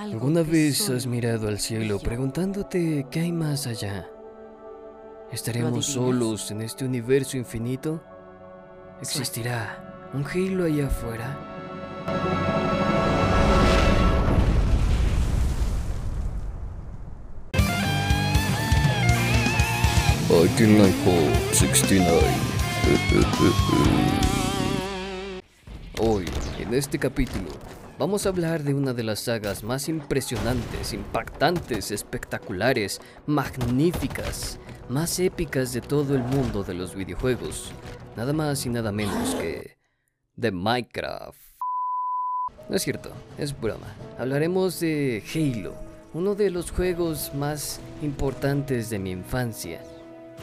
algo. 0.00 0.14
¿Alguna 0.14 0.42
vez 0.42 0.88
has 0.88 1.06
mirado 1.06 1.48
al 1.48 1.58
cielo 1.58 1.98
preguntándote 1.98 3.06
qué 3.10 3.20
hay 3.20 3.32
más 3.32 3.66
allá? 3.66 4.08
¿Estaremos 5.32 5.86
solos 5.86 6.50
en 6.50 6.62
este 6.62 6.84
universo 6.84 7.36
infinito? 7.36 8.02
¿Existirá 9.00 10.10
un 10.12 10.24
Halo 10.24 10.64
allá 10.64 10.86
afuera? 10.86 11.38
Hole 21.06 21.32
69 21.52 22.20
Hoy, 25.98 26.24
en 26.58 26.74
este 26.74 26.98
capítulo, 26.98 27.50
vamos 28.00 28.24
a 28.24 28.30
hablar 28.30 28.62
de 28.62 28.72
una 28.72 28.94
de 28.94 29.02
las 29.02 29.20
sagas 29.20 29.62
más 29.62 29.86
impresionantes, 29.90 30.94
impactantes, 30.94 31.90
espectaculares, 31.90 32.98
magníficas, 33.26 34.58
más 34.88 35.20
épicas 35.20 35.74
de 35.74 35.82
todo 35.82 36.14
el 36.14 36.22
mundo 36.22 36.62
de 36.62 36.72
los 36.72 36.94
videojuegos. 36.94 37.72
Nada 38.16 38.32
más 38.32 38.64
y 38.64 38.70
nada 38.70 38.90
menos 38.90 39.34
que... 39.34 39.76
de 40.34 40.50
Minecraft. 40.50 41.38
No 42.70 42.76
es 42.76 42.80
cierto, 42.80 43.10
es 43.36 43.60
broma. 43.60 43.94
Hablaremos 44.18 44.80
de 44.80 45.22
Halo, 45.34 45.74
uno 46.14 46.34
de 46.34 46.48
los 46.48 46.70
juegos 46.70 47.34
más 47.34 47.82
importantes 48.00 48.88
de 48.88 48.98
mi 48.98 49.10
infancia. 49.10 49.82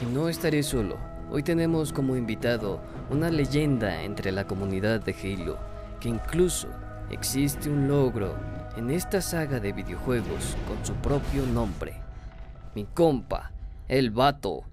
Y 0.00 0.06
no 0.14 0.28
estaré 0.28 0.62
solo. 0.62 0.96
Hoy 1.28 1.42
tenemos 1.42 1.92
como 1.92 2.14
invitado 2.14 2.80
una 3.10 3.30
leyenda 3.30 4.04
entre 4.04 4.30
la 4.30 4.46
comunidad 4.46 5.00
de 5.00 5.12
Halo, 5.12 5.58
que 5.98 6.08
incluso 6.08 6.68
existe 7.10 7.68
un 7.70 7.88
logro 7.88 8.36
en 8.76 8.90
esta 8.90 9.20
saga 9.20 9.60
de 9.60 9.72
videojuegos 9.72 10.56
con 10.66 10.84
su 10.84 10.94
propio 10.96 11.44
nombre. 11.46 11.94
Mi 12.74 12.84
compa, 12.84 13.50
el 13.88 14.10
vato, 14.10 14.64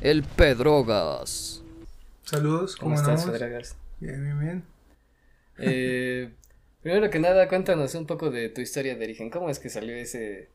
el 0.00 0.22
Pedrogas. 0.22 1.62
Saludos, 2.24 2.76
¿Cómo 2.76 2.94
¿cómo, 2.94 3.08
estás? 3.08 3.26
Federagas? 3.26 3.76
Bien, 3.98 4.22
bien, 4.22 4.38
bien. 4.38 4.62
Eh, 5.58 6.32
primero 6.82 7.10
que 7.10 7.18
nada, 7.18 7.48
cuéntanos 7.48 7.94
un 7.94 8.06
poco 8.06 8.30
de 8.30 8.48
tu 8.48 8.60
historia 8.60 8.94
de 8.96 9.04
origen. 9.04 9.30
¿Cómo 9.30 9.50
es 9.50 9.58
que 9.58 9.68
salió 9.68 9.94
ese, 9.94 10.48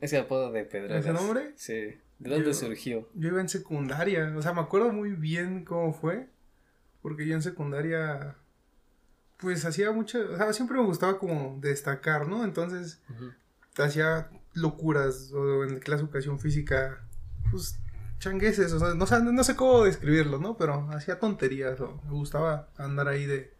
ese 0.00 0.18
apodo 0.18 0.52
de 0.52 0.64
Pedragas? 0.64 1.04
¿Ese 1.04 1.12
nombre? 1.12 1.52
Sí. 1.56 1.96
¿De 2.18 2.30
dónde 2.30 2.46
Yo- 2.46 2.54
surgió? 2.54 3.08
Yo 3.14 3.28
iba 3.28 3.40
en 3.40 3.48
secundaria, 3.48 4.32
o 4.36 4.42
sea, 4.42 4.52
me 4.52 4.60
acuerdo 4.60 4.92
muy 4.92 5.10
bien 5.10 5.64
cómo 5.64 5.92
fue, 5.92 6.28
porque 7.02 7.26
yo 7.26 7.34
en 7.34 7.42
secundaria, 7.42 8.36
pues 9.38 9.64
hacía 9.64 9.90
mucho, 9.92 10.18
o 10.32 10.36
sea, 10.36 10.52
siempre 10.52 10.76
me 10.78 10.84
gustaba 10.84 11.18
como 11.18 11.58
destacar, 11.60 12.28
¿no? 12.28 12.44
Entonces, 12.44 13.00
hacía 13.76 14.30
locuras, 14.54 15.32
o 15.32 15.64
en 15.64 15.78
clase 15.80 16.02
de 16.02 16.06
educación 16.08 16.38
física, 16.38 17.00
pues 17.50 17.78
changueses, 18.20 18.72
o 18.72 18.78
sea, 18.78 18.94
no, 18.94 19.06
sé- 19.06 19.20
no 19.22 19.44
sé 19.44 19.56
cómo 19.56 19.84
describirlo, 19.84 20.38
¿no? 20.38 20.56
Pero 20.56 20.88
hacía 20.92 21.18
tonterías, 21.18 21.80
o 21.80 22.00
me 22.04 22.12
gustaba 22.12 22.68
andar 22.78 23.08
ahí 23.08 23.26
de, 23.26 23.52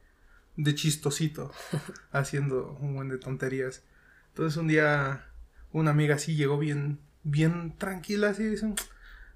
de 0.56 0.74
chistosito, 0.74 1.52
haciendo 2.12 2.76
un 2.80 2.94
buen 2.94 3.08
de 3.08 3.18
tonterías. 3.18 3.82
Entonces 4.28 4.56
un 4.56 4.68
día 4.68 5.26
una 5.72 5.90
amiga 5.90 6.14
así 6.14 6.36
llegó 6.36 6.56
bien, 6.58 7.00
bien 7.24 7.76
tranquila, 7.76 8.28
así, 8.30 8.44
y 8.44 8.48
dice, 8.50 8.72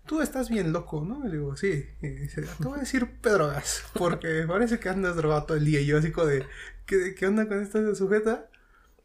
tú 0.09 0.23
estás 0.23 0.48
bien 0.48 0.73
loco, 0.73 1.05
¿no? 1.06 1.23
Le 1.25 1.33
digo, 1.33 1.55
sí, 1.55 1.87
y 2.03 2.09
dice, 2.09 2.42
te 2.42 2.64
voy 2.64 2.78
a 2.78 2.81
decir 2.81 3.06
pedrogas, 3.23 3.84
porque 3.92 4.45
parece 4.48 4.81
que 4.81 4.89
andas 4.89 5.15
drogado 5.15 5.45
todo 5.45 5.56
el 5.56 5.65
día, 5.65 5.81
y 5.81 5.87
yo 5.87 5.98
así 5.98 6.11
como 6.11 6.27
de, 6.27 6.45
¿qué, 6.87 7.15
qué 7.15 7.27
onda 7.27 7.47
con 7.47 7.62
esta 7.62 7.95
sujeta? 7.95 8.48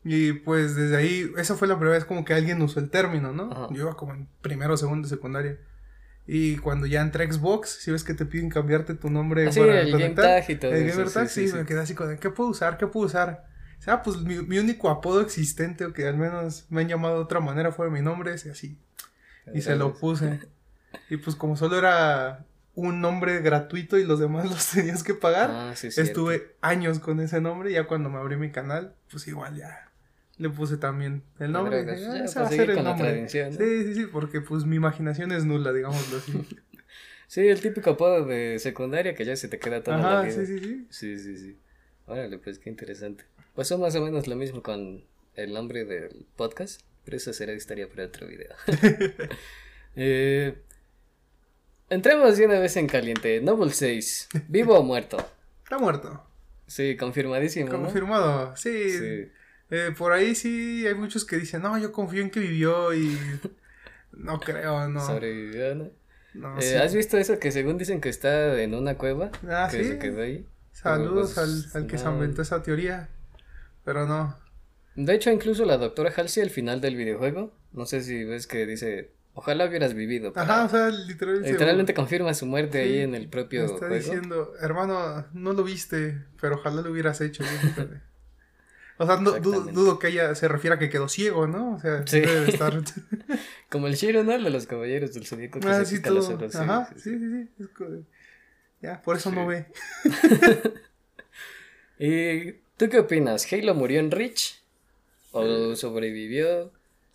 Y 0.05 0.33
pues 0.33 0.75
desde 0.75 0.95
ahí, 0.95 1.31
esa 1.37 1.55
fue 1.55 1.67
la 1.67 1.75
primera 1.75 1.97
vez 1.97 2.05
como 2.05 2.25
que 2.25 2.33
alguien 2.33 2.61
usó 2.61 2.79
el 2.79 2.89
término, 2.89 3.31
¿no? 3.31 3.51
Ajá. 3.51 3.67
Yo 3.71 3.83
iba 3.83 3.95
como 3.95 4.13
en 4.13 4.27
primero 4.41 4.75
segundo 4.75 5.07
secundaria. 5.07 5.57
Y 6.25 6.57
cuando 6.57 6.87
ya 6.87 7.01
entré 7.01 7.25
a 7.25 7.31
Xbox, 7.31 7.69
si 7.69 7.91
ves 7.91 8.03
que 8.03 8.13
te 8.13 8.25
piden 8.25 8.49
cambiarte 8.49 8.95
tu 8.95 9.09
nombre 9.09 9.47
Ah, 9.47 9.51
sí, 9.51 9.59
para 9.59 9.81
el 9.81 9.91
conectar, 9.91 10.43
y 10.49 10.55
todo 10.55 10.71
el 10.71 10.87
eso, 10.87 11.05
sí, 11.05 11.13
Tag, 11.13 11.29
sí, 11.29 11.41
sí, 11.41 11.47
sí. 11.49 11.57
me 11.57 11.65
quedé 11.65 11.81
así 11.81 11.95
como 11.95 12.17
¿qué 12.17 12.29
puedo 12.29 12.49
usar? 12.49 12.77
¿Qué 12.77 12.87
puedo 12.87 13.05
usar? 13.05 13.45
O 13.77 13.81
sea, 13.81 14.01
pues 14.01 14.17
mi, 14.17 14.41
mi 14.41 14.57
único 14.57 14.89
apodo 14.89 15.21
existente, 15.21 15.85
o 15.85 15.93
que 15.93 16.07
al 16.07 16.17
menos 16.17 16.65
me 16.69 16.81
han 16.81 16.87
llamado 16.87 17.15
de 17.15 17.23
otra 17.23 17.41
manera, 17.41 17.73
fue 17.73 17.89
mi 17.89 18.01
nombre, 18.01 18.31
así. 18.33 18.77
Y 19.53 19.61
se 19.61 19.75
lo 19.75 19.93
puse. 19.93 20.39
Y 21.09 21.17
pues 21.17 21.35
como 21.35 21.55
solo 21.55 21.77
era 21.77 22.45
un 22.75 23.01
nombre 23.01 23.39
gratuito 23.41 23.97
y 23.97 24.03
los 24.03 24.19
demás 24.19 24.45
los 24.49 24.71
tenías 24.71 25.03
que 25.03 25.13
pagar, 25.13 25.49
Ah, 25.51 25.73
sí, 25.75 25.91
cierto. 25.91 26.09
estuve 26.09 26.55
años 26.61 26.99
con 26.99 27.19
ese 27.19 27.41
nombre. 27.41 27.71
Y 27.71 27.73
ya 27.73 27.85
cuando 27.85 28.09
me 28.09 28.17
abrí 28.17 28.35
mi 28.37 28.51
canal, 28.51 28.95
pues 29.11 29.27
igual 29.27 29.55
ya 29.55 29.89
le 30.37 30.49
puse 30.49 30.77
también 30.77 31.23
el 31.39 31.51
nombre. 31.51 31.83
dije, 31.85 32.05
"Ah, 32.07 32.23
ese 32.25 32.33
para 32.33 32.45
va 32.45 32.47
a 32.47 32.51
ser 32.51 32.69
el 32.71 32.75
la 32.77 32.83
nombre". 32.83 33.29
Sí, 33.29 33.39
sí, 33.51 33.93
sí, 33.95 34.05
porque 34.11 34.41
pues 34.41 34.65
mi 34.65 34.75
imaginación 34.77 35.31
es 35.31 35.45
nula, 35.45 35.71
digámoslo 35.73 36.17
así. 36.17 36.33
Sí, 37.25 37.47
el 37.47 37.59
típico 37.61 37.89
apodo 37.91 38.25
de 38.25 38.59
secundaria 38.59 39.15
que 39.15 39.25
ya 39.25 39.35
se 39.35 39.47
te 39.47 39.57
queda 39.57 39.81
toda 39.81 39.97
la 39.97 40.03
Ajá, 40.19 40.21
vida. 40.23 40.33
sí, 40.33 40.45
sí, 40.45 40.59
sí. 40.59 40.87
Sí, 40.91 41.17
sí, 41.17 41.37
sí. 41.37 41.57
Órale, 42.05 42.37
pues 42.37 42.59
qué 42.59 42.69
interesante. 42.69 43.23
Pasó 43.55 43.79
más 43.79 43.95
o 43.95 44.01
menos 44.05 44.27
lo 44.27 44.35
mismo 44.35 44.61
con 44.61 45.03
el 45.33 45.51
nombre 45.51 45.83
del 45.83 46.27
podcast, 46.35 46.81
pero 47.03 47.17
eso 47.17 47.33
será 47.33 47.53
historia 47.53 47.89
para 47.89 48.05
otro 48.05 48.27
video. 48.27 48.53
eh, 49.95 50.61
entremos 51.93 52.37
de 52.37 52.45
una 52.45 52.59
vez 52.59 52.75
en 52.77 52.87
caliente. 52.87 53.41
Noble 53.41 53.71
6, 53.71 54.29
¿vivo 54.47 54.77
o 54.77 54.83
muerto? 54.83 55.17
Está 55.63 55.77
muerto. 55.77 56.23
Sí, 56.67 56.97
confirmadísimo. 56.97 57.69
¿no? 57.69 57.81
Confirmado. 57.83 58.55
Sí. 58.55 58.89
Sí. 58.91 59.31
Eh, 59.69 59.91
por 59.97 60.11
ahí 60.11 60.35
sí 60.35 60.85
hay 60.85 60.93
muchos 60.95 61.25
que 61.25 61.37
dicen, 61.37 61.61
no, 61.61 61.77
yo 61.77 61.91
confío 61.91 62.21
en 62.21 62.29
que 62.29 62.39
vivió 62.39 62.93
y 62.93 63.17
no 64.11 64.39
creo, 64.39 64.87
no. 64.87 65.05
Sobrevivió, 65.05 65.75
¿no? 65.75 65.89
no 66.33 66.57
Eh, 66.59 66.61
sí. 66.61 66.75
¿Has 66.75 66.93
visto 66.93 67.17
eso 67.17 67.39
que 67.39 67.51
según 67.51 67.77
dicen 67.77 68.01
que 68.01 68.09
está 68.09 68.61
en 68.61 68.75
una 68.75 68.97
cueva? 68.97 69.31
Ah, 69.47 69.67
que 69.71 69.83
sí. 69.83 69.89
se 69.89 69.99
quedó 69.99 70.21
ahí. 70.21 70.45
Saludos 70.71 71.33
Pero, 71.35 71.45
pues, 71.47 71.75
al 71.75 71.87
que 71.87 71.97
se 71.97 72.07
inventó 72.07 72.41
esa 72.41 72.61
teoría. 72.63 73.09
Pero 73.83 74.07
no. 74.07 74.37
De 74.95 75.13
hecho, 75.15 75.31
incluso 75.31 75.65
la 75.65 75.77
doctora 75.77 76.13
Halsey 76.15 76.43
al 76.43 76.49
final 76.49 76.81
del 76.81 76.95
videojuego, 76.95 77.53
no 77.71 77.85
sé 77.85 78.01
si 78.01 78.23
ves 78.23 78.47
que 78.47 78.65
dice, 78.65 79.11
ojalá 79.33 79.65
hubieras 79.65 79.93
vivido. 79.93 80.31
Ajá, 80.35 80.65
o 80.65 80.69
sea, 80.69 80.89
literalmente. 80.89 81.51
Literalmente 81.51 81.93
confirma 81.93 82.33
su 82.33 82.45
muerte 82.45 82.83
Sí, 82.83 82.89
ahí 82.89 82.99
en 82.99 83.15
el 83.15 83.27
propio 83.29 83.65
Está 83.65 83.77
juego. 83.79 83.95
diciendo, 83.95 84.53
hermano, 84.61 85.25
no 85.33 85.53
lo 85.53 85.63
viste, 85.63 86.19
pero 86.39 86.55
ojalá 86.55 86.81
lo 86.81 86.91
hubieras 86.91 87.19
hecho. 87.21 87.43
fíjate". 87.43 88.01
o 88.97 89.05
sea, 89.07 89.17
no- 89.17 89.31
dudo, 89.39 89.97
que 89.99 90.07
ella 90.09 90.35
se 90.35 90.47
refiera 90.47 90.75
a 90.75 90.79
que 90.79 90.89
quedó 90.89 91.09
ciego, 91.09 91.47
¿no? 91.47 91.75
O 91.75 91.79
sea, 91.79 92.05
Sí. 92.07 92.19
debe 92.21 92.41
de 92.41 92.49
estar. 92.51 92.73
Como 93.69 93.87
el 93.87 93.95
Shiro, 93.95 94.23
¿no? 94.23 94.31
De 94.31 94.49
los 94.49 94.67
caballeros 94.67 95.13
del 95.13 95.25
zodíaco 95.25 95.59
que 95.59 95.67
ah, 95.67 95.79
se 95.79 95.85
sí, 95.87 95.95
pica 95.97 96.11
los 96.11 96.29
ojos, 96.29 96.55
Ajá, 96.55 96.89
sí, 96.95 97.17
sí, 97.17 97.49
sí. 97.57 97.67
Ya, 98.81 99.01
por 99.01 99.15
eso 99.17 99.31
no 99.31 99.47
ve. 99.47 99.65
¿Y 101.99 102.51
tú 102.77 102.89
qué 102.89 102.99
opinas? 102.99 103.51
¿Halo 103.51 103.73
murió 103.75 103.99
en 103.99 104.11
Reach? 104.11 104.61
¿O 105.31 105.75
sobrevivió? 105.75 106.71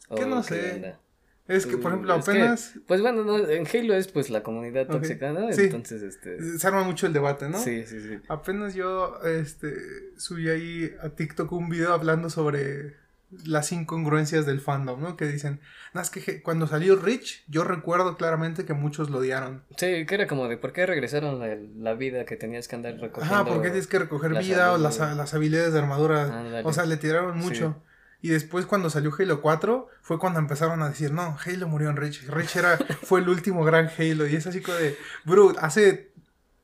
¿O 0.09 0.17
que 0.17 0.27
no 0.27 0.43
qué 0.43 0.49
sé. 0.49 0.73
onda? 0.75 1.01
Es 1.49 1.65
que, 1.67 1.79
por 1.79 1.91
Mm, 1.91 1.95
ejemplo, 1.95 2.15
que, 2.15 2.21
apenas 2.21 2.75
pues 2.87 3.01
bueno, 3.01 3.25
no, 3.25 3.39
en 3.39 3.67
Halo 3.67 3.95
es 3.95 4.09
pues 4.09 4.29
la 4.29 4.43
comunidad 4.43 4.87
tóxica, 4.87 5.33
¿no? 5.33 5.51
sí. 5.53 5.63
Entonces, 5.63 6.03
este... 6.03 6.59
se 6.59 6.67
arma 6.67 6.85
mucho 6.85 7.07
el 7.07 7.15
debate, 7.15 7.49
¿no? 7.49 7.59
Sí, 7.59 7.85
sí, 7.87 8.01
sí. 8.01 8.19
Apenas 8.29 8.75
yo 8.75 9.19
este, 9.25 9.73
subí 10.19 10.49
ahí 10.51 10.95
a 11.03 11.09
TikTok 11.09 11.51
un 11.53 11.71
video 11.71 11.95
hablando 11.95 12.29
sobre 12.29 12.97
las 13.45 13.73
incongruencias 13.73 14.47
del 14.47 14.61
fandom, 14.61 15.01
¿no? 15.01 15.17
Que 15.17 15.27
dicen, 15.27 15.61
no, 15.93 16.01
es 16.01 16.09
que 16.11 16.43
cuando 16.43 16.67
salió 16.67 16.97
Rich, 16.97 17.45
yo 17.49 17.65
recuerdo 17.65 18.17
claramente 18.17 18.65
que 18.65 18.73
muchos 18.73 19.11
lo 19.11 19.19
odiaron. 19.19 19.65
Sí, 19.77 20.07
que 20.07 20.15
era 20.15 20.27
como 20.27 20.49
de 20.49 20.57
por 20.57 20.73
qué 20.73 20.87
regresaron 20.87 21.39
la, 21.39 21.57
la 21.77 21.95
vida 21.95 22.25
que 22.25 22.37
tenías 22.37 22.69
que 22.69 22.77
andar 22.77 22.95
recogiendo. 22.99 23.35
Ajá, 23.35 23.45
porque 23.45 23.69
tienes 23.69 23.87
que 23.87 23.99
recoger 23.99 24.35
vida 24.39 24.73
o 24.73 24.79
las, 24.79 24.99
las 24.99 25.35
habilidades 25.35 25.73
de 25.73 25.79
armadura. 25.79 26.63
O 26.65 26.73
sea, 26.73 26.87
le 26.87 26.97
tiraron 26.97 27.39
mucho. 27.39 27.83
Y 28.21 28.31
después 28.31 28.67
cuando 28.67 28.91
salió 28.91 29.13
Halo 29.17 29.41
4 29.41 29.89
fue 30.03 30.19
cuando 30.19 30.41
empezaron 30.41 30.83
a 30.83 30.89
decir, 30.89 31.13
no, 31.13 31.37
Halo 31.45 31.69
murió 31.69 31.89
en 31.91 31.97
Rich. 31.97 32.29
Rich 32.29 32.57
era, 32.57 32.77
fue 33.03 33.21
el 33.21 33.29
último 33.29 33.65
gran 33.65 33.89
Halo. 33.97 34.27
Y 34.27 34.35
es 34.35 34.47
así 34.47 34.61
como 34.61 34.77
de, 34.77 34.97
bro, 35.25 35.53
hace 35.61 36.13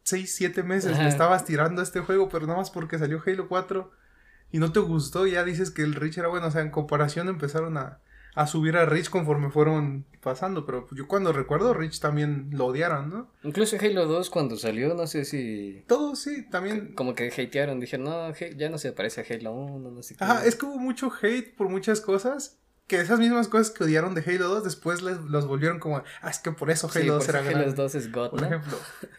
6, 0.02 0.34
7 0.34 0.62
meses 0.64 0.92
Ajá. 0.92 1.08
estabas 1.08 1.44
tirando 1.44 1.80
este 1.80 2.00
juego, 2.00 2.28
pero 2.28 2.46
nada 2.46 2.58
más 2.58 2.70
porque 2.70 2.98
salió 2.98 3.22
Halo 3.24 3.48
4 3.48 3.92
y 4.50 4.58
no 4.58 4.72
te 4.72 4.80
gustó, 4.80 5.26
ya 5.26 5.44
dices 5.44 5.70
que 5.70 5.82
el 5.82 5.94
Rich 5.94 6.18
era 6.18 6.28
bueno. 6.28 6.46
O 6.46 6.50
sea, 6.50 6.62
en 6.62 6.70
comparación 6.70 7.28
empezaron 7.28 7.76
a, 7.76 8.00
a 8.34 8.46
subir 8.46 8.76
a 8.76 8.84
Rich 8.84 9.10
conforme 9.10 9.50
fueron 9.50 10.04
pasando. 10.20 10.66
Pero 10.66 10.86
yo 10.92 11.06
cuando 11.06 11.32
recuerdo, 11.32 11.74
Rich 11.74 12.00
también 12.00 12.48
lo 12.52 12.66
odiaron, 12.66 13.10
¿no? 13.10 13.30
Incluso 13.42 13.76
Halo 13.80 14.06
2 14.06 14.30
cuando 14.30 14.56
salió, 14.56 14.94
no 14.94 15.06
sé 15.06 15.24
si... 15.24 15.84
Todos 15.86 16.18
sí, 16.20 16.48
también. 16.50 16.94
Como 16.94 17.14
que 17.14 17.28
hatearon, 17.28 17.80
dijeron, 17.80 18.04
no, 18.06 18.34
ya 18.56 18.68
no 18.68 18.78
se 18.78 18.92
parece 18.92 19.20
a 19.20 19.24
Halo 19.34 19.52
1, 19.52 19.90
no 19.90 20.02
sé 20.02 20.16
qué. 20.16 20.24
Ajá, 20.24 20.44
es 20.44 20.56
que 20.56 20.66
hubo 20.66 20.78
mucho 20.78 21.10
hate 21.22 21.54
por 21.56 21.68
muchas 21.68 22.00
cosas. 22.00 22.58
Que 22.86 23.00
esas 23.00 23.18
mismas 23.18 23.48
cosas 23.48 23.70
que 23.70 23.82
odiaron 23.84 24.14
de 24.14 24.20
Halo 24.20 24.48
2 24.48 24.64
después 24.64 25.00
les, 25.02 25.18
los 25.22 25.46
volvieron 25.46 25.78
como, 25.78 26.02
ah, 26.20 26.28
es 26.30 26.38
que 26.38 26.52
por 26.52 26.70
eso 26.70 26.90
Halo 26.94 27.14
2 27.14 27.28
era 27.30 27.38
Halo 27.40 27.50
grande. 27.50 27.72
2 27.72 27.94
es 27.94 28.12
God, 28.12 28.30
Por 28.30 28.40
¿no? 28.42 28.46
ejemplo, 28.46 28.76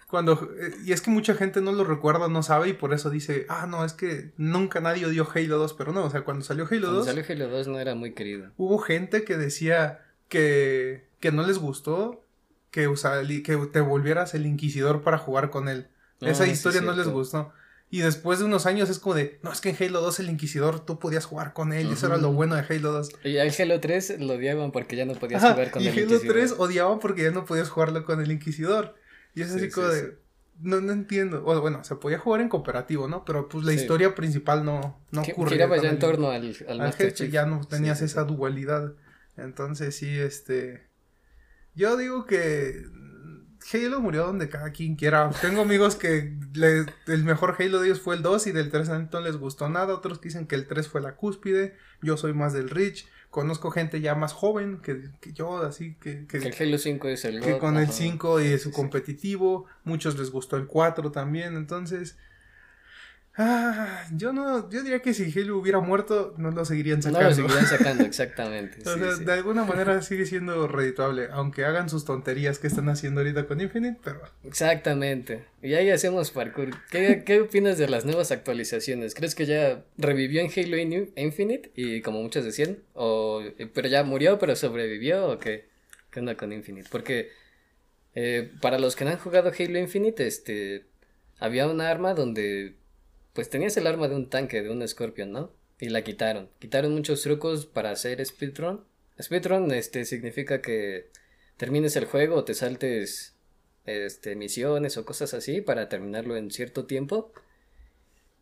cuando, 0.07 0.49
eh, 0.59 0.75
y 0.85 0.91
es 0.91 1.01
que 1.01 1.09
mucha 1.09 1.33
gente 1.33 1.61
no 1.61 1.71
lo 1.71 1.83
recuerda, 1.83 2.27
no 2.27 2.43
sabe 2.43 2.69
y 2.69 2.73
por 2.73 2.93
eso 2.93 3.09
dice, 3.09 3.47
ah, 3.49 3.65
no, 3.67 3.83
es 3.83 3.93
que 3.93 4.33
nunca 4.37 4.81
nadie 4.81 5.05
odió 5.07 5.27
Halo 5.33 5.57
2, 5.57 5.73
pero 5.73 5.93
no, 5.93 6.03
o 6.05 6.09
sea, 6.11 6.21
cuando 6.21 6.43
salió 6.45 6.65
Halo 6.65 6.81
Cuando 6.81 6.97
2, 6.99 7.05
salió 7.07 7.23
Halo 7.27 7.47
2 7.49 7.67
no 7.69 7.79
era 7.79 7.95
muy 7.95 8.13
querido. 8.13 8.51
hubo 8.57 8.77
gente 8.77 9.23
que 9.23 9.35
decía 9.37 10.05
que, 10.29 11.07
que 11.19 11.31
no 11.31 11.45
les 11.45 11.57
gustó 11.57 12.23
que, 12.71 12.87
usa- 12.87 13.23
que 13.25 13.57
te 13.71 13.81
volvieras 13.81 14.33
el 14.35 14.45
inquisidor 14.45 15.01
para 15.01 15.17
jugar 15.17 15.49
con 15.49 15.69
él. 15.69 15.87
Ah, 16.21 16.29
Esa 16.29 16.45
historia 16.47 16.81
no 16.81 16.93
les 16.93 17.07
gustó. 17.07 17.51
Y 17.89 17.99
después 17.99 18.39
de 18.39 18.45
unos 18.45 18.65
años 18.65 18.89
es 18.89 18.99
como 18.99 19.15
de, 19.15 19.39
no, 19.43 19.51
es 19.51 19.61
que 19.61 19.69
en 19.69 19.77
Halo 19.79 20.01
2 20.01 20.19
el 20.19 20.29
Inquisidor 20.29 20.83
tú 20.85 20.99
podías 20.99 21.25
jugar 21.25 21.53
con 21.53 21.71
él, 21.71 21.87
y 21.89 21.93
eso 21.93 22.07
era 22.07 22.17
lo 22.17 22.33
bueno 22.33 22.55
de 22.55 22.61
Halo 22.67 22.91
2. 22.91 23.09
Y 23.23 23.37
al 23.37 23.53
Halo 23.57 23.79
3 23.79 24.19
lo 24.19 24.33
odiaban 24.33 24.71
porque 24.71 24.95
ya 24.95 25.05
no 25.05 25.13
podías 25.13 25.43
Ajá, 25.43 25.53
jugar 25.53 25.71
con 25.71 25.81
y 25.81 25.87
el 25.87 25.93
Halo 25.93 26.01
Inquisidor. 26.01 26.35
3 26.35 26.55
odiaban 26.57 26.99
porque 26.99 27.23
ya 27.23 27.31
no 27.31 27.45
podías 27.45 27.69
jugarlo 27.69 28.03
con 28.03 28.21
el 28.21 28.31
Inquisidor. 28.31 28.95
Y 29.33 29.41
es 29.41 29.49
Sí, 29.49 29.55
así 29.55 29.65
sí, 29.65 29.71
como 29.71 29.87
de, 29.87 30.01
sí. 30.01 30.07
no, 30.61 30.81
no 30.81 30.91
entiendo. 30.93 31.43
O, 31.45 31.61
bueno, 31.61 31.83
se 31.83 31.95
podía 31.95 32.17
jugar 32.19 32.41
en 32.41 32.49
cooperativo, 32.49 33.07
¿no? 33.07 33.23
Pero 33.23 33.47
pues 33.47 33.63
la 33.63 33.73
historia 33.73 34.15
principal 34.15 34.65
no, 34.65 34.99
no 35.11 35.21
ocurría. 35.21 35.67
Ya 35.81 35.89
en 35.89 35.99
torno 35.99 36.31
al, 36.31 36.55
al 36.67 36.81
al 36.81 36.93
jefe, 36.93 37.29
ya 37.29 37.45
no 37.45 37.65
tenías 37.67 38.01
esa 38.01 38.23
dualidad. 38.23 38.93
Entonces 39.37 39.95
sí, 39.95 40.09
este... 40.17 40.87
Yo 41.75 41.97
digo 41.97 42.25
que 42.25 42.85
Halo 43.73 43.99
murió 44.01 44.25
donde 44.25 44.49
cada 44.49 44.71
quien 44.71 44.95
quiera. 44.95 45.29
Tengo 45.41 45.61
amigos 45.61 45.95
que 45.95 46.33
le- 46.53 46.85
el 47.07 47.23
mejor 47.23 47.55
Halo 47.59 47.79
de 47.79 47.87
ellos 47.87 48.01
fue 48.01 48.15
el 48.15 48.21
2 48.21 48.47
y 48.47 48.51
del 48.51 48.69
3 48.69 48.89
no 49.11 49.21
les 49.21 49.37
gustó 49.37 49.69
nada. 49.69 49.93
Otros 49.93 50.19
que 50.19 50.29
dicen 50.29 50.45
que 50.47 50.55
el 50.55 50.67
3 50.67 50.87
fue 50.87 51.01
la 51.01 51.15
cúspide. 51.15 51.75
Yo 52.01 52.17
soy 52.17 52.33
más 52.33 52.53
del 52.53 52.69
Rich. 52.69 53.07
Conozco 53.31 53.69
gente 53.71 53.99
ya 53.99 54.15
más 54.15 54.31
joven 54.33 54.79
que, 54.81 55.09
que 55.19 55.33
yo, 55.33 55.57
así 55.57 55.95
que... 55.95 56.25
que- 56.25 56.39
Que 56.39 56.47
el 56.49 56.55
Halo 56.57 56.77
5 56.77 57.07
es 57.09 57.25
el 57.25 57.41
que 57.41 57.53
God, 57.53 57.59
con 57.59 57.75
el 57.77 57.83
ajá. 57.83 57.91
5 57.91 58.39
y 58.41 58.57
su 58.59 58.71
competitivo, 58.71 59.65
muchos 59.83 60.17
les 60.17 60.31
gustó 60.31 60.55
el 60.57 60.67
4 60.67 61.11
también, 61.11 61.55
entonces 61.57 62.17
ah, 63.37 64.05
yo 64.15 64.31
no 64.33 64.69
yo 64.69 64.81
diría 64.83 64.99
que 65.01 65.13
si 65.13 65.37
Halo 65.37 65.57
hubiera 65.57 65.79
muerto 65.79 66.33
no 66.37 66.51
lo 66.51 66.63
seguirían 66.65 66.97
No 66.99 67.03
sacando. 67.03 67.29
lo 67.29 67.35
seguirán 67.35 67.65
sacando, 67.67 68.03
exactamente. 68.03 68.77
o 68.87 68.93
sí, 68.93 68.99
sea, 68.99 69.15
sí. 69.15 69.23
de 69.25 69.33
alguna 69.33 69.63
manera 69.65 70.01
sigue 70.01 70.25
siendo 70.25 70.67
redituable, 70.67 71.27
aunque 71.31 71.65
hagan 71.65 71.89
sus 71.89 72.05
tonterías 72.05 72.59
que 72.59 72.67
están 72.67 72.89
haciendo 72.89 73.21
ahorita 73.21 73.45
con 73.47 73.61
Infinite, 73.61 73.99
pero 74.03 74.21
Exactamente. 74.43 75.45
Y 75.61 75.73
ahí 75.73 75.89
hacemos 75.89 76.31
parkour. 76.31 76.69
¿Qué, 76.91 77.23
qué 77.25 77.41
opinas 77.41 77.77
de 77.77 77.87
las 77.87 78.05
nuevas 78.05 78.31
actualizaciones? 78.31 79.15
¿Crees 79.15 79.35
que 79.35 79.45
ya 79.45 79.83
revivió 79.97 80.41
en 80.41 80.49
Halo 80.55 80.77
In- 80.77 81.11
Infinite? 81.15 81.71
Y 81.75 82.01
como 82.01 82.21
muchos 82.21 82.43
decían, 82.45 82.77
o 82.93 83.41
pero 83.73 83.87
ya 83.87 84.03
murió, 84.03 84.37
pero 84.39 84.55
sobrevivió, 84.55 85.27
o 85.27 85.39
qué? 85.39 85.67
¿Qué 86.11 86.19
onda 86.19 86.35
con 86.35 86.53
Infinite? 86.53 86.87
Porque 86.91 87.29
eh, 88.13 88.51
para 88.61 88.79
los 88.79 88.95
que 88.95 89.03
no 89.05 89.11
han 89.11 89.17
jugado 89.17 89.51
Halo 89.57 89.77
Infinite, 89.79 90.25
este 90.27 90.85
había 91.39 91.67
un 91.67 91.81
arma 91.81 92.13
donde 92.13 92.75
pues 93.35 93.49
tenías 93.51 93.77
el 93.77 93.85
arma 93.85 94.07
de 94.07 94.15
un 94.15 94.29
tanque, 94.29 94.63
de 94.63 94.71
un 94.71 94.85
Scorpion, 94.87 95.31
¿no? 95.31 95.51
Y 95.79 95.89
la 95.89 96.03
quitaron. 96.03 96.49
Quitaron 96.59 96.93
muchos 96.93 97.21
trucos 97.21 97.67
para 97.67 97.91
hacer 97.91 98.25
speedrun. 98.25 98.83
Speedrun 99.21 99.71
este 99.71 100.05
significa 100.05 100.61
que 100.61 101.09
termines 101.57 101.95
el 101.97 102.05
juego 102.05 102.35
o 102.37 102.43
te 102.45 102.53
saltes 102.53 103.35
este, 103.85 104.35
misiones 104.35 104.97
o 104.97 105.05
cosas 105.05 105.33
así 105.35 105.61
para 105.61 105.87
terminarlo 105.89 106.35
en 106.37 106.49
cierto 106.49 106.85
tiempo. 106.85 107.31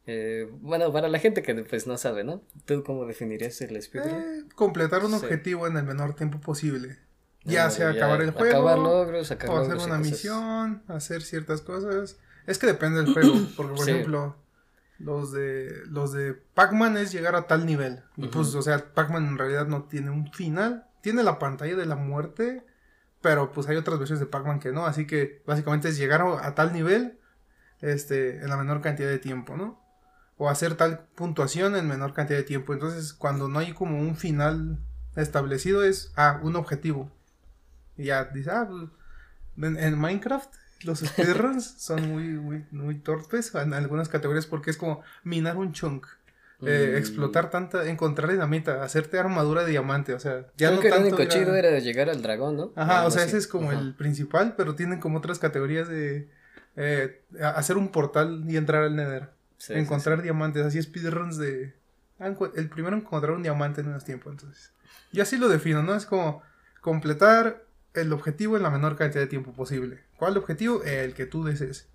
Eh, 0.05 0.47
bueno, 0.61 0.91
para 0.91 1.07
la 1.07 1.19
gente 1.19 1.41
que 1.43 1.55
pues 1.55 1.87
no 1.87 1.97
sabe, 1.97 2.23
¿no? 2.23 2.43
¿Tú 2.65 2.83
cómo 2.83 3.05
definirías 3.05 3.59
el 3.61 3.81
speedrun? 3.81 4.19
eh, 4.21 4.43
completar 4.55 5.03
un 5.03 5.11
Sí. 5.11 5.15
objetivo 5.17 5.65
en 5.67 5.77
el 5.77 5.83
menor 5.85 6.15
tiempo 6.15 6.39
posible. 6.39 6.97
Ya 7.45 7.65
Ah, 7.65 7.69
sea 7.69 7.89
acabar 7.89 8.21
el 8.21 8.31
juego, 8.31 8.57
Acabar 8.69 8.77
logros, 8.79 9.27
sacar 9.27 9.49
o 9.49 9.57
hacer 9.57 9.71
logros 9.73 9.87
una 9.87 9.97
misión, 9.97 10.83
hacer 10.87 11.21
ciertas 11.23 11.61
cosas. 11.61 12.17
Es 12.47 12.57
que 12.57 12.67
depende 12.67 13.01
del 13.01 13.13
juego, 13.13 13.33
porque 13.57 13.75
por 13.75 13.85
Sí. 13.85 13.91
ejemplo, 13.91 14.35
los 14.99 15.31
de 15.31 15.85
los 15.87 16.13
de 16.13 16.33
Pac-Man 16.33 16.97
es 16.97 17.11
llegar 17.11 17.35
a 17.35 17.47
tal 17.47 17.65
nivel. 17.65 18.03
Y 18.17 18.27
pues, 18.27 18.53
o 18.55 18.61
sea, 18.61 18.93
Pac-Man 18.93 19.27
en 19.27 19.37
realidad 19.37 19.67
no 19.67 19.83
tiene 19.83 20.11
un 20.11 20.31
final, 20.31 20.87
tiene 21.01 21.23
la 21.23 21.39
pantalla 21.39 21.75
de 21.75 21.85
la 21.85 21.95
muerte, 21.95 22.65
pero 23.21 23.51
pues 23.51 23.67
hay 23.67 23.75
otras 23.75 23.99
versiones 23.99 24.19
de 24.19 24.25
Pac-Man 24.25 24.59
que 24.59 24.71
no, 24.71 24.85
así 24.85 25.07
que 25.07 25.41
básicamente 25.45 25.89
es 25.89 25.97
llegar 25.97 26.21
a, 26.21 26.45
a 26.45 26.55
tal 26.55 26.73
nivel 26.73 27.19
este 27.81 28.37
en 28.37 28.49
la 28.49 28.57
menor 28.57 28.81
cantidad 28.81 29.09
de 29.09 29.19
tiempo, 29.19 29.57
¿no? 29.57 29.81
O 30.37 30.49
hacer 30.49 30.75
tal 30.75 31.05
puntuación 31.15 31.75
en 31.75 31.87
menor 31.87 32.13
cantidad 32.13 32.39
de 32.39 32.43
tiempo. 32.43 32.73
Entonces, 32.73 33.13
cuando 33.13 33.47
no 33.49 33.59
hay 33.59 33.73
como 33.73 33.99
un 33.99 34.15
final 34.15 34.79
establecido 35.15 35.83
es 35.83 36.11
ah, 36.15 36.39
un 36.41 36.55
objetivo. 36.55 37.11
Y 37.97 38.05
ya 38.05 38.25
dice, 38.25 38.49
ah, 38.51 38.67
pues, 38.67 38.89
en, 39.57 39.77
en 39.77 39.99
Minecraft 39.99 40.53
los 40.85 40.99
speedruns 40.99 41.65
son 41.77 42.07
muy, 42.09 42.23
muy, 42.23 42.65
muy 42.71 42.99
torpes 42.99 43.53
en 43.55 43.73
algunas 43.73 44.09
categorías 44.09 44.45
porque 44.45 44.69
es 44.71 44.77
como 44.77 45.01
minar 45.23 45.57
un 45.57 45.71
chunk, 45.73 46.05
eh, 46.65 46.91
Mm. 46.93 46.97
explotar 46.97 47.49
tanta, 47.49 47.89
encontrar 47.89 48.31
dinamita, 48.31 48.83
hacerte 48.83 49.19
armadura 49.19 49.63
de 49.63 49.71
diamante, 49.71 50.13
o 50.13 50.19
sea, 50.19 50.47
ya 50.57 50.67
Creo 50.67 50.75
no 50.75 50.79
que 50.81 50.87
el 50.87 50.93
tanto 50.93 51.15
único 51.15 51.25
chido 51.25 51.55
era 51.55 51.77
llegar 51.79 52.09
al 52.09 52.21
dragón, 52.21 52.55
¿no? 52.57 52.71
Ajá, 52.75 52.97
Algo 52.99 53.07
o 53.07 53.11
sea, 53.11 53.23
así. 53.23 53.29
ese 53.29 53.37
es 53.39 53.47
como 53.47 53.71
Ajá. 53.71 53.79
el 53.79 53.95
principal, 53.95 54.55
pero 54.55 54.75
tienen 54.75 54.99
como 54.99 55.17
otras 55.17 55.39
categorías 55.39 55.87
de 55.89 56.29
eh, 56.75 57.21
hacer 57.55 57.77
un 57.77 57.89
portal 57.89 58.43
y 58.47 58.57
entrar 58.57 58.83
al 58.83 58.95
Nether, 58.95 59.31
Sí, 59.57 59.73
sí, 59.73 59.79
encontrar 59.79 60.21
diamantes, 60.21 60.65
así 60.65 60.81
speedruns 60.81 61.37
de 61.37 61.73
ah, 62.19 62.33
el 62.55 62.69
primero 62.69 62.95
encontrar 62.97 63.33
un 63.33 63.43
diamante 63.43 63.81
en 63.81 63.87
menos 63.87 64.03
tiempo, 64.05 64.29
entonces. 64.29 64.71
Yo 65.11 65.23
así 65.23 65.37
lo 65.37 65.47
defino, 65.49 65.83
¿no? 65.83 65.95
Es 65.95 66.05
como 66.05 66.41
completar 66.81 67.63
el 67.93 68.11
objetivo 68.13 68.57
en 68.57 68.63
la 68.63 68.69
menor 68.69 68.95
cantidad 68.95 69.21
de 69.21 69.27
tiempo 69.27 69.53
posible. 69.53 69.99
¿Cuál 70.17 70.37
objetivo? 70.37 70.83
El 70.83 71.13
que 71.13 71.25
tú 71.25 71.43
desees. 71.43 71.87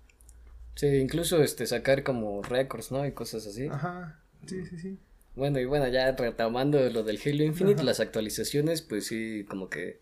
Sí, 0.75 0.87
incluso 0.87 1.43
este 1.43 1.67
sacar 1.67 2.03
como 2.03 2.41
récords, 2.41 2.91
¿no? 2.91 3.05
Y 3.05 3.11
cosas 3.11 3.45
así. 3.45 3.67
Ajá. 3.67 4.19
Sí, 4.45 4.65
sí, 4.65 4.79
sí. 4.79 4.97
Bueno, 5.35 5.59
y 5.59 5.65
bueno, 5.65 5.87
ya 5.87 6.11
retomando 6.13 6.79
lo 6.89 7.03
del 7.03 7.19
Halo 7.23 7.43
Infinite, 7.43 7.75
Ajá. 7.79 7.83
las 7.83 7.99
actualizaciones, 7.99 8.81
pues 8.81 9.07
sí, 9.07 9.45
como 9.49 9.69
que. 9.69 9.99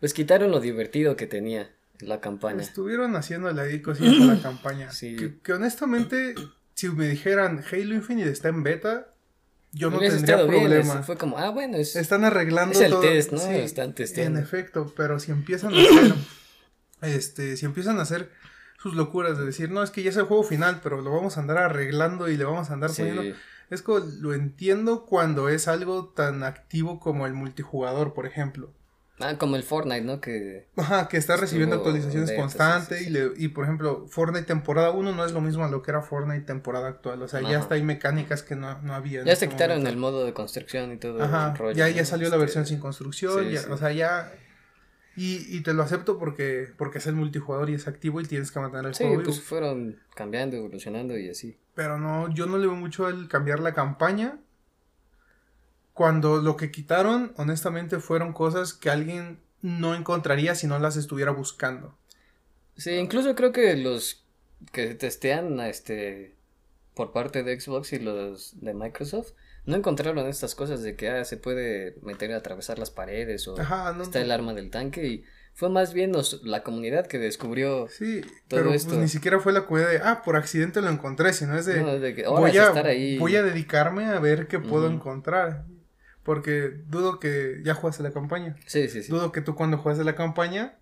Pues 0.00 0.14
quitaron 0.14 0.52
lo 0.52 0.60
divertido 0.60 1.16
que 1.16 1.26
tenía 1.26 1.74
la 1.98 2.20
campaña. 2.20 2.62
Estuvieron 2.62 3.16
haciendo 3.16 3.50
la 3.52 3.64
cosillas 3.82 4.20
a 4.20 4.34
la 4.34 4.42
campaña. 4.42 4.90
Sí. 4.92 5.16
Que, 5.16 5.38
que 5.40 5.52
honestamente, 5.52 6.34
si 6.74 6.88
me 6.90 7.08
dijeran 7.08 7.64
Halo 7.70 7.94
Infinite 7.94 8.30
está 8.30 8.48
en 8.48 8.62
beta, 8.62 9.12
yo 9.72 9.90
no 9.90 9.98
tendría 9.98 10.18
estado 10.36 10.48
bien, 10.48 11.04
fue 11.04 11.16
como, 11.16 11.38
ah, 11.38 11.50
bueno, 11.50 11.76
es. 11.76 11.94
Están 11.96 12.24
arreglando 12.24 12.72
Es 12.74 12.80
el 12.80 12.90
todo. 12.92 13.00
test, 13.02 13.32
¿no? 13.32 13.38
Sí, 13.38 13.54
Están 13.54 13.94
testeando. 13.94 14.38
En 14.38 14.44
efecto, 14.44 14.92
pero 14.96 15.18
si 15.20 15.30
empiezan 15.30 15.74
a 15.74 15.78
hacer, 15.80 16.14
este, 17.02 17.56
si 17.56 17.66
empiezan 17.66 17.98
a 17.98 18.02
hacer 18.02 18.30
sus 18.80 18.94
locuras 18.94 19.38
de 19.38 19.44
decir, 19.44 19.70
no, 19.70 19.82
es 19.82 19.90
que 19.90 20.02
ya 20.02 20.10
es 20.10 20.16
el 20.16 20.24
juego 20.24 20.42
final, 20.44 20.80
pero 20.82 21.00
lo 21.00 21.10
vamos 21.12 21.36
a 21.36 21.40
andar 21.40 21.58
arreglando 21.58 22.28
y 22.28 22.36
le 22.36 22.44
vamos 22.44 22.70
a 22.70 22.74
andar 22.74 22.90
Sí. 22.90 23.02
poniendo. 23.02 23.36
Es 23.70 23.82
como, 23.82 23.98
lo 23.98 24.32
entiendo 24.34 25.04
cuando 25.04 25.48
es 25.50 25.68
algo 25.68 26.08
tan 26.08 26.42
activo 26.42 26.98
como 27.00 27.26
el 27.26 27.34
multijugador, 27.34 28.14
por 28.14 28.24
ejemplo. 28.26 28.72
Ah, 29.20 29.36
como 29.36 29.56
el 29.56 29.62
Fortnite, 29.64 30.02
¿no? 30.02 30.20
Que. 30.20 30.68
Ajá, 30.76 31.08
que 31.08 31.16
está 31.16 31.36
recibiendo 31.36 31.76
actualizaciones 31.76 32.32
constantes 32.32 32.98
sí, 32.98 33.04
sí, 33.04 33.10
y, 33.10 33.12
le- 33.12 33.32
y 33.36 33.48
por 33.48 33.64
ejemplo, 33.64 34.06
Fortnite 34.08 34.46
temporada 34.46 34.90
1 34.92 35.12
no 35.12 35.24
es 35.24 35.32
lo 35.32 35.40
mismo 35.40 35.64
a 35.64 35.68
lo 35.68 35.82
que 35.82 35.90
era 35.90 36.02
Fortnite 36.02 36.42
temporada 36.46 36.88
actual, 36.88 37.22
o 37.22 37.28
sea, 37.28 37.40
ya 37.40 37.58
hasta 37.58 37.74
hay 37.74 37.82
mecánicas 37.82 38.42
que 38.42 38.54
no, 38.56 38.80
no 38.82 38.94
había. 38.94 39.24
Ya 39.24 39.32
ese 39.32 39.46
se 39.46 39.48
quitaron 39.48 39.78
momento. 39.78 39.90
el 39.90 39.96
modo 39.96 40.24
de 40.24 40.32
construcción 40.32 40.92
y 40.92 40.98
todo 40.98 41.22
Ajá, 41.22 41.50
el 41.52 41.58
rollo. 41.58 41.76
ya, 41.76 41.88
ya 41.88 42.04
salió 42.04 42.28
la 42.28 42.36
Este, 42.36 42.40
versión 42.44 42.66
sin 42.66 42.78
construcción, 42.78 43.44
sí, 43.46 43.52
ya- 43.52 43.60
sí. 43.62 43.70
o 43.70 43.76
sea, 43.76 43.92
ya... 43.92 44.32
Y, 45.16 45.44
y 45.56 45.62
te 45.64 45.74
lo 45.74 45.82
acepto 45.82 46.16
porque, 46.16 46.68
porque 46.76 46.98
es 46.98 47.06
el 47.08 47.16
multijugador 47.16 47.70
y 47.70 47.74
es 47.74 47.88
activo 47.88 48.20
y 48.20 48.24
tienes 48.26 48.52
que 48.52 48.60
mantener 48.60 48.86
el 48.86 48.94
Sí, 48.94 49.02
juego 49.02 49.18
vivo. 49.18 49.30
pues 49.32 49.42
fueron 49.42 49.98
cambiando, 50.14 50.56
evolucionando 50.56 51.18
y 51.18 51.28
así. 51.28 51.58
Pero 51.74 51.98
no, 51.98 52.32
yo 52.32 52.46
no 52.46 52.56
le 52.56 52.68
veo 52.68 52.76
mucho 52.76 53.08
el 53.08 53.26
cambiar 53.26 53.58
la 53.58 53.74
campaña. 53.74 54.38
Cuando 55.98 56.36
lo 56.40 56.56
que 56.56 56.70
quitaron, 56.70 57.32
honestamente, 57.38 57.98
fueron 57.98 58.32
cosas 58.32 58.72
que 58.72 58.88
alguien 58.88 59.40
no 59.62 59.96
encontraría 59.96 60.54
si 60.54 60.68
no 60.68 60.78
las 60.78 60.96
estuviera 60.96 61.32
buscando. 61.32 61.98
Sí, 62.76 62.92
incluso 62.92 63.34
creo 63.34 63.50
que 63.50 63.74
los 63.76 64.24
que 64.70 64.94
testean 64.94 65.58
este 65.58 66.36
por 66.94 67.10
parte 67.10 67.42
de 67.42 67.60
Xbox 67.60 67.92
y 67.94 67.98
los 67.98 68.60
de 68.60 68.74
Microsoft 68.74 69.32
no 69.64 69.74
encontraron 69.74 70.18
estas 70.28 70.54
cosas 70.54 70.82
de 70.84 70.94
que 70.94 71.08
ah, 71.10 71.24
se 71.24 71.36
puede 71.36 71.96
meter 72.02 72.32
a 72.32 72.36
atravesar 72.36 72.78
las 72.78 72.92
paredes 72.92 73.48
o 73.48 73.60
Ajá, 73.60 73.92
no. 73.92 74.04
está 74.04 74.20
el 74.20 74.30
arma 74.30 74.54
del 74.54 74.70
tanque 74.70 75.04
y 75.08 75.24
fue 75.54 75.68
más 75.68 75.92
bien 75.94 76.12
los- 76.12 76.44
la 76.44 76.62
comunidad 76.62 77.08
que 77.08 77.18
descubrió 77.18 77.88
Sí, 77.88 78.20
todo 78.46 78.60
pero 78.60 78.72
esto. 78.72 78.90
pues 78.90 79.00
ni 79.00 79.08
siquiera 79.08 79.40
fue 79.40 79.52
la 79.52 79.66
comunidad 79.66 79.90
de, 79.90 79.98
ah, 80.04 80.22
por 80.24 80.36
accidente 80.36 80.80
lo 80.80 80.90
encontré, 80.90 81.32
sino 81.32 81.58
es 81.58 81.66
de, 81.66 81.82
¿no? 81.82 81.98
de 81.98 82.14
que 82.14 82.24
ahora 82.24 82.40
voy, 82.42 82.56
a, 82.56 82.68
estar 82.68 82.86
ahí. 82.86 83.18
voy 83.18 83.34
a 83.34 83.42
dedicarme 83.42 84.06
a 84.06 84.20
ver 84.20 84.46
qué 84.46 84.60
puedo 84.60 84.86
Ujú. 84.86 84.94
encontrar. 84.94 85.64
Porque 86.28 86.74
dudo 86.90 87.18
que 87.18 87.62
ya 87.64 87.72
jugaste 87.72 88.02
la 88.02 88.10
campaña. 88.10 88.54
Sí, 88.66 88.86
sí, 88.88 89.02
sí. 89.02 89.10
Dudo 89.10 89.32
que 89.32 89.40
tú 89.40 89.54
cuando 89.54 89.78
juegas 89.78 90.04
la 90.04 90.14
campaña 90.14 90.74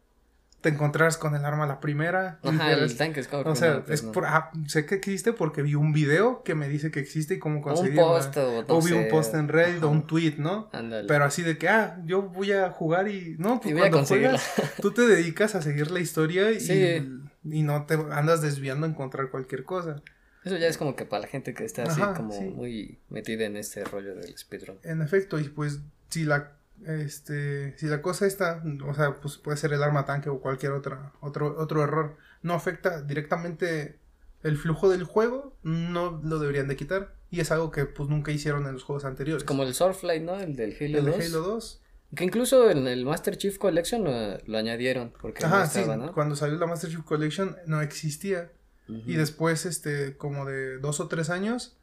te 0.60 0.70
encontraras 0.70 1.18
con 1.18 1.36
el 1.36 1.44
arma 1.44 1.62
a 1.62 1.66
la 1.68 1.78
primera. 1.78 2.40
Ajá, 2.42 2.72
el 2.72 2.96
tanque 2.96 3.20
es 3.20 3.28
como 3.28 3.48
o 3.48 3.54
sea, 3.54 3.84
pues, 3.84 4.00
es 4.00 4.06
por, 4.08 4.24
ah, 4.26 4.50
sé 4.66 4.86
que 4.86 4.96
existe 4.96 5.32
porque 5.32 5.62
vi 5.62 5.76
un 5.76 5.92
video 5.92 6.42
que 6.42 6.56
me 6.56 6.68
dice 6.68 6.90
que 6.90 6.98
existe 6.98 7.34
y 7.34 7.38
cómo 7.38 7.58
un 7.58 7.62
conseguirlo. 7.62 8.08
post 8.08 8.36
o, 8.38 8.64
O 8.66 8.82
vi 8.82 8.90
un 8.90 9.06
post 9.08 9.34
en 9.36 9.46
Reddit 9.46 9.84
o 9.84 9.88
un 9.88 10.04
tweet, 10.08 10.34
¿no? 10.38 10.68
Ándale. 10.72 11.06
Pero 11.06 11.24
así 11.24 11.42
de 11.42 11.56
que, 11.58 11.68
ah, 11.68 12.02
yo 12.04 12.22
voy 12.22 12.50
a 12.50 12.68
jugar 12.70 13.06
y. 13.06 13.36
No, 13.38 13.60
pues 13.60 13.72
Y 13.72 13.78
cuando 13.78 14.04
juegas, 14.04 14.52
tú 14.82 14.90
te 14.90 15.02
dedicas 15.06 15.54
a 15.54 15.62
seguir 15.62 15.92
la 15.92 16.00
historia 16.00 16.50
y, 16.50 16.58
Sí. 16.60 17.08
y 17.44 17.62
no 17.62 17.86
te 17.86 17.94
andas 18.10 18.42
desviando 18.42 18.84
a 18.84 18.88
encontrar 18.88 19.30
cualquier 19.30 19.62
cosa. 19.62 20.02
Eso 20.46 20.56
ya 20.56 20.68
es 20.68 20.78
como 20.78 20.94
que 20.94 21.04
para 21.04 21.22
la 21.22 21.28
gente 21.28 21.54
que 21.54 21.64
está 21.64 21.82
así 21.82 22.00
Ajá, 22.00 22.14
como 22.14 22.32
sí. 22.32 22.44
muy 22.44 23.00
metida 23.08 23.46
en 23.46 23.56
este 23.56 23.84
rollo 23.84 24.14
del 24.14 24.38
speedrun. 24.38 24.78
En 24.84 25.02
efecto, 25.02 25.40
y 25.40 25.48
pues 25.48 25.80
si 26.08 26.24
la 26.24 26.52
este 26.86 27.76
si 27.78 27.86
la 27.86 28.00
cosa 28.00 28.26
está, 28.26 28.62
o 28.86 28.94
sea, 28.94 29.14
pues 29.14 29.38
puede 29.38 29.56
ser 29.56 29.72
el 29.72 29.82
arma 29.82 30.04
tanque 30.04 30.28
o 30.28 30.40
cualquier 30.40 30.70
otra 30.70 31.12
otro 31.20 31.56
otro 31.58 31.82
error, 31.82 32.16
no 32.42 32.54
afecta 32.54 33.02
directamente 33.02 33.98
el 34.44 34.56
flujo 34.56 34.88
del 34.88 35.02
juego, 35.02 35.56
no 35.64 36.20
lo 36.22 36.38
deberían 36.38 36.68
de 36.68 36.76
quitar 36.76 37.16
y 37.28 37.40
es 37.40 37.50
algo 37.50 37.72
que 37.72 37.84
pues 37.86 38.08
nunca 38.08 38.30
hicieron 38.30 38.66
en 38.68 38.74
los 38.74 38.84
juegos 38.84 39.04
anteriores. 39.04 39.42
Como 39.42 39.64
el 39.64 39.74
Swordflight, 39.74 40.22
¿no? 40.22 40.38
El 40.38 40.54
del 40.54 40.76
Halo 40.80 40.98
el 40.98 41.04
de 41.06 41.10
2. 41.10 41.24
Halo 41.26 41.40
2. 41.40 41.82
Que 42.14 42.22
incluso 42.22 42.70
en 42.70 42.86
el 42.86 43.04
Master 43.04 43.36
Chief 43.36 43.58
Collection 43.58 44.04
lo, 44.04 44.38
lo 44.46 44.58
añadieron. 44.58 45.12
Porque 45.20 45.40
no 45.40 45.48
Ajá, 45.48 45.66
sí, 45.66 45.80
estaba, 45.80 45.96
¿no? 45.96 46.12
cuando 46.12 46.36
salió 46.36 46.56
la 46.56 46.66
Master 46.66 46.88
Chief 46.90 47.02
Collection 47.02 47.56
no 47.66 47.82
existía 47.82 48.52
Y 48.88 49.14
después 49.16 49.66
este 49.66 50.16
como 50.16 50.44
de 50.44 50.78
dos 50.78 51.00
o 51.00 51.08
tres 51.08 51.28
años 51.30 51.76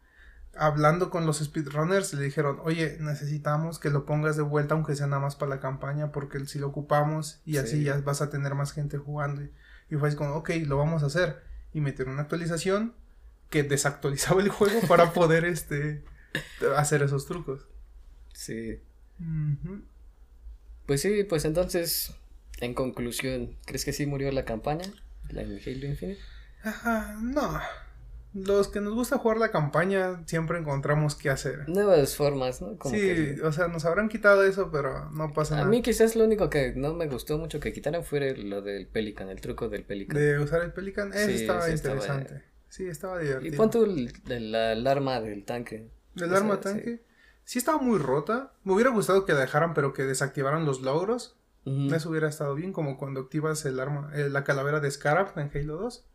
hablando 0.56 1.10
con 1.10 1.26
los 1.26 1.40
speedrunners 1.40 2.14
le 2.14 2.24
dijeron, 2.24 2.60
oye, 2.64 2.98
necesitamos 3.02 3.80
que 3.80 3.90
lo 3.90 4.06
pongas 4.06 4.38
de 4.38 4.44
vuelta 4.44 4.76
aunque 4.76 4.96
sea 4.96 5.08
nada 5.08 5.22
más 5.22 5.36
para 5.36 5.50
la 5.56 5.60
campaña 5.60 6.12
porque 6.12 6.46
si 6.46 6.60
lo 6.60 6.68
ocupamos 6.68 7.42
y 7.46 7.58
así 7.58 7.78
Sí. 7.78 7.84
ya 7.86 7.98
vas 8.02 8.22
a 8.22 8.30
tener 8.30 8.54
más 8.56 8.72
gente 8.72 8.98
jugando. 8.98 9.42
Y 9.90 9.96
fue 9.96 10.08
así 10.08 10.16
como, 10.18 10.36
ok, 10.36 10.52
lo 10.66 10.78
vamos 10.78 11.04
a 11.04 11.08
hacer. 11.08 11.42
Y 11.74 11.82
metieron 11.82 12.14
una 12.14 12.24
actualización 12.24 12.94
que 13.50 13.64
desactualizaba 13.64 14.42
el 14.42 14.50
juego 14.50 14.80
para 14.88 15.12
poder 15.12 15.44
este 15.44 16.04
hacer 16.78 17.02
esos 17.04 17.26
trucos. 17.26 17.68
Sí. 18.34 18.80
Pues 20.86 21.02
sí, 21.02 21.24
pues 21.24 21.46
entonces, 21.46 22.14
en 22.60 22.74
conclusión, 22.74 23.56
¿crees 23.66 23.86
que 23.86 23.94
sí 23.94 24.06
murió 24.06 24.32
la 24.32 24.46
campaña? 24.46 24.86
La 25.30 25.42
Halo 25.42 25.54
Infinite. 25.54 26.18
Ajá, 26.64 27.18
no. 27.22 27.60
Los 28.34 28.68
que 28.68 28.82
nos 28.82 28.94
gusta 28.96 29.20
jugar 29.20 29.38
la 29.38 29.52
campaña 29.52 30.24
siempre 30.26 30.58
encontramos 30.58 31.14
qué 31.14 31.30
hacer. 31.30 31.70
Nuevas 31.70 32.16
formas, 32.16 32.62
¿no? 32.64 32.78
Como 32.80 32.96
sí, 32.96 33.00
que- 33.02 33.42
o 33.44 33.52
sea, 33.52 33.68
nos 33.68 33.86
habrán 33.86 34.10
quitado 34.10 34.44
eso, 34.44 34.72
pero 34.72 35.12
no 35.12 35.34
pasa 35.34 35.54
A 35.54 35.58
nada. 35.60 35.70
mí 35.70 35.84
quizás 35.84 36.16
lo 36.16 36.24
único 36.24 36.50
que 36.50 36.74
no 36.76 36.96
me 36.96 37.08
gustó 37.08 37.38
mucho 37.38 37.60
que 37.60 37.72
quitaran 37.74 38.04
fue 38.04 38.36
lo 38.36 38.64
del 38.64 38.88
Pelican, 38.88 39.30
el 39.30 39.40
truco 39.40 39.70
del 39.70 39.84
Pelican. 39.84 40.18
De 40.18 40.40
usar 40.40 40.64
el 40.64 40.74
Pelican, 40.74 41.14
eso 41.14 41.28
Sí, 41.28 41.34
estaba 41.36 41.70
interesante. 41.70 42.44
Sí, 42.70 42.88
estaba 42.88 43.22
Y 43.22 43.28
divertido. 43.28 43.58
pon 43.58 43.70
tú 43.70 43.84
el, 43.86 44.12
el- 44.30 44.56
el 44.56 44.88
arma 44.88 45.22
del 45.22 45.46
tanque. 45.46 45.92
El 46.16 46.34
o 46.34 46.36
arma 46.36 46.54
sea, 46.56 46.62
tanque. 46.62 47.04
Sí. 47.46 47.60
estaba 47.60 47.78
muy 47.78 48.00
rota. 48.00 48.54
Me 48.64 48.74
hubiera 48.74 48.90
gustado 48.90 49.26
que 49.26 49.34
la 49.34 49.42
dejaran, 49.42 49.76
pero 49.76 49.94
que 49.94 50.04
desactivaran 50.06 50.66
los 50.66 50.82
logros. 50.82 51.38
Ujú, 51.66 51.94
Eso 51.94 52.10
hubiera 52.10 52.30
estado 52.30 52.56
bien, 52.56 52.74
como 52.74 52.98
cuando 52.98 53.20
activas 53.22 53.64
el 53.66 53.80
arma, 53.80 54.12
eh, 54.16 54.28
la 54.30 54.44
calavera 54.44 54.80
de 54.80 54.90
Scarab 54.90 55.38
en 55.38 55.52
Halo 55.54 55.78
2. 55.78 56.08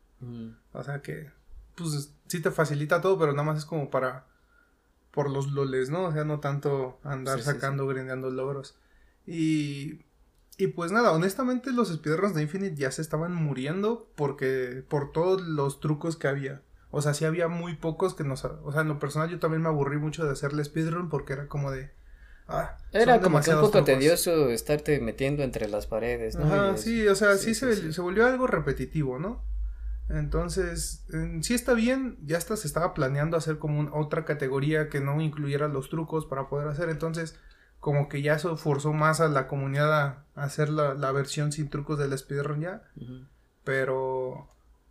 O 0.72 0.82
sea 0.82 1.02
que, 1.02 1.30
pues, 1.76 2.14
sí 2.26 2.40
te 2.42 2.50
facilita 2.50 3.00
todo, 3.00 3.18
pero 3.18 3.32
nada 3.32 3.44
más 3.44 3.58
es 3.58 3.64
como 3.64 3.90
para, 3.90 4.26
por 5.10 5.30
los 5.30 5.48
loles, 5.52 5.90
¿no? 5.90 6.04
O 6.04 6.12
sea, 6.12 6.25
no 6.25 6.40
tanto 6.40 6.98
andar 7.04 7.38
Sí, 7.38 7.44
sí, 7.44 7.50
sacando, 7.52 7.87
grindeando 7.87 8.30
logros. 8.30 8.76
Y, 9.26 10.00
y 10.56 10.68
pues 10.68 10.92
nada, 10.92 11.12
honestamente 11.12 11.72
los 11.72 11.88
speedruns 11.92 12.34
de 12.34 12.42
Infinite 12.42 12.76
ya 12.76 12.90
se 12.90 13.02
estaban 13.02 13.34
muriendo 13.34 14.10
porque, 14.16 14.84
por 14.88 15.12
todos 15.12 15.42
los 15.42 15.80
trucos 15.80 16.16
que 16.16 16.28
había. 16.28 16.62
O 16.90 17.02
sea, 17.02 17.14
sí 17.14 17.25
había 17.26 17.48
muy 17.48 17.75
pocos 17.76 18.14
que 18.14 18.25
nos... 18.25 18.44
O 18.44 18.72
sea, 18.72 18.80
en 18.82 18.88
lo 18.88 18.98
personal 18.98 19.28
yo 19.30 19.38
también 19.38 19.62
me 19.62 19.68
aburrí 19.68 19.98
mucho 19.98 20.25
de 20.25 20.32
hacerle 20.32 20.64
speedrun 20.64 21.10
porque 21.10 21.34
era 21.34 21.48
como 21.48 21.70
de... 21.70 21.90
Ah, 22.48 22.78
Era 22.92 23.20
como 23.20 23.42
que 23.42 23.50
un 23.50 23.58
poco 23.60 23.82
trucos. 23.82 23.84
tedioso 23.84 24.48
estarte 24.50 25.00
metiendo 25.00 25.42
entre 25.42 25.68
las 25.68 25.87
paredes, 25.87 26.38
¿no? 26.38 26.46
Ajá, 26.46 26.75
Y 26.75 26.78
sí, 26.78 27.06
o 27.08 27.14
sea, 27.14 27.37
sí, 27.37 27.54
sí, 27.54 27.54
sí, 27.54 27.75
se, 27.75 27.75
sí. 27.75 27.92
se 27.92 28.00
volvió 28.00 28.26
algo 28.26 28.46
repetitivo, 28.46 29.18
¿no? 29.18 29.42
Entonces, 30.08 31.04
en- 31.12 31.42
sí 31.42 31.54
está 31.54 31.74
bien, 31.74 32.16
ya 32.24 32.38
hasta 32.38 32.56
se 32.56 32.66
estaba 32.66 32.94
planeando 32.94 33.36
hacer 33.36 33.58
como 33.58 33.78
un- 33.80 33.90
otra 33.92 34.24
categoría 34.24 34.88
que 34.88 35.00
no 35.00 35.20
incluyera 35.20 35.68
los 35.68 35.90
trucos 35.90 36.24
para 36.26 36.48
poder 36.48 36.68
hacer, 36.68 36.88
entonces 36.88 37.38
como 37.80 38.08
que 38.08 38.22
ya 38.22 38.34
eso 38.34 38.56
forzó 38.56 38.92
más 38.92 39.20
a 39.20 39.28
la 39.28 39.46
comunidad 39.46 39.92
a, 39.92 40.24
hacer 40.34 40.68
la, 40.70 40.94
la 40.94 41.12
versión 41.12 41.52
sin 41.52 41.68
trucos 41.68 41.98
del 41.98 42.16
speedrun 42.16 42.60
ya, 42.60 42.82
pero 43.64 44.48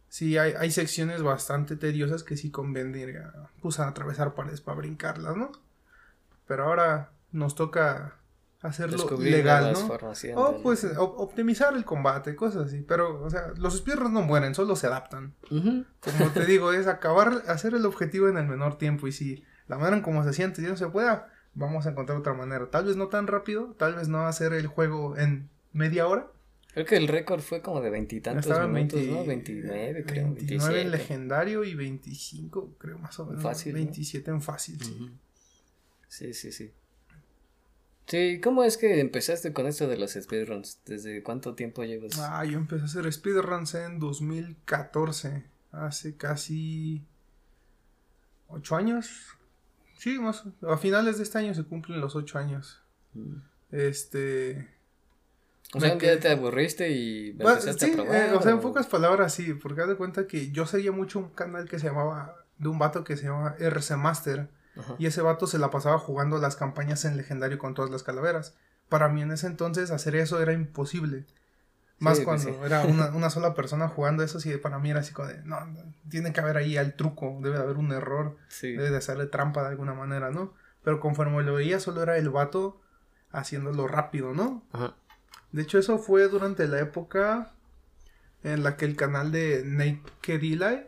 sí 0.07 0.37
hay, 0.37 0.53
hay 0.53 0.71
secciones 0.71 1.23
bastante 1.23 1.75
tediosas 1.75 2.23
que 2.23 2.37
sí 2.37 2.51
convendría 2.51 3.33
pues 3.61 3.79
a 3.79 3.87
atravesar 3.87 4.35
paredes 4.35 4.61
para 4.61 4.77
brincarlas, 4.77 5.35
¿no? 5.35 5.51
Pero 6.47 6.65
ahora 6.65 7.11
nos 7.31 7.55
toca 7.55 8.16
hacerlo 8.61 8.97
Descubrir 8.97 9.31
legal, 9.31 9.73
¿no? 9.73 9.79
formas, 9.87 10.17
sí, 10.17 10.29
O 10.35 10.61
pues 10.63 10.83
op- 10.83 11.19
optimizar 11.19 11.75
el 11.75 11.85
combate, 11.85 12.35
cosas 12.35 12.67
así. 12.67 12.81
Pero, 12.81 13.21
o 13.23 13.29
sea, 13.29 13.53
los 13.57 13.77
speedruns 13.77 14.11
no 14.11 14.21
mueren, 14.21 14.55
solo 14.55 14.75
se 14.75 14.87
adaptan. 14.87 15.33
Como 15.49 16.31
te 16.33 16.45
digo, 16.45 16.73
es 16.73 16.87
acabar, 16.87 17.43
hacer 17.47 17.73
el 17.73 17.85
objetivo 17.85 18.27
en 18.29 18.37
el 18.37 18.47
menor 18.47 18.77
tiempo. 18.77 19.07
Y 19.07 19.11
si 19.11 19.43
la 19.67 19.77
manera 19.77 19.97
en 19.97 20.03
como 20.03 20.23
se 20.23 20.33
siente 20.33 20.61
y 20.61 20.65
no 20.65 20.75
se 20.77 20.87
pueda, 20.87 21.31
vamos 21.53 21.85
a 21.85 21.91
encontrar 21.91 22.17
otra 22.17 22.33
manera. 22.33 22.69
Tal 22.69 22.85
vez 22.85 22.95
no 22.95 23.07
tan 23.07 23.27
rápido, 23.27 23.75
tal 23.77 23.95
vez 23.95 24.07
no 24.07 24.25
hacer 24.27 24.53
el 24.53 24.67
juego 24.67 25.17
en 25.17 25.49
media 25.73 26.07
hora. 26.07 26.27
Creo 26.73 26.85
que 26.85 26.97
el 26.97 27.07
récord 27.07 27.41
fue 27.41 27.61
como 27.63 27.81
de 27.81 27.89
veintitantos 27.89 28.45
en 28.65 28.73
20 28.73 29.07
¿no? 29.07 29.25
29, 29.25 30.03
creo. 30.05 30.25
29 30.25 30.27
en 30.27 30.35
27. 30.35 30.89
legendario 30.89 31.63
y 31.63 31.73
25, 31.73 32.75
creo 32.77 32.99
más 32.99 33.19
o 33.19 33.25
menos. 33.25 33.41
Fácil, 33.41 33.73
¿no? 33.73 33.77
27 33.79 34.29
en 34.31 34.41
fácil. 34.43 34.77
Sí, 36.07 36.33
sí, 36.33 36.51
sí. 36.51 36.51
Sí, 36.51 36.73
¿cómo 38.43 38.63
es 38.63 38.77
que 38.77 38.99
empezaste 38.99 39.51
con 39.53 39.67
esto 39.67 39.87
de 39.87 39.97
los 39.97 40.13
speedruns? 40.13 40.79
¿Desde 40.85 41.21
cuánto 41.23 41.55
tiempo 41.55 41.83
llevas? 41.83 42.17
Ah, 42.19 42.45
yo 42.45 42.57
empecé 42.57 42.83
a 42.83 42.85
hacer 42.85 43.11
speedruns 43.11 43.75
en 43.75 43.99
2014. 43.99 45.43
Hace 45.71 46.15
casi. 46.15 47.03
¿Ocho 48.47 48.75
años? 48.75 49.09
Sí, 49.97 50.19
más. 50.19 50.43
A 50.67 50.77
finales 50.77 51.17
de 51.17 51.23
este 51.23 51.37
año 51.39 51.53
se 51.53 51.63
cumplen 51.63 51.99
los 51.99 52.15
ocho 52.15 52.37
años. 52.37 52.81
Mm. 53.13 53.35
Este. 53.71 54.69
O 55.73 55.81
sea, 55.81 55.93
un 55.93 55.99
día 55.99 56.17
te 56.19 56.29
aburriste 56.29 56.89
y 56.91 57.33
Bueno, 57.33 57.51
empezaste 57.59 57.87
sí, 57.87 57.91
a 57.91 57.95
probar. 57.95 58.15
eh, 58.15 58.31
o 58.33 58.41
sea, 58.41 58.51
en 58.53 58.61
pocas 58.61 58.87
palabras 58.87 59.33
sí, 59.33 59.53
porque 59.53 59.81
haz 59.81 59.89
de 59.89 59.95
cuenta 59.97 60.25
que 60.25 60.49
yo 60.51 60.65
seguía 60.65 60.93
mucho 60.93 61.19
un 61.19 61.29
canal 61.31 61.67
que 61.67 61.77
se 61.79 61.87
llamaba. 61.87 62.35
de 62.57 62.69
un 62.69 62.79
vato 62.79 63.03
que 63.03 63.17
se 63.17 63.25
llamaba 63.25 63.55
RC 63.59 63.97
Master. 63.97 64.49
Ajá. 64.79 64.95
Y 64.97 65.05
ese 65.05 65.21
vato 65.21 65.47
se 65.47 65.57
la 65.59 65.69
pasaba 65.69 65.97
jugando 65.99 66.37
las 66.37 66.55
campañas 66.55 67.05
en 67.05 67.17
legendario 67.17 67.57
con 67.57 67.73
todas 67.73 67.91
las 67.91 68.03
calaveras. 68.03 68.55
Para 68.89 69.09
mí 69.09 69.21
en 69.21 69.31
ese 69.31 69.47
entonces 69.47 69.91
hacer 69.91 70.15
eso 70.15 70.41
era 70.41 70.53
imposible. 70.53 71.25
Más 71.99 72.17
Sí, 72.19 72.25
pues 72.25 72.43
cuando 72.43 72.59
sí. 72.59 72.65
era 72.65 72.83
una, 72.85 73.07
una 73.15 73.29
sola 73.29 73.53
persona 73.55 73.87
jugando 73.87 74.23
eso, 74.23 74.39
sí, 74.39 74.55
para 74.57 74.77
mí 74.79 74.91
era 74.91 74.99
así 74.99 75.13
como 75.13 75.27
de, 75.29 75.41
no, 75.43 75.57
tiene 76.09 76.31
que 76.31 76.39
haber 76.39 76.57
ahí 76.57 76.77
al 76.77 76.93
truco, 76.95 77.37
debe 77.41 77.57
de 77.57 77.63
haber 77.63 77.77
un 77.77 77.91
error, 77.91 78.37
Sí. 78.49 78.71
debe 78.73 78.91
de 78.91 78.97
hacerle 78.97 79.25
trampa 79.25 79.63
de 79.63 79.69
alguna 79.69 79.93
manera, 79.93 80.29
¿no? 80.29 80.53
Pero 80.83 80.99
conforme 80.99 81.41
lo 81.43 81.55
veía, 81.55 81.79
solo 81.79 82.03
era 82.03 82.17
el 82.17 82.29
vato 82.29 82.79
haciéndolo 83.31 83.87
rápido, 83.87 84.33
¿no? 84.33 84.63
Ajá. 84.71 84.95
De 85.51 85.63
hecho, 85.63 85.79
eso 85.79 85.97
fue 85.97 86.27
durante 86.27 86.67
la 86.67 86.79
época 86.79 87.51
en 88.43 88.63
la 88.63 88.77
que 88.77 88.85
el 88.85 88.95
canal 88.95 89.31
de 89.31 89.63
Naked 89.65 90.43
Eli 90.43 90.87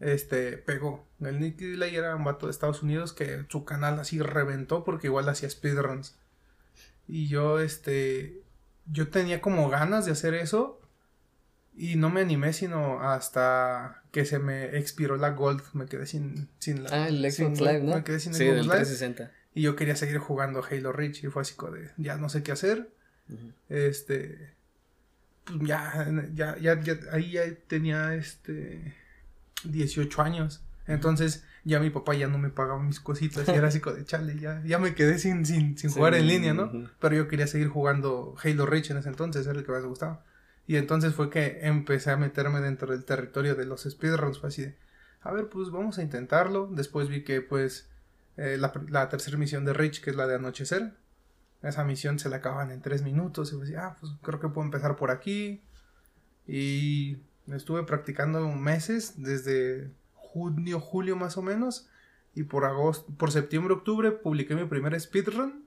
este, 0.00 0.58
pegó. 0.58 1.05
El 1.20 1.40
Naked 1.40 1.74
Eli 1.82 1.96
era 1.96 2.14
un 2.14 2.24
vato 2.24 2.46
de 2.46 2.50
Estados 2.52 2.82
Unidos 2.82 3.12
que 3.12 3.44
su 3.48 3.64
canal 3.64 3.98
así 3.98 4.20
reventó 4.20 4.84
porque 4.84 5.06
igual 5.06 5.28
hacía 5.28 5.48
speedruns. 5.48 6.16
Y 7.08 7.28
yo, 7.28 7.60
este, 7.60 8.42
yo 8.90 9.08
tenía 9.08 9.40
como 9.40 9.68
ganas 9.70 10.04
de 10.06 10.12
hacer 10.12 10.34
eso 10.34 10.80
y 11.74 11.96
no 11.96 12.10
me 12.10 12.20
animé 12.22 12.52
sino 12.52 13.00
hasta 13.00 14.02
que 14.10 14.24
se 14.24 14.38
me 14.38 14.76
expiró 14.76 15.16
la 15.16 15.30
Gold. 15.30 15.62
Me 15.72 15.86
quedé 15.86 16.06
sin, 16.06 16.48
sin 16.58 16.84
la... 16.84 16.90
Ah, 17.04 17.08
el 17.08 17.20
Xbox 17.30 17.58
Gold, 17.60 17.70
Live, 17.70 17.82
¿no? 17.84 17.96
Me 17.96 18.04
quedé 18.04 18.20
sin 18.20 18.34
sí, 18.34 18.44
Xbox 18.44 18.56
del 18.56 18.62
Live. 18.66 18.76
360. 18.76 19.32
Y 19.54 19.62
yo 19.62 19.74
quería 19.76 19.96
seguir 19.96 20.18
jugando 20.18 20.62
Halo 20.68 20.92
Reach 20.92 21.24
y 21.24 21.28
fue 21.28 21.42
así 21.42 21.54
como 21.54 21.72
de, 21.72 21.90
ya 21.96 22.16
no 22.16 22.28
sé 22.28 22.42
qué 22.42 22.52
hacer. 22.52 22.90
Este, 23.68 24.52
pues 25.46 25.60
ya, 25.66 26.06
ya, 26.34 26.56
ya, 26.58 26.80
ya- 26.80 26.98
ahí 27.12 27.32
ya 27.32 27.42
tenía 27.66 28.14
este 28.14 28.94
18 29.64 30.22
años. 30.22 30.62
Entonces 30.86 31.44
ya 31.64 31.80
mi 31.80 31.90
papá 31.90 32.14
ya 32.14 32.28
no 32.28 32.38
me 32.38 32.48
pagaba 32.50 32.80
mis 32.80 33.00
cositas 33.00 33.48
y 33.48 33.50
era 33.50 33.68
así 33.68 33.80
como 33.80 33.96
de 33.96 34.04
chale, 34.04 34.38
ya, 34.38 34.62
ya 34.64 34.78
me 34.78 34.94
quedé 34.94 35.18
sin, 35.18 35.44
sin, 35.44 35.76
sin 35.76 35.90
Sí, 35.90 35.96
jugar 35.96 36.14
en 36.14 36.28
línea, 36.28 36.54
¿no? 36.54 36.70
Pero 37.00 37.16
yo 37.16 37.28
quería 37.28 37.46
seguir 37.48 37.68
jugando 37.68 38.36
Halo 38.42 38.66
Reach 38.66 38.90
en 38.90 38.98
ese 38.98 39.08
entonces, 39.08 39.46
era 39.46 39.58
el 39.58 39.64
que 39.64 39.72
más 39.72 39.82
me 39.82 39.88
gustaba. 39.88 40.24
Y 40.68 40.76
entonces 40.76 41.14
fue 41.14 41.30
que 41.30 41.60
empecé 41.62 42.10
a 42.10 42.16
meterme 42.16 42.60
dentro 42.60 42.92
del 42.92 43.04
territorio 43.04 43.54
de 43.54 43.66
los 43.66 43.82
speedruns, 43.82 44.38
fue 44.38 44.48
así 44.48 44.62
de, 44.62 44.76
a 45.22 45.32
ver, 45.32 45.48
pues 45.48 45.70
vamos 45.70 45.98
a 45.98 46.02
intentarlo. 46.02 46.68
Después 46.72 47.08
vi 47.08 47.24
que 47.24 47.40
pues 47.40 47.88
eh, 48.36 48.56
la, 48.58 48.72
la 48.88 49.08
tercera 49.08 49.36
misión 49.36 49.64
de 49.64 49.72
Reach, 49.72 50.00
que 50.00 50.10
es 50.10 50.16
la 50.16 50.26
de 50.26 50.36
anochecer, 50.36 50.92
esa 51.62 51.84
misión 51.84 52.18
se 52.18 52.28
la 52.28 52.36
acaban 52.36 52.70
en 52.70 52.80
tres 52.80 53.02
minutos. 53.02 53.52
Y 53.52 53.60
decía, 53.60 53.86
ah, 53.86 53.96
pues 53.98 54.12
creo 54.22 54.38
que 54.38 54.48
puedo 54.48 54.64
empezar 54.64 54.96
por 54.96 55.10
aquí. 55.10 55.62
Y 56.46 57.18
estuve 57.52 57.82
practicando 57.82 58.48
meses, 58.52 59.14
desde 59.16 59.90
junio, 60.36 60.80
julio 60.80 61.16
más 61.16 61.38
o 61.38 61.42
menos. 61.42 61.88
Y 62.34 62.42
por 62.42 62.66
agosto, 62.66 63.10
por 63.16 63.32
septiembre, 63.32 63.72
octubre 63.72 64.10
publiqué 64.10 64.54
mi 64.54 64.66
primer 64.66 64.98
speedrun. 65.00 65.64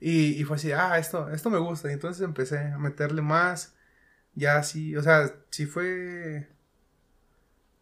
y, 0.00 0.40
y, 0.40 0.44
fue 0.44 0.56
así, 0.56 0.72
ah, 0.72 0.98
esto, 0.98 1.28
esto 1.30 1.50
me 1.50 1.58
gusta. 1.58 1.90
Y 1.90 1.92
entonces 1.92 2.22
empecé 2.22 2.58
a 2.58 2.78
meterle 2.78 3.20
más. 3.20 3.74
Ya 4.34 4.56
así, 4.56 4.96
o 4.96 5.02
sea, 5.02 5.34
sí 5.50 5.66
fue 5.66 6.48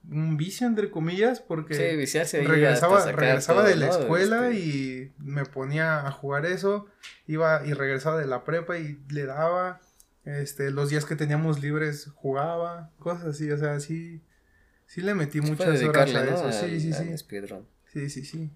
un 0.08 0.36
vicio 0.36 0.66
entre 0.66 0.90
comillas 0.90 1.40
porque 1.40 1.74
regresaba, 1.76 3.12
regresaba 3.12 3.62
de 3.62 3.76
la 3.76 3.88
escuela 3.88 4.48
este 4.48 4.58
y 4.60 5.12
me 5.18 5.44
ponía 5.44 6.06
a 6.06 6.10
jugar 6.10 6.46
eso, 6.46 6.86
iba 7.26 7.64
y 7.64 7.74
regresaba 7.74 8.18
de 8.18 8.26
la 8.26 8.42
prepa 8.44 8.78
y 8.78 8.98
le 9.10 9.26
daba, 9.26 9.80
este, 10.24 10.70
los 10.70 10.90
días 10.90 11.04
que 11.04 11.16
teníamos 11.16 11.60
libres 11.60 12.10
jugaba, 12.16 12.90
cosas 12.98 13.26
así, 13.26 13.50
o 13.52 13.58
sea, 13.58 13.78
sí, 13.78 14.22
sí 14.90 15.02
le 15.02 15.14
metí 15.14 15.40
muchas 15.40 15.80
horas 15.84 16.14
a 16.14 16.24
eso, 16.24 16.52
sí, 16.52 16.80
sí, 16.80 16.92
sí. 16.92 17.04
Sí, 17.92 18.10
sí, 18.10 18.24
sí. 18.24 18.50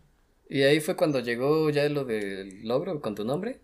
¿Y 0.49 0.63
ahí 0.63 0.81
fue 0.81 0.97
cuando 0.97 1.21
llegó 1.21 1.71
ya 1.71 1.89
lo 1.89 2.05
del 2.05 2.67
logro 2.67 3.01
con 3.01 3.15
tu 3.15 3.25
nombre? 3.25 3.61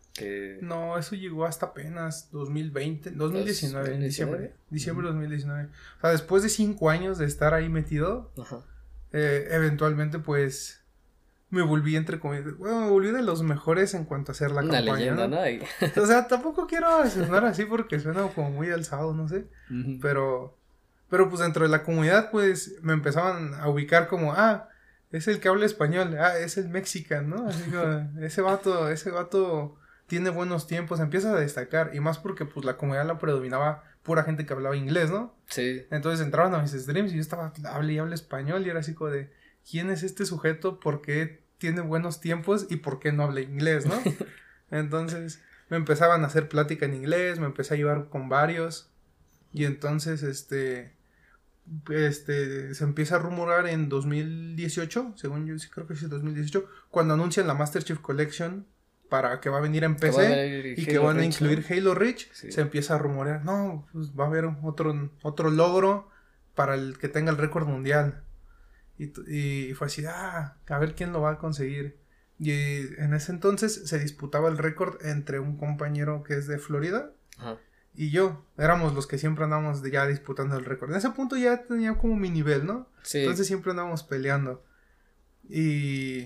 No, 0.62 0.96
eso 0.96 1.16
llegó 1.16 1.44
hasta 1.46 1.66
apenas 1.66 2.30
2020, 2.30 3.10
2019, 3.10 3.98
diciembre. 3.98 4.54
Diciembre 4.70 5.06
de 5.08 5.12
2019. 5.12 5.64
O 5.64 6.00
sea, 6.00 6.10
después 6.10 6.44
de 6.44 6.48
cinco 6.48 6.90
años 6.90 7.18
de 7.18 7.26
estar 7.26 7.54
ahí 7.54 7.68
metido, 7.68 8.32
eh, 9.12 9.48
eventualmente 9.50 10.20
pues 10.20 10.80
me 11.50 11.62
volví 11.62 11.96
entre 11.96 12.20
comillas, 12.20 12.56
bueno, 12.56 12.82
me 12.82 12.90
volví 12.90 13.10
de 13.10 13.22
los 13.22 13.42
mejores 13.42 13.94
en 13.94 14.04
cuanto 14.04 14.30
a 14.30 14.34
hacer 14.34 14.52
la 14.52 14.62
Una 14.62 14.80
Leyenda, 14.80 15.26
¿no? 15.26 15.38
o 16.02 16.06
sea, 16.06 16.28
tampoco 16.28 16.68
quiero 16.68 17.04
sonar 17.10 17.44
así 17.44 17.64
porque 17.64 17.98
suena 17.98 18.28
como 18.28 18.52
muy 18.52 18.70
alzado, 18.70 19.12
no 19.12 19.28
sé. 19.28 19.48
Pero, 20.00 20.56
pero 21.10 21.28
pues 21.28 21.40
dentro 21.40 21.64
de 21.64 21.68
la 21.68 21.82
comunidad 21.82 22.30
pues 22.30 22.76
me 22.82 22.92
empezaban 22.92 23.54
a 23.54 23.68
ubicar 23.68 24.08
como, 24.08 24.32
ah, 24.32 24.68
es 25.10 25.26
el 25.26 25.40
que 25.40 25.48
habla 25.48 25.66
español, 25.66 26.16
ah, 26.18 26.38
es 26.38 26.56
el 26.56 26.68
mexicano, 26.68 27.36
¿no? 27.36 27.48
Así 27.48 27.68
como, 27.70 28.08
ese 28.24 28.40
vato, 28.40 28.88
ese 28.88 29.10
vato 29.10 29.76
tiene 30.06 30.30
buenos 30.30 30.66
tiempos, 30.66 31.00
empieza 31.00 31.32
a 31.32 31.38
destacar, 31.38 31.90
y 31.94 32.00
más 32.00 32.18
porque 32.18 32.44
pues 32.44 32.64
la 32.64 32.76
comunidad 32.76 33.06
la 33.06 33.18
predominaba 33.18 33.84
pura 34.02 34.22
gente 34.22 34.46
que 34.46 34.52
hablaba 34.52 34.76
inglés, 34.76 35.10
¿no? 35.10 35.36
Sí. 35.46 35.84
Entonces 35.90 36.24
entraban 36.24 36.54
a 36.54 36.62
mis 36.62 36.72
streams 36.72 37.12
y 37.12 37.16
yo 37.16 37.20
estaba, 37.20 37.52
hable 37.64 37.92
y 37.92 37.98
hable 37.98 38.14
español, 38.14 38.64
y 38.64 38.70
era 38.70 38.80
así 38.80 38.94
como 38.94 39.10
de, 39.10 39.32
¿quién 39.68 39.90
es 39.90 40.04
este 40.04 40.24
sujeto? 40.26 40.80
¿Por 40.80 41.02
qué 41.02 41.44
tiene 41.58 41.80
buenos 41.80 42.20
tiempos? 42.20 42.66
¿Y 42.70 42.76
por 42.76 43.00
qué 43.00 43.12
no 43.12 43.24
habla 43.24 43.40
inglés, 43.40 43.84
no? 43.86 44.00
entonces 44.70 45.42
me 45.68 45.76
empezaban 45.76 46.22
a 46.22 46.28
hacer 46.28 46.48
plática 46.48 46.86
en 46.86 46.94
inglés, 46.94 47.38
me 47.40 47.46
empecé 47.46 47.74
a 47.74 47.76
llevar 47.76 48.08
con 48.08 48.28
varios, 48.28 48.90
y 49.52 49.64
entonces, 49.64 50.22
este, 50.22 50.92
este, 51.90 52.74
se 52.74 52.84
empieza 52.84 53.16
a 53.16 53.18
rumorar 53.18 53.66
en 53.66 53.88
2018, 53.88 55.14
según 55.16 55.46
yo 55.46 55.58
sí 55.58 55.68
creo 55.68 55.86
que 55.86 55.94
es 55.94 56.08
2018, 56.08 56.66
cuando 56.90 57.14
anuncian 57.14 57.46
la 57.46 57.54
Master 57.54 57.84
Chief 57.84 57.98
Collection 57.98 58.66
para 59.08 59.40
que 59.40 59.48
va 59.48 59.58
a 59.58 59.60
venir 59.60 59.84
en 59.84 59.96
PC 59.96 60.74
y 60.76 60.86
que 60.86 60.98
van 60.98 61.18
a 61.18 61.24
incluir 61.24 61.64
Halo 61.68 61.94
Reach, 61.94 62.30
se 62.32 62.60
empieza 62.60 62.94
a 62.94 62.98
rumorear, 62.98 63.44
no, 63.44 63.86
pues 63.92 64.12
va 64.18 64.24
a 64.24 64.26
haber 64.28 64.44
otro, 64.62 65.10
otro 65.22 65.50
logro 65.50 66.08
para 66.54 66.74
el 66.74 66.98
que 66.98 67.08
tenga 67.08 67.30
el 67.30 67.38
récord 67.38 67.66
mundial. 67.66 68.22
Y, 68.98 69.12
y, 69.34 69.74
fue 69.74 69.86
así, 69.86 70.04
ah, 70.06 70.56
a 70.68 70.78
ver 70.78 70.94
quién 70.94 71.12
lo 71.12 71.22
va 71.22 71.32
a 71.32 71.38
conseguir. 71.38 71.98
Y 72.38 72.52
en 72.52 73.14
ese 73.14 73.32
entonces 73.32 73.88
se 73.88 73.98
disputaba 73.98 74.48
el 74.48 74.58
récord 74.58 75.04
entre 75.04 75.40
un 75.40 75.56
compañero 75.56 76.22
que 76.22 76.34
es 76.34 76.46
de 76.46 76.58
Florida 76.58 77.10
Ajá 77.38 77.58
y 77.94 78.10
yo 78.10 78.44
éramos 78.56 78.94
los 78.94 79.06
que 79.06 79.18
siempre 79.18 79.44
andábamos 79.44 79.82
ya 79.82 80.06
disputando 80.06 80.56
el 80.56 80.64
récord. 80.64 80.90
En 80.90 80.96
ese 80.96 81.10
punto 81.10 81.36
ya 81.36 81.64
tenía 81.64 81.98
como 81.98 82.16
mi 82.16 82.30
nivel, 82.30 82.64
¿no? 82.66 82.88
Sí. 83.02 83.18
Entonces 83.18 83.46
siempre 83.46 83.72
andábamos 83.72 84.04
peleando. 84.04 84.64
Y, 85.48 86.20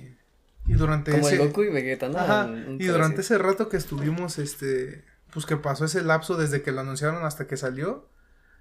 y 0.66 0.74
durante 0.74 1.12
como 1.12 1.28
ese... 1.28 1.38
Goku 1.38 1.62
y 1.62 1.70
Vegeta, 1.70 2.08
¿no? 2.08 2.18
Ajá, 2.18 2.50
y 2.78 2.86
durante 2.86 3.22
ese 3.22 3.38
rato 3.38 3.68
que 3.68 3.78
estuvimos, 3.78 4.38
este, 4.38 5.04
pues 5.32 5.46
que 5.46 5.56
pasó 5.56 5.86
ese 5.86 6.02
lapso 6.02 6.36
desde 6.36 6.62
que 6.62 6.72
lo 6.72 6.80
anunciaron 6.80 7.24
hasta 7.24 7.46
que 7.46 7.56
salió, 7.56 8.08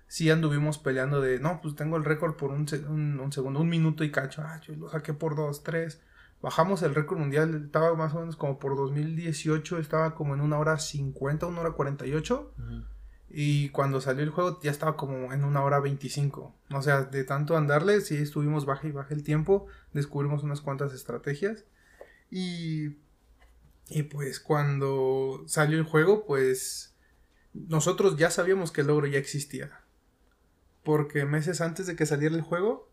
sí 0.07 0.29
anduvimos 0.29 0.77
peleando 0.77 1.19
de, 1.19 1.39
no, 1.39 1.59
pues 1.61 1.75
tengo 1.75 1.97
el 1.97 2.05
récord 2.05 2.35
por 2.35 2.51
un, 2.51 2.65
un, 3.19 3.31
segundo, 3.31 3.59
un 3.59 3.69
minuto 3.69 4.03
y 4.03 4.11
cacho, 4.11 4.41
ah, 4.41 4.61
yo 4.65 4.75
lo 4.75 4.89
saqué 4.89 5.13
por 5.13 5.35
dos, 5.35 5.63
tres. 5.63 6.01
Bajamos 6.41 6.81
el 6.83 6.93
récord 6.93 7.19
mundial, 7.19 7.63
estaba 7.65 7.93
más 7.95 8.13
o 8.13 8.19
menos 8.19 8.35
como 8.35 8.59
por 8.59 8.75
2018, 8.75 9.77
estaba 9.79 10.13
como 10.13 10.33
en 10.33 10.41
una 10.41 10.57
hora 10.57 10.77
50, 10.77 11.45
una 11.45 11.61
hora 11.61 11.71
48. 11.71 12.53
Uh 12.57 12.92
y 13.35 13.69
cuando 13.69 13.99
salió 13.99 14.23
el 14.23 14.29
juego 14.29 14.59
ya 14.61 14.69
estaba 14.69 14.95
como 14.95 15.33
en 15.33 15.43
una 15.43 15.63
hora 15.63 15.79
25. 15.79 16.55
O 16.69 16.81
sea, 16.83 17.01
de 17.01 17.23
tanto 17.23 17.57
andarle, 17.57 17.99
sí 18.01 18.15
estuvimos 18.15 18.67
baja 18.67 18.87
y 18.87 18.91
baja 18.91 19.15
el 19.15 19.23
tiempo. 19.23 19.65
Descubrimos 19.91 20.43
unas 20.43 20.61
cuantas 20.61 20.93
estrategias. 20.93 21.65
Y, 22.29 22.99
y 23.89 24.03
pues 24.03 24.39
cuando 24.39 25.43
salió 25.47 25.79
el 25.79 25.83
juego, 25.83 26.27
pues 26.27 26.95
nosotros 27.55 28.17
ya 28.17 28.29
sabíamos 28.29 28.71
que 28.71 28.81
el 28.81 28.87
logro 28.87 29.07
ya 29.07 29.17
existía. 29.17 29.81
Porque 30.83 31.25
meses 31.25 31.59
antes 31.59 31.87
de 31.87 31.95
que 31.95 32.05
saliera 32.05 32.35
el 32.35 32.41
juego, 32.41 32.91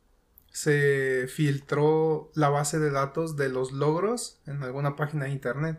se 0.50 1.26
filtró 1.28 2.30
la 2.34 2.48
base 2.48 2.78
de 2.78 2.90
datos 2.90 3.36
de 3.36 3.50
los 3.50 3.72
logros 3.72 4.40
en 4.46 4.62
alguna 4.62 4.96
página 4.96 5.26
de 5.26 5.32
internet. 5.32 5.78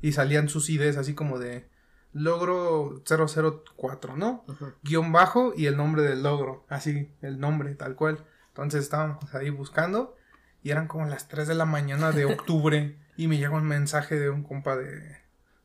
Y 0.00 0.12
salían 0.12 0.48
sus 0.48 0.70
IDs 0.70 0.96
así 0.96 1.12
como 1.12 1.38
de 1.38 1.68
logro 2.12 3.02
004, 3.04 4.16
¿no? 4.16 4.44
Guión 4.82 5.12
bajo 5.12 5.52
y 5.56 5.66
el 5.66 5.76
nombre 5.76 6.02
del 6.02 6.22
logro, 6.22 6.64
así, 6.68 7.12
el 7.22 7.38
nombre, 7.38 7.74
tal 7.74 7.94
cual. 7.94 8.24
Entonces 8.48 8.82
estábamos 8.82 9.34
ahí 9.34 9.50
buscando 9.50 10.16
y 10.62 10.70
eran 10.70 10.88
como 10.88 11.06
las 11.06 11.28
3 11.28 11.48
de 11.48 11.54
la 11.54 11.64
mañana 11.64 12.12
de 12.12 12.24
octubre 12.26 12.98
y 13.16 13.28
me 13.28 13.38
llegó 13.38 13.56
un 13.56 13.66
mensaje 13.66 14.18
de 14.18 14.30
un 14.30 14.42
compa 14.42 14.76
de, 14.76 15.18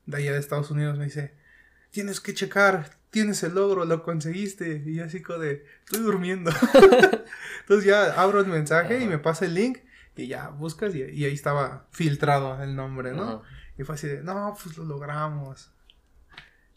de 0.06 0.18
allá 0.18 0.34
de 0.34 0.40
Estados 0.40 0.72
Unidos, 0.72 0.98
me 0.98 1.06
dice, 1.06 1.34
tienes 1.92 2.20
que 2.20 2.34
checar, 2.34 2.90
tienes 3.10 3.44
el 3.44 3.54
logro, 3.54 3.86
lo 3.86 4.04
conseguiste. 4.04 4.84
Y 4.86 4.96
yo 4.96 5.06
así 5.06 5.22
como 5.22 5.40
de, 5.40 5.66
estoy 5.86 6.02
durmiendo. 6.02 6.52
Entonces 7.62 7.86
ya 7.86 8.20
abro 8.22 8.42
el 8.42 8.48
mensaje 8.48 9.00
y 9.00 9.08
me 9.08 9.20
pasa 9.20 9.46
el 9.46 9.54
link 9.54 9.80
y 10.16 10.28
ya 10.28 10.50
buscas 10.50 10.94
y, 10.96 11.04
ahí 11.04 11.34
estaba 11.34 11.88
filtrado 11.92 12.62
el 12.62 12.76
nombre, 12.76 13.14
¿no? 13.14 13.44
Y 13.78 13.84
fue 13.84 13.96
así 13.96 14.08
de, 14.08 14.24
no, 14.24 14.56
pues 14.62 14.78
lo 14.78 14.86
logramos. 14.86 15.72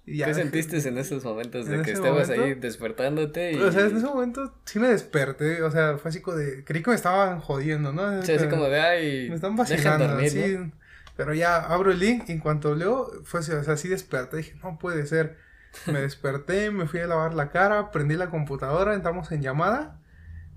¿Qué 0.07 0.35
sentiste 0.35 0.77
en 0.89 0.99
esos 0.99 1.25
momentos 1.25 1.67
de 1.67 1.83
que 1.83 1.91
estabas 1.91 2.31
ahí 2.31 2.55
despertándote? 2.55 3.53
Y... 3.53 3.57
O 3.57 3.73
sea, 3.73 3.87
en 3.87 3.97
ese 3.97 4.07
momento 4.07 4.55
sí 4.65 4.79
me 4.79 4.89
desperté, 4.89 5.63
o 5.63 5.71
sea, 5.71 5.99
fue 5.99 6.11
así 6.11 6.21
como 6.21 6.37
de, 6.37 6.65
creí 6.65 6.83
que 6.83 6.91
me 6.91 6.97
estaban 6.97 7.41
jodiendo, 7.41 7.93
¿no? 7.93 8.23
Sí, 8.23 8.33
así 8.33 8.47
como 8.49 8.65
de, 8.65 8.81
ay, 8.81 9.29
me 9.29 9.35
están 9.35 9.57
vacilando, 9.57 10.21
sí. 10.29 10.57
Pero 11.17 11.35
ya 11.35 11.57
abro 11.57 11.91
el 11.91 11.99
link 11.99 12.25
y 12.29 12.33
en 12.33 12.41
cuanto 12.41 12.75
leo, 12.75 13.11
fue 13.25 13.41
así, 13.41 13.51
o 13.51 13.65
sea, 13.65 13.77
sí 13.77 13.89
desperté, 13.89 14.37
dije, 14.39 14.55
no 14.63 14.79
puede 14.79 15.07
ser. 15.07 15.37
Me 15.87 16.01
desperté, 16.01 16.71
me 16.71 16.87
fui 16.87 17.01
a 17.01 17.07
lavar 17.07 17.35
la 17.35 17.51
cara, 17.51 17.91
prendí 17.91 18.17
la 18.17 18.31
computadora, 18.31 18.95
entramos 18.95 19.31
en 19.33 19.43
llamada 19.43 20.01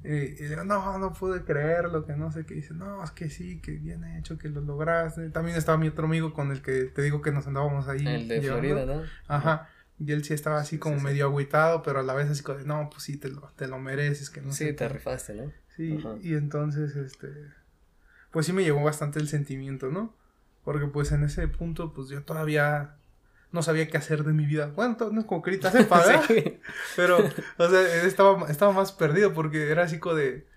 y, 0.03 0.13
y, 0.13 0.47
digo, 0.47 0.63
no, 0.63 0.97
no 0.97 1.13
pude 1.13 1.43
creerlo, 1.43 2.05
que 2.05 2.13
no 2.13 2.31
sé 2.31 2.45
qué. 2.45 2.55
dice, 2.55 2.73
no, 2.73 3.03
es 3.03 3.11
que 3.11 3.29
sí, 3.29 3.59
que 3.59 3.71
bien 3.71 4.03
hecho, 4.03 4.37
que 4.37 4.47
lo 4.47 4.61
lograste. 4.61 5.29
También 5.29 5.57
estaba 5.57 5.77
mi 5.77 5.89
otro 5.89 6.05
amigo 6.05 6.33
con 6.33 6.51
el 6.51 6.61
que 6.61 6.85
te 6.85 7.01
digo 7.01 7.21
que 7.21 7.31
nos 7.31 7.47
andábamos 7.47 7.87
ahí. 7.87 8.05
El 8.07 8.27
de 8.27 8.41
Florida, 8.41 8.85
¿no? 8.85 9.03
Ajá. 9.27 9.69
Y 9.99 10.13
él 10.13 10.23
sí 10.23 10.33
estaba 10.33 10.59
así 10.59 10.77
como 10.77 10.99
medio 11.01 11.25
agüitado, 11.25 11.83
pero 11.83 11.99
a 11.99 12.03
la 12.03 12.13
vez 12.13 12.29
así 12.29 12.43
como, 12.43 12.59
no, 12.59 12.89
pues 12.89 13.03
sí, 13.03 13.17
te 13.17 13.27
lo, 13.27 13.41
te 13.57 13.67
lo 13.67 13.79
mereces. 13.79 14.29
Que 14.29 14.41
no 14.41 14.53
sí, 14.53 14.71
te 14.73 14.87
rifaste, 14.87 15.33
¿no? 15.33 15.51
Sí, 15.75 15.97
y 16.21 16.33
entonces, 16.33 16.95
este, 16.95 17.27
pues 18.31 18.45
sí 18.45 18.53
me 18.53 18.63
llegó 18.63 18.81
bastante 18.83 19.19
el 19.19 19.27
sentimiento, 19.27 19.89
¿no? 19.89 20.13
Porque 20.63 20.87
pues 20.87 21.11
en 21.11 21.23
ese 21.23 21.47
punto, 21.47 21.93
pues 21.93 22.09
yo 22.09 22.23
todavía 22.23 22.98
no 23.51 23.63
sabía 23.63 23.87
qué 23.87 23.97
hacer 23.97 24.23
de 24.23 24.33
mi 24.33 24.45
vida. 24.45 24.67
Bueno, 24.75 24.97
no 25.11 25.21
es 25.21 25.25
como 25.25 25.41
que 25.41 25.51
ahorita 25.51 25.71
sepa, 25.71 26.03
Pero, 26.95 27.17
o 27.57 27.69
sea, 27.69 28.03
estaba, 28.05 28.49
estaba 28.49 28.71
más 28.71 28.91
perdido 28.91 29.33
porque 29.33 29.69
era 29.69 29.83
así 29.83 29.99
como 29.99 30.15
de, 30.15 30.47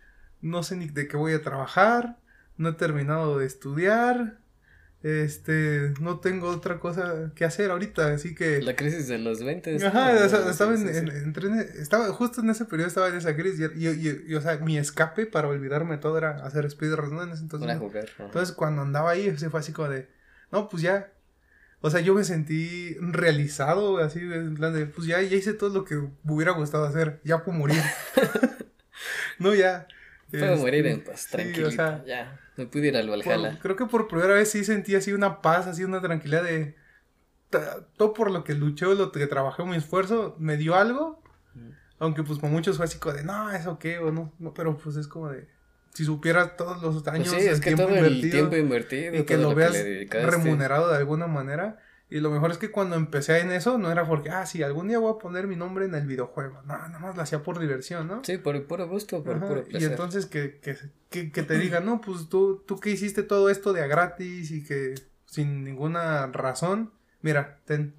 no 0.40 0.62
sé 0.62 0.76
ni 0.76 0.88
de 0.88 1.08
qué 1.08 1.16
voy 1.16 1.32
a 1.32 1.42
trabajar, 1.42 2.18
no 2.56 2.70
he 2.70 2.72
terminado 2.74 3.38
de 3.38 3.46
estudiar, 3.46 4.38
este, 5.02 5.94
no 6.00 6.20
tengo 6.20 6.48
otra 6.48 6.78
cosa 6.78 7.32
que 7.34 7.44
hacer 7.44 7.70
ahorita, 7.70 8.12
así 8.12 8.34
que... 8.34 8.62
La 8.62 8.76
crisis 8.76 9.08
de 9.08 9.18
los 9.18 9.42
20. 9.42 9.84
Ajá, 9.84 10.12
estaba, 10.24 10.74
en, 10.74 10.88
estaba, 10.88 12.08
justo 12.12 12.40
en 12.40 12.50
ese 12.50 12.66
periodo 12.66 12.88
estaba 12.88 13.08
en 13.08 13.16
esa 13.16 13.34
crisis 13.34 13.70
y, 13.74 13.88
y, 13.88 14.34
o 14.34 14.40
sea, 14.40 14.58
mi 14.58 14.78
escape 14.78 15.26
para 15.26 15.48
olvidarme 15.48 15.96
todo 15.96 16.18
era 16.18 16.44
hacer 16.44 16.70
speedruns, 16.70 17.10
¿no? 17.10 17.22
En 17.22 17.30
ese 17.30 17.42
entonces. 17.42 17.68
Entonces, 18.18 18.54
cuando 18.54 18.82
andaba 18.82 19.10
ahí, 19.10 19.36
se 19.38 19.50
fue 19.50 19.60
así 19.60 19.72
como 19.72 19.88
de, 19.88 20.08
no, 20.52 20.68
pues 20.68 20.82
ya, 20.82 21.10
o 21.82 21.90
sea, 21.90 22.00
yo 22.00 22.14
me 22.14 22.22
sentí 22.22 22.94
realizado, 23.00 23.98
así, 23.98 24.20
en 24.20 24.54
plan 24.54 24.72
de, 24.72 24.86
pues 24.86 25.06
ya, 25.06 25.20
ya 25.20 25.36
hice 25.36 25.52
todo 25.52 25.70
lo 25.70 25.84
que 25.84 25.96
me 25.96 26.32
hubiera 26.32 26.52
gustado 26.52 26.84
hacer, 26.84 27.20
ya 27.24 27.42
puedo 27.42 27.58
morir. 27.58 27.82
no, 29.40 29.52
ya. 29.52 29.88
Puedo 30.30 30.56
morir 30.58 30.86
en 30.86 31.02
paz, 31.02 31.26
tranquilo. 31.28 31.70
ya, 31.70 32.40
me 32.56 32.66
pude 32.66 32.86
ir 32.86 32.96
al 32.96 33.10
Valhalla. 33.10 33.58
creo 33.60 33.74
que 33.74 33.86
por 33.86 34.06
primera 34.06 34.34
vez 34.34 34.50
sí 34.50 34.64
sentí 34.64 34.94
así 34.94 35.12
una 35.12 35.42
paz, 35.42 35.66
así 35.66 35.82
una 35.82 36.00
tranquilidad 36.00 36.44
de, 36.44 36.76
todo 37.96 38.14
por 38.14 38.30
lo 38.30 38.44
que 38.44 38.54
luché, 38.54 38.86
lo 38.94 39.10
que 39.10 39.26
trabajé, 39.26 39.64
mi 39.64 39.76
esfuerzo, 39.76 40.36
me 40.38 40.56
dio 40.56 40.76
algo. 40.76 41.20
Aunque 41.98 42.22
pues 42.22 42.38
con 42.38 42.50
muchos 42.50 42.76
fue 42.76 42.86
así 42.86 42.98
como 42.98 43.16
de, 43.16 43.24
no, 43.24 43.50
eso 43.50 43.78
qué, 43.78 43.98
o 43.98 44.10
no, 44.10 44.32
no, 44.38 44.54
pero 44.54 44.76
pues 44.76 44.96
es 44.96 45.06
como 45.06 45.28
de, 45.30 45.48
si 45.94 46.04
supieras 46.04 46.56
todos 46.56 46.82
los 46.82 47.02
Pues 47.02 47.08
años, 47.14 47.28
sí, 47.28 47.36
es 47.36 47.46
el 47.46 47.60
que 47.60 47.74
tiempo 47.74 47.84
todo 47.84 47.96
el 47.96 48.20
tiempo 48.30 48.56
invertido. 48.56 49.14
y 49.14 49.24
que 49.24 49.36
todo 49.36 49.50
lo 49.50 49.54
veas 49.54 49.72
dedicaste. 49.72 50.30
remunerado 50.30 50.90
de 50.90 50.96
alguna 50.96 51.26
manera. 51.26 51.78
Y 52.08 52.20
lo 52.20 52.30
mejor 52.30 52.50
es 52.50 52.58
que 52.58 52.70
cuando 52.70 52.96
empecé 52.96 53.38
en 53.40 53.52
eso, 53.52 53.78
no 53.78 53.90
era 53.90 54.06
porque, 54.06 54.28
ah, 54.30 54.44
sí, 54.44 54.62
algún 54.62 54.88
día 54.88 54.98
voy 54.98 55.14
a 55.14 55.18
poner 55.18 55.46
mi 55.46 55.56
nombre 55.56 55.86
en 55.86 55.94
el 55.94 56.06
videojuego. 56.06 56.60
No, 56.62 56.76
nada 56.76 56.98
más 56.98 57.16
lo 57.16 57.22
hacía 57.22 57.42
por 57.42 57.58
diversión, 57.58 58.06
¿no? 58.06 58.22
Sí, 58.22 58.36
por 58.36 58.62
puro 58.66 58.86
gusto, 58.86 59.24
por 59.24 59.36
Ajá, 59.36 59.46
puro 59.48 59.60
y 59.66 59.70
placer. 59.70 59.90
entonces 59.92 60.26
que, 60.26 60.58
que, 60.60 60.76
que, 61.08 61.32
que 61.32 61.42
te 61.42 61.56
digan, 61.58 61.86
no, 61.86 62.02
pues 62.02 62.28
tú, 62.28 62.62
tú 62.66 62.78
que 62.80 62.90
hiciste 62.90 63.22
todo 63.22 63.48
esto 63.48 63.72
de 63.72 63.82
a 63.82 63.86
gratis 63.86 64.50
y 64.50 64.62
que 64.62 64.94
sin 65.24 65.64
ninguna 65.64 66.26
razón, 66.26 66.92
mira, 67.22 67.60
ten, 67.64 67.94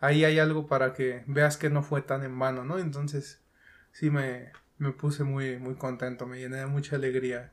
ahí 0.00 0.24
hay 0.24 0.40
algo 0.40 0.66
para 0.66 0.92
que 0.92 1.22
veas 1.28 1.56
que 1.56 1.70
no 1.70 1.84
fue 1.84 2.02
tan 2.02 2.24
en 2.24 2.36
vano, 2.38 2.64
¿no? 2.64 2.78
Entonces, 2.80 3.42
sí 3.92 4.10
me, 4.10 4.50
me 4.78 4.92
puse 4.92 5.24
muy, 5.24 5.58
muy 5.58 5.74
contento, 5.74 6.26
me 6.26 6.38
llené 6.38 6.58
de 6.58 6.66
mucha 6.66 6.96
alegría. 6.96 7.52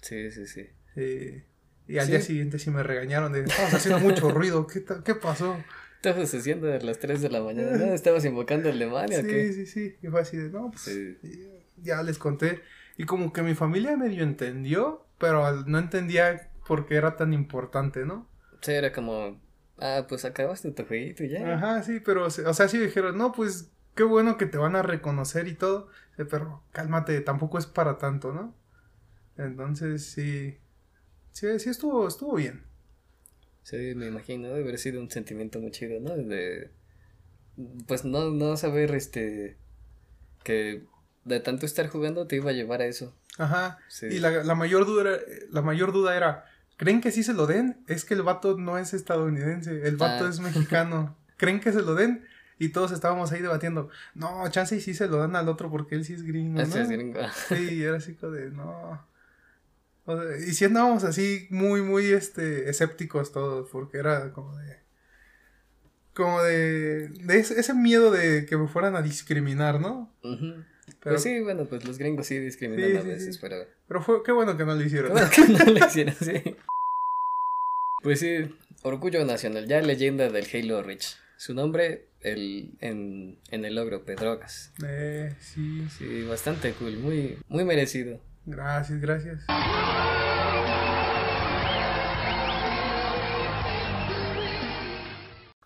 Sí, 0.00 0.30
sí, 0.30 0.46
sí. 0.46 0.68
Eh, 0.96 1.44
y 1.88 1.98
al 1.98 2.06
Sí. 2.06 2.12
día 2.12 2.20
siguiente 2.20 2.58
sí 2.58 2.70
me 2.70 2.82
regañaron 2.82 3.32
de, 3.32 3.40
estabas 3.42 3.74
haciendo 3.74 4.00
mucho 4.00 4.30
ruido, 4.30 4.66
¿qué, 4.66 4.84
qué 5.04 5.14
pasó? 5.14 5.56
Estabas 5.96 6.32
haciendo 6.34 6.72
a 6.72 6.78
las 6.78 6.98
3 6.98 7.22
de 7.22 7.30
la 7.30 7.40
mañana, 7.42 7.76
¿no? 7.76 7.84
¿Estabas 7.94 8.24
invocando 8.24 8.68
el 8.68 8.78
demonio 8.78 9.18
o 9.18 9.22
Sí, 9.22 9.26
qué? 9.26 9.52
sí, 9.52 9.66
sí, 9.66 9.96
y 10.02 10.06
fue 10.08 10.20
así 10.20 10.36
de, 10.36 10.50
no, 10.50 10.70
pues 10.70 10.82
Sí. 10.84 11.18
ya 11.82 12.02
les 12.02 12.18
conté. 12.18 12.60
Y 12.96 13.04
como 13.04 13.32
que 13.32 13.42
mi 13.42 13.54
familia 13.54 13.96
medio 13.96 14.22
entendió, 14.22 15.04
pero 15.18 15.62
no 15.64 15.78
entendía 15.78 16.50
por 16.66 16.86
qué 16.86 16.96
era 16.96 17.16
tan 17.16 17.32
importante, 17.32 18.04
¿no? 18.04 18.28
Sí, 18.60 18.72
era 18.72 18.92
como, 18.92 19.40
ah, 19.78 20.06
pues 20.08 20.24
acabaste 20.24 20.70
tu 20.70 20.84
jueguito 20.84 21.24
ya. 21.24 21.54
Ajá, 21.54 21.82
sí, 21.82 22.00
pero, 22.00 22.26
o 22.26 22.30
sea, 22.30 22.68
sí 22.68 22.78
dijeron, 22.78 23.16
no, 23.18 23.32
pues 23.32 23.70
qué 23.94 24.02
bueno 24.04 24.36
que 24.36 24.46
te 24.46 24.58
van 24.58 24.76
a 24.76 24.82
reconocer 24.82 25.48
y 25.48 25.54
todo, 25.54 25.88
eh, 26.18 26.24
pero 26.24 26.62
cálmate, 26.72 27.20
tampoco 27.20 27.58
es 27.58 27.66
para 27.66 27.98
tanto, 27.98 28.32
¿no? 28.32 28.54
Entonces, 29.36 30.04
sí, 30.06 30.58
sí, 31.32 31.58
sí 31.58 31.70
estuvo, 31.70 32.06
estuvo 32.06 32.34
bien. 32.36 32.64
Sí, 33.62 33.94
me 33.96 34.06
imagino, 34.06 34.48
debe 34.48 34.60
haber 34.62 34.78
sido 34.78 35.00
un 35.00 35.10
sentimiento 35.10 35.58
muy 35.60 35.70
chido, 35.70 35.98
¿no? 36.00 36.14
De, 36.16 36.70
pues 37.86 38.04
no, 38.04 38.30
no 38.30 38.56
saber, 38.56 38.94
este, 38.94 39.56
que 40.42 40.84
de 41.24 41.40
tanto 41.40 41.64
estar 41.66 41.88
jugando 41.88 42.26
te 42.26 42.36
iba 42.36 42.50
a 42.50 42.54
llevar 42.54 42.82
a 42.82 42.86
eso. 42.86 43.16
Ajá, 43.38 43.78
Sí. 43.88 44.06
y 44.06 44.18
la, 44.20 44.44
la 44.44 44.54
mayor 44.54 44.86
duda 44.86 45.18
la 45.50 45.62
mayor 45.62 45.92
duda 45.92 46.16
era, 46.16 46.44
¿creen 46.76 47.00
que 47.00 47.10
sí 47.10 47.22
se 47.24 47.32
lo 47.32 47.46
den? 47.46 47.82
Es 47.88 48.04
que 48.04 48.14
el 48.14 48.22
vato 48.22 48.56
no 48.58 48.78
es 48.78 48.94
estadounidense, 48.94 49.86
el 49.88 49.96
vato 49.96 50.26
Ah. 50.26 50.28
es 50.28 50.38
mexicano. 50.40 51.16
¿Creen 51.36 51.58
que 51.60 51.72
se 51.72 51.82
lo 51.82 51.94
den? 51.96 52.24
Y 52.58 52.68
todos 52.70 52.92
estábamos 52.92 53.32
ahí 53.32 53.42
debatiendo, 53.42 53.88
no, 54.14 54.48
chance 54.50 54.76
y 54.76 54.80
sí 54.80 54.94
se 54.94 55.08
lo 55.08 55.16
dan 55.18 55.34
al 55.36 55.48
otro 55.48 55.70
porque 55.70 55.94
él 55.96 56.04
sí 56.04 56.12
es 56.14 56.22
gringo, 56.22 56.60
Este 56.60 56.76
¿no? 56.78 56.84
es 56.84 56.88
gringo. 56.90 57.20
Sí, 57.48 57.82
era 57.82 57.96
así 57.96 58.14
como 58.14 58.32
de, 58.32 58.50
no. 58.50 59.04
O 60.06 60.20
sea, 60.20 60.36
y 60.36 60.52
sí 60.52 60.64
andábamos 60.66 61.02
así 61.04 61.46
muy, 61.50 61.82
muy, 61.82 62.06
este, 62.12 62.68
escépticos 62.68 63.32
todos, 63.32 63.68
porque 63.70 63.98
era 63.98 64.32
como 64.32 64.56
de... 64.56 64.78
Como 66.14 66.42
de... 66.42 67.08
de 67.08 67.38
ese, 67.38 67.58
ese 67.58 67.74
miedo 67.74 68.10
de 68.12 68.46
que 68.46 68.56
me 68.56 68.68
fueran 68.68 68.94
a 68.94 69.02
discriminar, 69.02 69.80
¿no? 69.80 70.12
Pero, 70.22 70.62
Pues 71.00 71.22
sí, 71.22 71.40
bueno, 71.40 71.64
pues 71.64 71.84
los 71.84 71.98
gringos 71.98 72.26
sí 72.26 72.38
discriminan 72.38 72.90
Sí, 72.90 72.96
a 72.98 73.02
sí, 73.02 73.08
veces, 73.08 73.34
sí. 73.34 73.40
pero... 73.42 73.56
pero 73.88 74.00
fue, 74.02 74.22
qué 74.22 74.30
bueno 74.30 74.56
que 74.56 74.64
no 74.64 74.74
lo 74.74 74.82
hicieron. 74.82 75.12
Bueno, 75.12 75.28
que 75.34 75.48
no 75.48 75.64
lo 75.64 75.86
hicieron 75.86 76.14
así. 76.20 76.56
Pues 78.02 78.20
sí, 78.20 78.54
orgullo 78.82 79.24
nacional, 79.24 79.66
ya 79.66 79.80
leyenda 79.80 80.28
del 80.28 80.46
Halo 80.52 80.82
Reach. 80.82 81.16
Su 81.44 81.52
nombre 81.52 82.08
el, 82.22 82.72
en, 82.80 83.38
en 83.50 83.66
el 83.66 83.74
logro, 83.74 84.02
Pedrogas. 84.06 84.72
Eh, 84.82 85.34
sí, 85.40 85.86
Sí, 85.98 86.22
bastante 86.22 86.72
cool, 86.72 86.96
muy, 86.96 87.36
muy 87.48 87.66
merecido. 87.66 88.18
gracias, 88.46 88.98
gracias. 88.98 89.44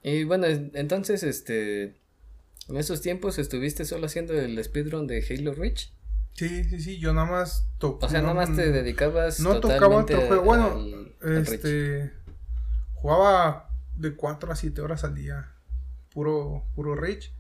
Y 0.03 0.25
bueno, 0.25 0.47
en- 0.47 0.71
entonces, 0.75 1.23
este... 1.23 1.97
En 2.69 2.77
esos 2.77 3.01
tiempos 3.01 3.39
estuviste 3.39 3.85
solo 3.87 4.07
haciendo 4.07 4.35
el 4.35 4.63
speedrun 4.63 5.07
de 5.07 5.25
Halo 5.31 5.55
Reach. 5.55 5.91
Sí, 6.35 6.65
sí, 6.65 6.81
sí, 6.81 6.99
yo 6.99 7.15
nada 7.15 7.31
más 7.31 7.67
tocaba. 7.79 8.07
O 8.07 8.11
sea, 8.11 8.21
nada 8.21 8.35
más 8.35 8.55
te 8.55 8.71
dedicabas 8.71 9.41
no 9.41 9.59
tocaba 9.59 9.97
otro 9.97 10.21
juego. 10.21 10.43
Bueno, 10.43 10.73
al- 10.73 11.15
al 11.23 11.47
Reach. 11.47 11.65
Este. 11.65 12.13
Jugaba 12.93 13.71
de 13.97 14.15
4 14.15 14.53
a 14.53 14.57
7 14.57 14.81
horas 14.83 15.03
al 15.05 15.15
día. 15.15 15.55
Puro, 16.19 16.65
puro 16.75 16.97
Rage. 16.97 17.31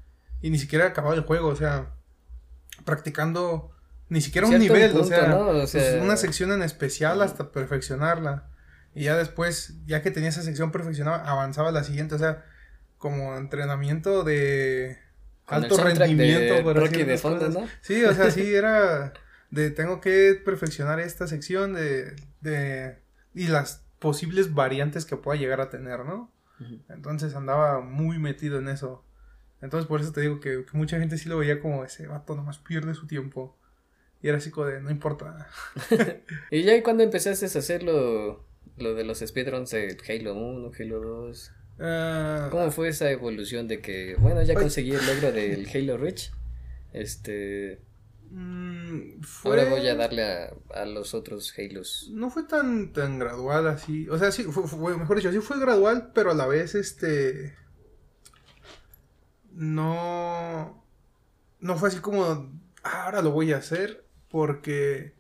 Y 0.41 0.51
ni 0.51 0.59
siquiera 0.61 0.87
acababa 0.87 1.17
el 1.17 1.23
juego, 1.23 1.49
o 1.49 1.57
sea. 1.57 1.97
Practicando. 2.85 3.73
Ni 4.09 4.21
siquiera 4.21 4.47
un 4.47 4.57
nivel, 4.57 4.93
punto, 4.93 5.05
o 5.05 5.09
sea, 5.09 5.27
¿no? 5.27 5.49
O 5.49 5.53
pues, 5.53 5.71
sea- 5.71 6.01
una 6.01 6.17
sección 6.17 6.53
en 6.53 6.63
especial 6.63 7.21
hasta 7.21 7.51
perfeccionarla. 7.51 8.49
Y 8.95 9.05
ya 9.05 9.17
después, 9.17 9.75
ya 9.85 10.01
que 10.01 10.13
tenía 10.13 10.29
esa 10.29 10.43
sección 10.43 10.71
perfeccionada, 10.71 11.29
avanzaba 11.29 11.71
a 11.71 11.73
la 11.73 11.83
siguiente, 11.83 12.15
o 12.15 12.19
sea, 12.19 12.45
como 12.99 13.37
entrenamiento 13.37 14.23
de 14.23 14.97
Con 15.45 15.65
alto 15.65 15.75
soundtrack 15.75 15.99
de 15.99 16.05
rendimiento. 16.07 16.63
por 16.63 16.79
así 16.79 17.03
de 17.03 17.19
fondo. 17.19 17.49
¿no? 17.49 17.67
Sí, 17.81 18.05
o 18.05 18.15
sea, 18.15 18.31
sí 18.31 18.55
era 18.55 19.13
de 19.51 19.73
tengo 19.73 20.01
que 20.01 20.41
perfeccionar 20.45 21.01
esta 21.01 21.27
sección 21.27 21.75
de, 21.75 22.15
de 22.43 22.97
y 23.35 23.49
las 23.49 23.83
posibles 23.99 24.55
variantes 24.55 25.05
que 25.05 25.17
pueda 25.17 25.37
llegar 25.37 25.61
a 25.61 25.69
tener, 25.69 26.05
¿no? 26.05 26.31
Entonces 26.89 27.35
andaba 27.35 27.81
muy 27.81 28.19
metido 28.19 28.59
en 28.59 28.69
eso. 28.69 29.05
Entonces 29.61 29.87
por 29.87 30.01
eso 30.01 30.13
te 30.13 30.21
digo 30.21 30.41
que, 30.41 30.65
que 30.65 30.77
mucha 30.77 30.99
gente 30.99 31.19
sí 31.19 31.29
lo 31.29 31.39
veía 31.39 31.61
como 31.61 31.85
ese 31.85 32.07
vato 32.07 32.35
nomás 32.35 32.59
pierde 32.59 32.95
su 32.95 33.07
tiempo. 33.07 33.57
Y 34.23 34.29
era 34.29 34.39
así 34.39 34.51
como 34.51 34.67
de 34.67 34.81
no 34.81 34.91
importa. 34.91 35.49
Y 36.51 36.63
ya 36.63 36.83
cuando 36.83 37.05
empezaste 37.05 37.47
a 37.47 37.49
hacer 37.49 37.83
lo, 37.83 38.45
de 38.77 39.05
los 39.05 39.19
speedruns 39.19 39.71
de 39.71 39.97
Halo 40.09 40.35
1, 40.35 40.71
Halo 40.79 41.01
2, 41.01 41.53
Ah, 41.81 42.49
¿cómo 42.51 42.71
fue 42.71 42.89
esa 42.89 43.11
evolución 43.11 43.69
de 43.69 43.81
que, 43.81 44.17
bueno, 44.17 44.43
ya 44.43 44.55
conseguí 44.55 44.93
el 44.93 45.07
logro 45.07 45.33
del 45.33 45.69
Halo 45.75 45.97
Reach? 45.97 46.33
Este, 46.93 47.81
mm, 48.31 49.21
fue, 49.23 49.51
ahora 49.61 49.71
voy 49.71 49.87
a 49.89 49.95
darle 49.95 50.23
a, 50.25 50.55
a 50.75 50.85
los 50.87 51.15
otros 51.15 51.55
Halos. 51.59 52.09
No 52.13 52.31
fue 52.31 52.45
tan, 52.45 52.93
tan 52.93 53.19
gradual 53.19 53.67
así. 53.69 54.09
O 54.09 54.19
sea, 54.19 54.33
sí, 54.33 54.45
fue, 54.45 54.67
fue- 54.67 54.97
mejor 54.97 55.17
dicho, 55.17 55.33
sí 55.33 55.41
fue 55.41 55.59
gradual, 55.61 56.13
pero 56.15 56.31
a 56.31 56.35
la 56.35 56.47
vez, 56.47 56.75
este. 56.75 57.57
No. 59.53 60.85
No 61.61 61.77
fue 61.77 61.89
así 61.89 61.99
como. 62.01 62.53
"Ah, 62.83 63.05
ahora 63.05 63.23
lo 63.23 63.31
voy 63.33 63.53
a 63.53 63.59
hacer. 63.59 64.07
Porque. 64.31 65.15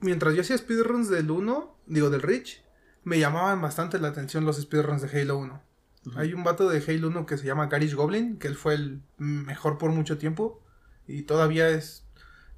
Mientras 0.00 0.34
yo 0.34 0.40
hacía 0.40 0.58
speedruns 0.58 1.08
del 1.08 1.30
1, 1.30 1.78
digo 1.86 2.10
del 2.10 2.22
Reach, 2.22 2.64
me 3.04 3.20
llamaban 3.20 3.60
bastante 3.62 4.00
la 4.00 4.08
atención 4.08 4.44
los 4.44 4.60
speedruns 4.60 5.00
de 5.02 5.20
Halo 5.20 5.38
1. 5.38 5.62
Ujú. 6.06 6.18
Hay 6.18 6.34
un 6.34 6.42
vato 6.42 6.68
de 6.68 6.82
Halo 6.84 7.06
1 7.06 7.24
que 7.24 7.38
se 7.38 7.46
llama 7.46 7.66
Garish 7.68 7.94
Goblin, 7.94 8.38
que 8.38 8.48
él 8.48 8.56
fue 8.56 8.74
el 8.74 9.02
mejor 9.18 9.78
por 9.78 9.92
mucho 9.92 10.18
tiempo. 10.18 10.60
Y 11.06 11.22
todavía 11.22 11.68
es. 11.68 12.04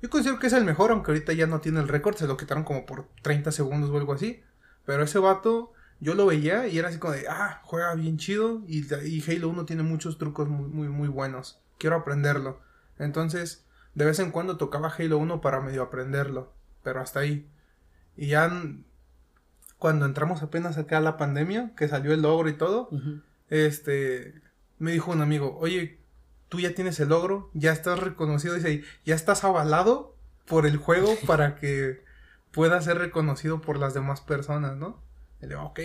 Yo 0.04 0.10
considero 0.10 0.38
que 0.38 0.48
es 0.48 0.52
el 0.52 0.66
mejor, 0.66 0.90
aunque 0.90 1.12
ahorita 1.12 1.32
ya 1.32 1.46
no 1.46 1.62
tiene 1.62 1.80
el 1.80 1.88
récord, 1.88 2.14
se 2.14 2.26
lo 2.26 2.36
quitaron 2.36 2.62
como 2.62 2.84
por 2.84 3.08
30 3.22 3.50
segundos 3.52 3.88
o 3.88 3.96
algo 3.96 4.12
así. 4.12 4.42
Pero 4.84 5.02
ese 5.02 5.18
vato, 5.18 5.72
yo 5.98 6.12
lo 6.12 6.26
veía 6.26 6.68
y 6.68 6.78
era 6.78 6.88
así 6.88 6.98
como 6.98 7.14
de, 7.14 7.26
ah, 7.26 7.62
juega 7.64 7.94
bien 7.94 8.18
chido. 8.18 8.60
Y, 8.68 8.84
y 9.02 9.24
Halo 9.26 9.48
1 9.48 9.64
tiene 9.64 9.82
muchos 9.82 10.18
trucos 10.18 10.46
muy, 10.46 10.68
muy, 10.68 10.88
muy 10.88 11.08
buenos. 11.08 11.58
Quiero 11.78 11.96
aprenderlo. 11.96 12.60
Entonces, 12.98 13.64
de 13.94 14.04
vez 14.04 14.18
en 14.18 14.30
cuando 14.30 14.58
tocaba 14.58 14.92
Halo 14.94 15.16
1 15.16 15.40
para 15.40 15.62
medio 15.62 15.82
aprenderlo. 15.82 16.52
Pero 16.82 17.00
hasta 17.00 17.20
ahí. 17.20 17.48
Y 18.14 18.26
ya 18.26 18.52
cuando 19.78 20.04
entramos 20.04 20.42
apenas 20.42 20.76
acá 20.76 20.98
a 20.98 21.00
la 21.00 21.16
pandemia, 21.16 21.72
que 21.78 21.88
salió 21.88 22.12
el 22.12 22.20
logro 22.20 22.50
y 22.50 22.58
todo, 22.58 22.90
este, 23.48 24.34
me 24.78 24.92
dijo 24.92 25.12
un 25.12 25.22
amigo, 25.22 25.56
oye, 25.58 25.98
tú 26.54 26.60
ya 26.60 26.72
tienes 26.72 27.00
el 27.00 27.08
logro, 27.08 27.50
ya 27.52 27.72
estás 27.72 27.98
reconocido, 27.98 28.54
dice, 28.54 28.84
ya 29.04 29.16
estás 29.16 29.42
avalado 29.42 30.14
por 30.46 30.66
el 30.66 30.76
juego 30.76 31.12
para 31.26 31.56
que 31.56 32.04
pueda 32.52 32.80
ser 32.80 32.98
reconocido 32.98 33.60
por 33.60 33.76
las 33.76 33.92
demás 33.92 34.20
personas, 34.20 34.76
¿no? 34.76 35.02
Y 35.40 35.46
le 35.46 35.48
digo, 35.48 35.62
ok. 35.62 35.80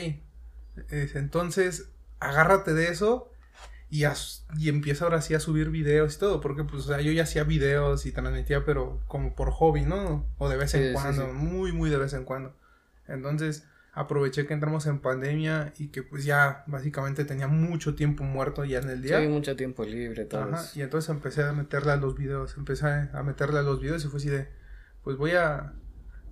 Es, 0.89 1.15
entonces, 1.15 1.89
agárrate 2.19 2.75
de 2.75 2.89
eso 2.89 3.31
y, 3.89 4.03
y 4.57 4.69
empieza 4.69 5.05
ahora 5.05 5.23
sí 5.23 5.33
a 5.33 5.39
subir 5.39 5.71
videos 5.71 6.15
y 6.15 6.19
todo, 6.19 6.39
porque 6.39 6.63
pues, 6.63 6.85
o 6.85 6.87
sea, 6.87 7.01
yo 7.01 7.11
ya 7.11 7.23
hacía 7.23 7.43
videos 7.43 8.05
y 8.05 8.11
transmitía, 8.11 8.63
pero 8.63 8.99
como 9.07 9.33
por 9.33 9.49
hobby, 9.49 9.81
¿no? 9.81 10.23
O 10.37 10.49
de 10.49 10.57
vez 10.57 10.75
en 10.75 10.89
sí, 10.89 10.93
cuando, 10.93 11.25
sí. 11.25 11.31
muy, 11.31 11.71
muy 11.71 11.89
de 11.89 11.97
vez 11.97 12.13
en 12.13 12.25
cuando. 12.25 12.55
Entonces, 13.07 13.65
aproveché 13.99 14.47
que 14.47 14.53
entramos 14.53 14.85
en 14.85 14.99
pandemia 14.99 15.73
y 15.77 15.89
que 15.89 16.03
pues 16.03 16.23
ya 16.23 16.63
básicamente 16.67 17.25
tenía 17.25 17.47
mucho 17.47 17.95
tiempo 17.95 18.23
muerto 18.23 18.63
ya 18.63 18.79
en 18.79 18.89
el 18.89 19.01
Sí, 19.01 19.07
día. 19.07 19.17
hay 19.17 19.27
mucho 19.27 19.55
tiempo 19.55 19.83
libre, 19.83 20.25
todo. 20.25 20.43
Ajá, 20.43 20.63
y 20.75 20.81
entonces 20.81 21.09
empecé 21.09 21.43
a 21.43 21.51
meterle 21.53 21.91
a 21.91 21.97
los 21.97 22.15
videos, 22.15 22.55
empecé 22.57 22.87
a 22.87 23.23
meterle 23.23 23.59
a 23.59 23.63
los 23.63 23.81
videos 23.81 24.05
y 24.05 24.07
fue 24.07 24.17
así 24.19 24.29
de, 24.29 24.47
pues 25.03 25.17
voy 25.17 25.31
a, 25.31 25.73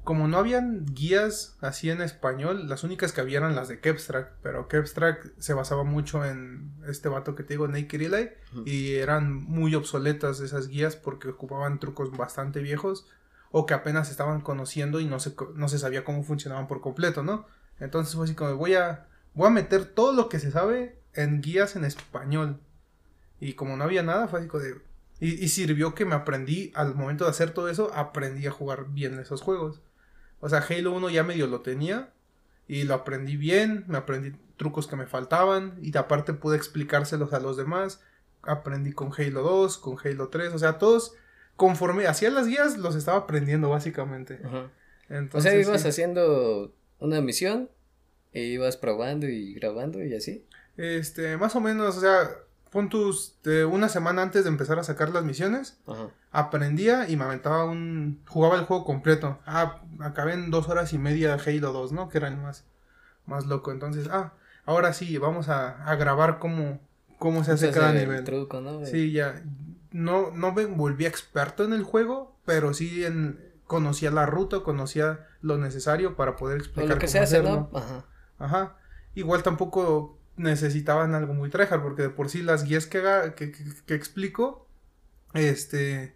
como 0.06 0.30
no 0.30 0.38
habían 0.38 0.86
guías 0.86 1.58
así 1.60 1.90
en 1.90 2.02
español, 2.02 2.70
las 2.70 2.86
únicas 2.86 3.12
que 3.12 3.20
había 3.20 3.40
eran 3.40 3.54
las 3.56 3.68
de 3.68 3.82
Kepstrack, 3.82 4.36
pero 4.42 4.70
Kepstrack 4.70 5.34
se 5.38 5.54
basaba 5.54 5.84
mucho 5.84 6.24
en 6.24 6.72
este 6.88 7.10
vato 7.10 7.36
que 7.36 7.44
te 7.44 7.56
digo, 7.56 7.68
Naked 7.68 8.02
Eli, 8.02 8.30
y 8.66 8.94
eran 8.96 9.34
muy 9.34 9.76
obsoletas 9.76 10.40
esas 10.40 10.70
guías 10.70 10.96
porque 10.96 11.28
ocupaban 11.28 11.80
trucos 11.80 12.16
bastante 12.16 12.62
viejos 12.62 13.10
o 13.52 13.66
que 13.66 13.74
apenas 13.74 14.10
estaban 14.12 14.40
conociendo 14.42 15.00
y 15.02 15.06
no 15.06 15.20
se, 15.20 15.34
no 15.56 15.68
se 15.70 15.80
sabía 15.80 16.04
cómo 16.06 16.24
funcionaban 16.24 16.68
por 16.68 16.80
completo, 16.82 17.24
¿no? 17.24 17.46
Entonces 17.80 18.16
fue 18.16 18.26
así 18.26 18.36
como 18.36 18.56
voy 18.56 18.76
a, 18.76 19.08
voy 19.34 19.48
a 19.48 19.52
meter 19.52 19.86
todo 19.86 20.14
lo 20.14 20.30
que 20.30 20.40
se 20.40 20.52
sabe 20.52 20.98
en 21.14 21.42
guías 21.42 21.76
en 21.76 21.86
español. 21.86 22.60
Y 23.40 23.54
como 23.54 23.78
no 23.78 23.84
había 23.84 24.04
nada, 24.04 24.28
fue 24.28 24.40
así 24.40 24.48
como 24.48 24.64
de... 24.64 24.82
Y, 25.20 25.44
y 25.44 25.50
sirvió 25.50 25.96
que 25.96 26.06
me 26.06 26.16
aprendí, 26.16 26.72
al 26.76 26.94
momento 26.94 27.24
de 27.24 27.32
hacer 27.32 27.52
todo 27.52 27.70
eso, 27.70 27.92
aprendí 27.94 28.46
a 28.46 28.52
jugar 28.52 28.86
bien 28.90 29.20
esos 29.20 29.42
juegos. 29.42 29.82
O 30.40 30.50
sea, 30.50 30.60
Halo 30.60 30.92
1 30.94 31.10
ya 31.10 31.24
medio 31.24 31.48
lo 31.48 31.62
tenía 31.62 32.12
y 32.68 32.84
lo 32.84 32.94
aprendí 32.94 33.38
bien, 33.38 33.86
me 33.88 33.98
aprendí 33.98 34.38
trucos 34.58 34.88
que 34.88 34.96
me 34.96 35.08
faltaban 35.08 35.78
y 35.82 35.96
aparte 35.98 36.34
pude 36.34 36.58
explicárselos 36.58 37.34
a 37.34 37.40
los 37.40 37.58
demás. 37.58 38.02
Aprendí 38.44 38.92
con 38.92 39.12
Halo 39.18 39.42
2, 39.42 39.78
con 39.78 39.98
Halo 40.04 40.30
3, 40.30 40.54
o 40.54 40.60
sea, 40.60 40.78
todos 40.78 41.16
conforme 41.56 42.08
hacía 42.08 42.30
las 42.30 42.48
guías 42.48 42.78
los 42.78 42.96
estaba 42.96 43.20
aprendiendo 43.20 43.70
básicamente. 43.70 44.40
o 45.34 45.42
sea, 45.42 45.56
ibas 45.56 45.86
haciendo 45.86 46.74
una 47.00 47.22
misión 47.22 47.70
e 48.34 48.44
ibas 48.44 48.78
probando 48.78 49.28
y 49.28 49.54
grabando 49.54 50.04
y 50.04 50.14
así. 50.14 50.46
Este, 50.78 51.38
más 51.38 51.56
o 51.56 51.62
menos, 51.62 51.98
o 51.98 52.02
sea, 52.02 52.30
pon 52.70 52.90
tus, 52.90 53.36
de 53.44 53.66
una 53.66 53.90
semana 53.90 54.22
antes 54.22 54.44
de 54.44 54.50
empezar 54.50 54.78
a 54.80 54.84
sacar 54.84 55.10
las 55.10 55.24
misiones, 55.24 55.80
aprendía 56.32 57.10
y 57.10 57.18
me 57.18 57.24
aventaba 57.24 57.66
un, 57.66 58.22
jugaba 58.28 58.58
el 58.58 58.66
juego 58.66 58.86
completo. 58.86 59.40
Ah, 59.46 59.82
acabé 60.00 60.34
en 60.34 60.52
dos 60.52 60.70
horas 60.70 60.94
y 60.94 60.98
media 60.98 61.36
Halo 61.36 61.74
2, 61.74 61.92
¿no? 61.94 62.10
Que 62.10 62.20
era 62.20 62.28
el 62.28 62.38
más, 62.38 62.66
más 63.26 63.46
loco. 63.48 63.72
Entonces, 63.72 64.08
ah, 64.12 64.34
ahora 64.66 64.94
sí, 64.94 65.18
vamos 65.18 65.50
a, 65.50 65.84
a 65.84 65.96
grabar 65.96 66.40
cómo, 66.40 66.80
cómo 67.18 67.44
se 67.44 67.54
hace 67.54 67.72
cada 67.72 67.94
nivel. 67.94 68.24
Truco, 68.24 68.62
¿no? 68.62 68.86
Sí, 68.86 69.12
ya. 69.12 69.42
No, 69.92 70.32
no 70.32 70.54
me 70.54 70.66
volví 70.66 71.06
experto 71.06 71.64
en 71.64 71.74
el 71.74 71.84
juego, 71.84 72.38
pero 72.46 72.74
sí 72.74 73.04
en, 73.04 73.40
conocía 73.68 74.12
la 74.12 74.26
ruta, 74.26 74.62
conocía 74.62 75.28
lo 75.42 75.58
necesario 75.58 76.16
para 76.16 76.36
poder 76.36 76.58
explicar 76.58 76.90
lo 76.90 77.00
que 77.00 77.08
se 77.08 77.20
hace, 77.20 77.44
¿no? 77.44 77.70
Ajá. 77.74 78.06
Ajá. 78.40 78.78
Igual 79.14 79.44
tampoco 79.44 80.18
necesitaban 80.38 81.16
algo 81.16 81.34
muy 81.34 81.50
tryhard, 81.50 81.82
porque 81.82 82.04
de 82.04 82.10
por 82.10 82.30
sí 82.30 82.42
las 82.42 82.64
guías 82.64 82.86
que, 82.86 83.02
que, 83.36 83.52
que, 83.86 83.94
explico, 83.94 84.68
este... 85.34 86.16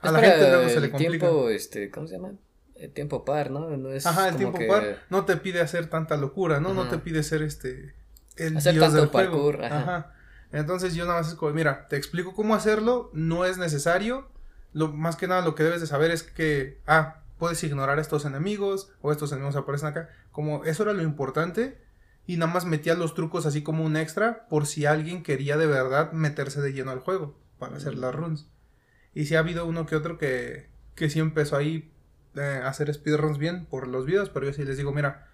A 0.00 0.10
la 0.12 0.20
gente 0.20 0.50
luego 0.50 0.68
se 0.68 0.80
le 0.80 0.90
complica. 0.90 1.28
Tiempo, 1.28 1.48
este, 1.48 1.90
¿cómo 1.90 2.06
se 2.06 2.16
llama? 2.16 2.32
El 2.74 2.92
tiempo 2.92 3.24
par, 3.24 3.50
¿no? 3.50 3.76
no 3.76 3.90
es 3.90 4.04
Ajá, 4.04 4.28
el 4.28 4.36
tiempo 4.36 4.58
par 4.68 4.98
no 5.08 5.24
te 5.24 5.36
pide 5.36 5.60
hacer 5.60 5.88
tanta 5.88 6.16
locura, 6.16 6.60
¿no? 6.60 6.74
No 6.74 6.88
te 6.88 6.98
pide 6.98 7.22
ser 7.22 7.42
este... 7.42 7.94
El 8.36 8.56
hacer 8.56 8.74
dios 8.74 8.86
tanto 8.86 9.00
del 9.00 9.28
juego. 9.28 9.62
Ajá. 9.62 10.12
Entonces 10.52 10.94
yo 10.94 11.04
nada 11.04 11.20
más 11.20 11.28
es 11.28 11.34
como, 11.34 11.52
mira, 11.52 11.88
te 11.88 11.96
explico 11.96 12.32
cómo 12.32 12.54
hacerlo, 12.54 13.10
no 13.12 13.44
es 13.44 13.58
necesario. 13.58 14.28
Lo, 14.74 14.92
más 14.92 15.16
que 15.16 15.26
nada 15.26 15.42
lo 15.42 15.54
que 15.54 15.62
debes 15.62 15.80
de 15.80 15.86
saber 15.86 16.10
es 16.10 16.22
que, 16.22 16.82
ah, 16.86 17.22
puedes 17.38 17.62
ignorar 17.64 17.98
estos 17.98 18.26
enemigos 18.26 18.92
o 19.00 19.12
estos 19.12 19.32
enemigos 19.32 19.56
aparecen 19.56 19.88
acá. 19.88 20.10
Como 20.30 20.64
eso 20.64 20.82
era 20.82 20.92
lo 20.92 21.02
importante 21.02 21.78
y 22.26 22.36
nada 22.36 22.52
más 22.52 22.64
metía 22.64 22.94
los 22.94 23.14
trucos 23.14 23.46
así 23.46 23.62
como 23.62 23.84
un 23.84 23.96
extra 23.96 24.46
por 24.48 24.66
si 24.66 24.86
alguien 24.86 25.22
quería 25.22 25.56
de 25.56 25.66
verdad 25.66 26.12
meterse 26.12 26.60
de 26.60 26.72
lleno 26.72 26.90
al 26.90 27.00
juego 27.00 27.38
para 27.58 27.76
hacer 27.76 27.94
las 27.96 28.14
runs. 28.14 28.48
Y 29.14 29.26
si 29.26 29.36
ha 29.36 29.40
habido 29.40 29.66
uno 29.66 29.86
que 29.86 29.96
otro 29.96 30.18
que, 30.18 30.68
que 30.94 31.10
sí 31.10 31.20
empezó 31.20 31.56
ahí 31.56 31.92
eh, 32.34 32.60
a 32.62 32.68
hacer 32.68 32.92
speedruns 32.92 33.38
bien 33.38 33.66
por 33.66 33.88
los 33.88 34.06
videos, 34.06 34.30
pero 34.30 34.46
yo 34.46 34.52
sí 34.52 34.64
les 34.64 34.76
digo, 34.76 34.92
mira, 34.92 35.28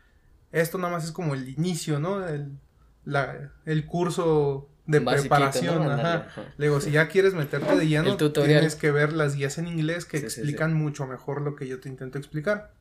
esto 0.53 0.79
nada 0.79 0.93
más 0.93 1.05
es 1.05 1.13
como 1.13 1.35
el 1.35 1.49
inicio, 1.49 1.99
¿no? 2.01 2.27
El, 2.27 2.59
la, 3.05 3.53
el 3.65 3.87
curso 3.87 4.70
de 4.87 5.01
preparación. 5.01 5.91
Ajá. 5.91 6.29
Le 6.57 6.67
digo, 6.67 6.81
si 6.81 6.91
ya 6.91 7.09
quieres 7.09 7.35
meterte 7.35 7.77
de 7.77 7.87
lleno, 7.87 8.17
tienes 8.17 8.75
que 8.75 8.91
ver 8.91 9.13
las 9.13 9.37
guías 9.37 9.59
en 9.59 9.69
inglés 9.69 10.05
que 10.05 10.19
explican 10.19 10.75
mucho 10.75 11.07
mejor 11.07 11.43
lo 11.43 11.57
que 11.57 11.67
yo 11.69 11.81
te 11.81 11.89
intento 11.89 12.19
explicar. 12.19 12.73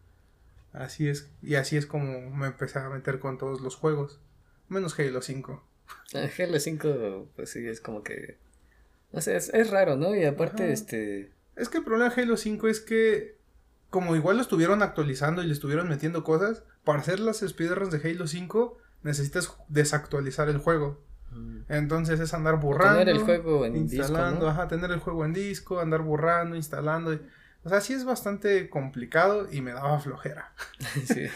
Así 0.74 1.08
es, 1.08 1.30
y 1.42 1.56
así 1.56 1.78
es 1.78 1.86
como 1.86 2.30
me 2.30 2.48
empecé 2.48 2.80
a 2.80 2.90
meter 2.90 3.20
con 3.20 3.38
todos 3.38 3.62
los 3.62 3.76
juegos, 3.76 4.20
menos 4.68 4.98
Halo 5.00 5.22
5. 5.22 5.66
Ah, 6.14 6.28
Halo 6.38 6.60
5, 6.60 7.30
pues 7.36 7.50
sí, 7.50 7.68
es 7.68 7.82
como 7.82 8.04
que... 8.04 8.38
No 9.12 9.22
sé, 9.22 9.36
es, 9.36 9.70
raro, 9.72 9.96
¿no? 9.96 10.16
Y 10.16 10.24
aparte, 10.24 10.72
este... 10.72 11.32
Es 11.56 11.68
que 11.68 11.80
el 11.80 11.84
problema 11.84 12.14
de 12.14 12.22
Halo 12.22 12.38
5 12.38 12.68
es 12.68 12.80
que, 12.80 13.38
como 13.90 14.16
igual 14.16 14.38
lo 14.38 14.44
estuvieron 14.44 14.84
actualizando 14.84 15.42
y 15.42 15.48
le 15.48 15.54
estuvieron 15.54 15.90
metiendo 15.90 16.24
cosas, 16.24 16.64
para 16.84 17.00
hacer 17.00 17.20
las 17.20 17.40
speedruns 17.40 17.92
de 17.92 18.08
Halo 18.08 18.28
5 18.28 18.78
necesitas 19.02 19.56
desactualizar 19.68 20.48
el 20.50 20.60
juego. 20.60 21.04
Entonces 21.68 22.20
es 22.20 22.34
andar 22.34 22.60
borrando. 22.60 23.00
Tener 23.00 23.16
el 23.16 23.22
juego 23.22 23.66
en 23.66 23.76
instalando, 23.76 24.48
ajá, 24.48 24.68
tener 24.68 24.92
el 24.92 25.00
juego 25.00 25.26
en 25.26 25.34
disco, 25.34 25.80
andar 25.80 26.02
borrando, 26.02 26.56
instalando. 26.56 27.20
O 27.64 27.70
sea, 27.70 27.82
sí 27.82 27.94
es 27.94 28.06
bastante 28.06 28.70
complicado 28.70 29.48
y 29.52 29.62
me 29.62 29.72
daba 29.72 30.00
flojera. 30.00 30.54
sí. 31.06 31.28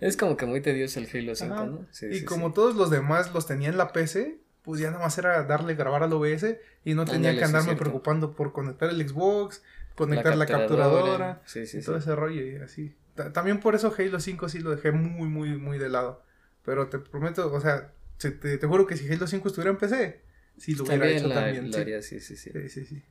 Es 0.00 0.16
como 0.16 0.36
que 0.36 0.46
muy 0.46 0.60
tedioso 0.60 1.00
el 1.00 1.08
Halo 1.12 1.34
5, 1.34 1.66
¿no? 1.66 1.86
Sí, 1.90 2.06
y 2.06 2.24
como 2.24 2.52
todos 2.52 2.76
los 2.76 2.90
demás 2.90 3.34
los 3.34 3.46
tenía 3.46 3.68
en 3.68 3.76
la 3.76 3.92
PC, 3.92 4.38
pues 4.62 4.80
ya 4.80 4.90
nada 4.90 5.02
más 5.02 5.18
era 5.18 5.42
darle 5.44 5.74
grabar 5.74 6.02
al 6.02 6.12
OBS 6.12 6.56
y 6.84 6.94
no 6.94 7.04
tenía 7.04 7.36
que 7.36 7.44
andarme 7.44 7.74
preocupando 7.74 8.32
por 8.32 8.52
conectar 8.52 8.90
el 8.90 9.08
Xbox, 9.08 9.62
conectar 9.96 10.36
la, 10.36 10.46
capturadora, 10.46 11.42
y 11.54 11.80
todo 11.82 11.96
ese 11.96 12.14
rollo 12.14 12.42
y 12.42 12.56
así. 12.56 12.94
también 13.32 13.58
por 13.58 13.74
eso 13.74 13.92
Halo 13.96 14.20
5 14.20 14.48
sí 14.48 14.60
lo 14.60 14.70
dejé 14.70 14.92
muy, 14.92 15.28
muy, 15.28 15.56
muy 15.56 15.78
de 15.78 15.88
lado. 15.88 16.22
Pero 16.64 16.88
te 16.88 16.98
prometo, 16.98 17.52
o 17.52 17.60
sea, 17.60 17.92
te, 18.18 18.30
te, 18.30 18.66
juro 18.66 18.86
que 18.86 18.96
si 18.96 19.10
Halo 19.10 19.26
5 19.26 19.48
estuviera 19.48 19.70
en 19.70 19.78
PC, 19.78 20.20
sí 20.56 20.74
lo 20.74 20.84
hubiera 20.84 21.08
hecho 21.08 21.28
también. 21.28 21.72
sí. 22.02 22.20
sí, 22.20 22.36
sí, 22.36 22.68
sí. 22.68 22.84
sí. 22.84 23.02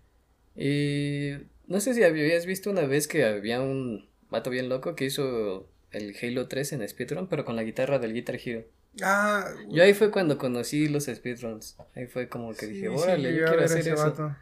Y 0.56 1.34
no 1.68 1.80
sé 1.80 1.94
si 1.94 2.04
habías 2.04 2.46
visto 2.46 2.70
una 2.70 2.82
vez 2.82 3.08
que 3.08 3.26
había 3.26 3.62
un 3.62 4.08
vato 4.30 4.50
bien 4.50 4.70
loco 4.70 4.96
que 4.96 5.06
hizo 5.06 5.70
el 5.92 6.16
Halo 6.22 6.48
3 6.48 6.74
en 6.74 6.88
speedrun, 6.88 7.28
pero 7.28 7.46
con 7.46 7.56
la 7.56 7.64
guitarra 7.64 8.00
del 8.00 8.14
Guitar 8.14 8.40
Hero. 8.44 8.66
Ah, 9.02 9.48
yo 9.70 9.84
ahí 9.84 9.94
fue 9.94 10.12
cuando 10.12 10.38
conocí 10.38 10.88
los 10.88 11.06
speedruns. 11.06 11.78
Ahí 11.96 12.08
fue 12.08 12.28
como 12.28 12.54
que 12.56 12.66
dije, 12.66 12.90
órale, 12.90 13.36
yo 13.36 13.46
quiero 13.46 13.64
hacer 13.64 13.88
eso. 13.88 14.36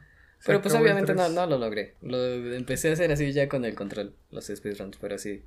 Pero 0.46 0.62
pues 0.62 0.74
obviamente 0.76 1.14
no, 1.14 1.28
no 1.30 1.46
lo 1.46 1.58
logré. 1.58 1.96
Lo 2.02 2.24
empecé 2.54 2.90
a 2.90 2.94
hacer 2.94 3.12
así 3.12 3.32
ya 3.32 3.50
con 3.50 3.66
el 3.66 3.76
control, 3.76 4.16
los 4.32 4.46
speedruns, 4.46 4.98
pero 4.98 5.16
así. 5.16 5.44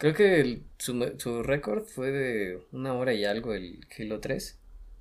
Creo 0.00 0.14
que 0.14 0.40
el, 0.40 0.64
su, 0.78 1.14
su 1.18 1.42
récord 1.42 1.84
fue 1.84 2.10
de 2.10 2.66
una 2.72 2.94
hora 2.94 3.12
y 3.12 3.26
algo 3.26 3.52
el 3.52 3.86
Halo 3.98 4.18
3. 4.18 4.58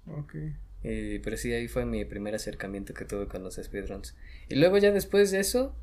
Ok. 0.08 0.36
Eh, 0.84 1.22
pero 1.24 1.38
sí, 1.38 1.54
ahí 1.54 1.70
fue 1.70 1.86
mi 1.86 2.04
primer 2.04 2.36
acercamiento 2.36 2.94
que 2.94 3.06
tuve 3.06 3.28
con 3.28 3.42
los 3.42 3.56
speedruns. 3.56 4.18
Y 4.50 4.56
luego 4.56 4.78
ya 4.78 4.92
después 4.92 5.32
de 5.32 5.40
eso, 5.40 5.74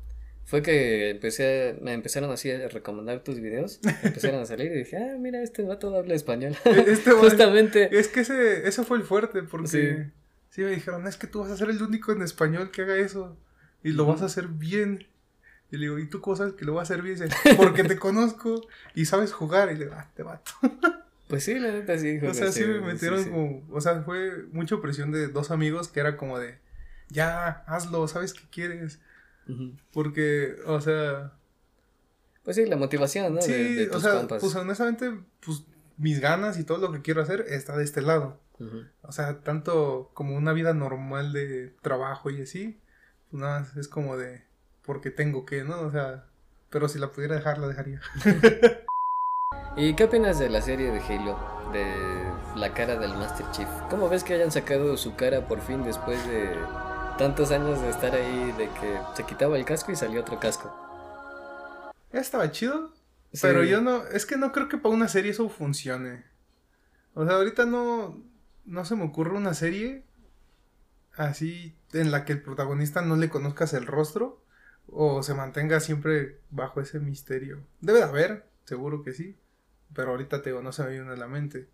fue 0.45 0.61
que 0.61 1.09
empecé 1.09 1.77
me 1.81 1.93
empezaron 1.93 2.31
así 2.31 2.51
a 2.51 2.67
recomendar 2.67 3.23
tus 3.23 3.39
videos, 3.39 3.79
empezaron 4.03 4.39
a 4.39 4.45
salir 4.45 4.71
y 4.71 4.77
dije, 4.77 4.97
ah, 4.97 5.17
mira, 5.19 5.41
este 5.41 5.63
vato 5.63 5.95
habla 5.95 6.13
español. 6.13 6.55
Este 6.87 7.11
Justamente. 7.11 7.97
Es 7.97 8.07
que 8.07 8.19
ese, 8.19 8.67
eso 8.67 8.83
fue 8.83 8.97
el 8.97 9.03
fuerte, 9.03 9.41
porque 9.41 10.07
sí. 10.51 10.61
me 10.61 10.69
dijeron, 10.69 11.07
es 11.07 11.17
que 11.17 11.25
tú 11.25 11.39
vas 11.39 11.49
a 11.49 11.57
ser 11.57 11.71
el 11.71 11.81
único 11.81 12.11
en 12.11 12.21
español 12.21 12.71
que 12.71 12.83
haga 12.83 12.97
eso, 12.97 13.35
y 13.83 13.93
lo 13.93 14.05
vas 14.05 14.21
a 14.21 14.25
hacer 14.25 14.47
bien. 14.47 15.07
Y 15.71 15.77
le 15.77 15.83
digo, 15.83 15.99
¿y 15.99 16.07
tú 16.07 16.21
cómo 16.21 16.35
sabes 16.35 16.53
que 16.53 16.65
lo 16.65 16.73
vas 16.73 16.89
a 16.89 16.93
hacer 16.93 17.03
bien? 17.03 17.17
porque 17.57 17.83
te 17.83 17.97
conozco 17.99 18.61
y 18.95 19.05
sabes 19.05 19.33
jugar. 19.33 19.69
Y 19.71 19.75
le 19.75 19.85
digo, 19.85 19.95
ah, 19.97 20.09
te 20.15 20.23
vato. 20.23 20.51
Pues 21.27 21.43
sí, 21.43 21.59
la 21.59 21.71
neta 21.71 21.97
sí. 21.97 22.19
O 22.25 22.33
sea, 22.33 22.53
sí 22.53 22.63
me 22.63 22.79
metieron 22.79 23.21
como, 23.25 23.67
o 23.69 23.81
sea, 23.81 24.01
fue 24.03 24.45
mucha 24.53 24.79
presión 24.79 25.11
de 25.11 25.27
dos 25.27 25.51
amigos 25.51 25.89
que 25.89 25.99
era 25.99 26.15
como 26.15 26.39
de, 26.39 26.57
ya, 27.09 27.65
hazlo, 27.67 28.07
sabes 28.07 28.33
qué 28.33 28.43
quieres. 28.49 29.01
Porque, 29.91 30.55
o 30.65 30.79
sea... 30.79 31.33
Pues 32.43 32.55
sí, 32.55 32.65
la 32.65 32.77
motivación, 32.77 33.35
¿no? 33.35 33.41
Sí, 33.41 33.89
o 33.91 33.99
sea, 33.99 34.25
pues 34.25 34.55
honestamente, 34.55 35.19
pues 35.45 35.65
mis 35.97 36.21
ganas 36.21 36.57
y 36.59 36.63
todo 36.63 36.77
lo 36.77 36.93
que 36.93 37.01
quiero 37.01 37.21
hacer 37.21 37.45
está 37.49 37.75
de 37.75 37.83
este 37.83 38.01
lado. 38.01 38.39
O 39.01 39.11
sea, 39.11 39.41
tanto 39.41 40.11
como 40.13 40.35
una 40.35 40.53
vida 40.53 40.73
normal 40.73 41.33
de 41.33 41.75
trabajo 41.81 42.29
y 42.29 42.41
así, 42.41 42.79
pues 43.29 43.41
nada 43.41 43.59
más 43.59 43.77
es 43.77 43.87
como 43.87 44.17
de, 44.17 44.46
porque 44.87 45.11
tengo 45.11 45.45
que, 45.45 45.63
¿no? 45.63 45.81
O 45.81 45.91
sea, 45.91 46.25
pero 46.69 46.87
si 46.87 46.97
la 46.97 47.11
pudiera 47.11 47.35
dejar, 47.35 47.59
la 47.59 47.67
dejaría. 47.67 48.01
¿Y 49.77 49.95
qué 49.95 50.05
opinas 50.05 50.39
de 50.39 50.49
la 50.49 50.61
serie 50.61 50.91
de 50.91 50.99
Halo? 50.99 51.37
De 51.71 51.85
la 52.55 52.73
cara 52.73 52.97
del 52.97 53.13
Master 53.13 53.45
Chief. 53.51 53.67
¿Cómo 53.89 54.09
ves 54.09 54.23
que 54.23 54.33
hayan 54.33 54.51
sacado 54.51 54.95
su 54.95 55.15
cara 55.15 55.47
por 55.47 55.61
fin 55.61 55.83
después 55.83 56.25
de 56.27 56.55
tantos 57.17 57.51
años 57.51 57.81
de 57.81 57.89
estar 57.89 58.15
ahí, 58.15 58.53
de 58.57 58.69
que 58.69 58.99
se 59.15 59.23
quitaba 59.25 59.57
el 59.57 59.65
casco 59.65 59.91
y 59.91 59.97
salió 59.97 60.21
otro 60.21 60.39
casco? 60.39 60.73
Ya 62.13 62.21
estaba 62.21 62.49
chido. 62.49 62.93
Pero 63.41 63.63
yo 63.63 63.81
no, 63.81 64.07
es 64.07 64.25
que 64.25 64.37
no 64.37 64.53
creo 64.53 64.69
que 64.69 64.77
para 64.77 64.95
una 64.95 65.09
serie 65.09 65.31
eso 65.31 65.49
funcione. 65.49 66.23
O 67.13 67.25
sea, 67.25 67.35
ahorita 67.35 67.65
no, 67.65 68.23
no 68.63 68.85
se 68.85 68.95
me 68.95 69.03
ocurre 69.03 69.35
una 69.35 69.53
serie 69.53 70.05
así 71.15 71.75
en 71.91 72.11
la 72.11 72.23
que 72.23 72.31
el 72.31 72.41
protagonista 72.41 73.01
no 73.01 73.17
le 73.17 73.29
conozcas 73.29 73.73
el 73.73 73.85
rostro 73.85 74.46
o 74.91 75.21
se 75.23 75.33
mantenga 75.33 75.79
siempre 75.79 76.37
bajo 76.49 76.81
ese 76.81 76.99
misterio. 76.99 77.59
Debe 77.81 77.99
de 77.99 78.05
haber, 78.05 78.45
seguro 78.65 79.03
que 79.03 79.13
sí, 79.13 79.35
pero 79.93 80.11
ahorita 80.11 80.41
te 80.41 80.49
digo, 80.51 80.61
no 80.61 80.71
se 80.71 80.83
me 80.83 80.91
viene 80.91 81.11
a 81.11 81.15
la 81.15 81.27
mente. 81.27 81.67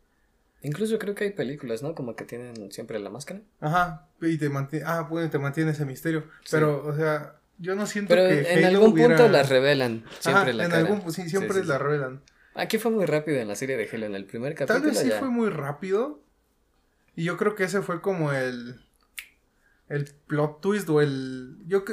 Incluso 0.61 0.97
creo 0.97 1.13
que 1.13 1.25
hay 1.25 1.31
películas, 1.31 1.83
¿no? 1.83 1.93
Como 1.93 2.15
que 2.15 2.23
tienen 2.23 2.71
siempre 2.71 2.97
la 2.99 3.09
máscara. 3.09 3.41
Ajá, 3.59 4.07
y 4.21 4.37
te 4.37 4.49
mantiene, 4.49 4.85
ah, 4.87 5.01
bueno, 5.01 5.29
te 5.29 5.37
mantiene 5.39 5.71
ese 5.71 5.85
misterio, 5.85 6.23
pero, 6.49 6.85
o 6.85 6.95
sea, 6.95 7.35
yo 7.57 7.75
no 7.75 7.85
siento 7.85 8.15
Pero 8.15 8.29
que 8.29 8.53
en 8.53 8.65
Halo 8.65 8.77
algún 8.79 8.93
hubiera- 8.93 9.15
punto 9.17 9.29
las 9.31 9.49
revelan. 9.49 10.05
Siempre 10.19 10.41
Ajá, 10.43 10.53
la 10.53 10.63
en 10.65 10.69
cara. 10.71 10.81
algún, 10.83 11.11
sí, 11.11 11.29
siempre 11.29 11.55
Sí, 11.57 11.61
sí, 11.63 11.67
la 11.67 11.77
revelan. 11.77 12.21
Aquí 12.55 12.77
fue 12.77 12.91
muy 12.91 13.05
rápido 13.05 13.37
en 13.39 13.47
la 13.47 13.55
serie 13.55 13.75
de 13.77 13.89
Halo. 13.91 14.05
En 14.05 14.15
el 14.15 14.25
primer 14.25 14.53
capítulo 14.55 14.79
Tal 14.79 14.89
vez 14.89 14.99
sí 14.99 15.09
ya- 15.09 15.19
fue 15.19 15.29
muy 15.29 15.49
rápido. 15.49 16.21
Y 17.15 17.23
yo 17.25 17.35
creo 17.37 17.55
que 17.55 17.63
ese 17.65 17.81
fue 17.81 18.01
como 18.01 18.31
el. 18.31 18.79
El 19.89 20.05
plot 20.27 20.61
twist 20.61 20.89
o 20.89 21.01
el. 21.01 21.57
Yo, 21.67 21.83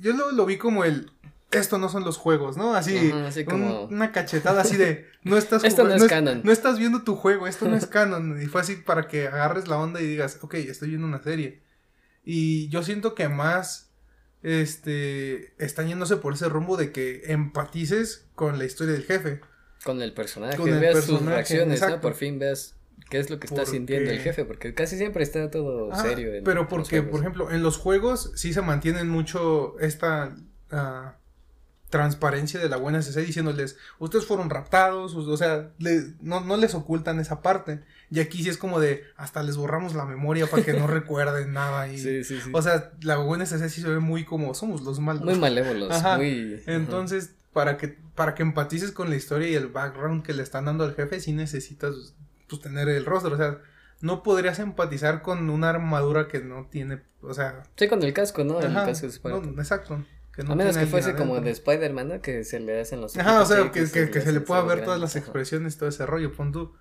yo 0.00 0.12
lo, 0.14 0.32
lo 0.32 0.46
vi 0.46 0.58
como 0.58 0.84
el. 0.84 1.10
Esto 1.52 1.78
no 1.78 1.88
son 1.88 2.04
los 2.04 2.16
juegos, 2.16 2.56
¿no? 2.56 2.74
Así. 2.74 3.12
Así 3.26 3.40
un- 3.40 3.46
como- 3.46 3.84
una 3.84 4.10
cachetada 4.12 4.62
así 4.62 4.76
de. 4.76 5.06
No 5.22 5.36
estás 5.38 5.62
Esto 5.64 5.84
no 5.84 5.94
es 5.94 6.04
canon. 6.04 6.42
No 6.44 6.50
estás 6.52 6.78
viendo 6.78 7.02
tu 7.02 7.14
juego, 7.16 7.46
esto 7.46 7.68
no 7.68 7.76
es 7.76 7.86
canon. 7.86 8.40
Y 8.42 8.46
fue 8.46 8.60
así 8.60 8.76
para 8.76 9.06
que 9.08 9.28
agarres 9.28 9.68
la 9.68 9.78
onda 9.78 10.00
y 10.00 10.06
digas, 10.06 10.38
ok, 10.42 10.54
estoy 10.54 10.88
viendo 10.90 11.06
una 11.06 11.22
serie. 11.22 11.62
Y 12.24 12.68
yo 12.68 12.82
siento 12.82 13.14
que 13.14 13.28
más. 13.28 13.90
Este. 14.42 15.54
Están 15.64 15.88
yéndose 15.88 16.16
por 16.16 16.34
ese 16.34 16.48
rumbo 16.48 16.76
de 16.76 16.92
que 16.92 17.22
empatices 17.26 18.26
con 18.34 18.58
la 18.58 18.64
historia 18.64 18.94
del 18.94 19.04
jefe. 19.04 19.40
Con 19.84 20.02
el 20.02 20.12
personaje, 20.14 20.56
Con 20.56 20.68
el 20.68 20.80
veas 20.80 20.96
sus 20.96 21.04
personaje, 21.06 21.34
reacciones, 21.36 21.80
¿no? 21.80 22.00
Por 22.00 22.14
fin 22.14 22.38
veas 22.38 22.74
qué 23.10 23.18
es 23.18 23.30
lo 23.30 23.38
que 23.38 23.46
está 23.46 23.56
Porque- 23.62 23.70
sintiendo 23.70 24.10
el 24.10 24.18
jefe, 24.20 24.44
porque 24.44 24.74
casi 24.74 24.96
siempre 24.96 25.22
está 25.22 25.50
todo 25.50 25.92
Ajá, 25.92 26.02
serio. 26.02 26.34
en 26.34 26.44
pero 26.44 26.68
porque, 26.68 27.02
por 27.02 27.20
ejemplo, 27.20 27.50
en 27.50 27.62
los 27.62 27.76
juegos 27.76 28.32
sí 28.34 28.52
se 28.52 28.62
mantienen 28.62 29.08
mucho 29.08 29.78
esta 29.78 30.34
ah, 30.70 31.14
transparencia 31.90 32.58
de 32.58 32.68
la 32.68 32.76
buena 32.76 32.98
SC 32.98 33.20
diciéndoles, 33.24 33.76
ustedes 34.00 34.26
fueron 34.26 34.50
raptados, 34.50 35.14
o 35.14 35.36
sea, 35.36 35.70
le- 35.78 36.14
no, 36.20 36.40
no 36.40 36.56
les 36.56 36.74
ocultan 36.74 37.20
esa 37.20 37.42
parte. 37.42 37.80
Y 38.10 38.20
aquí 38.20 38.42
sí 38.42 38.48
es 38.48 38.58
como 38.58 38.80
de, 38.80 39.04
hasta 39.16 39.42
les 39.42 39.56
borramos 39.56 39.94
la 39.94 40.04
memoria 40.04 40.46
para 40.48 40.62
que 40.64 40.72
no 40.72 40.86
recuerden 40.88 41.52
nada. 41.52 41.88
Y, 41.88 41.98
Sí, 41.98 42.24
sí, 42.24 42.40
sí. 42.40 42.50
O 42.52 42.60
sea, 42.62 42.92
la 43.02 43.16
buena 43.18 43.44
SC 43.44 43.68
sí 43.68 43.80
se 43.82 43.88
ve 43.88 44.00
muy 44.00 44.24
como, 44.24 44.52
somos 44.54 44.82
los 44.82 44.98
malos. 45.00 45.24
muy 45.24 45.36
malévolos, 45.36 45.92
Ajá, 45.92 46.16
muy... 46.16 46.60
Entonces, 46.66 47.30
para 47.52 47.76
que, 47.76 47.96
para 48.16 48.34
que 48.34 48.42
empatices 48.42 48.90
con 48.92 49.08
la 49.10 49.16
historia 49.16 49.48
y 49.48 49.54
el 49.54 49.68
background 49.68 50.24
que 50.24 50.34
le 50.34 50.42
están 50.42 50.64
dando 50.66 50.84
al 50.84 50.94
jefe, 50.94 51.20
sí 51.20 51.32
necesitas 51.32 52.14
pues, 52.48 52.62
tener 52.62 52.88
el 52.88 53.04
rostro. 53.04 53.34
O 53.34 53.36
sea, 53.36 53.58
no 54.00 54.22
podrías 54.22 54.58
empatizar 54.58 55.22
con 55.22 55.48
una 55.50 55.70
armadura 55.70 56.28
que 56.28 56.40
no 56.40 56.66
tiene, 56.70 57.02
o 57.22 57.32
sea... 57.34 57.62
Sí, 57.76 57.88
con 57.88 58.02
el 58.02 58.12
casco, 58.12 58.44
¿no? 58.44 58.60
El 58.60 58.66
ajá, 58.76 58.86
casco 58.86 59.06
es 59.06 59.18
para- 59.18 59.38
no, 59.40 59.60
exacto. 59.60 60.04
que 60.34 60.42
no 60.42 60.52
A 60.52 60.56
menos 60.56 60.76
que 60.76 60.86
fuese 60.86 61.14
como 61.14 61.40
de. 61.40 61.50
Spider-Man, 61.50 62.08
¿no? 62.08 62.20
Que 62.20 62.44
se 62.44 62.60
le 62.60 62.80
hacen 62.80 63.00
los... 63.00 63.16
Ajá, 63.16 63.40
o 63.40 63.46
sea, 63.46 63.72
que, 63.72 63.90
que, 63.90 64.10
que 64.10 64.20
se 64.20 64.32
le 64.32 64.40
pueda 64.40 64.62
ver 64.62 64.84
todas 64.84 65.00
las 65.00 65.10
ajá. 65.16 65.20
expresiones, 65.20 65.78
todo 65.78 65.88
ese 65.88 66.04
rollo, 66.06 66.32
pon 66.34 66.52
tú. 66.52 66.74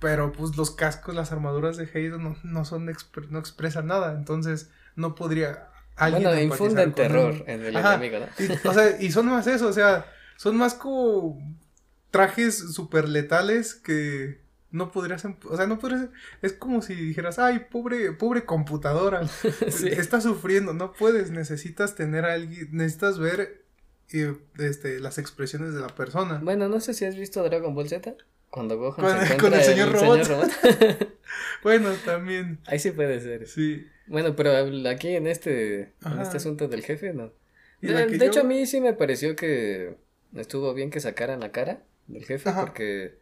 Pero 0.00 0.32
pues 0.32 0.56
los 0.56 0.70
cascos, 0.70 1.14
las 1.14 1.32
armaduras 1.32 1.76
de 1.76 1.88
Halo 1.94 2.18
no, 2.18 2.36
no 2.42 2.64
son 2.64 2.88
expre- 2.88 3.28
no 3.28 3.38
expresan 3.38 3.86
nada, 3.86 4.12
entonces 4.12 4.70
no 4.96 5.14
podría 5.14 5.68
alguien 5.96 6.24
Bueno, 6.24 6.40
infunden 6.42 6.92
terror 6.92 7.44
en 7.46 7.64
el 7.64 7.76
Ajá, 7.76 7.94
enemigo, 7.94 8.18
¿no? 8.18 8.44
Y, 8.44 8.68
o 8.68 8.72
sea, 8.74 9.00
y 9.00 9.12
son 9.12 9.26
más 9.26 9.46
eso, 9.46 9.68
o 9.68 9.72
sea, 9.72 10.06
son 10.36 10.56
más 10.56 10.74
como 10.74 11.38
trajes 12.10 12.58
súper 12.74 13.08
letales 13.08 13.74
que 13.74 14.40
no 14.74 14.90
podrías, 14.92 15.24
em- 15.24 15.36
o 15.48 15.56
sea, 15.56 15.66
no 15.66 15.78
podrías, 15.78 16.08
es 16.42 16.52
como 16.52 16.82
si 16.82 16.94
dijeras, 16.94 17.38
ay, 17.38 17.66
pobre, 17.70 18.12
pobre 18.12 18.44
computadora, 18.44 19.26
Sí. 19.70 19.88
está 19.88 20.20
sufriendo, 20.20 20.74
no 20.74 20.92
puedes, 20.92 21.30
necesitas 21.30 21.94
tener 21.94 22.24
a 22.24 22.34
alguien, 22.34 22.68
necesitas 22.72 23.18
ver 23.18 23.62
eh, 24.12 24.34
este, 24.58 25.00
las 25.00 25.18
expresiones 25.18 25.74
de 25.74 25.80
la 25.80 25.88
persona. 25.88 26.40
Bueno, 26.42 26.68
no 26.68 26.80
sé 26.80 26.92
si 26.94 27.04
has 27.04 27.16
visto 27.16 27.42
Dragon 27.42 27.74
Ball 27.74 27.88
Z. 27.88 28.14
Cuando 28.50 28.76
Gohan 28.78 28.94
Con- 28.96 29.10
se 29.10 29.34
encuentra 29.34 29.36
con 29.38 29.54
el 29.54 29.62
señor 29.64 29.92
robot. 29.92 30.26
robot. 30.28 30.50
Bueno, 31.62 31.90
también, 32.04 32.58
Ahí 32.66 32.78
sí 32.78 32.90
puede 32.90 33.18
ser. 33.20 33.48
sí. 33.48 33.86
Bueno, 34.06 34.36
pero 34.36 34.50
aquí 34.88 35.08
en 35.16 35.26
este, 35.26 35.92
en 36.04 36.20
este 36.20 36.36
asunto 36.36 36.68
del 36.68 36.82
jefe, 36.82 37.12
no. 37.14 37.32
De, 37.80 38.26
hecho, 38.26 38.40
a 38.40 38.44
mí 38.44 38.66
sí 38.66 38.80
me 38.80 38.92
pareció 38.92 39.34
que 39.34 39.96
estuvo 40.36 40.74
bien 40.74 40.90
que 40.90 41.00
sacaran 41.00 41.40
la 41.40 41.52
cara 41.52 41.82
del 42.06 42.24
jefe, 42.24 42.50
Ajá. 42.50 42.60
porque, 42.60 43.18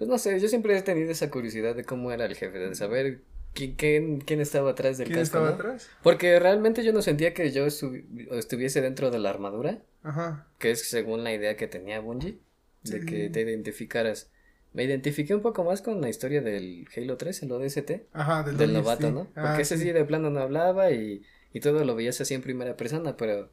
pues 0.00 0.08
no 0.08 0.16
sé, 0.16 0.40
yo 0.40 0.48
siempre 0.48 0.74
he 0.78 0.80
tenido 0.80 1.10
esa 1.10 1.30
curiosidad 1.30 1.74
de 1.76 1.84
cómo 1.84 2.10
era 2.10 2.24
el 2.24 2.34
jefe, 2.34 2.58
de 2.58 2.74
saber 2.74 3.20
quién, 3.52 3.74
quién, 3.74 4.20
quién 4.22 4.40
estaba 4.40 4.70
atrás 4.70 4.96
del 4.96 5.08
¿Quién 5.08 5.18
casco, 5.18 5.36
estaba 5.38 5.50
¿no? 5.50 5.54
atrás? 5.56 5.90
Porque 6.02 6.40
realmente 6.40 6.82
yo 6.82 6.94
no 6.94 7.02
sentía 7.02 7.34
que 7.34 7.50
yo 7.52 7.66
estu- 7.66 8.02
estuviese 8.32 8.80
dentro 8.80 9.10
de 9.10 9.18
la 9.18 9.28
armadura, 9.28 9.82
Ajá. 10.02 10.46
que 10.58 10.70
es 10.70 10.88
según 10.88 11.22
la 11.22 11.34
idea 11.34 11.58
que 11.58 11.66
tenía 11.68 12.00
Bungie, 12.00 12.38
de 12.84 13.00
Sí. 13.00 13.04
que 13.06 13.28
te 13.28 13.42
identificaras. 13.42 14.30
Me 14.72 14.84
identifiqué 14.84 15.34
un 15.34 15.42
poco 15.42 15.64
más 15.64 15.82
con 15.82 16.00
la 16.00 16.08
historia 16.08 16.40
del 16.40 16.88
Halo 16.96 17.18
3, 17.18 17.42
el 17.42 17.52
ODST, 17.52 18.06
Ajá, 18.14 18.42
del, 18.42 18.56
del 18.56 18.72
novato, 18.72 19.08
sí. 19.08 19.12
¿no? 19.12 19.28
Ah, 19.34 19.48
Porque 19.48 19.62
ese 19.62 19.76
sí 19.76 19.92
de 19.92 20.04
plano 20.06 20.30
no 20.30 20.40
hablaba 20.40 20.92
y, 20.92 21.22
y 21.52 21.60
todo 21.60 21.84
lo 21.84 21.94
veías 21.94 22.20
así 22.22 22.32
en 22.32 22.40
primera 22.40 22.74
persona, 22.76 23.18
pero 23.18 23.50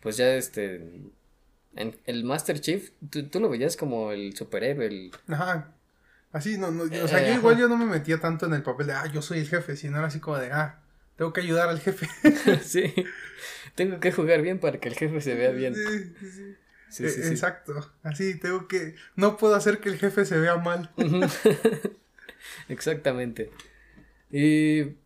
pues 0.00 0.16
ya 0.16 0.34
este, 0.34 0.76
en 1.76 1.94
el 2.06 2.24
Master 2.24 2.60
Chief, 2.60 2.90
tú, 3.10 3.28
tú 3.28 3.38
lo 3.38 3.48
veías 3.50 3.76
como 3.76 4.10
el 4.12 4.34
superhéroe, 4.34 4.86
el... 4.86 5.10
Ajá. 5.28 5.74
Así, 6.36 6.58
no, 6.58 6.70
no, 6.70 6.82
o 6.84 6.88
sea, 6.88 6.98
Eh, 6.98 7.22
yo 7.22 7.28
ajá. 7.30 7.34
igual 7.34 7.56
yo 7.58 7.68
no 7.68 7.76
me 7.78 7.86
metía 7.86 8.18
tanto 8.20 8.44
en 8.46 8.52
el 8.52 8.62
papel 8.62 8.88
de, 8.88 8.92
ah, 8.92 9.06
yo 9.06 9.22
soy 9.22 9.38
el 9.38 9.48
jefe, 9.48 9.74
sino 9.76 9.96
era 9.96 10.08
así 10.08 10.20
como 10.20 10.36
de, 10.38 10.52
ah, 10.52 10.80
tengo 11.16 11.32
que 11.32 11.40
ayudar 11.40 11.68
al 11.70 11.80
jefe. 11.80 12.08
sí, 12.62 12.92
tengo 13.74 14.00
que 14.00 14.12
jugar 14.12 14.42
bien 14.42 14.58
para 14.58 14.78
que 14.78 14.88
el 14.88 14.94
jefe 14.96 15.20
se 15.22 15.34
vea 15.34 15.50
bien. 15.50 15.74
Sí, 15.74 15.82
sí, 16.20 16.30
sí. 16.30 16.56
Sí, 16.90 17.04
Eh, 17.04 17.08
sí, 17.08 17.22
sí. 17.22 17.28
Exacto. 17.30 17.90
Así, 18.02 18.38
tengo 18.38 18.68
que, 18.68 18.94
no 19.16 19.36
puedo 19.38 19.54
hacer 19.54 19.80
que 19.80 19.88
el 19.88 19.98
jefe 19.98 20.24
se 20.26 20.38
vea 20.38 20.56
mal. 20.56 20.90
Exactamente. 22.68 23.50
Y 24.30 24.96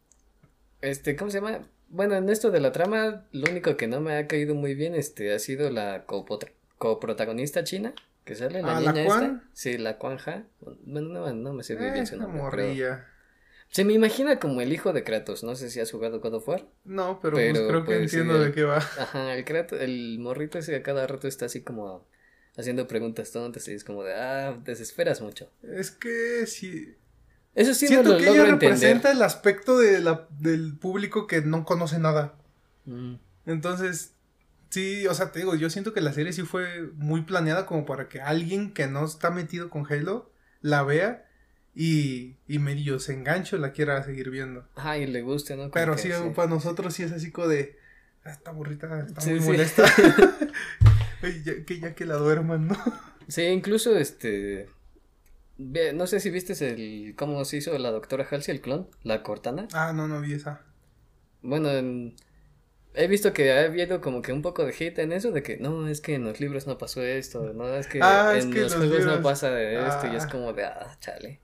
este, 0.80 1.16
¿cómo 1.16 1.30
se 1.30 1.38
llama? 1.40 1.60
Bueno, 1.88 2.14
en 2.16 2.28
esto 2.28 2.50
de 2.50 2.60
la 2.60 2.72
trama, 2.72 3.24
lo 3.32 3.50
único 3.50 3.76
que 3.76 3.86
no 3.86 4.00
me 4.00 4.16
ha 4.16 4.26
caído 4.26 4.54
muy 4.54 4.74
bien 4.74 4.94
este 4.94 5.32
ha 5.34 5.38
sido 5.38 5.70
la 5.70 6.04
coprotagonista 6.78 7.64
china 7.64 7.92
que 8.24 8.34
sale 8.34 8.62
la 8.62 8.76
Ah, 8.76 8.80
¿la 8.80 8.92
niña 8.92 9.04
Quan? 9.06 9.24
esta. 9.24 9.48
Sí, 9.52 9.78
la 9.78 9.98
Kwanja. 9.98 10.44
Bueno, 10.84 11.08
no, 11.08 11.32
no 11.32 11.52
me 11.54 11.62
muy 11.76 11.88
Eh, 11.88 11.90
bien 11.90 12.06
su 12.06 12.16
nombre, 12.16 12.44
pero 12.54 12.68
morrilla. 12.68 13.06
se 13.68 13.84
me 13.84 13.92
imagina 13.92 14.38
como 14.38 14.60
el 14.60 14.72
hijo 14.72 14.92
de 14.92 15.04
Kratos, 15.04 15.42
no 15.44 15.54
sé 15.56 15.70
si 15.70 15.80
has 15.80 15.90
jugado 15.90 16.20
God 16.20 16.34
of 16.34 16.48
War. 16.48 16.66
No, 16.84 17.18
pero, 17.20 17.36
pues 17.36 17.52
Pero, 17.52 17.68
creo 17.68 17.80
que 17.84 17.86
pues, 17.86 18.00
entiendo 18.02 18.38
sí, 18.38 18.44
de 18.46 18.52
qué 18.52 18.64
va. 18.64 18.78
Ajá, 18.78 19.34
el 19.34 19.44
Kratos, 19.44 19.80
el 19.80 20.18
morrito 20.18 20.58
ese 20.58 20.76
a 20.76 20.82
cada 20.82 21.06
rato 21.06 21.28
está 21.28 21.46
así 21.46 21.62
como 21.62 22.06
haciendo 22.56 22.86
preguntas 22.88 23.30
tontas 23.32 23.66
y 23.68 23.72
es 23.74 23.84
como 23.84 24.02
de, 24.04 24.14
ah, 24.14 24.58
desesperas 24.64 25.20
mucho. 25.20 25.50
Es 25.62 25.90
que 25.90 26.46
sí. 26.46 26.96
Eso 27.54 27.74
sí 27.74 27.88
Siento 27.88 28.10
no 28.10 28.14
lo 28.14 28.18
que 28.18 28.24
ella 28.24 28.42
entender. 28.44 28.52
representa 28.70 29.10
el 29.10 29.22
aspecto 29.22 29.78
de 29.78 30.00
la, 30.00 30.28
del 30.38 30.76
público 30.78 31.26
que 31.26 31.40
no 31.40 31.64
conoce 31.64 31.98
nada. 31.98 32.34
Mm. 32.84 33.14
Entonces, 33.46 34.14
sí, 34.70 35.06
o 35.06 35.14
sea, 35.14 35.30
te 35.32 35.40
digo, 35.40 35.54
yo 35.54 35.68
siento 35.70 35.92
que 35.92 36.00
la 36.00 36.12
serie 36.12 36.32
sí 36.32 36.42
fue 36.42 36.90
muy 36.94 37.22
planeada 37.22 37.66
como 37.66 37.84
para 37.86 38.08
que 38.08 38.20
alguien 38.20 38.72
que 38.72 38.86
no 38.86 39.04
está 39.04 39.30
metido 39.30 39.68
con 39.70 39.84
Halo 39.90 40.32
la 40.62 40.82
vea 40.82 41.26
y, 41.74 42.36
y 42.48 42.58
medio 42.58 42.98
se 42.98 43.12
enganche 43.12 43.56
o 43.56 43.58
la 43.58 43.72
quiera 43.72 44.02
seguir 44.02 44.30
viendo. 44.30 44.66
Ajá, 44.74 44.98
y 44.98 45.06
le 45.06 45.22
guste, 45.22 45.54
¿no? 45.54 45.62
Como 45.64 45.72
Pero 45.72 45.92
que 45.96 46.02
sí, 46.02 46.08
para 46.34 46.48
nosotros 46.48 46.94
sí 46.94 47.02
es 47.02 47.12
así 47.12 47.30
como 47.30 47.48
de, 47.48 47.78
"Ah, 48.24 48.30
esta 48.30 48.50
burrita 48.50 49.00
está 49.06 49.20
Sí, 49.20 49.30
muy 49.30 49.40
sí. 49.40 49.46
molesta. 49.46 49.84
Ya, 51.44 51.64
que 51.66 51.78
ya 51.80 51.94
que 51.94 52.06
la 52.06 52.14
duerman, 52.16 52.68
¿no? 52.68 52.76
Sí, 53.28 53.42
incluso 53.42 53.94
este. 53.96 54.68
No 55.58 56.06
sé 56.06 56.18
si 56.20 56.30
viste 56.30 56.54
el 56.74 57.14
cómo 57.16 57.44
se 57.44 57.58
hizo 57.58 57.76
la 57.78 57.90
doctora 57.90 58.26
Halsey, 58.28 58.54
el 58.56 58.60
clon, 58.62 58.88
la 59.02 59.22
Cortana. 59.22 59.68
Ah, 59.74 59.92
no, 59.94 60.08
no 60.08 60.20
vi 60.22 60.32
esa. 60.32 60.62
Bueno, 61.42 61.70
en- 61.70 62.16
he 62.94 63.06
visto 63.06 63.32
que 63.32 63.52
ha 63.52 63.64
habido 63.64 64.00
como 64.00 64.22
que 64.22 64.32
un 64.32 64.42
poco 64.42 64.64
de 64.64 64.72
hate 64.78 64.98
en 65.00 65.12
eso, 65.12 65.30
de 65.32 65.42
que 65.42 65.56
no, 65.58 65.86
es 65.88 66.00
que 66.00 66.14
en 66.14 66.24
los 66.24 66.40
libros 66.40 66.66
no 66.66 66.76
pasó 66.78 67.02
esto, 67.02 67.52
no, 67.52 67.74
es 67.74 67.86
que 67.86 68.00
Ah, 68.02 68.32
en 68.32 68.38
es 68.38 68.46
que 68.46 68.60
los 68.62 68.72
los 68.72 68.80
juegos 68.80 68.98
no 69.04 69.12
libros- 69.16 69.22
pasa 69.24 69.50
de 69.50 69.86
esto, 69.86 70.06
y 70.12 70.16
es 70.16 70.24
Ah. 70.24 70.28
como 70.30 70.52
de, 70.52 70.64
ah, 70.64 70.96
chale. 71.00 71.40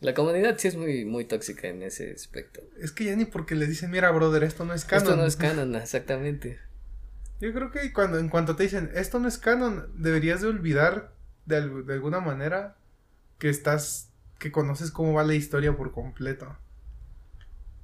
La 0.00 0.14
comunidad 0.14 0.56
sí 0.58 0.66
es 0.68 0.76
muy, 0.76 1.04
muy 1.04 1.24
tóxica 1.26 1.68
en 1.68 1.82
ese 1.82 2.10
aspecto. 2.12 2.60
Es 2.80 2.90
que 2.90 3.04
ya 3.04 3.14
ni 3.14 3.24
porque 3.24 3.54
le 3.54 3.66
dicen, 3.66 3.90
mira, 3.90 4.10
brother, 4.10 4.42
esto 4.42 4.64
no 4.64 4.74
es 4.74 4.84
canon. 4.84 5.04
Esto 5.04 5.16
no 5.16 5.24
es 5.26 5.36
canon, 5.36 5.76
exactamente. 5.76 6.58
Yo 7.40 7.52
creo 7.52 7.70
que 7.70 7.92
cuando, 7.92 8.18
en 8.18 8.28
cuanto 8.28 8.56
te 8.56 8.64
dicen, 8.64 8.90
esto 8.94 9.18
no 9.20 9.28
es 9.28 9.38
canon, 9.38 9.88
deberías 9.96 10.40
de 10.40 10.48
olvidar 10.48 11.12
de, 11.46 11.68
de 11.84 11.92
alguna 11.94 12.20
manera 12.20 12.76
que 13.38 13.48
estás, 13.48 14.08
que 14.38 14.50
conoces 14.52 14.90
cómo 14.90 15.12
va 15.12 15.22
la 15.24 15.34
historia 15.34 15.76
por 15.76 15.92
completo. 15.92 16.56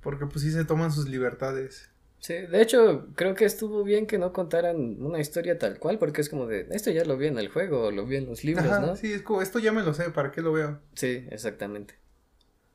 Porque 0.01 0.27
pues 0.27 0.43
sí 0.43 0.51
se 0.53 0.65
toman 0.65 0.91
sus 0.93 1.09
libertades. 1.09 1.89
Sí, 2.21 2.35
de 2.35 2.61
hecho, 2.63 3.09
creo 3.15 3.35
que 3.35 3.45
estuvo 3.45 3.85
bien 3.85 4.07
que 4.07 4.19
no 4.19 4.33
contaran 4.33 5.01
una 5.03 5.21
historia 5.21 5.59
tal 5.59 5.79
cual, 5.79 5.99
porque 5.99 6.21
es 6.21 6.29
como 6.29 6.47
de, 6.47 6.67
esto 6.73 6.91
ya 6.91 7.05
lo 7.05 7.17
vi 7.17 7.29
en 7.29 7.39
el 7.39 7.49
juego, 7.49 7.91
lo 7.91 8.07
vi 8.07 8.17
en 8.17 8.27
los 8.27 8.43
libros, 8.45 8.67
Ajá, 8.67 8.81
¿no? 8.81 8.97
Sí, 8.97 9.13
es 9.13 9.23
como, 9.23 9.41
esto 9.41 9.59
ya 9.61 9.73
me 9.73 9.83
lo 9.83 9.95
sé, 9.95 10.11
¿para 10.11 10.33
qué 10.33 10.41
lo 10.43 10.53
veo? 10.53 10.81
Sí, 10.95 11.27
exactamente. 11.31 11.95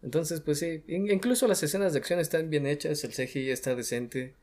Entonces, 0.01 0.41
pues 0.41 0.59
sí, 0.59 0.83
in- 0.87 1.11
incluso 1.11 1.47
las 1.47 1.61
escenas 1.63 1.93
de 1.93 1.99
acción 1.99 2.19
están 2.19 2.49
bien 2.49 2.65
hechas, 2.65 3.03
el 3.03 3.13
CGI 3.13 3.49
está 3.51 3.75
decente. 3.75 4.35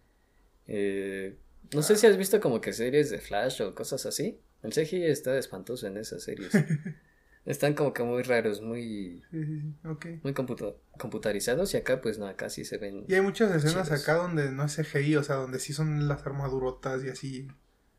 eh, 0.66 1.36
No 1.74 1.82
sé 1.82 1.96
si 1.96 2.06
has 2.06 2.16
visto 2.16 2.40
como 2.40 2.60
que 2.60 2.72
series 2.72 3.10
de 3.10 3.18
Flash 3.18 3.62
o 3.62 3.74
cosas 3.74 4.06
así. 4.06 4.40
El 4.62 4.72
CGI 4.72 5.04
está 5.06 5.36
espantoso 5.38 5.86
en 5.86 5.96
esas 5.96 6.22
series. 6.22 6.52
Están 7.46 7.74
como 7.74 7.92
que 7.92 8.02
muy 8.02 8.22
raros, 8.22 8.60
muy, 8.60 9.22
Sí, 9.30 9.44
sí, 9.44 9.60
sí, 9.60 9.88
ok. 9.88 10.06
muy 10.22 10.34
computa- 10.34 10.74
computarizados 10.98 11.72
y 11.74 11.78
acá 11.78 12.00
pues 12.00 12.18
no, 12.18 12.26
acá 12.26 12.50
sí 12.50 12.64
se 12.64 12.76
ven. 12.78 13.04
Y 13.08 13.14
hay 13.14 13.22
muchas 13.22 13.50
escenas 13.54 13.90
acá 13.90 14.14
donde 14.14 14.50
no 14.50 14.64
es 14.64 14.74
CGI, 14.76 15.16
o 15.16 15.22
sea, 15.22 15.36
donde 15.36 15.58
sí 15.58 15.72
son 15.72 16.06
las 16.06 16.26
armadurotas 16.26 17.02
y 17.04 17.08
así. 17.08 17.48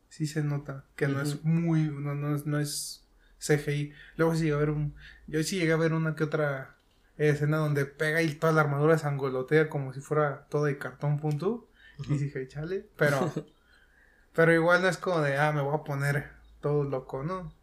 Sí 0.09 0.27
se 0.27 0.43
nota 0.43 0.85
que 0.95 1.07
no 1.07 1.21
es 1.21 1.43
muy. 1.43 1.83
No, 1.83 2.13
no, 2.15 2.35
es, 2.35 2.45
no 2.45 2.59
es 2.59 3.07
CGI. 3.39 3.93
Luego 4.17 4.35
sí 4.35 4.41
llegué 4.43 4.53
a 4.53 4.57
ver 4.57 4.69
un. 4.69 4.93
Yo 5.25 5.41
sí 5.41 5.57
llegué 5.57 5.71
a 5.71 5.77
ver 5.77 5.93
una 5.93 6.15
que 6.15 6.23
otra 6.25 6.77
escena 7.17 7.57
donde 7.57 7.85
pega 7.85 8.21
y 8.21 8.33
toda 8.35 8.51
la 8.53 8.61
armadura 8.61 8.97
se 8.97 9.07
angolotea 9.07 9.69
como 9.69 9.93
si 9.93 10.01
fuera 10.01 10.47
todo 10.49 10.65
de 10.65 10.77
cartón 10.77 11.17
punto. 11.17 11.69
Y 12.09 12.17
dije, 12.17 12.47
chale. 12.47 12.89
Pero. 12.97 13.31
pero 14.33 14.53
igual 14.53 14.81
no 14.81 14.87
es 14.89 14.97
como 14.97 15.21
de, 15.21 15.37
ah, 15.37 15.51
me 15.51 15.61
voy 15.61 15.75
a 15.75 15.83
poner 15.83 16.29
todo 16.61 16.83
loco, 16.83 17.23
¿no? 17.23 17.53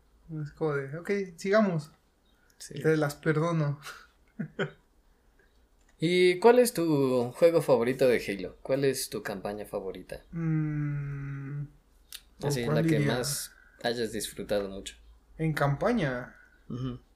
Es 0.43 0.53
como 0.53 0.75
de, 0.75 0.97
ok, 0.99 1.11
sigamos. 1.37 1.91
Sí. 2.59 2.81
Te 2.83 2.97
las 2.97 3.15
perdono. 3.15 3.81
¿Y 6.01 6.39
cuál 6.39 6.59
es 6.61 6.75
tu 6.75 7.33
juego 7.33 7.61
favorito 7.61 8.07
de 8.07 8.23
Halo? 8.27 8.57
¿Cuál 8.63 8.85
es 8.85 9.11
tu 9.11 9.23
campaña 9.23 9.65
favorita? 9.67 10.23
Mm, 10.31 11.65
¿por 12.39 12.49
Así, 12.49 12.65
la 12.67 12.83
que 12.83 12.99
diría? 12.99 13.15
más 13.15 13.53
hayas 13.83 14.13
disfrutado 14.13 14.69
mucho. 14.69 14.95
En 15.39 15.53
campaña. 15.53 16.37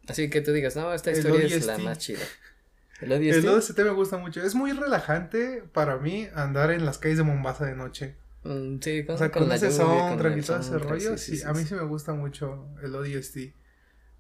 Así 0.09 0.31
que 0.31 0.41
tú 0.41 0.53
digas, 0.53 0.75
no, 0.75 0.93
esta 0.93 1.11
El 1.11 1.19
historia 1.19 1.47
es 1.47 1.67
la 1.67 1.79
más 1.79 1.99
chida. 1.99 2.21
¿El 3.01 3.13
El 3.13 3.47
ODST? 3.47 3.49
ODST 3.49 3.79
me 3.81 3.91
gusta 3.91 4.17
mucho. 4.19 4.43
Es 4.43 4.55
muy 4.55 4.73
relajante 4.73 5.63
para 5.73 5.97
mí 5.99 6.29
andar 6.35 6.71
en 6.71 6.85
las 6.85 6.99
calles 6.99 7.19
de 7.19 7.25
Mombasa 7.25 7.67
de 7.67 7.75
noche. 7.75 8.17
Mm, 8.45 8.79
sí, 8.81 9.05
con, 9.05 9.15
O 9.15 9.19
sea, 9.19 9.31
con 9.31 9.45
con, 9.45 9.53
ese 9.53 9.71
soundtrack 9.71 10.37
y 10.37 10.43
todo 10.43 10.59
ese 10.59 10.79
rollo, 10.79 11.17
sí, 11.19 11.43
a 11.43 11.53
mí 11.53 11.65
sí 11.65 11.75
me 11.75 11.83
gusta 11.83 12.13
mucho 12.15 12.69
el 12.83 12.95
ODST. 12.95 13.55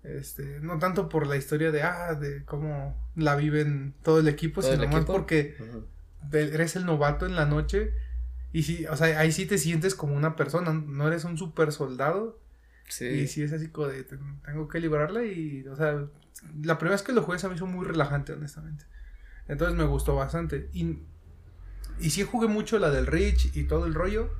Este, 0.04 0.58
no 0.60 0.78
tanto 0.78 1.08
por 1.08 1.26
la 1.28 1.36
historia 1.36 1.70
de, 1.70 1.82
ah, 1.82 2.14
de 2.14 2.44
cómo 2.44 2.96
la 3.14 3.36
viven 3.36 3.94
todo 4.02 4.18
el 4.18 4.26
equipo, 4.28 4.60
¿Todo 4.60 4.72
el 4.72 4.80
sino 4.80 4.90
más 4.90 5.04
porque 5.04 5.56
eres 6.32 6.76
el 6.76 6.86
novato 6.86 7.24
en 7.26 7.36
la 7.36 7.46
noche 7.46 7.92
y 8.52 8.64
sí, 8.64 8.84
o 8.86 8.96
sea, 8.96 9.18
ahí 9.18 9.32
sí 9.32 9.46
te 9.46 9.58
sientes 9.58 9.94
como 9.94 10.14
una 10.14 10.36
persona, 10.36 10.72
no 10.72 11.06
eres 11.08 11.24
un 11.24 11.38
super 11.38 11.72
soldado 11.72 12.38
Sí. 12.88 13.06
y 13.06 13.26
sí 13.28 13.42
es 13.42 13.52
así 13.52 13.68
como 13.68 13.86
de, 13.88 14.02
"Ten- 14.04 14.40
tengo 14.44 14.68
que 14.68 14.78
librarla 14.80 15.24
y, 15.24 15.66
o 15.66 15.74
sea, 15.76 16.04
la 16.62 16.76
primera 16.78 16.94
vez 16.96 17.02
que 17.02 17.12
lo 17.12 17.22
jugué 17.22 17.38
se 17.38 17.48
me 17.48 17.54
hizo 17.54 17.66
muy 17.66 17.86
relajante, 17.86 18.32
honestamente. 18.32 18.84
Entonces 19.48 19.76
me 19.76 19.84
gustó 19.84 20.14
bastante. 20.16 20.68
Y, 20.74 20.98
y 21.98 22.10
sí 22.10 22.22
jugué 22.24 22.48
mucho 22.48 22.78
la 22.78 22.90
del 22.90 23.06
Rich 23.06 23.56
y 23.56 23.64
todo 23.64 23.86
el 23.86 23.94
rollo. 23.94 24.30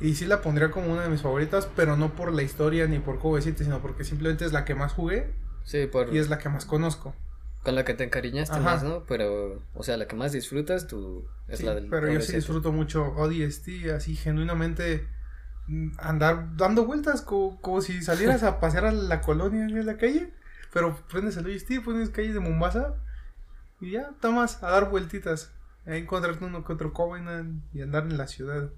Y 0.00 0.14
sí 0.14 0.26
la 0.26 0.42
pondría 0.42 0.70
como 0.70 0.92
una 0.92 1.02
de 1.02 1.08
mis 1.08 1.22
favoritas, 1.22 1.68
pero 1.74 1.96
no 1.96 2.14
por 2.14 2.32
la 2.32 2.42
historia 2.42 2.86
ni 2.86 2.98
por 3.00 3.18
cómo 3.18 3.36
decirte, 3.36 3.64
sino 3.64 3.80
porque 3.82 4.04
simplemente 4.04 4.44
es 4.44 4.52
la 4.52 4.64
que 4.64 4.74
más 4.76 4.92
jugué 4.92 5.32
Sí, 5.64 5.86
por, 5.86 6.14
y 6.14 6.18
es 6.18 6.28
la 6.30 6.38
que 6.38 6.48
más 6.48 6.64
conozco. 6.64 7.14
con 7.64 7.74
la 7.74 7.84
que 7.84 7.94
te 7.94 8.04
encariñaste 8.04 8.58
Ajá. 8.58 8.74
más, 8.76 8.82
¿no? 8.84 9.04
Pero, 9.06 9.60
o 9.74 9.82
sea, 9.82 9.96
la 9.96 10.06
que 10.06 10.16
más 10.16 10.32
disfrutas 10.32 10.86
tú 10.86 11.24
es 11.48 11.58
Sí, 11.58 11.66
la 11.66 11.74
del 11.74 11.88
pero 11.90 12.08
yo 12.08 12.20
sí 12.20 12.32
disfruto 12.34 12.72
mucho 12.72 13.04
ODST, 13.16 13.90
así 13.94 14.14
genuinamente 14.14 15.06
andar 15.98 16.56
dando 16.56 16.86
vueltas 16.86 17.20
co- 17.22 17.58
como, 17.60 17.82
si 17.82 18.02
salieras 18.02 18.42
a 18.42 18.58
pasear 18.60 18.86
a 18.86 18.92
la 18.92 19.20
colonia 19.20 19.64
en 19.64 19.86
la 19.86 19.96
calle, 19.96 20.32
pero 20.72 20.96
prendes 21.10 21.36
el 21.36 21.46
ODST, 21.46 21.80
pones 21.84 22.10
calles 22.10 22.34
de 22.34 22.40
Mombasa 22.40 22.94
y 23.80 23.92
ya, 23.92 24.10
tomas 24.20 24.62
a 24.62 24.70
dar 24.70 24.90
vueltitas, 24.90 25.50
encontrarte 25.96 26.44
uno 26.44 26.64
que 26.64 26.72
otro 26.72 26.92
Covenant 26.92 27.62
y 27.74 27.82
andar 27.82 28.04
en 28.04 28.18
la 28.18 28.26
ciudad. 28.26 28.70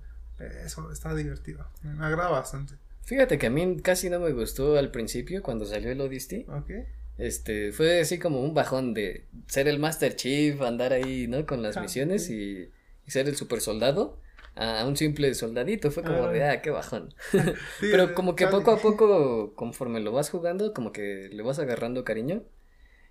Eso 0.64 0.90
está 0.90 1.14
divertido, 1.14 1.66
me 1.82 2.04
agrada 2.04 2.30
bastante. 2.30 2.74
Fíjate 3.02 3.38
que 3.38 3.46
a 3.48 3.50
mí 3.50 3.78
casi 3.82 4.08
no 4.08 4.20
me 4.20 4.32
gustó 4.32 4.78
al 4.78 4.90
principio 4.90 5.42
cuando 5.42 5.64
salió 5.66 5.90
el 5.90 6.00
ODST. 6.00 6.48
¿Ok? 6.48 6.70
Este, 7.18 7.72
fue 7.72 8.00
así 8.00 8.18
como 8.18 8.40
un 8.40 8.54
bajón 8.54 8.94
de 8.94 9.26
ser 9.46 9.68
el 9.68 9.78
Master 9.78 10.16
Chief, 10.16 10.60
andar 10.62 10.92
ahí, 10.94 11.26
¿no? 11.28 11.44
Con 11.44 11.62
las 11.62 11.76
Ah, 11.76 11.82
misiones 11.82 12.26
sí. 12.26 12.34
y, 12.34 12.70
y 13.06 13.10
ser 13.10 13.28
el 13.28 13.36
super 13.36 13.60
soldado 13.60 14.18
a 14.54 14.86
un 14.86 14.96
simple 14.96 15.34
soldadito. 15.34 15.90
Fue 15.90 16.02
como 16.02 16.28
de, 16.28 16.42
Ah. 16.44 16.52
ah, 16.52 16.62
qué 16.62 16.70
bajón. 16.70 17.12
Sí, 17.32 17.38
Pero 17.90 18.14
como 18.14 18.36
que 18.36 18.46
poco 18.46 18.70
a 18.70 18.78
poco, 18.78 19.54
conforme 19.56 20.00
lo 20.00 20.12
vas 20.12 20.30
jugando, 20.30 20.72
como 20.72 20.92
que 20.92 21.28
le 21.30 21.42
vas 21.42 21.58
agarrando 21.58 22.04
cariño. 22.04 22.42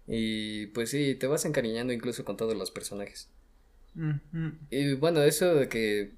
Y 0.08 0.68
pues 0.68 0.90
sí, 0.90 1.14
te 1.14 1.28
vas 1.28 1.46
encariñando 1.46 1.94
incluso 1.94 2.26
con 2.26 2.36
todos 2.38 2.56
los 2.56 2.72
personajes. 2.72 3.30
Y 4.70 4.94
bueno, 4.96 5.22
eso 5.22 5.56
de 5.56 5.68
que 5.70 6.12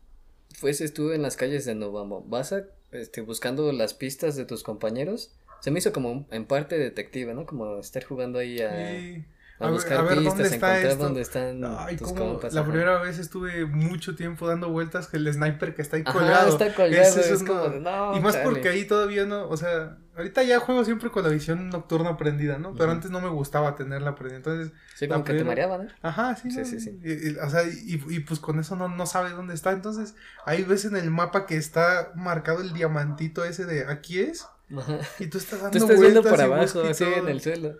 fueses 0.57 0.93
tú 0.93 1.11
en 1.11 1.21
las 1.21 1.35
calles 1.37 1.65
de 1.65 1.75
Nova 1.75 2.03
Mombasa, 2.03 2.63
este, 2.91 3.21
buscando 3.21 3.71
las 3.71 3.93
pistas 3.93 4.35
de 4.35 4.45
tus 4.45 4.63
compañeros, 4.63 5.31
se 5.61 5.71
me 5.71 5.79
hizo 5.79 5.93
como 5.93 6.25
en 6.31 6.45
parte 6.45 6.77
detective, 6.77 7.33
¿no? 7.33 7.45
Como 7.45 7.79
estar 7.79 8.03
jugando 8.03 8.39
ahí 8.39 8.59
a, 8.61 8.69
Sí. 8.99 9.25
a 9.59 9.63
A 9.63 9.67
ver- 9.67 9.73
buscar 9.73 9.97
a 9.99 10.01
ver, 10.01 10.17
pistas, 10.17 10.25
¿dónde 10.37 10.43
a 10.43 10.45
está 10.47 10.55
encontrar 10.67 10.91
esto? 10.91 11.03
dónde 11.03 11.21
están 11.21 11.63
Ay, 11.65 11.95
tus 11.97 12.13
compas. 12.13 12.53
la 12.53 12.61
ajá. 12.61 12.69
primera 12.71 13.01
vez 13.01 13.19
estuve 13.19 13.65
mucho 13.65 14.15
tiempo 14.15 14.47
dando 14.47 14.69
vueltas 14.69 15.07
que 15.07 15.17
el 15.17 15.31
sniper 15.31 15.75
que 15.75 15.81
está 15.83 15.97
ahí 15.97 16.03
Ajá, 16.05 16.17
colgado. 16.17 16.49
está 16.49 16.73
colgado, 16.73 17.01
Ese 17.01 17.33
es 17.33 17.41
uno- 17.41 17.53
como 17.53 17.69
de, 17.69 17.79
no, 17.79 18.17
Y 18.17 18.19
más 18.21 18.33
chale. 18.33 18.45
porque 18.49 18.69
ahí 18.69 18.85
todavía 18.85 19.25
no, 19.25 19.47
o 19.47 19.55
sea, 19.57 19.97
ahorita 20.15 20.43
ya 20.43 20.59
juego 20.59 20.83
siempre 20.85 21.09
con 21.11 21.23
la 21.23 21.29
visión 21.29 21.69
nocturna 21.69 22.17
prendida, 22.17 22.57
¿no? 22.57 22.75
Pero 22.75 22.91
antes 22.91 23.11
no 23.11 23.21
me 23.21 23.29
gustaba 23.29 23.75
tenerla 23.75 24.15
prendida. 24.15 24.37
Entonces, 24.37 24.73
Sí, 24.93 25.07
como 25.07 25.23
que 25.23 25.33
te 25.33 25.43
mareaba, 25.43 25.77
¿no? 25.77 25.87
ajá, 26.01 26.35
sí, 26.35 26.51
Sí, 26.51 26.59
¿no? 26.59 26.65
sí, 26.65 26.79
sí. 26.79 26.99
Y, 27.03 27.29
y- 27.31 27.35
o 27.37 27.49
sea, 27.49 27.63
y, 27.63 28.01
y 28.09 28.19
pues 28.21 28.39
con 28.39 28.59
eso 28.59 28.75
no, 28.75 28.87
no 28.89 29.05
sabe 29.05 29.31
dónde 29.31 29.53
está. 29.53 29.71
Entonces, 29.71 30.15
ahí 30.45 30.63
ves 30.63 30.85
en 30.85 30.95
el 30.95 31.09
mapa 31.11 31.45
que 31.45 31.55
está 31.57 32.11
marcado 32.15 32.61
el 32.61 32.73
diamantito 32.73 33.43
ese 33.45 33.65
de 33.65 33.85
aquí 33.87 34.19
es. 34.19 34.47
Ajá. 34.77 34.99
Y 35.19 35.27
tú 35.27 35.37
estás 35.37 35.59
Tú 35.59 35.65
dando 35.65 35.77
estás 35.79 35.99
viendo 35.99 36.21
vueltas 36.21 36.31
por 36.31 36.39
y 36.39 36.43
abajo, 36.43 36.81
así 36.83 37.03
en 37.03 37.27
el 37.27 37.41
suelo. 37.41 37.77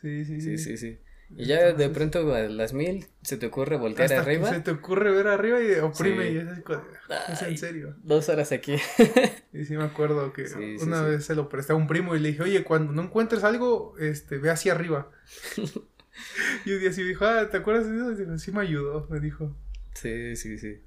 Sí, 0.00 0.24
sí, 0.24 0.40
Sí, 0.40 0.58
sí. 0.58 0.58
sí, 0.58 0.76
sí. 0.76 0.98
Y 1.36 1.44
ya 1.46 1.72
de 1.72 1.88
pronto 1.90 2.34
a 2.34 2.40
las 2.42 2.72
mil 2.72 3.06
se 3.22 3.36
te 3.36 3.46
ocurre 3.46 3.76
voltear 3.76 4.04
hasta 4.10 4.24
que 4.24 4.30
arriba. 4.30 4.50
se 4.50 4.60
te 4.60 4.70
ocurre 4.70 5.10
ver 5.12 5.26
arriba 5.26 5.60
y 5.60 5.72
oprime 5.78 6.26
Sí. 6.28 6.32
y 6.34 6.36
es 6.38 6.46
de, 6.46 6.62
es 7.32 7.42
en 7.42 7.58
serio. 7.58 7.94
Dos 8.02 8.28
horas 8.28 8.50
aquí. 8.52 8.76
Y 9.52 9.64
sí 9.64 9.76
me 9.76 9.84
acuerdo 9.84 10.32
que 10.32 10.46
Sí, 10.46 10.76
una 10.82 11.00
sí. 11.04 11.10
vez 11.10 11.24
se 11.24 11.34
lo 11.34 11.48
presté 11.48 11.72
a 11.72 11.76
un 11.76 11.86
primo 11.86 12.14
y 12.14 12.20
le 12.20 12.28
dije, 12.28 12.42
oye, 12.42 12.64
cuando 12.64 12.92
no 12.92 13.02
encuentres 13.02 13.44
algo, 13.44 13.94
este, 13.98 14.38
ve 14.38 14.50
hacia 14.50 14.72
arriba. 14.72 15.10
y 16.64 16.72
un 16.72 16.80
día 16.80 16.92
sí 16.92 17.02
me 17.02 17.08
dijo, 17.08 17.24
ah, 17.24 17.48
¿te 17.50 17.56
acuerdas 17.56 17.88
de 17.90 17.96
eso? 18.24 18.34
Y 18.34 18.38
sí 18.38 18.52
me 18.52 18.60
ayudó, 18.62 19.06
me 19.10 19.20
dijo. 19.20 19.56
Sí, 19.94 20.36
sí, 20.36 20.58
sí. 20.58 20.80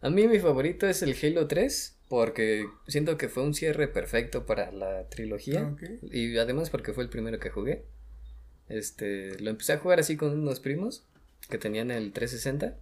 A 0.00 0.10
mí 0.10 0.26
mi 0.28 0.38
favorito 0.38 0.86
es 0.86 1.02
el 1.02 1.14
Halo 1.22 1.46
3 1.46 1.96
porque 2.08 2.66
siento 2.88 3.16
que 3.16 3.28
fue 3.28 3.42
un 3.44 3.54
cierre 3.54 3.86
perfecto 3.88 4.44
para 4.46 4.72
la 4.72 5.08
trilogía 5.08 5.68
Ok. 5.68 5.82
y 6.10 6.36
además 6.38 6.70
porque 6.70 6.92
fue 6.92 7.04
el 7.04 7.10
primero 7.10 7.38
que 7.38 7.50
jugué. 7.50 7.84
Este, 8.70 9.38
lo 9.40 9.50
empecé 9.50 9.74
a 9.74 9.78
jugar 9.78 10.00
así 10.00 10.16
con 10.16 10.30
unos 10.38 10.60
primos 10.60 11.04
que 11.50 11.58
tenían 11.58 11.90
el 11.90 12.12
360 12.12 12.76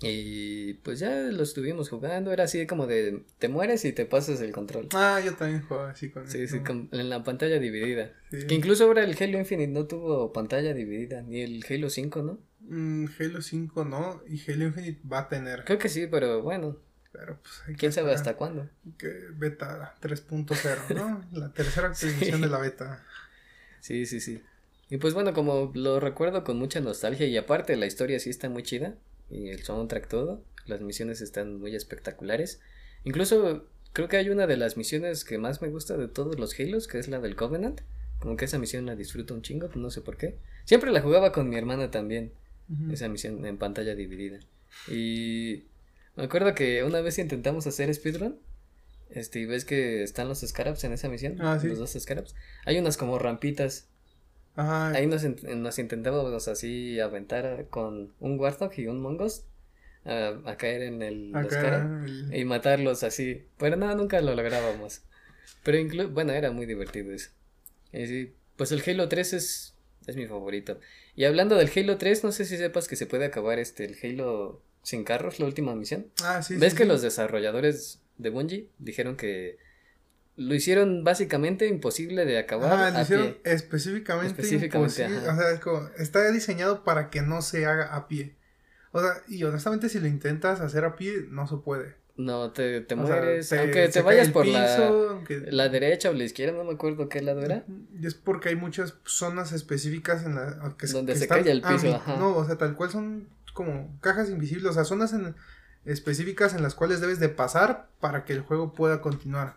y 0.00 0.74
pues 0.74 0.98
ya 0.98 1.14
lo 1.16 1.42
estuvimos 1.42 1.88
jugando, 1.88 2.32
era 2.32 2.44
así 2.44 2.66
como 2.66 2.86
de 2.86 3.24
te 3.38 3.48
mueres 3.48 3.84
y 3.84 3.92
te 3.92 4.04
pasas 4.04 4.40
el 4.40 4.52
control. 4.52 4.88
Ah, 4.92 5.20
yo 5.24 5.34
también 5.34 5.62
jugaba 5.62 5.90
así 5.90 6.10
con 6.10 6.28
Sí, 6.28 6.46
sí, 6.48 6.60
con- 6.60 6.88
en 6.92 7.08
la 7.08 7.22
pantalla 7.22 7.58
dividida. 7.58 8.12
Sí. 8.30 8.46
Que 8.46 8.54
incluso 8.54 8.84
ahora 8.84 9.04
el 9.04 9.16
Halo 9.18 9.38
Infinite 9.38 9.72
no 9.72 9.86
tuvo 9.86 10.32
pantalla 10.32 10.74
dividida, 10.74 11.22
ni 11.22 11.40
el 11.40 11.64
Halo 11.68 11.88
5, 11.90 12.22
¿no? 12.22 12.38
Mm, 12.60 13.06
Halo 13.18 13.40
5 13.40 13.84
no, 13.84 14.22
y 14.28 14.38
Halo 14.50 14.64
Infinite 14.66 15.00
va 15.10 15.20
a 15.20 15.28
tener. 15.28 15.64
Creo 15.64 15.78
que 15.78 15.88
sí, 15.88 16.06
pero 16.08 16.42
bueno, 16.42 16.76
Pero 17.12 17.38
pues 17.40 17.54
hay 17.66 17.74
que 17.74 17.78
quién 17.78 17.92
sabe 17.92 18.12
hasta 18.12 18.34
cuándo. 18.36 18.68
Que 18.98 19.08
beta 19.32 19.94
3.0, 20.02 20.94
¿no? 20.96 21.24
La 21.32 21.52
tercera 21.52 21.86
actualización 21.88 22.36
Sí. 22.38 22.42
de 22.42 22.48
la 22.48 22.58
beta. 22.58 23.02
Sí, 23.80 24.04
sí, 24.06 24.18
sí. 24.20 24.42
Y 24.94 24.98
pues 24.98 25.12
bueno, 25.12 25.32
como 25.34 25.72
lo 25.74 25.98
recuerdo 25.98 26.44
con 26.44 26.56
mucha 26.56 26.78
nostalgia 26.80 27.26
y 27.26 27.36
aparte 27.36 27.74
la 27.74 27.86
historia 27.86 28.20
sí 28.20 28.30
está 28.30 28.48
muy 28.48 28.62
chida 28.62 28.94
y 29.28 29.48
el 29.48 29.60
soundtrack 29.64 30.06
todo, 30.06 30.44
las 30.66 30.82
misiones 30.82 31.20
están 31.20 31.58
muy 31.58 31.74
espectaculares. 31.74 32.60
Incluso 33.02 33.66
creo 33.92 34.06
que 34.06 34.18
hay 34.18 34.30
una 34.30 34.46
de 34.46 34.56
las 34.56 34.76
misiones 34.76 35.24
que 35.24 35.36
más 35.36 35.60
me 35.62 35.68
gusta 35.68 35.96
de 35.96 36.06
todos 36.06 36.38
los 36.38 36.56
Halos, 36.60 36.86
que 36.86 37.00
es 37.00 37.08
la 37.08 37.18
del 37.18 37.34
Covenant. 37.34 37.80
Como 38.20 38.36
que 38.36 38.44
esa 38.44 38.60
misión 38.60 38.86
la 38.86 38.94
disfruto 38.94 39.34
un 39.34 39.42
chingo, 39.42 39.68
no 39.74 39.90
sé 39.90 40.00
por 40.00 40.16
qué. 40.16 40.36
Siempre 40.64 40.92
la 40.92 41.00
jugaba 41.02 41.32
con 41.32 41.48
mi 41.48 41.56
hermana 41.56 41.90
también, 41.90 42.30
esa 42.92 43.08
misión 43.08 43.44
en 43.46 43.58
pantalla 43.58 43.96
dividida. 43.96 44.38
Y 44.88 45.64
me 46.14 46.22
acuerdo 46.22 46.54
que 46.54 46.84
una 46.84 47.00
vez 47.00 47.18
intentamos 47.18 47.66
hacer 47.66 47.92
speedrun. 47.92 48.38
Este, 49.10 49.40
y 49.40 49.46
ves 49.46 49.64
que 49.64 50.04
están 50.04 50.28
los 50.28 50.42
Scarabs 50.42 50.84
en 50.84 50.92
esa 50.92 51.08
misión, 51.08 51.36
Ah, 51.40 51.58
sí. 51.60 51.66
los 51.66 51.80
dos 51.80 51.96
Scarabs. 51.98 52.36
Hay 52.64 52.78
unas 52.78 52.96
como 52.96 53.18
rampitas 53.18 53.88
Ajá. 54.56 54.90
Ahí 54.90 55.06
nos, 55.06 55.24
nos 55.24 55.78
intentábamos 55.78 56.48
así 56.48 57.00
aventar 57.00 57.66
con 57.70 58.12
un 58.20 58.38
Warthog 58.38 58.72
y 58.78 58.86
un 58.86 59.00
Mongoose 59.00 59.42
a, 60.04 60.34
a 60.44 60.56
caer 60.56 60.82
en 60.82 61.02
el 61.02 61.32
cara 61.48 62.04
el- 62.06 62.34
y 62.34 62.44
matarlos 62.44 63.02
así. 63.02 63.46
Pero 63.58 63.76
no, 63.76 63.94
nunca 63.94 64.20
lo 64.20 64.34
lográbamos. 64.34 65.02
Pero 65.62 65.78
incluso, 65.78 66.10
bueno, 66.10 66.32
era 66.32 66.50
muy 66.50 66.66
divertido 66.66 67.12
eso. 67.12 67.30
Y 67.92 68.06
sí, 68.06 68.32
pues 68.56 68.70
el 68.72 68.82
Halo 68.86 69.08
3 69.08 69.32
es, 69.32 69.74
es 70.06 70.16
mi 70.16 70.26
favorito. 70.26 70.78
Y 71.16 71.24
hablando 71.24 71.56
del 71.56 71.70
Halo 71.74 71.96
3, 71.98 72.22
no 72.24 72.32
sé 72.32 72.44
si 72.44 72.56
sepas 72.56 72.86
que 72.88 72.96
se 72.96 73.06
puede 73.06 73.24
acabar 73.24 73.58
este, 73.58 73.84
el 73.86 73.96
Halo 74.02 74.62
sin 74.82 75.04
carros, 75.04 75.40
la 75.40 75.46
última 75.46 75.74
misión. 75.74 76.06
Ah, 76.22 76.42
sí. 76.42 76.56
¿Ves 76.56 76.72
sí, 76.72 76.78
que 76.78 76.84
sí. 76.84 76.88
los 76.88 77.02
desarrolladores 77.02 78.00
de 78.18 78.30
Bungie 78.30 78.68
dijeron 78.78 79.16
que 79.16 79.56
lo 80.36 80.54
hicieron 80.54 81.04
básicamente 81.04 81.66
imposible 81.68 82.24
de 82.24 82.38
acabar 82.38 82.72
Ajá, 82.72 82.90
lo 82.90 83.00
hicieron 83.02 83.26
pie? 83.34 83.40
específicamente, 83.44 84.28
Específicamente, 84.42 85.02
imposible. 85.02 85.28
O 85.30 85.36
sea, 85.36 85.50
es 85.52 85.60
como, 85.60 85.88
está 85.98 86.30
diseñado 86.30 86.82
para 86.84 87.10
que 87.10 87.22
no 87.22 87.40
se 87.42 87.66
haga 87.66 87.94
a 87.94 88.08
pie. 88.08 88.34
O 88.92 89.00
sea, 89.00 89.10
y 89.28 89.42
honestamente 89.44 89.88
si 89.88 89.98
lo 90.00 90.06
intentas 90.06 90.60
hacer 90.60 90.84
a 90.84 90.96
pie, 90.96 91.26
no 91.30 91.46
se 91.46 91.56
puede. 91.56 91.94
No, 92.16 92.52
te, 92.52 92.80
te 92.80 92.94
sea, 92.94 93.04
mueres. 93.04 93.52
aunque 93.52 93.88
te 93.88 94.00
vayas 94.02 94.28
por 94.28 94.46
la, 94.46 94.62
piso, 94.66 95.08
aunque- 95.10 95.40
la 95.50 95.68
derecha 95.68 96.10
o 96.10 96.12
la 96.12 96.22
izquierda, 96.22 96.56
no 96.56 96.62
me 96.62 96.74
acuerdo 96.74 97.08
qué 97.08 97.20
lado 97.22 97.40
era. 97.42 97.64
Y 98.00 98.06
es 98.06 98.14
porque 98.14 98.50
hay 98.50 98.56
muchas 98.56 98.94
zonas 99.04 99.50
específicas 99.50 100.24
en 100.24 100.36
la 100.36 100.74
que 100.78 100.86
Donde 100.86 101.12
que 101.14 101.18
se 101.18 101.26
cae 101.26 101.50
el 101.50 101.60
piso, 101.60 101.92
ajá. 101.92 102.16
No, 102.16 102.36
o 102.36 102.46
sea, 102.46 102.56
tal 102.56 102.76
cual 102.76 102.90
son 102.90 103.28
como 103.52 103.98
cajas 104.00 104.30
invisibles, 104.30 104.70
o 104.70 104.72
sea, 104.74 104.84
zonas 104.84 105.12
en- 105.12 105.34
específicas 105.84 106.54
en 106.54 106.62
las 106.62 106.74
cuales 106.76 107.00
debes 107.00 107.18
de 107.18 107.28
pasar 107.28 107.88
para 108.00 108.24
que 108.24 108.32
el 108.32 108.40
juego 108.42 108.72
pueda 108.74 109.00
continuar. 109.00 109.56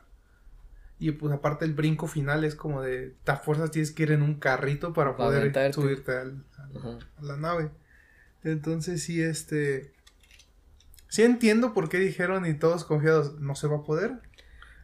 Y 1.00 1.12
pues 1.12 1.32
aparte 1.34 1.64
el 1.66 1.74
brinco 1.74 2.08
final 2.08 2.44
es 2.44 2.56
como 2.56 2.82
de, 2.82 3.16
te 3.24 3.36
fuerzas 3.38 3.70
tienes 3.72 3.92
que 3.92 4.04
ir 4.04 4.12
en 4.12 4.24
un 4.24 4.40
carrito 4.40 4.94
para 4.94 5.16
poder 5.16 5.42
aventarte. 5.42 5.74
subirte 5.74 6.12
al- 6.18 6.44
al- 6.58 6.78
Ajá. 6.78 7.00
a 7.18 7.22
la 7.24 7.38
nave. 7.38 7.70
Entonces 8.44 9.04
sí, 9.04 9.22
este... 9.22 9.94
Sí 11.10 11.24
entiendo 11.24 11.74
por 11.74 11.88
qué 11.90 12.00
dijeron 12.00 12.46
y 12.46 12.54
todos 12.56 12.84
confiados, 12.84 13.40
no 13.40 13.56
se 13.56 13.68
va 13.68 13.78
a 13.78 13.84
poder, 13.84 14.20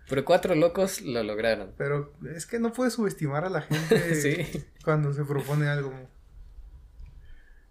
Pero 0.07 0.23
cuatro 0.23 0.53
locos 0.55 1.01
lo 1.01 1.21
lograron. 1.23 1.71
pero 1.77 2.13
es 2.35 2.45
que 2.45 2.59
no 2.59 2.71
puedes 2.73 2.93
subestimar 2.93 3.43
a 3.45 3.49
la 3.49 3.61
gente 3.63 4.15
Sí. 4.21 4.63
cuando 4.85 5.13
se 5.13 5.25
propone 5.25 5.67
algo. 5.67 5.91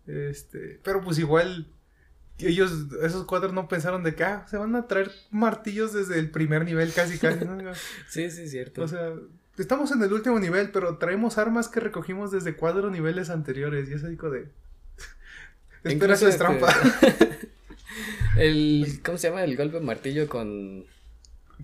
Este, 0.07 0.81
pero 0.83 1.01
pues 1.01 1.19
igual 1.19 1.69
ellos, 2.47 2.73
esos 3.03 3.25
cuatro 3.27 3.53
no 3.53 3.69
pensaron 3.69 4.03
de 4.03 4.15
que 4.15 4.25
ah, 4.25 4.47
se 4.49 4.57
van 4.57 4.75
a 4.77 4.87
traer 4.87 5.11
martillos 5.31 5.93
desde 5.93 6.19
el 6.19 6.31
primer 6.31 6.65
nivel 6.65 6.93
casi 6.93 7.19
casi. 7.19 7.45
¿no? 7.45 7.57
Sí, 8.09 8.31
sí, 8.31 8.49
cierto. 8.49 8.83
O 8.83 8.89
sea, 8.89 9.13
estamos 9.59 9.91
en 9.93 10.03
el 10.03 10.13
último 10.13 10.39
nivel, 10.41 10.71
pero 10.71 10.99
traemos 10.99 11.39
armas 11.39 11.69
que 11.69 11.81
recogimos 11.81 12.31
desde 12.31 12.57
cuatro 12.57 12.91
niveles 12.91 13.31
anteriores. 13.31 13.89
Y 13.89 13.95
eso 13.95 14.09
digo 14.09 14.31
de... 14.31 14.49
Espera, 15.85 16.15
eso 16.15 16.27
es 16.29 16.35
este- 16.35 16.45
trampa. 16.45 16.73
El, 18.37 19.01
¿cómo 19.05 19.19
se 19.19 19.29
llama? 19.29 19.45
El 19.45 19.57
golpe 19.57 19.81
martillo 19.81 20.29
con... 20.29 20.85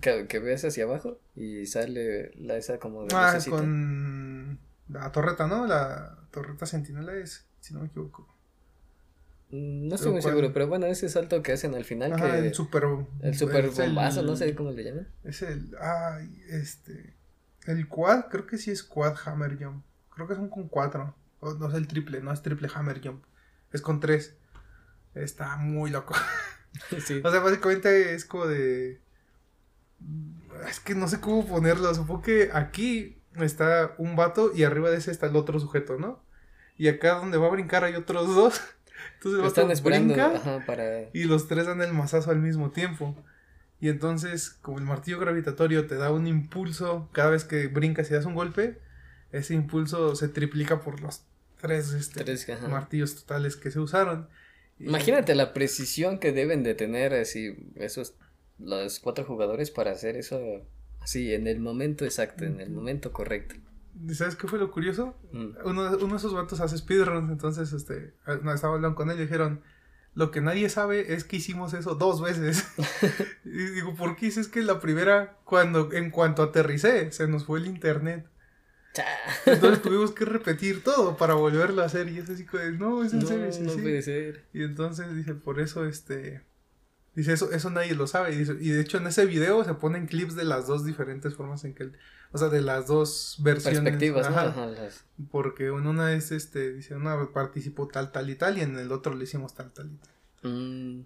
Que, 0.01 0.27
que 0.27 0.39
ves 0.39 0.63
hacia 0.63 0.85
abajo 0.85 1.19
y 1.35 1.65
sale 1.65 2.31
la 2.37 2.55
esa 2.55 2.77
como 2.79 3.03
de 3.03 3.13
Ah, 3.13 3.31
lucecita. 3.33 3.57
con 3.57 4.59
la 4.87 5.11
torreta, 5.11 5.45
¿no? 5.47 5.67
La 5.67 6.17
torreta 6.31 6.65
sentinela 6.65 7.13
es, 7.15 7.45
si 7.59 7.73
no 7.73 7.81
me 7.81 7.87
equivoco. 7.87 8.25
No 9.51 9.95
estoy 9.95 10.11
muy 10.11 10.21
seguro, 10.21 10.53
pero 10.53 10.67
bueno, 10.67 10.85
ese 10.85 11.09
salto 11.09 11.41
que 11.41 11.53
hacen 11.53 11.73
al 11.73 11.83
final 11.83 12.13
Ajá, 12.13 12.33
que... 12.39 12.47
el 12.47 12.53
super... 12.53 12.83
el 13.21 13.35
super 13.35 13.65
el- 13.65 13.71
bombazo, 13.71 14.21
no 14.21 14.35
sé 14.35 14.53
cómo 14.53 14.71
le 14.71 14.83
llaman. 14.83 15.07
Es 15.23 15.41
el. 15.41 15.75
Ay, 15.79 16.43
este. 16.49 17.15
El 17.65 17.87
quad, 17.87 18.25
creo 18.29 18.45
que 18.45 18.57
sí 18.57 18.69
es 18.71 18.83
quad 18.83 19.15
hammer 19.25 19.57
jump. 19.61 19.83
Creo 20.13 20.27
que 20.27 20.35
son 20.35 20.49
con 20.49 20.67
cuatro. 20.67 21.15
O 21.39 21.53
no 21.53 21.67
es 21.69 21.73
el 21.75 21.87
triple, 21.87 22.21
no 22.21 22.31
es 22.31 22.41
triple 22.41 22.69
hammer 22.73 23.01
jump. 23.03 23.23
Es 23.71 23.81
con 23.81 23.99
tres. 23.99 24.35
Está 25.15 25.57
muy 25.57 25.89
loco. 25.89 26.13
sí. 27.05 27.21
O 27.23 27.31
sea, 27.31 27.39
básicamente 27.39 28.13
es 28.13 28.25
como 28.25 28.45
de. 28.45 29.01
Es 30.69 30.79
que 30.79 30.93
no 30.93 31.07
sé 31.07 31.19
cómo 31.19 31.47
ponerlo. 31.47 31.93
Supongo 31.95 32.21
que 32.21 32.51
aquí 32.53 33.21
está 33.35 33.95
un 33.97 34.15
vato 34.15 34.51
y 34.53 34.63
arriba 34.63 34.91
de 34.91 34.97
ese 34.97 35.11
está 35.11 35.25
el 35.27 35.35
otro 35.35 35.59
sujeto, 35.59 35.97
¿no? 35.97 36.23
Y 36.77 36.87
acá 36.87 37.15
donde 37.15 37.37
va 37.37 37.47
a 37.47 37.51
brincar 37.51 37.83
hay 37.83 37.95
otros 37.95 38.27
dos. 38.35 38.61
Entonces 39.15 39.45
Están 39.45 39.71
esperando 39.71 40.13
ajá, 40.15 40.63
para... 40.65 41.09
y 41.13 41.23
los 41.25 41.47
tres 41.47 41.65
dan 41.65 41.81
el 41.81 41.93
mazazo 41.93 42.31
al 42.31 42.39
mismo 42.39 42.71
tiempo. 42.71 43.15
Y 43.81 43.87
entonces, 43.89 44.49
como 44.49 44.77
el 44.79 44.83
martillo 44.85 45.19
gravitatorio 45.19 45.87
te 45.87 45.95
da 45.95 46.11
un 46.11 46.27
impulso 46.27 47.09
cada 47.13 47.29
vez 47.29 47.45
que 47.45 47.67
brincas 47.67 48.09
y 48.11 48.13
das 48.13 48.25
un 48.25 48.35
golpe, 48.35 48.77
ese 49.31 49.53
impulso 49.53 50.15
se 50.15 50.27
triplica 50.27 50.81
por 50.81 50.99
los 51.01 51.23
tres, 51.61 51.93
este, 51.93 52.23
Tres, 52.23 52.47
martillos 52.69 53.15
totales 53.15 53.55
que 53.55 53.71
se 53.71 53.79
usaron. 53.79 54.27
Y- 54.77 54.85
Imagínate 54.87 55.33
la 55.35 55.53
precisión 55.53 56.19
que 56.19 56.31
deben 56.31 56.63
de 56.63 56.73
tener 56.75 57.13
así 57.13 57.55
esos 57.75 58.15
los 58.57 58.99
cuatro 58.99 59.23
jugadores 59.23 59.71
para 59.71 59.91
hacer 59.91 60.17
eso 60.17 60.39
así 60.99 61.33
en 61.33 61.47
el 61.47 61.59
momento 61.61 62.03
exacto, 62.03 62.43
en 62.43 62.59
el 62.59 62.69
momento 62.71 63.13
correcto. 63.13 63.55
¿Y 64.07 64.13
¿Sabes 64.15 64.35
qué 64.35 64.47
fue 64.47 64.59
lo 64.59 64.71
curioso? 64.71 65.15
Mm. 65.31 65.47
Uno, 65.65 65.97
uno 65.97 66.07
de 66.11 66.15
esos 66.17 66.33
vatos 66.33 66.59
hace 66.61 66.77
speedruns, 66.77 67.31
entonces 67.31 67.73
este, 67.73 68.13
no, 68.43 68.53
estaba 68.53 68.75
hablando 68.75 68.95
con 68.95 69.09
él 69.11 69.17
y 69.17 69.23
dijeron, 69.23 69.61
lo 70.15 70.31
que 70.31 70.41
nadie 70.41 70.69
sabe 70.69 71.13
es 71.13 71.23
que 71.23 71.37
hicimos 71.37 71.73
eso 71.73 71.95
dos 71.95 72.21
veces. 72.21 72.65
y 73.45 73.49
digo, 73.49 73.95
¿por 73.95 74.15
qué? 74.15 74.31
Si 74.31 74.39
Es 74.39 74.47
que 74.47 74.61
la 74.61 74.79
primera, 74.79 75.37
cuando, 75.43 75.91
en 75.93 76.11
cuanto 76.11 76.43
aterricé, 76.43 77.11
se 77.11 77.27
nos 77.27 77.45
fue 77.45 77.59
el 77.59 77.67
internet. 77.67 78.25
Entonces 79.45 79.81
tuvimos 79.81 80.11
que 80.15 80.25
repetir 80.25 80.83
todo 80.83 81.15
para 81.15 81.35
volverlo 81.35 81.81
a 81.81 81.85
hacer. 81.85 82.09
Y 82.09 82.17
es 82.17 82.29
así 82.29 82.45
como, 82.45 82.63
no, 82.63 83.03
es 83.03 83.13
en 83.13 83.19
No, 83.19 83.27
serio, 83.27 83.51
sí, 83.51 83.61
no 83.61 83.71
sí". 83.71 83.81
puede 83.81 84.01
ser. 84.01 84.45
Y 84.53 84.63
entonces 84.63 85.15
dice, 85.15 85.35
por 85.35 85.59
eso, 85.59 85.85
este. 85.85 86.41
Dice, 87.15 87.33
eso, 87.33 87.51
eso 87.51 87.69
nadie 87.69 87.95
lo 87.95 88.07
sabe. 88.07 88.33
Y, 88.33 88.37
dice, 88.37 88.57
y 88.59 88.69
de 88.69 88.81
hecho 88.81 88.97
en 88.97 89.07
ese 89.07 89.25
video 89.25 89.63
se 89.63 89.73
ponen 89.73 90.07
clips 90.07 90.35
de 90.35 90.45
las 90.45 90.67
dos 90.67 90.85
diferentes 90.85 91.35
formas 91.35 91.63
en 91.65 91.75
que 91.75 91.83
él. 91.83 91.97
O 92.31 92.37
sea, 92.37 92.49
de 92.49 92.61
las 92.61 92.85
dos 92.87 93.37
versiones. 93.39 93.79
Perspectivas, 93.81 94.29
¿no? 94.29 94.37
Ajá. 94.37 94.47
Ajá, 94.49 94.65
las- 94.67 95.03
Porque 95.31 95.67
en 95.67 95.87
una 95.87 96.13
es, 96.13 96.31
este, 96.31 96.73
dice, 96.73 96.95
una 96.95 97.31
participó 97.33 97.87
tal, 97.87 98.11
tal 98.11 98.29
y 98.29 98.35
tal. 98.35 98.57
Y 98.57 98.61
en 98.61 98.77
el 98.77 98.91
otro 98.91 99.15
le 99.15 99.23
hicimos 99.23 99.53
tal, 99.55 99.71
tal 99.73 99.89
y 99.91 99.95
tal. 99.97 100.51
Mm. 100.51 101.05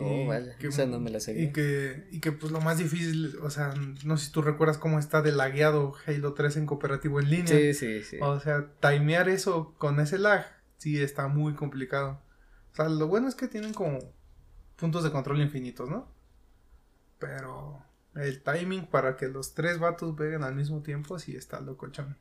Oh, 0.00 0.30
que- 0.60 0.68
esa 0.68 0.86
no 0.86 1.00
me 1.00 1.10
la 1.10 1.18
sabía. 1.18 1.42
Y 1.42 1.52
que, 1.52 2.06
y 2.12 2.20
que 2.20 2.30
pues 2.30 2.52
lo 2.52 2.60
más 2.60 2.78
difícil, 2.78 3.36
o 3.42 3.50
sea, 3.50 3.74
no 4.04 4.16
sé 4.16 4.26
si 4.26 4.32
tú 4.32 4.42
recuerdas 4.42 4.78
cómo 4.78 4.98
está 5.00 5.22
de 5.22 5.32
lagueado 5.32 5.92
Halo 6.06 6.34
3 6.34 6.56
en 6.56 6.66
cooperativo 6.66 7.18
en 7.20 7.30
línea. 7.30 7.48
Sí, 7.48 7.74
sí, 7.74 8.02
sí. 8.04 8.16
O 8.20 8.38
sea, 8.38 8.66
timear 8.80 9.28
eso 9.28 9.74
con 9.76 9.98
ese 9.98 10.18
lag, 10.18 10.46
sí 10.76 11.02
está 11.02 11.26
muy 11.26 11.54
complicado. 11.54 12.22
O 12.72 12.76
sea, 12.76 12.88
lo 12.88 13.08
bueno 13.08 13.28
es 13.28 13.34
que 13.34 13.48
tienen 13.48 13.74
como 13.74 13.98
puntos 14.76 15.02
de 15.02 15.10
control 15.10 15.40
infinitos, 15.40 15.90
¿no? 15.90 16.06
Pero 17.18 17.82
el 18.18 18.42
timing 18.42 18.86
para 18.86 19.16
que 19.16 19.28
los 19.28 19.54
tres 19.54 19.78
vatos 19.78 20.14
peguen 20.16 20.42
al 20.42 20.54
mismo 20.54 20.82
tiempo, 20.82 21.18
sí 21.18 21.36
está 21.36 21.60
locochón. 21.60 22.16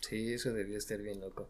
Sí, 0.00 0.32
eso 0.34 0.52
debió 0.52 0.76
estar 0.78 0.98
bien 1.00 1.20
loco. 1.20 1.48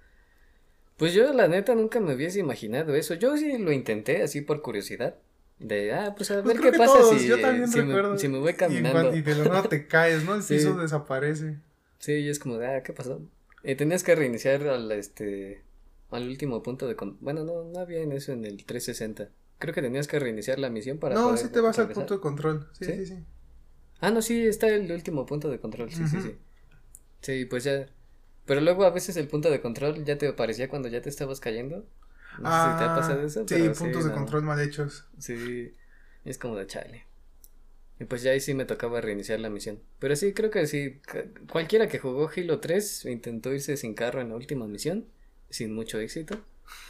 Pues 0.97 1.13
yo 1.13 1.33
la 1.35 1.47
neta 1.49 1.75
nunca 1.75 2.01
me 2.01 2.15
hubiese 2.15 2.39
imaginado 2.41 2.95
eso. 2.95 3.15
Yo 3.15 3.37
sí 3.37 3.59
lo 3.59 3.71
intenté 3.73 4.23
así 4.23 4.41
por 4.41 4.63
curiosidad. 4.63 5.17
De, 5.59 5.93
ah, 5.93 6.15
pues 6.17 6.31
a 6.31 6.43
Pues 6.43 6.55
ver 6.55 6.63
qué 6.65 6.71
que 6.73 6.79
pasa 6.79 6.99
todos, 6.99 7.21
si, 7.21 7.29
yo 7.29 7.41
también 7.41 7.69
si, 7.69 7.81
recuerdo. 7.81 8.13
me, 8.13 8.19
si 8.19 8.29
me 8.29 8.39
voy 8.39 8.53
Y, 8.53 8.55
caminando. 8.55 9.03
cuan- 9.09 9.17
y 9.17 9.23
de 9.23 9.35
la 9.37 9.45
nada 9.45 9.63
te 9.69 9.87
caes, 9.87 10.25
¿no? 10.25 10.35
El 10.37 10.43
Sí. 10.43 10.55
piso 10.57 10.77
desaparece. 10.77 11.59
Sí, 11.99 12.13
y 12.13 12.29
es 12.29 12.39
como 12.39 12.59
de, 12.59 12.67
ah, 12.67 12.83
¿qué 12.83 12.93
pasó? 12.93 13.21
Eh, 13.63 13.75
tenías 13.75 14.03
que 14.05 14.15
reiniciar 14.15 14.63
al, 14.69 14.91
este, 14.93 15.63
al 16.11 16.29
último 16.29 16.63
punto 16.63 16.87
de... 16.87 16.95
con- 16.95 17.17
Bueno, 17.21 17.45
no, 17.45 17.65
no 17.65 17.79
había 17.79 18.01
en 18.01 18.13
eso 18.13 18.33
en 18.33 18.45
el 18.45 18.65
360. 18.65 19.31
Creo 19.59 19.75
que 19.75 19.81
tenías 19.83 20.07
que 20.09 20.19
reiniciar 20.19 20.59
la 20.59 20.69
misión 20.69 20.99
para 20.99 21.15
No, 21.15 21.25
poder 21.29 21.39
sí 21.39 21.49
te 21.49 21.61
vas 21.61 21.79
al 21.79 21.89
punto 21.91 22.15
de 22.15 22.21
control. 22.21 22.69
Sí, 22.79 22.85
¿Sí? 22.85 22.93
sí, 22.95 23.07
sí. 23.07 23.25
Ah, 24.01 24.11
no, 24.11 24.23
sí, 24.23 24.47
está 24.47 24.69
el 24.69 24.91
último 24.93 25.27
punto 25.27 25.49
de 25.51 25.59
control, 25.61 25.91
sí, 25.93 26.07
sí, 26.07 26.21
sí. 26.21 26.37
Sí, 27.23 27.45
pues 27.47 27.65
ya... 27.65 27.87
Pero 28.47 28.61
luego 28.61 28.85
a 28.85 28.91
veces 28.91 29.17
el 29.17 29.29
punto 29.29 29.51
de 29.51 29.61
control 29.61 30.05
ya 30.05 30.19
te 30.19 30.29
aparecía 30.29 30.69
cuando 30.69 30.89
ya 30.89 31.03
te 31.03 31.09
estabas 31.09 31.41
cayendo. 31.41 31.85
No 32.39 32.53
sé 32.53 32.71
si 32.71 32.75
te 32.77 32.85
ha 32.85 32.93
pasado 32.95 33.23
eso. 33.23 33.41
Ah, 33.43 33.47
Sí, 33.49 33.55
pero 33.57 33.75
puntos 33.75 34.05
de 34.05 34.11
no. 34.11 34.17
control 34.17 34.43
mal 34.45 34.61
hechos. 34.61 35.07
Sí, 35.19 35.75
es 36.25 36.39
como 36.39 36.57
de 36.57 36.67
chale. 36.67 37.07
Y 37.99 38.05
pues 38.05 38.23
ya 38.23 38.33
ahí 38.33 38.41
sí 38.41 38.55
me 38.55 38.67
tocaba 38.67 39.01
reiniciar 39.01 39.41
la 39.41 39.51
misión. 39.51 39.81
Pero 39.99 40.17
sí, 40.17 40.33
creo 40.35 40.51
que 40.51 40.67
sí, 40.67 41.01
cualquiera 41.51 41.89
que 41.89 41.99
jugó 41.99 42.31
Halo 42.35 42.61
3 42.61 43.05
intentó 43.07 43.53
irse 43.53 43.77
sin 43.77 43.95
carro 43.95 44.21
en 44.21 44.31
la 44.31 44.37
última 44.37 44.67
misión, 44.67 45.07
sin 45.51 45.75
mucho 45.75 45.99
éxito. 45.99 46.39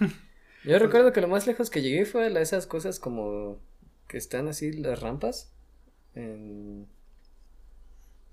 Yo 0.65 0.79
recuerdo 0.79 1.13
que 1.13 1.21
lo 1.21 1.29
más 1.29 1.47
lejos 1.47 1.71
que 1.71 1.83
llegué 1.83 2.05
fue 2.07 2.27
a 2.27 2.41
esas 2.41 2.67
cosas 2.67 2.99
como 2.99 3.61
que 4.09 4.19
están 4.19 4.49
así 4.49 4.73
las 4.73 5.01
rampas. 5.01 5.53
en- 6.15 6.89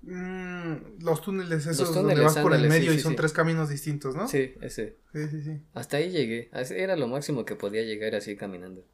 Mm, 0.06 1.02
los 1.02 1.22
túneles 1.22 1.66
esos 1.66 1.94
donde 1.94 2.14
túneles, 2.14 2.24
vas 2.34 2.42
por 2.42 2.52
el 2.52 2.64
ándale, 2.64 2.74
sí, 2.74 2.80
medio 2.80 2.92
y 2.92 3.00
son 3.00 3.12
sí. 3.12 3.16
tres 3.16 3.32
caminos 3.32 3.68
distintos, 3.70 4.14
¿no? 4.14 4.28
Sí, 4.28 4.54
ese. 4.60 4.96
sí, 5.12 5.28
sí. 5.28 5.42
sí. 5.42 5.60
Hasta 5.72 5.96
ahí 5.96 6.10
llegué. 6.10 6.50
Era 6.52 6.96
lo 6.96 7.08
máximo 7.08 7.44
que 7.44 7.56
podía 7.56 7.82
llegar 7.82 8.14
así 8.14 8.36
caminando. 8.36 8.84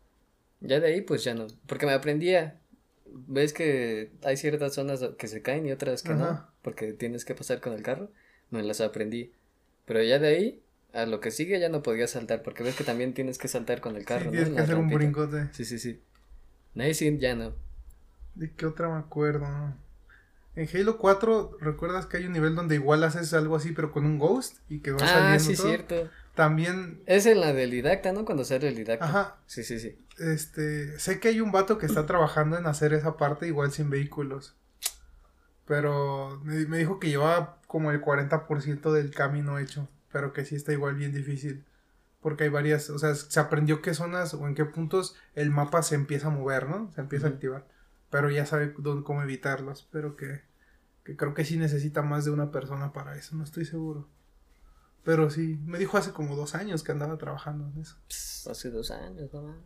Ya 0.61 0.79
de 0.79 0.87
ahí 0.89 1.01
pues 1.01 1.25
ya 1.25 1.35
no. 1.35 1.47
Porque 1.67 1.87
me 1.87 1.93
aprendía. 1.93 2.61
Ves 3.13 3.53
que 3.53 4.13
hay 4.23 4.37
ciertas 4.37 4.75
zonas 4.75 5.01
que 5.19 5.27
se 5.27 5.43
caen 5.43 5.67
y 5.67 5.73
otras 5.73 6.03
que 6.03 6.15
no. 6.15 6.25
Ajá. 6.25 6.51
Porque 6.63 6.93
tienes 6.93 7.25
que 7.25 7.35
pasar 7.35 7.61
con 7.61 7.73
el 7.73 7.83
carro. 7.83 8.11
Me 8.51 8.63
las 8.63 8.81
aprendí. 8.81 9.33
Pero 9.87 10.03
ya 10.03 10.19
de 10.21 10.29
ahí, 10.29 10.63
a 10.93 11.07
lo 11.07 11.19
que 11.21 11.33
sigue 11.33 11.59
ya 11.59 11.69
no 11.69 11.83
podía 11.83 12.07
saltar. 12.07 12.43
Porque 12.43 12.63
ves 12.63 12.77
que 12.77 12.85
también 12.85 13.15
tienes 13.15 13.39
que 13.39 13.49
saltar 13.49 13.81
con 13.81 13.97
el 13.97 14.05
carro. 14.05 14.31
Sí, 14.31 14.37
¿no? 14.37 14.43
tienes 14.43 14.49
En 14.51 14.55
que 14.57 14.61
hacer 14.61 14.75
un 14.77 14.83
rampita. 14.83 14.99
brincote. 14.99 15.49
Sí, 15.53 15.65
sí, 15.65 15.79
sí. 15.81 16.01
Ahí 16.77 16.95
sí, 16.95 17.19
ya 17.19 17.35
no. 17.35 17.55
¿De 18.37 18.53
qué 18.53 18.67
otra 18.67 18.89
me 18.89 18.99
acuerdo? 19.01 19.47
En 20.57 20.69
Halo 20.75 20.99
4, 20.99 21.57
¿recuerdas 21.61 22.07
que 22.07 22.17
hay 22.17 22.27
un 22.27 22.33
nivel 22.33 22.55
donde 22.57 22.75
igual 22.75 23.05
haces 23.05 23.33
algo 23.35 23.57
así, 23.57 23.73
pero 23.73 23.93
con 23.93 24.05
un 24.05 24.19
ghost? 24.19 24.59
Y 24.69 24.81
que 24.81 24.91
va 24.93 24.99
Ah, 25.03 25.07
saliendo 25.07 25.45
sí, 25.45 25.57
todo? 25.57 25.67
cierto. 25.69 26.09
También. 26.35 27.03
Es 27.07 27.27
en 27.27 27.41
la 27.41 27.53
del 27.53 27.71
didacta, 27.71 28.13
¿no? 28.13 28.25
Cuando 28.25 28.45
sale 28.45 28.69
el 28.69 28.75
didacta. 28.77 29.05
Ajá. 29.05 29.37
Sí, 29.47 29.63
sí, 29.63 29.79
sí. 29.79 29.99
Este. 30.19 30.99
Sé 30.99 31.21
que 31.21 31.29
hay 31.29 31.41
un 31.41 31.53
vato 31.53 31.79
que 31.79 31.87
está 31.87 32.07
trabajando 32.07 32.59
en 32.59 32.67
hacer 32.67 32.93
esa 32.95 33.17
parte 33.17 33.47
igual 33.47 33.73
sin 33.73 33.91
vehículos. 33.91 34.55
Pero 35.67 36.41
me, 36.45 36.67
me 36.67 36.79
dijo 36.79 36.99
que 36.99 37.09
llevaba 37.09 37.59
como 37.67 37.91
el 37.91 38.01
40% 38.01 38.93
del 38.93 39.13
camino 39.15 39.59
hecho. 39.59 39.89
Pero 40.13 40.33
que 40.33 40.45
sí 40.45 40.57
está 40.57 40.73
igual 40.73 40.97
bien 40.97 41.13
difícil. 41.13 41.65
Porque 42.21 42.45
hay 42.45 42.51
varias. 42.51 42.91
O 42.91 42.99
sea, 42.99 43.15
se 43.15 43.39
aprendió 43.41 43.83
qué 43.83 43.95
zonas 43.95 44.35
o 44.35 44.47
en 44.49 44.55
qué 44.55 44.65
puntos 44.65 45.15
el 45.35 45.51
mapa 45.51 45.83
se 45.83 45.95
empieza 45.95 46.27
a 46.29 46.31
mover, 46.31 46.69
¿no? 46.69 46.91
Se 46.95 47.01
empieza 47.01 47.27
a 47.27 47.31
Ujú. 47.31 47.35
activar. 47.37 47.67
Pero 48.11 48.31
ya 48.31 48.45
sabe 48.47 48.75
dónde, 48.79 49.05
cómo 49.05 49.23
evitarlos. 49.23 49.89
Pero 49.93 50.17
que, 50.17 50.43
que 51.05 51.17
creo 51.17 51.35
que 51.35 51.45
sí 51.45 51.57
necesita 51.57 52.03
más 52.03 52.25
de 52.25 52.31
una 52.33 52.51
persona 52.51 52.93
para 52.93 53.17
eso. 53.17 53.37
No 53.37 53.45
estoy 53.45 53.65
seguro. 53.65 54.09
Pero 55.05 55.31
sí, 55.31 55.59
me 55.65 55.79
dijo 55.79 55.97
hace 55.97 56.13
como 56.13 56.37
dos 56.37 56.55
años 56.55 56.83
que 56.83 56.93
andaba 56.93 57.17
trabajando 57.17 57.69
en 57.75 57.81
eso. 57.81 57.97
Pss, 58.09 58.49
hace 58.49 58.71
dos 58.71 58.91
años, 58.91 59.33
no. 59.33 59.57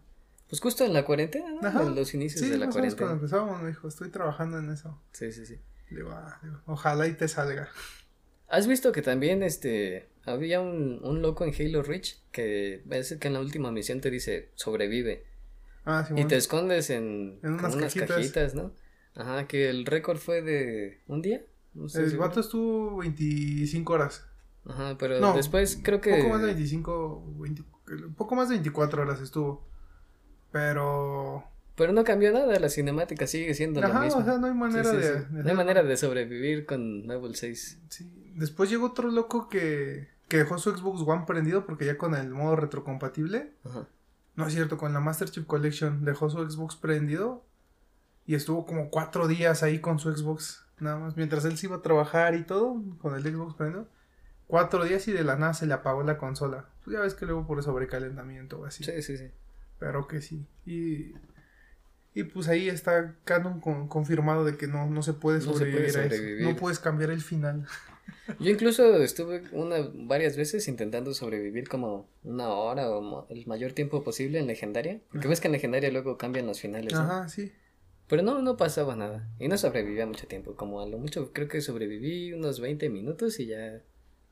Pues 0.49 0.61
justo 0.61 0.85
en 0.85 0.93
la 0.93 1.05
cuarentena, 1.05 1.51
¿no? 1.61 1.67
Ajá. 1.67 1.83
En 1.83 1.95
los 1.97 2.15
inicios 2.15 2.43
Sí, 2.45 2.51
de 2.51 2.59
la 2.59 2.69
cuarentena. 2.69 2.97
cuando 2.97 3.15
empezábamos 3.15 3.63
me 3.63 3.69
dijo, 3.69 3.89
estoy 3.89 4.11
trabajando 4.11 4.59
en 4.59 4.71
eso. 4.71 5.01
Sí, 5.13 5.33
sí, 5.33 5.45
sí. 5.47 5.59
Digo, 5.91 6.11
"Ah", 6.13 6.39
digo, 6.43 6.61
ojalá 6.67 7.07
y 7.09 7.15
te 7.15 7.27
salga. 7.29 7.69
¿Has 8.49 8.67
visto 8.67 8.93
que 8.93 9.03
también 9.03 9.43
este 9.43 10.09
había 10.27 10.61
un, 10.61 11.01
un 11.03 11.23
loco 11.23 11.45
en 11.45 11.53
Halo 11.59 11.83
Reach 11.83 12.19
que 12.31 12.85
es 12.91 13.17
que 13.19 13.29
en 13.29 13.35
la 13.35 13.41
última 13.41 13.73
misión 13.73 14.01
te 14.01 14.11
dice 14.11 14.51
sobrevive 14.55 15.25
Ah, 15.85 16.05
sí, 16.07 16.15
y 16.17 16.25
te 16.25 16.37
escondes 16.37 16.91
en, 16.91 17.39
En 17.43 17.55
unas 17.55 17.75
unas 17.75 17.87
cajitas. 17.95 18.09
cajitas, 18.17 18.55
¿no? 18.55 18.73
Ajá, 19.15 19.47
que 19.47 19.69
el 19.71 19.85
récord 19.87 20.19
fue 20.19 20.43
de 20.43 21.01
un 21.07 21.23
día. 21.23 21.43
No 21.75 21.89
sé 21.89 22.05
El 22.05 22.11
si- 22.13 22.17
vato 22.17 22.41
estuvo 22.41 22.97
25 22.99 23.93
horas. 23.93 24.27
Ajá, 24.67 24.97
pero 24.99 25.21
No, 25.21 25.35
después 25.35 25.79
creo 25.83 26.01
que 26.01 26.17
Poco 26.17 26.29
más 26.31 26.41
de 26.41 26.47
25, 26.49 27.35
20 27.39 27.63
poco 28.17 28.35
más 28.35 28.49
de 28.49 28.55
24 28.55 29.03
horas 29.03 29.21
estuvo. 29.21 29.67
Pero... 30.53 31.45
pero 31.75 31.93
no 31.93 32.05
cambió 32.05 32.33
nada, 32.33 32.59
la 32.59 32.69
cinemática 32.69 33.27
sigue 33.27 33.53
siendo 33.55 33.81
la 33.81 33.89
Ajá, 33.89 34.01
misma. 34.01 34.21
o 34.21 34.25
sea, 34.25 34.39
no 34.39 34.47
hay 34.47 34.55
manera 34.55 34.85
Sí, 34.85 34.97
sí, 34.97 35.03
de... 35.03 35.19
sí. 35.21 35.27
No 35.31 35.51
hay 35.51 35.57
manera 35.57 35.83
de 35.83 35.97
sobrevivir 35.97 36.65
con 36.67 37.07
Level 37.07 37.35
6. 37.35 37.79
Sí. 37.89 38.11
Después 38.37 38.71
llegó 38.71 38.87
otro 38.87 39.11
loco 39.11 39.49
que, 39.49 40.09
que 40.29 40.39
dejó 40.39 40.59
su 40.59 40.71
Xbox 40.77 41.03
One 41.07 41.25
prendido 41.27 41.67
porque 41.67 41.85
ya 41.87 41.99
con 41.99 42.15
el 42.15 42.31
modo 42.31 42.57
retrocompatible... 42.57 43.53
Ajá. 43.65 43.87
No 44.37 44.47
es 44.47 44.53
cierto, 44.55 44.77
con 44.79 44.93
la 44.93 45.01
Master 45.01 45.31
Chief 45.31 45.47
Collection 45.47 46.05
dejó 46.05 46.29
su 46.31 46.39
Xbox 46.51 46.77
prendido 46.77 47.45
y 48.27 48.35
estuvo 48.35 48.67
como 48.67 48.91
cuatro 48.91 49.29
días 49.29 49.63
ahí 49.63 49.79
con 49.81 49.99
su 49.99 50.15
Xbox, 50.15 50.65
nada 50.81 50.99
más, 50.99 51.17
mientras 51.17 51.45
él 51.45 51.57
se 51.57 51.67
iba 51.67 51.77
a 51.77 51.83
trabajar 51.83 52.35
y 52.35 52.43
todo, 52.43 52.83
con 53.01 53.15
el 53.15 53.23
Xbox 53.23 53.55
prendido. 53.55 53.87
Cuatro 54.47 54.85
días 54.85 55.07
y 55.09 55.13
de 55.13 55.25
la 55.25 55.37
nada 55.37 55.55
se 55.55 55.67
le 55.67 55.75
apagó 55.75 56.03
la 56.03 56.19
consola. 56.19 56.67
Pues 56.85 56.95
ya 56.95 57.01
ves 57.01 57.15
que 57.15 57.25
luego 57.27 57.47
por 57.47 57.63
sobrecalentamiento 57.63 58.61
o 58.61 58.67
así. 58.67 58.85
Sí, 58.85 59.03
sí, 59.03 59.17
sí. 59.17 59.31
Pero 59.79 60.07
que 60.07 60.21
sí. 60.21 60.47
Y, 60.67 61.15
y 62.15 62.25
pues 62.25 62.49
ahí 62.49 62.69
está 62.69 63.15
canon 63.25 63.61
con- 63.61 63.89
confirmado 63.89 64.45
de 64.45 64.57
que 64.57 64.67
no, 64.67 64.87
no 64.91 65.03
se 65.03 65.15
puede 65.15 65.39
No 65.39 65.45
se 65.45 65.49
puede 65.51 65.91
sobrevivir, 65.91 65.97
a 65.99 66.05
eso. 66.05 66.17
sobrevivir. 66.17 66.47
No 66.49 66.57
puedes 66.57 66.79
cambiar 66.79 67.11
el 67.11 67.23
final. 67.23 67.67
Yo 68.41 68.51
incluso 68.51 68.97
estuve 69.03 69.43
una, 69.53 69.77
varias 69.93 70.37
veces 70.37 70.67
intentando 70.69 71.13
sobrevivir 71.15 71.69
como 71.69 72.09
una 72.23 72.49
hora 72.49 72.89
o 72.91 73.27
el 73.29 73.47
mayor 73.47 73.73
tiempo 73.73 74.03
posible 74.03 74.39
en 74.39 74.47
legendaria. 74.47 75.01
Porque 75.09 75.21
Ajá. 75.27 75.29
ves 75.29 75.41
que 75.41 75.49
en 75.49 75.53
legendaria 75.53 75.91
luego 75.91 76.17
cambian 76.17 76.47
los 76.47 76.61
finales. 76.61 76.93
¿no? 76.95 77.01
Ajá, 77.01 77.29
sí. 77.29 77.53
Pero 78.09 78.23
no, 78.23 78.41
no 78.43 78.57
pasaba 78.57 78.97
nada. 78.97 79.29
Y 79.39 79.49
no 79.49 79.57
sobrevivía 79.59 80.07
mucho 80.07 80.27
tiempo. 80.27 80.55
Como 80.57 80.81
a 80.81 80.87
lo 80.87 80.99
mucho 80.99 81.33
creo 81.33 81.49
que 81.49 81.61
sobreviví 81.61 82.33
unos 82.33 82.61
20 82.61 82.89
minutos 82.91 83.41
y 83.41 83.47
ya 83.47 83.83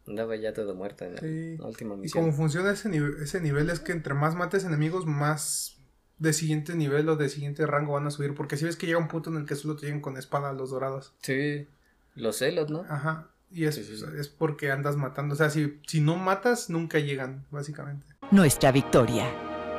andaba 0.07 0.37
ya 0.37 0.53
todo 0.53 0.75
muerto 0.75 1.05
en 1.05 1.15
la, 1.15 1.21
Sí. 1.21 1.57
última 1.61 1.95
Y 1.95 1.99
misión. 1.99 2.25
como 2.25 2.37
funciona 2.37 2.73
ese 2.73 2.89
nivel, 2.89 3.15
ese 3.23 3.41
nivel 3.41 3.71
es 3.71 3.81
que 3.81 3.93
entre 3.93 4.15
más 4.15 4.35
mates 4.35 4.65
enemigos, 4.65 5.07
más 5.07 5.77
de 6.19 6.33
siguiente 6.33 6.75
nivel 6.75 7.09
o 7.09 7.17
de 7.17 7.29
siguiente 7.29 7.67
rango 7.67 7.93
van 7.95 8.07
a 8.07 8.11
subir. 8.11 8.35
Porque 8.35 8.57
si 8.57 8.65
ves 8.65 8.77
que 8.77 8.87
llega 8.87 8.99
un 8.99 9.09
punto 9.09 9.31
en 9.31 9.37
el 9.37 9.47
que 9.47 9.55
solo 9.55 9.77
te 9.77 9.87
llegan 9.87 10.01
con 10.01 10.17
espada 10.17 10.53
los 10.53 10.71
dorados. 10.71 11.15
Sí, 11.23 11.67
los 12.15 12.37
celos, 12.37 12.71
¿no? 12.71 12.85
Ajá. 12.89 13.29
Y 13.53 13.65
es, 13.65 13.75
Sí, 13.75 13.85
sí, 13.85 13.97
sí. 13.99 14.05
es 14.19 14.29
porque 14.29 14.71
andas 14.73 14.97
matando. 14.97 15.35
O 15.35 15.37
sea, 15.37 15.51
si, 15.51 15.79
si 15.87 16.01
no 16.01 16.17
matas, 16.17 16.71
nunca 16.71 16.99
llegan, 16.99 17.45
básicamente. 17.51 18.07
Nuestra 18.31 18.73
victoria, 18.73 19.27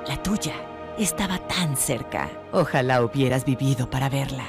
la 0.07 0.21
tuya, 0.21 0.53
estaba 0.97 1.39
tan 1.47 1.75
cerca. 1.75 2.29
Ojalá 2.51 3.03
hubieras 3.03 3.45
vivido 3.45 3.89
para 3.89 4.09
verla. 4.09 4.45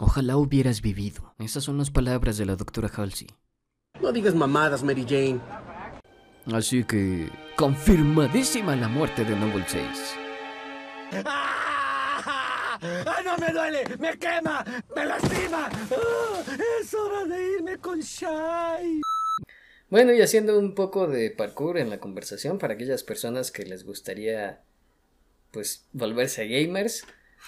Ojalá 0.00 0.36
hubieras 0.36 0.82
vivido. 0.82 1.34
Esas 1.38 1.62
son 1.64 1.78
las 1.78 1.90
palabras 1.90 2.36
de 2.36 2.46
la 2.46 2.56
doctora 2.56 2.90
Halsey. 2.94 3.28
No 4.02 4.10
digas 4.10 4.34
mamadas, 4.34 4.82
Mary 4.82 5.06
Jane. 5.08 5.40
Así 6.52 6.82
que, 6.84 7.30
confirmadísima 7.56 8.74
la 8.74 8.88
muerte 8.88 9.24
de 9.24 9.36
Noble 9.36 9.64
6. 9.68 9.84
¡Ah! 12.84 13.22
¡No 13.24 13.38
me 13.38 13.50
duele! 13.50 13.84
¡Me 13.98 14.18
quema! 14.18 14.64
¡Me 14.94 15.06
lastima! 15.06 15.70
¡Ah! 15.72 16.56
¡Es 16.80 16.92
hora 16.92 17.24
de 17.24 17.52
irme 17.54 17.78
con 17.78 18.00
Shai! 18.00 19.00
Bueno, 19.88 20.12
y 20.12 20.20
haciendo 20.20 20.58
un 20.58 20.74
poco 20.74 21.06
de 21.06 21.30
parkour 21.30 21.78
en 21.78 21.88
la 21.88 21.98
conversación 21.98 22.58
para 22.58 22.74
aquellas 22.74 23.02
personas 23.02 23.50
que 23.50 23.64
les 23.64 23.84
gustaría, 23.84 24.60
pues, 25.50 25.86
volverse 25.92 26.46
gamers, 26.46 27.06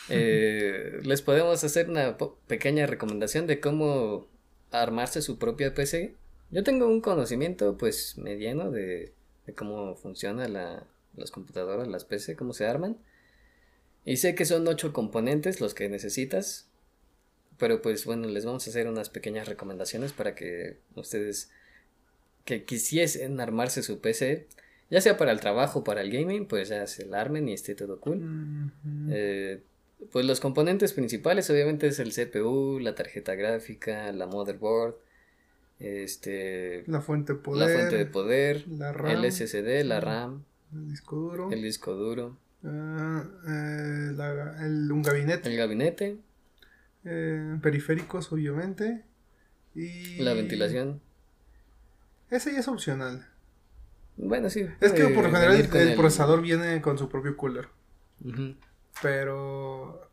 eh, 0.09 1.01
les 1.03 1.20
podemos 1.20 1.62
hacer 1.62 1.91
una 1.91 2.16
pequeña 2.47 2.87
recomendación 2.87 3.47
de 3.47 3.61
cómo 3.61 4.28
armarse 4.70 5.20
su 5.20 5.39
propia 5.39 5.74
PC. 5.74 6.14
Yo 6.51 6.64
tengo 6.64 6.87
un 6.87 7.03
conocimiento, 7.03 7.76
pues, 7.76 8.16
mediano 8.16 8.70
de, 8.70 9.12
de 9.47 9.55
cómo 9.55 9.97
funciona 9.97 10.49
la, 10.49 10.87
las 11.14 11.30
computadoras, 11.30 11.89
las 11.89 12.05
PC, 12.05 12.37
cómo 12.37 12.55
se 12.55 12.66
arman. 12.66 12.97
Y 14.07 14.16
sé 14.16 14.34
que 14.34 14.46
son 14.46 14.66
ocho 14.66 14.94
componentes 14.94 15.61
los 15.61 15.74
que 15.74 15.90
necesitas. 15.90 16.68
Pero 17.59 17.82
pues 17.82 18.04
bueno, 18.07 18.28
les 18.28 18.46
vamos 18.46 18.66
a 18.66 18.70
hacer 18.70 18.88
unas 18.88 19.11
pequeñas 19.11 19.48
recomendaciones 19.48 20.12
para 20.12 20.34
que 20.34 20.78
ustedes 20.94 21.50
que 22.44 22.64
quisiesen 22.64 23.40
armarse 23.40 23.82
su 23.82 24.00
PC, 24.00 24.46
ya 24.88 25.00
sea 25.00 25.16
para 25.16 25.32
el 25.32 25.40
trabajo 25.40 25.80
o 25.80 25.84
para 25.84 26.00
el 26.00 26.12
gaming, 26.12 26.46
pues 26.46 26.68
ya 26.68 26.86
se 26.86 27.04
la 27.04 27.20
armen 27.20 27.48
y 27.48 27.52
esté 27.52 27.74
todo 27.74 27.98
cool. 27.98 28.70
Eh, 29.11 29.61
pues 30.12 30.24
los 30.24 30.38
componentes 30.38 30.92
principales 30.92 31.50
obviamente 31.50 31.88
es 31.88 31.98
el 31.98 32.12
CPU, 32.12 32.78
la 32.78 32.94
tarjeta 32.94 33.34
gráfica, 33.34 34.12
la 34.12 34.26
motherboard, 34.26 34.94
este, 35.80 36.84
la 36.86 37.00
fuente 37.00 37.32
de 37.32 37.38
la 37.38 37.42
poder. 37.42 37.76
fuente 37.76 37.96
de 37.96 38.07
poder, 38.07 38.68
la 38.68 38.92
RAM, 38.92 39.24
el 39.24 39.32
SSD, 39.32 39.84
la. 39.84 40.00
RAM, 40.00 40.44
El 40.72 40.88
disco 40.90 41.16
duro. 41.16 41.50
el 41.50 41.62
disco 41.62 41.94
duro, 41.94 42.36
ah, 42.64 43.24
eh, 43.48 44.12
la- 44.14 44.64
el- 44.66 44.90
un 44.90 45.02
gabinete. 45.02 45.50
el 45.50 45.57
gabinete, 45.57 46.18
eh, 47.04 47.59
periféricos, 47.62 48.32
obviamente. 48.32 49.04
Y. 49.74 50.22
la 50.22 50.32
ventilación. 50.32 51.02
Ese 52.30 52.52
ya 52.52 52.61
es 52.61 52.68
opcional. 52.68 53.26
Bueno, 54.16 54.48
sí. 54.48 54.66
Es 54.80 54.92
que 54.92 55.02
puede 55.02 55.14
por 55.14 55.24
lo 55.24 55.30
general 55.30 55.57
el, 55.57 55.94
procesador 55.96 56.40
viene 56.40 56.80
con 56.80 56.98
su 56.98 57.09
propio 57.09 57.36
cooler. 57.36 57.68
Pero 59.02 60.11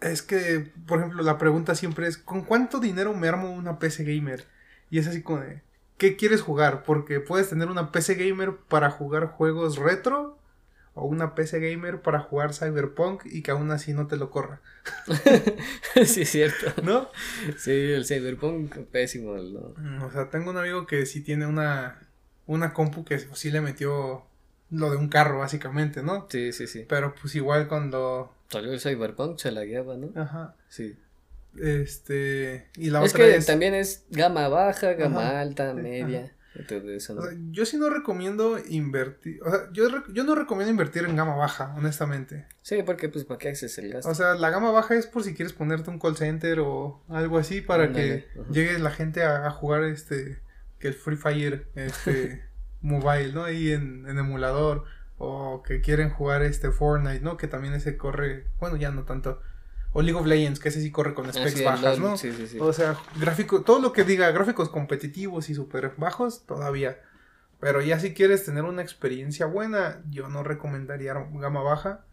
es 0.00 0.22
que, 0.22 0.70
por 0.86 0.98
ejemplo, 0.98 1.22
la 1.22 1.38
pregunta 1.38 1.74
siempre 1.74 2.06
es, 2.06 2.18
¿con 2.18 2.42
cuánto 2.42 2.80
dinero 2.80 3.14
me 3.14 3.28
armo 3.28 3.50
una 3.52 3.78
PC 3.78 4.04
gamer? 4.04 4.46
Y 4.90 4.98
es 4.98 5.06
así 5.06 5.22
como 5.22 5.40
de, 5.40 5.62
¿qué 5.96 6.16
quieres 6.16 6.42
jugar? 6.42 6.82
Porque 6.82 7.20
puedes 7.20 7.48
tener 7.48 7.68
una 7.68 7.90
PC 7.90 8.14
gamer 8.14 8.56
para 8.68 8.90
jugar 8.90 9.26
juegos 9.28 9.78
retro 9.78 10.33
o 10.94 11.04
una 11.04 11.34
PC 11.34 11.58
gamer 11.60 12.00
para 12.02 12.20
jugar 12.20 12.54
Cyberpunk 12.54 13.22
y 13.26 13.42
que 13.42 13.50
aún 13.50 13.70
así 13.72 13.92
no 13.92 14.06
te 14.06 14.16
lo 14.16 14.30
corra, 14.30 14.60
sí, 16.04 16.22
es 16.22 16.30
cierto. 16.30 16.82
¿no? 16.82 17.08
Sí, 17.58 17.72
el 17.72 18.06
Cyberpunk 18.06 18.76
pésimo. 18.92 19.34
¿no? 19.36 19.74
Mm, 19.76 20.02
O 20.02 20.10
sea, 20.10 20.30
tengo 20.30 20.50
un 20.50 20.56
amigo 20.56 20.86
que 20.86 21.04
sí 21.06 21.20
tiene 21.20 21.46
una, 21.46 21.98
una 22.46 22.72
compu 22.72 23.04
que 23.04 23.18
sí 23.18 23.50
le 23.50 23.60
metió 23.60 24.24
lo 24.70 24.90
de 24.90 24.96
un 24.96 25.08
carro, 25.08 25.38
básicamente, 25.40 26.02
¿no? 26.02 26.26
Sí, 26.30 26.52
sí, 26.52 26.66
sí. 26.66 26.84
Pero 26.88 27.14
pues 27.20 27.34
igual 27.34 27.68
cuando... 27.68 28.32
Salió 28.48 28.72
el 28.72 28.80
Cyberpunk, 28.80 29.38
se 29.38 29.50
la 29.50 29.64
guiaba, 29.64 29.96
¿no? 29.96 30.10
Ajá. 30.20 30.54
Sí. 30.68 30.96
Este... 31.60 32.68
Y 32.76 32.90
la 32.90 33.04
es 33.04 33.12
otra 33.14 33.24
que 33.26 33.36
es... 33.36 33.46
también 33.46 33.74
es 33.74 34.04
gama 34.10 34.48
baja, 34.48 34.92
gama 34.94 35.28
Ajá. 35.28 35.40
alta, 35.40 35.74
media. 35.74 36.32
Todo 36.62 36.90
eso, 36.90 37.14
¿no? 37.14 37.22
O 37.22 37.24
sea, 37.24 37.36
yo 37.50 37.66
sí 37.66 37.76
no 37.76 37.90
recomiendo 37.90 38.58
invertir, 38.68 39.40
o 39.42 39.50
sea, 39.50 39.70
yo, 39.72 39.88
yo 40.12 40.24
no 40.24 40.34
recomiendo 40.34 40.70
invertir 40.70 41.04
en 41.04 41.16
gama 41.16 41.34
baja, 41.34 41.74
honestamente. 41.76 42.46
Sí, 42.62 42.82
porque 42.84 43.08
pues 43.08 43.24
para 43.24 43.38
qué 43.38 43.48
haces 43.50 43.76
el 43.78 43.92
gasto. 43.92 44.10
O 44.10 44.14
sea, 44.14 44.34
la 44.34 44.50
gama 44.50 44.70
baja 44.70 44.94
es 44.94 45.06
por 45.06 45.24
si 45.24 45.34
quieres 45.34 45.52
ponerte 45.52 45.90
un 45.90 45.98
call 45.98 46.16
center 46.16 46.60
o 46.60 47.02
algo 47.08 47.38
así 47.38 47.60
para 47.60 47.92
que 47.92 48.26
ajá. 48.38 48.50
llegue 48.50 48.78
la 48.78 48.90
gente 48.90 49.22
a, 49.24 49.46
a 49.46 49.50
jugar 49.50 49.84
este, 49.84 50.38
que 50.78 50.88
el 50.88 50.94
Free 50.94 51.16
Fire, 51.16 51.66
este, 51.74 52.44
mobile, 52.80 53.32
¿no? 53.32 53.44
Ahí 53.44 53.72
en, 53.72 54.06
en 54.08 54.18
emulador 54.18 54.84
o 55.18 55.62
que 55.62 55.80
quieren 55.80 56.10
jugar 56.10 56.42
este 56.42 56.70
Fortnite, 56.70 57.20
¿no? 57.20 57.36
Que 57.36 57.48
también 57.48 57.74
ese 57.74 57.96
corre, 57.96 58.46
bueno, 58.60 58.76
ya 58.76 58.90
no 58.90 59.04
tanto. 59.04 59.40
O 59.94 60.02
League 60.02 60.18
of 60.18 60.26
Legends, 60.26 60.60
que 60.60 60.68
ese 60.68 60.82
sí 60.82 60.90
corre 60.90 61.14
con 61.14 61.26
Ah, 61.26 61.32
specs 61.32 61.52
sí, 61.52 61.60
el 61.60 61.64
bajas, 61.64 61.98
LOL, 61.98 62.10
¿no? 62.10 62.16
Sí, 62.18 62.32
sí, 62.32 62.46
sí. 62.48 62.58
O 62.60 62.72
sea, 62.72 62.98
gráfico, 63.18 63.62
todo 63.62 63.80
lo 63.80 63.92
que 63.92 64.04
diga 64.04 64.30
gráficos 64.32 64.68
competitivos 64.68 65.48
y 65.48 65.54
súper 65.54 65.94
bajos, 65.96 66.44
todavía. 66.46 67.00
Pero 67.60 67.80
ya 67.80 67.98
si 68.00 68.12
quieres 68.12 68.44
tener 68.44 68.64
una 68.64 68.82
experiencia 68.82 69.46
buena, 69.46 70.02
yo 70.10 70.28
no 70.28 70.42
recomendaría 70.42 71.14
gama 71.14 71.62
baja. 71.62 72.04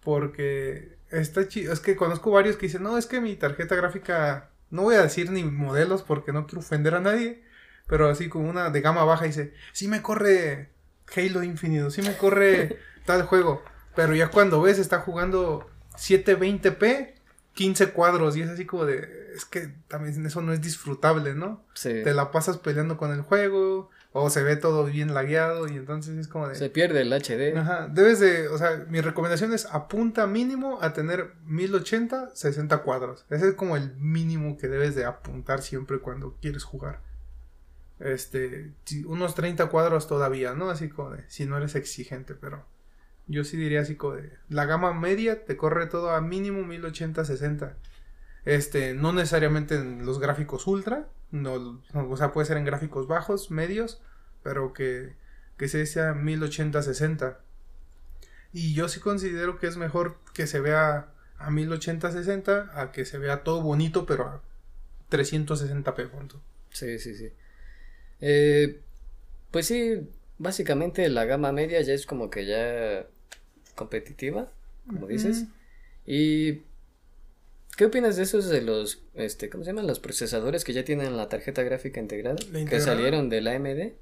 Porque 0.00 0.98
está 1.10 1.48
chido. 1.48 1.72
Es 1.72 1.80
que 1.80 1.96
conozco 1.96 2.30
varios 2.30 2.56
que 2.56 2.66
dicen, 2.66 2.82
no, 2.82 2.96
es 2.96 3.06
que 3.06 3.20
mi 3.20 3.34
tarjeta 3.34 3.74
gráfica, 3.74 4.50
no 4.70 4.82
voy 4.82 4.94
a 4.94 5.02
decir 5.02 5.30
ni 5.30 5.42
modelos 5.42 6.02
porque 6.02 6.32
no 6.32 6.46
quiero 6.46 6.60
ofender 6.60 6.94
a 6.94 7.00
nadie. 7.00 7.42
Pero 7.88 8.08
así 8.08 8.28
como 8.28 8.48
una 8.48 8.70
de 8.70 8.80
gama 8.80 9.04
baja 9.04 9.24
dice, 9.24 9.54
sí 9.72 9.88
me 9.88 10.02
corre 10.02 10.70
Halo 11.16 11.42
Infinite, 11.42 11.90
sí 11.90 12.02
me 12.02 12.16
corre 12.16 12.78
tal 13.04 13.22
juego. 13.22 13.62
Pero 13.94 14.14
ya 14.14 14.28
cuando 14.28 14.60
ves, 14.60 14.78
está 14.78 15.00
jugando 15.00 15.70
720p, 15.96 17.14
15 17.54 17.90
cuadros. 17.90 18.36
Y 18.36 18.42
es 18.42 18.50
así 18.50 18.66
como 18.66 18.84
de, 18.84 19.32
es 19.34 19.44
que 19.44 19.72
también 19.88 20.24
eso 20.24 20.40
no 20.42 20.52
es 20.52 20.60
disfrutable, 20.60 21.34
¿no? 21.34 21.64
Sí. 21.74 22.02
Te 22.04 22.14
la 22.14 22.30
pasas 22.30 22.58
peleando 22.58 22.96
con 22.96 23.12
el 23.12 23.22
juego. 23.22 23.90
O 24.18 24.30
se 24.30 24.42
ve 24.42 24.56
todo 24.56 24.86
bien 24.86 25.12
lagueado 25.12 25.68
y 25.68 25.72
entonces 25.72 26.16
es 26.16 26.26
como 26.26 26.48
de... 26.48 26.54
Se 26.54 26.70
pierde 26.70 27.02
el 27.02 27.12
HD. 27.12 27.54
Ajá, 27.54 27.86
debes 27.86 28.18
de, 28.18 28.48
o 28.48 28.56
sea, 28.56 28.86
mi 28.88 29.02
recomendación 29.02 29.52
es 29.52 29.66
apunta 29.66 30.26
mínimo 30.26 30.78
a 30.80 30.94
tener 30.94 31.34
1080, 31.44 32.30
60 32.34 32.78
cuadros. 32.78 33.26
Ese 33.28 33.48
es 33.48 33.54
como 33.56 33.76
el 33.76 33.94
mínimo 33.96 34.56
que 34.56 34.68
debes 34.68 34.94
de 34.94 35.04
apuntar 35.04 35.60
siempre 35.60 35.98
cuando 35.98 36.34
quieres 36.40 36.64
jugar. 36.64 37.02
Este, 38.00 38.72
unos 39.04 39.34
30 39.34 39.66
cuadros 39.66 40.08
todavía, 40.08 40.54
¿no? 40.54 40.70
Así 40.70 40.88
como 40.88 41.10
de, 41.10 41.24
si 41.28 41.44
no 41.44 41.58
eres 41.58 41.74
exigente, 41.74 42.34
pero 42.34 42.64
yo 43.26 43.44
sí 43.44 43.56
diría 43.56 43.80
así 43.80 43.96
como 43.96 44.14
de, 44.14 44.32
la 44.48 44.66
gama 44.66 44.92
media 44.92 45.44
te 45.44 45.56
corre 45.56 45.86
todo 45.86 46.10
a 46.10 46.20
mínimo 46.20 46.64
1080, 46.64 47.24
60. 47.24 47.76
Este, 48.44 48.94
no 48.94 49.12
necesariamente 49.12 49.74
en 49.74 50.06
los 50.06 50.20
gráficos 50.20 50.66
ultra, 50.66 51.08
no, 51.32 51.82
o 51.92 52.16
sea, 52.16 52.32
puede 52.32 52.46
ser 52.46 52.56
en 52.56 52.64
gráficos 52.64 53.08
bajos, 53.08 53.50
medios, 53.50 54.00
pero 54.42 54.72
que, 54.72 55.14
que 55.56 55.68
se 55.68 55.84
sea 55.86 56.14
1080, 56.14 56.82
60. 56.82 57.40
Y 58.52 58.74
yo 58.74 58.88
sí 58.88 59.00
considero 59.00 59.58
que 59.58 59.66
es 59.66 59.76
mejor 59.76 60.18
que 60.32 60.46
se 60.46 60.60
vea 60.60 61.08
a 61.38 61.50
1080, 61.50 62.12
60 62.12 62.80
a 62.80 62.92
que 62.92 63.04
se 63.04 63.18
vea 63.18 63.42
todo 63.42 63.60
bonito, 63.60 64.06
pero 64.06 64.26
a 64.26 64.42
360p, 65.10 66.08
punto. 66.08 66.40
Sí, 66.70 66.98
sí, 67.00 67.16
sí. 67.16 67.32
Eh, 68.20 68.80
pues 69.50 69.66
sí, 69.66 70.08
básicamente 70.38 71.08
la 71.08 71.24
gama 71.24 71.52
media 71.52 71.80
ya 71.80 71.92
es 71.92 72.06
como 72.06 72.30
que 72.30 72.46
ya 72.46 73.06
competitiva, 73.76 74.50
como 74.88 75.06
dices. 75.06 75.44
Y 76.04 76.62
¿qué 77.76 77.84
opinas 77.84 78.16
de 78.16 78.24
esos 78.24 78.48
de 78.48 78.62
los, 78.62 79.02
este, 79.14 79.48
¿cómo 79.48 79.62
se 79.62 79.70
llaman? 79.70 79.86
Los 79.86 80.00
procesadores 80.00 80.64
que 80.64 80.72
ya 80.72 80.84
tienen 80.84 81.16
la 81.16 81.28
tarjeta 81.28 81.62
gráfica 81.62 82.00
integrada, 82.00 82.36
que 82.68 82.80
salieron 82.80 83.28
de 83.28 83.40
la 83.40 83.52
AMD. 83.54 83.92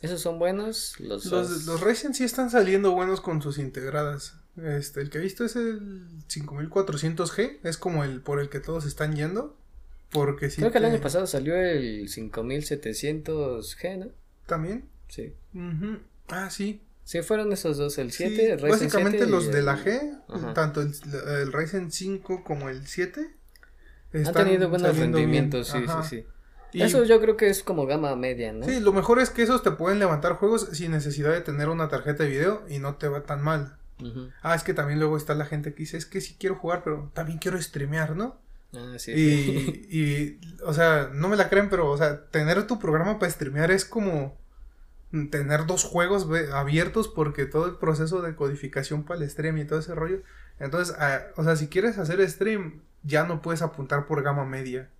¿Esos 0.00 0.20
son 0.20 0.38
buenos? 0.38 0.98
Los, 1.00 1.26
Los, 1.26 1.66
los 1.66 1.80
Ryzen 1.80 2.14
sí 2.14 2.24
están 2.24 2.50
saliendo 2.50 2.92
buenos 2.92 3.20
con 3.20 3.40
sus 3.40 3.58
integradas. 3.58 4.34
Este, 4.62 5.00
el 5.00 5.10
que 5.10 5.18
he 5.18 5.20
visto 5.20 5.44
es 5.44 5.56
el 5.56 6.06
5400G, 6.28 7.58
es 7.64 7.76
como 7.76 8.04
el 8.04 8.20
por 8.20 8.40
el 8.40 8.48
que 8.48 8.60
todos 8.60 8.84
están 8.86 9.16
yendo. 9.16 9.56
Porque 10.10 10.50
sí. 10.50 10.60
Creo 10.60 10.70
que 10.70 10.78
el 10.78 10.84
año 10.84 11.00
pasado 11.00 11.26
salió 11.26 11.56
el 11.56 12.08
5700G, 12.08 13.98
¿no? 13.98 14.10
También. 14.46 14.84
Sí. 15.08 15.34
Ujú. 15.54 15.98
Ah, 16.28 16.50
sí. 16.50 16.80
Sí, 17.04 17.22
fueron 17.22 17.52
esos 17.52 17.76
dos, 17.76 17.98
el 17.98 18.12
7, 18.12 18.34
Sí, 18.36 18.42
el 18.42 18.58
Ryzen 18.58 18.70
básicamente 18.70 19.18
7 19.18 19.28
y 19.28 19.30
los 19.30 19.52
de 19.52 19.58
el- 19.58 19.64
la 19.66 19.76
G, 19.76 20.20
Ajá. 20.28 20.54
tanto 20.54 20.80
el, 20.80 20.92
el 21.40 21.52
Ryzen 21.52 21.90
5 21.92 22.42
como 22.44 22.68
el 22.70 22.86
7. 22.86 23.30
Han 24.14 24.32
tenido 24.32 24.68
buenos 24.68 24.92
bien. 24.96 25.12
rendimientos, 25.12 25.68
sí, 25.68 25.78
Ajá. 25.86 26.02
sí, 26.02 26.18
sí. 26.20 26.26
Y- 26.72 26.82
Eso 26.82 27.04
yo 27.04 27.20
creo 27.20 27.36
que 27.36 27.48
es 27.48 27.62
como 27.62 27.86
gama 27.86 28.16
media, 28.16 28.52
¿no? 28.52 28.64
Sí, 28.66 28.80
lo 28.80 28.92
mejor 28.92 29.18
es 29.20 29.30
que 29.30 29.42
esos 29.42 29.62
te 29.62 29.70
pueden 29.72 29.98
levantar 29.98 30.32
juegos 30.34 30.68
sin 30.72 30.90
necesidad 30.92 31.32
de 31.32 31.40
tener 31.40 31.68
una 31.68 31.88
tarjeta 31.88 32.24
de 32.24 32.30
video 32.30 32.64
y 32.68 32.78
no 32.78 32.96
te 32.96 33.06
va 33.08 33.22
tan 33.22 33.42
mal. 33.42 33.76
Ah, 34.42 34.54
es 34.54 34.64
que 34.64 34.74
también 34.74 34.98
luego 34.98 35.16
está 35.16 35.34
la 35.34 35.46
gente 35.46 35.72
que 35.72 35.80
dice, 35.84 35.96
es 35.96 36.04
que 36.04 36.20
sí 36.20 36.36
quiero 36.38 36.56
jugar, 36.56 36.82
pero 36.84 37.10
también 37.14 37.38
quiero 37.38 37.60
streamear, 37.62 38.16
¿no? 38.16 38.38
Ah, 38.74 38.94
sí, 38.98 39.12
Y, 39.12 39.16
sí. 39.16 40.38
y, 40.50 40.62
o 40.64 40.74
sea, 40.74 41.10
no 41.14 41.28
me 41.28 41.36
la 41.36 41.48
creen, 41.48 41.70
pero, 41.70 41.88
o 41.90 41.96
sea, 41.96 42.24
tener 42.26 42.66
tu 42.66 42.78
programa 42.78 43.18
para 43.20 43.30
streamear 43.30 43.70
es 43.70 43.84
como 43.84 44.36
tener 45.30 45.66
dos 45.66 45.84
juegos 45.84 46.28
abiertos 46.52 47.08
porque 47.08 47.46
todo 47.46 47.66
el 47.66 47.76
proceso 47.76 48.22
de 48.22 48.34
codificación 48.34 49.04
para 49.04 49.20
el 49.20 49.30
stream 49.30 49.58
y 49.58 49.64
todo 49.64 49.78
ese 49.78 49.94
rollo. 49.94 50.22
Entonces, 50.58 50.94
ah, 50.98 51.22
o 51.36 51.44
sea, 51.44 51.56
si 51.56 51.68
quieres 51.68 51.98
hacer 51.98 52.28
stream, 52.28 52.82
ya 53.02 53.24
no 53.24 53.42
puedes 53.42 53.62
apuntar 53.62 54.06
por 54.06 54.22
gama 54.22 54.44
media. 54.44 54.90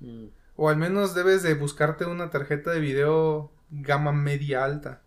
Mm. 0.00 0.26
O 0.56 0.68
al 0.68 0.76
menos 0.76 1.14
debes 1.14 1.42
de 1.42 1.54
buscarte 1.54 2.04
una 2.04 2.30
tarjeta 2.30 2.70
de 2.70 2.80
video 2.80 3.52
gama 3.70 4.12
media 4.12 4.64
alta. 4.64 5.02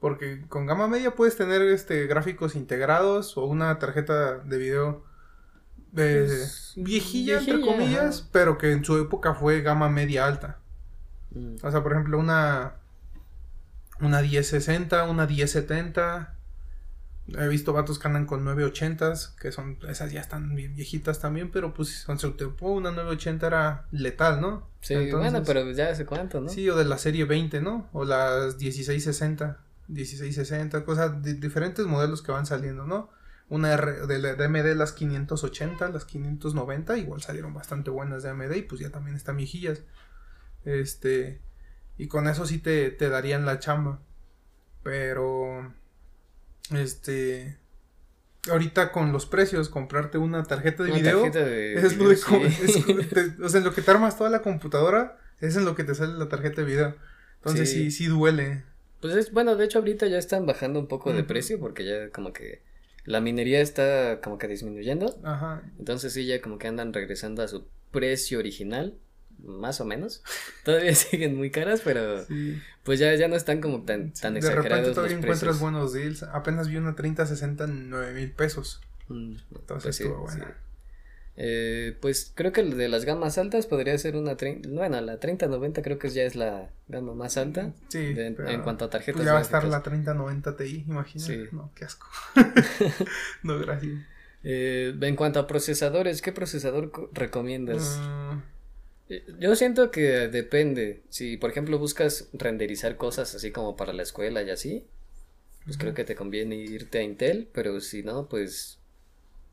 Porque 0.00 0.46
con 0.48 0.66
gama 0.66 0.88
media 0.88 1.12
puedes 1.14 1.36
tener 1.36 1.62
este 1.62 2.06
gráficos 2.06 2.54
integrados 2.54 3.36
o 3.36 3.44
una 3.46 3.78
tarjeta 3.78 4.38
de 4.38 4.58
video 4.58 5.04
eh, 5.96 6.24
Pues, 6.26 6.72
viejilla, 6.76 7.38
entre 7.38 7.60
comillas, 7.60 8.20
ajá. 8.20 8.28
pero 8.32 8.58
que 8.58 8.72
en 8.72 8.84
su 8.84 8.96
época 8.98 9.34
fue 9.34 9.62
gama 9.62 9.88
media 9.88 10.26
alta. 10.26 10.58
Mm. 11.30 11.56
O 11.62 11.70
sea, 11.70 11.82
por 11.82 11.92
ejemplo, 11.92 12.18
una 12.18 12.76
una 14.00 14.20
1060, 14.22 15.04
una 15.08 15.26
1070. 15.26 16.32
He 17.38 17.48
visto 17.48 17.72
vatos 17.72 17.98
que 17.98 18.06
andan 18.06 18.24
con 18.26 18.44
980s, 18.44 19.34
que 19.34 19.50
son 19.50 19.78
esas 19.88 20.12
ya 20.12 20.20
están 20.20 20.54
bien 20.54 20.76
viejitas 20.76 21.18
también, 21.18 21.50
pero 21.50 21.74
pues 21.74 22.04
con 22.04 22.20
su 22.20 22.32
tiempo 22.32 22.68
una 22.70 22.92
980 22.92 23.46
era 23.48 23.86
letal, 23.90 24.40
¿no? 24.40 24.68
Sí, 24.80 24.94
Entonces- 24.94 25.32
bueno, 25.32 25.44
pero 25.44 25.68
ya 25.72 25.90
hace 25.90 26.06
cuánto, 26.06 26.40
¿no? 26.40 26.48
Sí, 26.48 26.68
o 26.70 26.76
de 26.76 26.84
la 26.84 26.98
serie 26.98 27.24
20, 27.24 27.60
¿no? 27.60 27.88
O 27.92 28.04
las 28.04 28.56
1660, 28.58 29.58
1660, 29.88 30.84
cosas 30.84 31.20
de 31.22 31.34
diferentes 31.34 31.84
modelos 31.86 32.22
que 32.22 32.30
van 32.30 32.46
saliendo, 32.46 32.86
¿no? 32.86 33.10
Una 33.48 33.72
R, 33.74 34.06
de, 34.06 34.18
la- 34.20 34.34
de 34.34 34.44
AMD, 34.44 34.74
las 34.76 34.92
580, 34.92 35.88
las 35.88 36.04
590, 36.04 36.96
igual 36.96 37.22
salieron 37.22 37.52
bastante 37.54 37.90
buenas 37.90 38.22
de 38.22 38.30
AMD 38.30 38.52
y 38.56 38.62
pues 38.62 38.80
ya 38.80 38.90
también 38.90 39.16
están 39.16 39.36
viejillas. 39.36 39.82
Este, 40.64 41.40
y 41.98 42.08
con 42.08 42.28
eso 42.28 42.46
sí 42.46 42.58
te, 42.58 42.90
te 42.90 43.08
darían 43.08 43.46
la 43.46 43.58
chamba. 43.58 44.00
Pero, 44.82 45.72
este, 46.74 47.56
ahorita 48.50 48.92
con 48.92 49.12
los 49.12 49.26
precios, 49.26 49.68
comprarte 49.68 50.18
una 50.18 50.44
tarjeta 50.44 50.82
de 50.82 50.90
Una 50.92 51.00
video. 51.00 51.22
tarjeta 51.22 51.44
de 51.44 51.74
Es 51.74 51.96
lo 51.96 52.08
video, 52.08 52.08
de 52.10 52.20
co- 52.20 52.50
sí. 52.50 52.84
es- 53.00 53.08
te- 53.10 53.42
o 53.42 53.48
sea, 53.48 53.58
en 53.58 53.64
lo 53.64 53.74
que 53.74 53.82
te 53.82 53.90
armas 53.90 54.16
toda 54.16 54.30
la 54.30 54.42
computadora, 54.42 55.18
es 55.40 55.56
en 55.56 55.64
lo 55.64 55.74
que 55.74 55.84
te 55.84 55.94
sale 55.94 56.14
la 56.14 56.28
tarjeta 56.28 56.60
de 56.62 56.66
video. 56.66 56.96
Entonces 57.36 57.70
sí, 57.70 57.90
Sí. 57.90 58.04
sí, 58.04 58.06
duele. 58.06 58.64
Pues 59.00 59.14
es, 59.14 59.32
bueno, 59.32 59.56
de 59.56 59.64
hecho 59.66 59.78
ahorita 59.78 60.06
ya 60.06 60.18
están 60.18 60.46
bajando 60.46 60.80
un 60.80 60.88
poco 60.88 61.12
de 61.12 61.22
precio 61.22 61.60
porque 61.60 61.84
ya 61.84 62.10
como 62.10 62.32
que 62.32 62.62
la 63.04 63.20
minería 63.20 63.60
está 63.60 64.20
como 64.22 64.38
que 64.38 64.48
disminuyendo. 64.48 65.20
Ajá. 65.22 65.62
Entonces 65.78 66.12
sí, 66.12 66.26
ya 66.26 66.40
como 66.40 66.58
que 66.58 66.66
andan 66.66 66.92
regresando 66.92 67.42
a 67.42 67.48
su 67.48 67.68
precio 67.92 68.38
original, 68.38 68.98
más 69.44 69.80
o 69.80 69.84
menos. 69.84 70.22
Todavía 70.64 70.94
siguen 70.94 71.36
muy 71.36 71.50
caras, 71.50 71.80
pero 71.84 72.24
Sí. 72.26 72.60
pues 72.84 72.98
ya, 72.98 73.14
ya 73.14 73.28
no 73.28 73.36
están 73.36 73.60
como 73.60 73.82
tan, 73.82 74.12
tan 74.12 74.34
de 74.34 74.40
exagerados 74.40 74.64
repente 74.68 74.86
los 74.88 74.94
todavía 74.94 75.16
encuentras 75.18 75.60
buenos 75.60 75.92
deals. 75.92 76.22
Apenas 76.22 76.68
vi 76.68 76.76
una 76.76 76.94
3060 76.94 77.64
en 77.64 77.90
9 77.90 78.12
mil 78.14 78.30
pesos. 78.32 78.80
Mm, 79.08 79.36
Entonces 79.54 79.82
pues 79.84 79.96
sí, 79.96 80.02
estuvo 80.04 80.22
buena. 80.22 80.56
Eh, 81.38 81.94
pues 82.00 82.32
creo 82.34 82.50
que 82.50 82.62
de 82.62 82.88
las 82.88 83.04
gamas 83.04 83.36
altas 83.36 83.66
podría 83.66 83.98
ser 83.98 84.16
una 84.16 84.38
30, 84.38 84.70
bueno, 84.70 84.98
la 85.02 85.20
3090 85.20 85.82
creo 85.82 85.98
que 85.98 86.08
ya 86.08 86.22
es 86.22 86.34
la 86.34 86.70
gama 86.88 87.12
más 87.12 87.36
alta 87.36 87.74
Sí. 87.88 88.14
de- 88.14 88.30
pero, 88.32 88.48
en 88.48 88.62
cuanto 88.62 88.86
a 88.86 88.90
tarjetas 88.90 89.16
pues 89.16 89.26
ya 89.26 89.34
va 89.34 89.40
a 89.40 89.42
estar 89.42 89.62
la 89.64 89.68
gráficas. 89.68 89.92
3090 89.92 90.56
Ti, 90.56 90.84
imagínate. 90.88 91.34
Sí. 91.44 91.48
No, 91.52 91.70
qué 91.74 91.84
asco. 91.84 92.06
no, 93.42 93.58
gracias. 93.58 93.92
Eh, 94.44 94.94
en 95.00 95.16
cuanto 95.16 95.38
a 95.40 95.46
procesadores, 95.46 96.22
¿qué 96.22 96.32
procesador 96.32 96.90
co- 96.90 97.10
recomiendas? 97.12 98.00
Mm, 98.00 98.38
Yo 99.38 99.54
siento 99.54 99.90
que 99.90 100.28
depende. 100.28 101.02
Si, 101.08 101.36
por 101.36 101.50
ejemplo, 101.50 101.78
buscas 101.78 102.28
renderizar 102.32 102.96
cosas 102.96 103.34
así 103.34 103.52
como 103.52 103.76
para 103.76 103.92
la 103.92 104.02
escuela 104.02 104.42
y 104.42 104.50
así, 104.50 104.86
pues 105.64 105.78
creo 105.78 105.94
que 105.94 106.04
te 106.04 106.16
conviene 106.16 106.56
irte 106.56 106.98
a 106.98 107.02
Intel, 107.02 107.48
pero 107.52 107.80
si 107.80 108.02
no, 108.02 108.28
pues... 108.28 108.78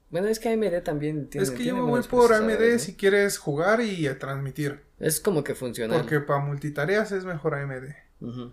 Bueno, 0.10 0.28
es 0.28 0.40
que 0.40 0.50
AMD 0.50 0.84
también 0.84 1.28
tiene 1.28 1.44
es 1.44 1.52
que 1.52 1.58
tiene 1.58 1.72
yo 1.72 1.86
me 1.86 1.90
voy 1.90 2.02
por 2.04 2.34
AMD 2.34 2.74
¿no? 2.74 2.80
si 2.80 2.96
quieres 2.96 3.40
jugar 3.40 3.82
y 3.82 4.06
a 4.06 4.20
transmitir. 4.20 4.82
Es 5.00 5.20
como 5.20 5.44
que 5.44 5.56
funcional. 5.56 6.02
Porque 6.02 6.20
para 6.20 6.40
multitareas 6.40 7.12
es 7.12 7.26
mejor 7.26 7.56
AMD. 7.56 8.52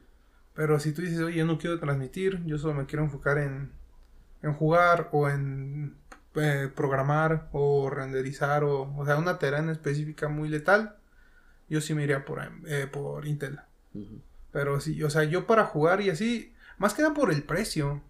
Pero 0.54 0.80
si 0.80 0.92
tú 0.92 1.02
dices, 1.02 1.20
oye, 1.20 1.36
yo 1.36 1.46
no 1.46 1.58
quiero 1.58 1.78
transmitir, 1.78 2.42
yo 2.44 2.58
solo 2.58 2.74
me 2.74 2.86
quiero 2.86 3.04
enfocar 3.04 3.38
en, 3.38 3.72
en 4.42 4.52
jugar 4.54 5.08
o 5.12 5.28
en 5.28 5.99
eh, 6.36 6.68
programar 6.74 7.48
o 7.52 7.90
renderizar 7.90 8.64
o, 8.64 8.94
o 8.96 9.04
sea, 9.06 9.16
una 9.18 9.38
tarea 9.38 9.58
en 9.60 9.70
específica 9.70 10.28
muy 10.28 10.48
letal, 10.48 10.96
yo 11.68 11.80
sí 11.80 11.94
me 11.94 12.04
iría 12.04 12.24
por, 12.24 12.40
eh, 12.66 12.86
por 12.86 13.26
Intel. 13.26 13.58
Pero 14.52 14.80
sí, 14.80 15.02
o 15.02 15.10
sea, 15.10 15.24
yo 15.24 15.46
para 15.46 15.64
jugar 15.64 16.00
y 16.00 16.10
así, 16.10 16.52
más 16.78 16.94
que 16.94 17.02
nada 17.02 17.14
por 17.14 17.32
el 17.32 17.42
precio. 17.42 18.02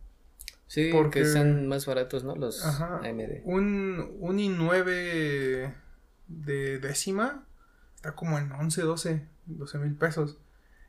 Sí, 0.67 0.91
Porque- 0.93 1.21
porque 1.21 1.21
están 1.23 1.67
más 1.67 1.85
baratos, 1.87 2.23
¿no? 2.25 2.37
Los 2.37 2.65
Ajá. 2.65 3.01
AMD. 3.03 3.43
Un, 3.45 4.17
un 4.21 4.39
i9 4.39 5.75
de 6.29 6.79
décima 6.79 7.45
está 7.97 8.13
como 8.15 8.39
en 8.39 8.53
11, 8.53 8.83
12, 8.83 9.27
12 9.47 9.79
mil 9.79 9.95
pesos. 9.97 10.39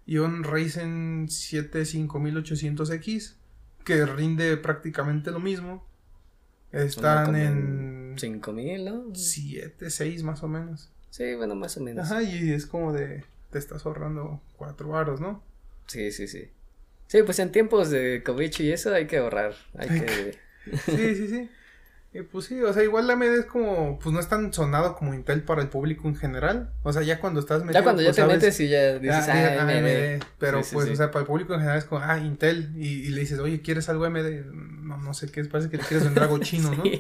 y 0.06 0.18
un 0.18 0.44
Ryzen 0.44 1.28
7 1.30 1.86
5800X 1.86 3.36
que 3.86 4.06
rinde 4.06 4.58
prácticamente 4.58 5.32
lo 5.32 5.40
mismo. 5.40 5.88
Están 6.72 7.36
en 7.36 8.16
5000, 8.18 8.86
¿no? 8.86 9.06
7, 9.14 9.90
6 9.90 10.24
más 10.24 10.44
o 10.44 10.48
menos. 10.48 10.90
Sí, 11.10 11.36
bueno, 11.36 11.56
más 11.56 11.76
o 11.78 11.82
menos. 11.82 12.10
Ajá, 12.10 12.24
y 12.24 12.52
es 12.52 12.66
como 12.66 12.94
de 12.94 13.26
te 13.50 13.60
estás 13.60 13.86
ahorrando 13.86 14.42
4 14.58 14.88
varos, 14.88 15.20
¿no? 15.20 15.44
Sí, 15.88 16.12
sí, 16.12 16.28
sí. 16.28 16.50
Sí, 17.08 17.24
pues 17.24 17.40
en 17.40 17.52
tiempos 17.52 17.90
de 17.90 18.24
COVID 18.24 18.52
y 18.60 18.72
eso 18.72 18.94
hay 18.94 19.08
que 19.08 19.18
ahorrar. 19.18 19.54
Hay 19.78 19.90
que. 19.90 20.38
Sí, 20.86 21.16
sí, 21.16 21.28
sí. 21.28 21.50
Y 22.14 22.24
pues 22.24 22.46
sí, 22.46 22.62
o 22.62 22.74
sea, 22.74 22.84
igual 22.84 23.08
la 23.08 23.14
AMD 23.14 23.24
es 23.40 23.46
como, 23.46 23.98
pues 24.00 24.12
no 24.14 24.20
es 24.20 24.28
tan 24.28 24.52
sonado 24.52 24.96
como 24.98 25.14
Intel 25.14 25.44
para 25.44 25.62
el 25.62 25.70
público 25.70 26.10
en 26.10 26.16
general. 26.18 26.74
O 26.84 26.92
sea, 26.92 27.04
ya 27.04 27.22
cuando 27.22 27.40
estás 27.40 27.62
metido. 27.62 27.80
Ya 27.80 27.84
cuando 27.84 28.02
ya 28.02 28.08
pues, 28.10 28.16
te 28.18 28.22
sabes- 28.22 28.36
metes 28.36 28.60
y 28.60 28.68
ya 28.68 29.00
dices, 29.00 29.28
Ah, 29.30 29.34
ah, 29.34 29.56
ah, 29.60 29.62
AMD". 29.62 29.70
AMD. 30.18 30.24
Pero 30.38 30.58
Sí, 30.62 30.70
sí, 30.70 30.76
pues, 30.76 30.88
sí. 30.88 30.94
o 30.94 30.96
sea, 30.98 31.10
para 31.12 31.22
el 31.22 31.28
público 31.28 31.54
en 31.54 31.60
general 31.62 31.78
es 31.80 31.86
como, 31.86 32.02
ah, 32.04 32.18
Intel. 32.20 32.74
Y, 32.76 32.88
y 33.06 33.10
le 33.12 33.22
dices, 33.22 33.40
oye, 33.40 33.62
¿quieres 33.62 33.88
algo 33.88 34.04
AMD? 34.04 34.46
No, 34.54 34.98
no 34.98 35.14
sé 35.14 35.32
qué 35.32 35.40
es, 35.40 35.48
parece 35.48 35.70
que 35.70 35.78
le 35.78 35.84
quieres 35.84 36.04
vender 36.04 36.24
algo 36.24 36.38
chino, 36.40 36.72
¿no? 36.76 36.84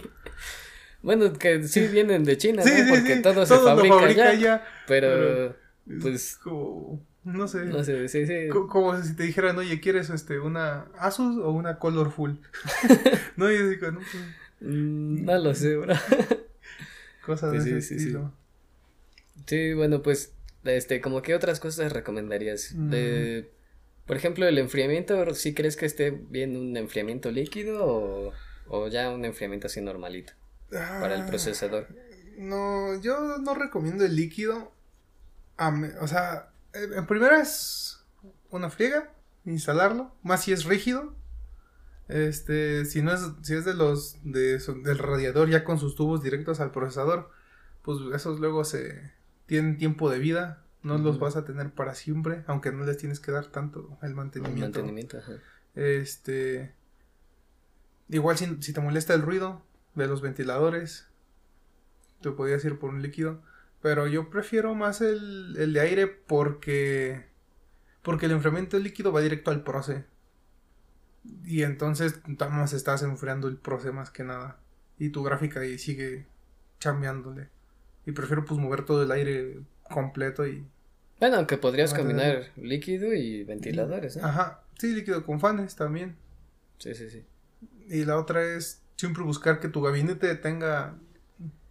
Bueno, 1.04 1.34
que 1.34 1.64
sí 1.68 1.88
vienen 1.88 2.24
de 2.24 2.38
China, 2.38 2.62
Sí, 2.62 2.70
¿no? 2.86 2.94
Porque 2.94 3.16
todo 3.18 3.44
se 3.46 3.58
fabrica, 3.58 4.34
ya, 4.36 4.64
Pero, 4.88 5.08
pero- 5.10 5.46
Es 5.48 5.56
pues, 6.04 6.36
como, 6.44 7.04
no 7.24 7.48
sé. 7.48 7.66
no 7.66 7.84
sé, 7.84 8.08
sí, 8.08 8.28
sí. 8.28 8.50
Co- 8.50 8.68
Como 8.68 9.02
si 9.02 9.16
te 9.16 9.24
dijeran, 9.24 9.58
oye, 9.58 9.80
¿quieres 9.80 10.12
este, 10.12 10.40
una 10.40 10.86
Asus 11.00 11.38
o 11.38 11.50
una 11.50 11.80
Colorful? 11.80 12.40
no, 13.36 13.52
y 13.52 13.58
yo 13.58 13.68
digo, 13.70 13.92
no, 13.92 13.98
pues, 14.00 14.24
Mm, 14.62 15.26
No 15.26 15.38
lo 15.40 15.54
sé, 15.56 15.76
bro. 15.78 15.94
cosas 17.26 17.52
Pues 17.52 17.64
de 17.64 17.78
sí, 17.80 17.80
ese 17.80 17.82
sí, 17.82 17.96
estilo. 17.96 18.32
Sí, 19.48 19.74
bueno, 19.74 20.02
pues, 20.02 20.34
este, 20.64 21.02
como 21.02 21.22
que 21.22 21.36
otras 21.36 21.60
cosas 21.60 21.92
recomendarías. 21.92 22.76
De, 22.90 23.52
por 24.06 24.18
ejemplo, 24.18 24.48
el 24.48 24.58
enfriamiento, 24.58 25.34
¿sí 25.36 25.54
crees 25.54 25.76
que 25.76 25.86
esté 25.86 26.12
bien 26.12 26.56
un 26.56 26.76
enfriamiento 26.78 27.32
líquido 27.32 27.86
o, 27.86 28.34
o 28.68 28.88
ya 28.88 29.10
un 29.12 29.26
enfriamiento 29.26 29.68
así 29.68 29.82
normalito 29.82 30.34
para 30.70 31.16
el 31.16 31.22
Ah, 31.22 31.28
procesador? 31.28 31.88
No, 32.38 33.00
yo 33.02 33.38
no 33.40 33.54
recomiendo 33.56 34.06
el 34.06 34.16
líquido. 34.16 34.72
me- 35.72 35.98
o 36.00 36.08
sea, 36.08 36.52
en 36.74 36.94
en 36.94 37.06
primera 37.08 37.42
es 37.42 38.04
una 38.50 38.70
friega, 38.70 39.12
instalarlo, 39.46 40.16
más 40.24 40.44
si 40.44 40.52
es 40.54 40.66
rígido. 40.66 41.16
Este, 42.12 42.84
si 42.86 43.02
no 43.02 43.14
es, 43.14 43.22
si 43.42 43.56
es 43.56 43.64
de 43.64 43.74
los 43.74 44.18
de, 44.24 44.58
del 44.58 44.98
radiador 44.98 45.50
ya 45.50 45.64
con 45.64 45.80
sus 45.80 45.96
tubos 45.96 46.22
directos 46.22 46.60
al 46.60 46.72
procesador, 46.72 47.30
pues 47.84 48.00
esos 48.14 48.40
luego 48.40 48.66
se 48.66 49.12
tienen 49.46 49.78
tiempo 49.78 50.10
de 50.10 50.20
vida, 50.20 50.64
no 50.84 50.98
los 50.98 51.20
vas 51.20 51.36
a 51.38 51.46
tener 51.46 51.72
para 51.72 51.96
siempre, 51.96 52.44
aunque 52.48 52.72
no 52.72 52.84
les 52.86 52.98
tienes 52.98 53.20
que 53.20 53.32
dar 53.32 53.48
tanto 53.48 53.98
el 54.02 54.10
El 54.10 54.16
mantenimiento. 54.16 55.18
ajá. 55.18 55.34
Este. 55.76 56.74
Igual 58.10 58.38
si, 58.38 58.62
si 58.62 58.74
te 58.74 58.82
molesta 58.82 59.14
el 59.14 59.22
ruido 59.22 59.64
de 59.96 60.08
los 60.08 60.22
ventiladores, 60.22 61.08
te 62.22 62.32
podías 62.32 62.66
ir 62.66 62.78
por 62.78 62.90
un 62.90 63.02
líquido. 63.02 63.42
Pero 63.82 64.06
yo 64.08 64.30
prefiero 64.30 64.76
más 64.76 65.00
el, 65.02 65.56
el 65.58 65.74
de 65.74 65.80
aire 65.80 66.08
porque. 66.08 67.26
Porque 68.02 68.26
el 68.26 68.34
enfriamiento 68.34 68.78
líquido 68.80 69.12
va 69.14 69.22
directo 69.22 69.52
al 69.52 69.64
proce. 69.64 70.11
Y 71.46 71.64
entonces 71.64 72.20
nada 72.28 72.50
más 72.52 72.74
estás 72.74 73.04
enfriando 73.04 73.48
el 73.48 73.58
proce 73.58 73.92
más 73.92 74.10
que 74.10 74.24
nada. 74.24 74.58
Y 74.98 75.10
tu 75.10 75.24
gráfica 75.24 75.60
ahí 75.60 75.78
sigue 75.78 76.26
chambeándole. 76.80 77.50
Y 78.06 78.12
prefiero 78.12 78.46
pues 78.46 78.60
mover 78.60 78.86
todo 78.86 79.04
el 79.04 79.12
aire 79.12 79.60
completo 79.84 80.48
y. 80.48 80.66
Bueno, 81.20 81.38
aunque 81.38 81.58
podrías 81.58 81.94
combinar 81.94 82.48
líquido 82.56 83.14
y 83.14 83.44
ventiladores, 83.44 84.18
¿no? 84.18 84.26
Ajá. 84.28 84.64
Sí, 84.80 84.94
líquido 84.96 85.24
con 85.24 85.40
fans 85.40 85.76
también. 85.76 86.16
Sí, 86.80 86.96
sí, 86.96 87.10
sí. 87.12 87.24
Y 87.88 88.06
la 88.06 88.18
otra 88.18 88.44
es 88.44 88.82
siempre 88.96 89.22
buscar 89.24 89.60
que 89.60 89.68
tu 89.68 89.82
gabinete 89.82 90.34
tenga 90.36 90.96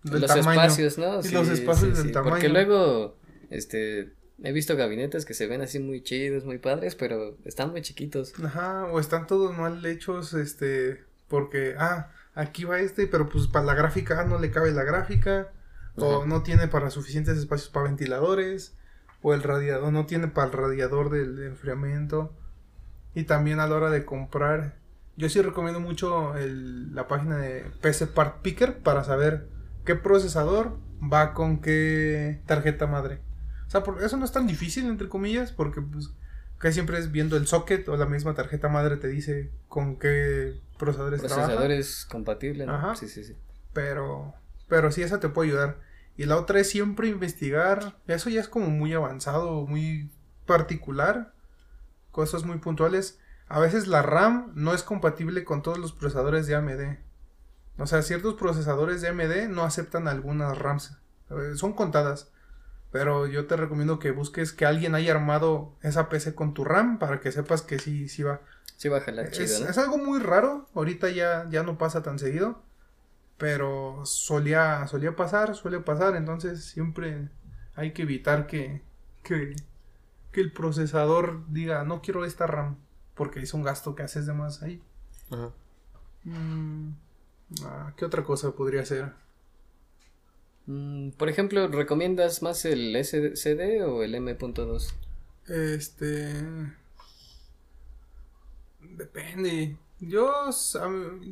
el 0.05 0.21
los 0.21 0.27
tamaño. 0.27 0.61
espacios, 0.63 0.99
¿no? 0.99 1.21
Y 1.21 1.29
los 1.31 1.49
espacios 1.49 1.99
del 1.99 2.13
Porque 2.13 2.29
tamaño. 2.31 2.49
luego, 2.51 3.17
este, 3.51 4.13
he 4.43 4.53
visto 4.53 4.77
gabinetes 4.77 5.25
que 5.25 5.35
se 5.35 5.47
ven 5.47 5.61
así 5.63 5.79
muy 5.79 6.03
chidos, 6.03 6.45
muy 6.45 6.59
padres, 6.59 6.95
pero 6.95 7.37
están 7.45 7.71
muy 7.71 7.83
chiquitos. 7.83 8.33
Ajá, 8.43 8.87
o 8.87 8.99
están 9.01 9.27
todos 9.27 9.57
mal 9.57 9.85
hechos, 9.85 10.35
este, 10.35 11.05
porque, 11.29 11.75
ah, 11.79 12.11
aquí 12.35 12.65
va 12.65 12.81
este, 12.81 13.07
pero 13.07 13.29
pues 13.29 13.47
para 13.49 13.65
la 13.67 13.75
gráfica 13.75 14.21
ah, 14.21 14.25
no 14.25 14.39
le 14.39 14.51
cabe 14.51 14.73
la 14.73 14.85
gráfica, 14.85 15.53
o 15.97 16.25
no 16.25 16.43
tiene 16.43 16.69
para 16.69 16.91
suficientes 16.91 17.37
espacios 17.37 17.69
para 17.69 17.87
ventiladores, 17.87 18.77
o 19.23 19.35
el 19.35 19.43
radiador 19.43 19.93
no 19.93 20.07
tiene 20.07 20.29
para 20.29 20.47
el 20.47 20.53
radiador 20.55 21.11
del 21.11 21.43
enfriamiento. 21.45 22.33
Y 23.15 23.25
también 23.25 23.61
a 23.61 23.67
la 23.67 23.75
hora 23.77 23.91
de 23.91 24.05
comprar, 24.05 24.77
yo 25.17 25.29
sí 25.29 25.43
recomiendo 25.43 25.81
mucho 25.81 26.37
el- 26.37 26.95
la 26.95 27.07
página 27.09 27.37
de 27.37 27.67
PC 27.83 28.07
Part 28.07 28.41
Picker 28.41 28.79
para 28.79 29.05
saber 29.05 29.49
qué 29.85 29.95
procesador 29.97 30.79
va 31.03 31.35
con 31.35 31.61
qué 31.61 32.41
tarjeta 32.47 32.87
madre. 32.87 33.21
O 33.71 33.73
sea, 33.73 33.85
por- 33.85 34.03
eso 34.03 34.17
no 34.17 34.25
es 34.25 34.33
tan 34.33 34.49
difícil, 34.49 34.87
entre 34.87 35.09
comillas, 35.09 35.53
porque 35.53 35.81
pues 35.81 36.11
siempre 36.75 36.99
es 36.99 37.13
viendo 37.13 37.37
el 37.37 37.47
socket 37.47 37.89
o 37.89 37.97
la 37.97 38.07
misma 38.07 38.35
tarjeta 38.35 38.69
madre 38.69 38.97
te 38.97 39.07
dice 39.07 39.53
con 39.69 39.95
qué 39.97 40.61
procesadores. 40.77 41.21
Procesadores 41.21 42.05
compatibles, 42.11 42.67
¿no? 42.67 42.75
Ajá. 42.75 42.97
Sí, 42.97 43.07
sí, 43.07 43.23
sí. 43.23 43.37
Pero, 43.73 44.35
pero 44.67 44.91
sí, 44.91 45.03
esa 45.03 45.21
te 45.21 45.29
puede 45.29 45.51
ayudar. 45.51 45.79
Y 46.17 46.25
la 46.25 46.37
otra 46.37 46.59
es 46.59 46.69
siempre 46.69 47.07
investigar. 47.07 47.97
Eso 48.09 48.29
ya 48.29 48.41
es 48.41 48.49
como 48.49 48.67
muy 48.71 48.93
avanzado, 48.93 49.65
muy 49.69 50.11
particular. 50.47 51.33
Cosas 52.11 52.43
muy 52.45 52.59
puntuales. 52.59 53.21
A 53.47 53.61
veces 53.61 53.87
la 53.87 54.03
RAM 54.03 54.51
no 54.57 54.75
es 54.75 54.83
compatible 54.83 55.45
con 55.45 55.63
todos 55.63 55.79
los 55.79 55.93
procesadores 55.93 56.49
de 56.49 56.57
AMD. 56.57 56.99
O 57.79 57.87
sea, 57.87 58.03
ciertos 58.03 58.35
procesadores 58.35 59.01
de 59.01 59.09
AMD 59.11 59.49
no 59.49 59.63
aceptan 59.63 60.09
algunas 60.09 60.59
RAMs. 60.59 60.99
Eh, 61.31 61.53
Son 61.55 61.73
contadas. 61.73 62.33
Pero 62.93 63.27
yo 63.27 63.47
te 63.47 63.57
recomiendo 63.57 63.99
que 63.99 64.11
busques 64.11 64.53
que 64.53 64.67
alguien 64.67 64.95
haya 64.95 65.13
armado 65.13 65.73
esa 65.83 66.09
PC 66.09 66.35
con 66.35 66.55
tu 66.55 66.65
RAM 66.65 66.99
para 66.99 67.21
que 67.21 67.31
sepas 67.31 67.63
que 67.63 67.79
sí, 67.79 68.09
sí 68.09 68.23
va. 68.23 68.41
Sí 68.77 68.89
va 68.89 68.99
a 68.99 69.01
jalar 69.01 69.31
chido, 69.31 69.45
Es, 69.45 69.61
¿no? 69.61 69.69
es 69.69 69.79
algo 69.79 69.99
muy 69.99 70.19
raro, 70.21 70.69
ahorita 70.75 71.11
ya, 71.11 71.47
ya 71.51 71.63
no 71.63 71.79
pasa 71.79 72.03
tan 72.03 72.19
seguido, 72.19 72.63
pero 73.39 74.05
solía, 74.07 74.87
solía 74.89 75.17
pasar, 75.17 75.55
suele 75.55 75.81
pasar, 75.81 76.17
entonces 76.17 76.65
siempre 76.65 77.29
hay 77.75 77.93
que 77.93 78.03
evitar 78.03 78.47
que, 78.47 78.83
que, 79.23 79.55
que 80.33 80.41
el 80.41 80.53
procesador 80.53 81.45
diga, 81.49 81.85
no 81.85 82.03
quiero 82.03 82.25
esta 82.25 82.47
RAM, 82.47 82.77
porque 83.15 83.41
es 83.41 83.55
un 83.55 83.63
gasto 83.63 83.95
que 83.95 84.03
haces 84.03 84.27
de 84.27 84.33
más 84.33 84.63
ahí. 84.63 84.83
Ajá. 85.31 85.51
Mm, 86.25 86.91
ah, 87.65 87.93
¿Qué 87.97 88.05
otra 88.05 88.25
cosa 88.25 88.53
podría 88.53 88.85
ser? 88.85 89.13
Mm, 90.67 91.11
por 91.11 91.29
ejemplo, 91.29 91.69
¿recomiendas 91.69 92.43
más 92.43 92.65
el 92.65 92.97
SSD 92.97 93.85
o 93.87 94.03
el 94.03 94.15
M.2? 94.15 94.93
Este... 95.49 96.35
Depende. 98.81 99.77
Yo, 100.01 100.51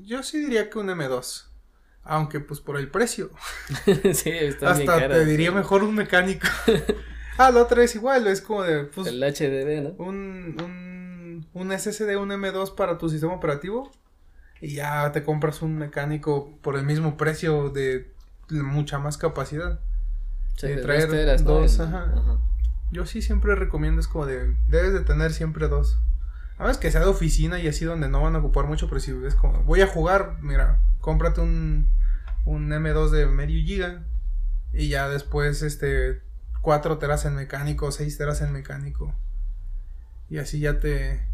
yo 0.04 0.22
sí 0.22 0.38
diría 0.38 0.70
que 0.70 0.78
un 0.78 0.88
M2. 0.88 1.44
Aunque 2.04 2.40
pues 2.40 2.60
por 2.60 2.78
el 2.78 2.90
precio. 2.90 3.30
sí, 3.84 4.30
está 4.30 4.72
bien 4.72 4.90
Hasta 4.90 5.08
te 5.08 5.24
diría 5.24 5.52
mejor 5.52 5.82
un 5.82 5.94
mecánico. 5.94 6.46
ah, 7.38 7.50
la 7.50 7.62
otra 7.62 7.84
es 7.84 7.94
igual, 7.94 8.26
es 8.26 8.40
como 8.40 8.62
de 8.62 8.84
pues, 8.84 9.06
El 9.08 9.20
HDD, 9.20 9.82
¿no? 9.82 10.04
un, 10.04 10.56
un, 10.62 11.46
un 11.52 11.78
SSD, 11.78 12.16
un 12.16 12.30
M2 12.30 12.74
para 12.74 12.96
tu 12.96 13.08
sistema 13.08 13.34
operativo. 13.34 13.90
Y 14.60 14.74
ya 14.74 15.12
te 15.12 15.22
compras 15.22 15.62
un 15.62 15.76
mecánico 15.76 16.58
por 16.62 16.76
el 16.76 16.84
mismo 16.84 17.16
precio 17.16 17.70
de 17.70 18.10
mucha 18.50 18.98
más 18.98 19.18
capacidad. 19.18 19.80
Sí, 20.56 20.68
de 20.68 20.76
traer 20.78 21.08
¿no? 21.42 21.52
dos, 21.52 21.80
ajá. 21.80 22.12
Yo 22.90 23.06
sí 23.06 23.22
siempre 23.22 23.54
recomiendo, 23.54 24.00
es 24.00 24.08
como 24.08 24.26
de, 24.26 24.56
debes 24.66 24.92
de 24.92 25.00
tener 25.00 25.32
siempre 25.32 25.68
dos. 25.68 26.00
A 26.56 26.64
veces 26.64 26.78
que 26.78 26.90
sea 26.90 27.02
de 27.02 27.06
oficina 27.06 27.60
y 27.60 27.68
así 27.68 27.84
donde 27.84 28.08
no 28.08 28.22
van 28.22 28.34
a 28.34 28.38
ocupar 28.38 28.66
mucho, 28.66 28.88
pero 28.88 29.00
si 29.00 29.12
es 29.24 29.34
como, 29.34 29.62
voy 29.62 29.80
a 29.82 29.86
jugar, 29.86 30.38
mira, 30.40 30.80
cómprate 31.00 31.40
un, 31.40 31.88
un 32.44 32.70
M2 32.70 33.10
de 33.10 33.26
medio 33.26 33.64
giga 33.64 34.02
y 34.72 34.88
ya 34.88 35.08
después, 35.08 35.62
este, 35.62 36.22
4 36.62 36.98
teras 36.98 37.24
en 37.24 37.34
mecánico, 37.36 37.92
6 37.92 38.18
teras 38.18 38.40
en 38.40 38.52
mecánico. 38.52 39.14
Y 40.28 40.38
así 40.38 40.58
ya 40.58 40.80
te, 40.80 41.24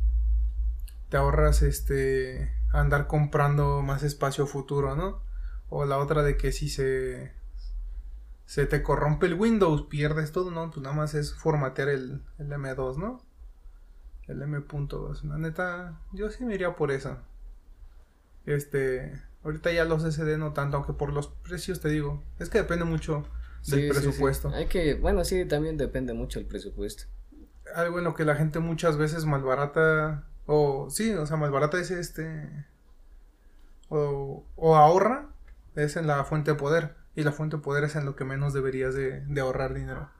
te 1.08 1.16
ahorras, 1.16 1.62
este, 1.62 2.52
andar 2.72 3.06
comprando 3.06 3.82
más 3.82 4.02
espacio 4.02 4.46
futuro, 4.46 4.94
¿no? 4.94 5.22
O 5.68 5.84
la 5.84 5.98
otra 5.98 6.22
de 6.22 6.36
que 6.36 6.52
si 6.52 6.68
se, 6.68 7.32
se 8.46 8.66
te 8.66 8.82
corrompe 8.82 9.26
el 9.26 9.34
Windows, 9.34 9.82
pierdes 9.88 10.32
todo, 10.32 10.50
¿no? 10.50 10.70
Pues 10.70 10.82
nada 10.82 10.94
más 10.94 11.14
es 11.14 11.34
formatear 11.34 11.88
el, 11.88 12.22
el 12.38 12.48
M2, 12.52 12.96
¿no? 12.96 13.22
El 14.26 14.40
M.2. 14.42 15.22
La 15.24 15.38
neta, 15.38 16.00
yo 16.12 16.30
sí 16.30 16.44
me 16.44 16.54
iría 16.54 16.76
por 16.76 16.90
esa. 16.92 17.24
Este, 18.46 19.20
ahorita 19.42 19.72
ya 19.72 19.84
los 19.84 20.02
SD 20.04 20.38
no 20.38 20.52
tanto, 20.52 20.76
aunque 20.76 20.92
por 20.92 21.12
los 21.12 21.28
precios 21.28 21.80
te 21.80 21.88
digo, 21.88 22.22
es 22.38 22.50
que 22.50 22.58
depende 22.58 22.84
mucho 22.84 23.24
Sí, 23.62 23.80
del 23.80 23.80
sí, 23.80 23.86
sí. 23.86 23.92
presupuesto. 23.92 24.50
Hay 24.50 24.66
que, 24.66 24.94
bueno, 24.94 25.24
sí, 25.24 25.46
también 25.46 25.76
depende 25.78 26.12
mucho 26.12 26.38
el 26.38 26.46
presupuesto. 26.46 27.04
algo 27.74 27.98
en 27.98 28.04
lo 28.04 28.14
que 28.14 28.24
la 28.24 28.36
gente 28.36 28.58
muchas 28.60 28.96
veces 28.98 29.24
malbarata, 29.24 30.26
o 30.46 30.88
sí, 30.90 31.12
o 31.14 31.26
sea, 31.26 31.36
malbarata 31.38 31.78
es 31.80 31.90
este, 31.90 32.66
o, 33.88 34.44
o 34.56 34.76
ahorra, 34.76 35.33
es 35.76 35.96
en 35.96 36.06
la 36.06 36.24
fuente 36.24 36.52
de 36.52 36.56
poder. 36.56 36.96
Y 37.14 37.22
la 37.22 37.32
fuente 37.32 37.56
de 37.56 37.62
poder 37.62 37.84
es 37.84 37.96
en 37.96 38.04
lo 38.04 38.16
que 38.16 38.24
menos 38.24 38.52
deberías 38.52 38.94
de, 38.94 39.20
de 39.20 39.40
ahorrar 39.40 39.74
dinero. 39.74 40.10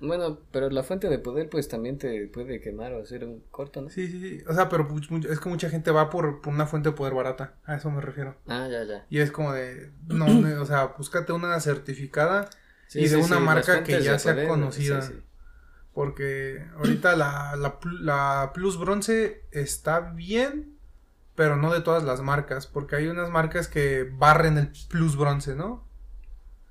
Bueno, 0.00 0.40
pero 0.50 0.68
la 0.70 0.82
fuente 0.82 1.08
de 1.08 1.18
poder 1.18 1.48
pues 1.48 1.68
también 1.68 1.98
te 1.98 2.26
puede 2.26 2.60
quemar 2.60 2.92
o 2.92 3.02
hacer 3.02 3.24
un 3.24 3.40
corto, 3.50 3.80
¿no? 3.80 3.90
Sí, 3.90 4.08
sí, 4.08 4.20
sí. 4.20 4.44
O 4.46 4.52
sea, 4.52 4.68
pero 4.68 4.86
es 5.30 5.40
que 5.40 5.48
mucha 5.48 5.70
gente 5.70 5.90
va 5.90 6.10
por, 6.10 6.40
por 6.40 6.52
una 6.52 6.66
fuente 6.66 6.90
de 6.90 6.94
poder 6.96 7.14
barata. 7.14 7.54
A 7.64 7.76
eso 7.76 7.90
me 7.90 8.00
refiero. 8.00 8.36
Ah, 8.46 8.68
ya, 8.70 8.84
ya. 8.84 9.06
Y 9.08 9.20
es 9.20 9.30
como 9.30 9.52
de, 9.52 9.92
no, 10.06 10.26
o 10.60 10.66
sea, 10.66 10.94
búscate 10.98 11.32
una 11.32 11.58
certificada 11.60 12.50
Sí, 12.88 13.00
y 13.00 13.02
de 13.04 13.08
sí, 13.08 13.14
una 13.16 13.36
sí, 13.36 13.42
marca 13.42 13.82
que 13.82 14.02
ya 14.02 14.18
sea 14.18 14.34
poder, 14.34 14.48
conocida. 14.48 15.10
Porque 15.92 16.66
ahorita 16.76 17.16
la, 17.16 17.56
la 18.00 18.50
Plus 18.52 18.78
Bronce 18.78 19.46
está 19.52 20.00
bien, 20.00 20.73
pero 21.34 21.56
no 21.56 21.72
de 21.72 21.80
todas 21.80 22.04
las 22.04 22.20
marcas. 22.20 22.66
Porque 22.66 22.96
hay 22.96 23.08
unas 23.08 23.30
marcas 23.30 23.68
que 23.68 24.04
barren 24.04 24.58
el 24.58 24.72
Plus 24.88 25.16
Bronce, 25.16 25.54
¿no? 25.54 25.84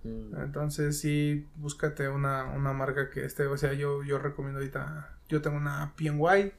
Mm. 0.03 0.35
Entonces 0.41 0.99
sí, 0.99 1.47
búscate 1.55 2.09
una, 2.09 2.45
una 2.45 2.73
marca 2.73 3.09
que 3.09 3.25
esté, 3.25 3.47
o 3.47 3.57
sea, 3.57 3.73
yo, 3.73 4.03
yo 4.03 4.19
recomiendo 4.19 4.59
ahorita, 4.59 5.17
yo 5.29 5.41
tengo 5.41 5.57
una 5.57 5.93
PNY, 5.95 6.51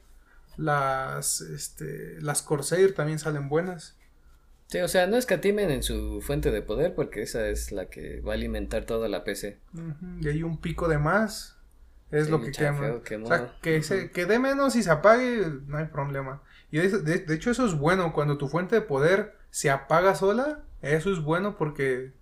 las, 0.57 1.41
este, 1.41 2.19
las 2.21 2.41
Corsair 2.41 2.93
también 2.93 3.19
salen 3.19 3.49
buenas. 3.49 3.97
Sí, 4.67 4.79
o 4.79 4.87
sea, 4.87 5.05
no 5.05 5.15
escatimen 5.15 5.69
en 5.69 5.83
su 5.83 6.21
fuente 6.21 6.49
de 6.49 6.63
poder 6.63 6.95
porque 6.95 7.21
esa 7.21 7.47
es 7.47 7.71
la 7.71 7.85
que 7.87 8.21
va 8.21 8.31
a 8.31 8.35
alimentar 8.35 8.85
toda 8.85 9.07
la 9.09 9.23
PC. 9.23 9.59
Y 10.21 10.27
hay 10.27 10.41
un 10.41 10.59
pico 10.59 10.87
de 10.87 10.97
más, 10.97 11.57
es 12.09 12.25
Sí, 12.25 12.31
lo 12.31 12.41
que 12.41 12.51
quema. 12.51 12.99
O 13.23 13.27
sea, 13.27 13.55
que, 13.61 13.83
se, 13.83 14.09
que 14.09 14.25
dé 14.25 14.39
menos 14.39 14.75
y 14.75 14.81
se 14.81 14.89
apague, 14.89 15.45
no 15.67 15.77
hay 15.77 15.85
problema. 15.85 16.41
Y 16.75 16.87
de, 16.89 16.99
de- 17.01 17.19
de 17.19 17.35
hecho 17.35 17.51
eso 17.51 17.65
es 17.65 17.75
bueno, 17.77 18.13
cuando 18.13 18.37
tu 18.37 18.47
fuente 18.47 18.75
de 18.75 18.81
poder 18.81 19.35
se 19.51 19.69
apaga 19.69 20.15
sola, 20.15 20.63
eso 20.81 21.11
es 21.11 21.21
bueno 21.21 21.57
porque 21.57 22.13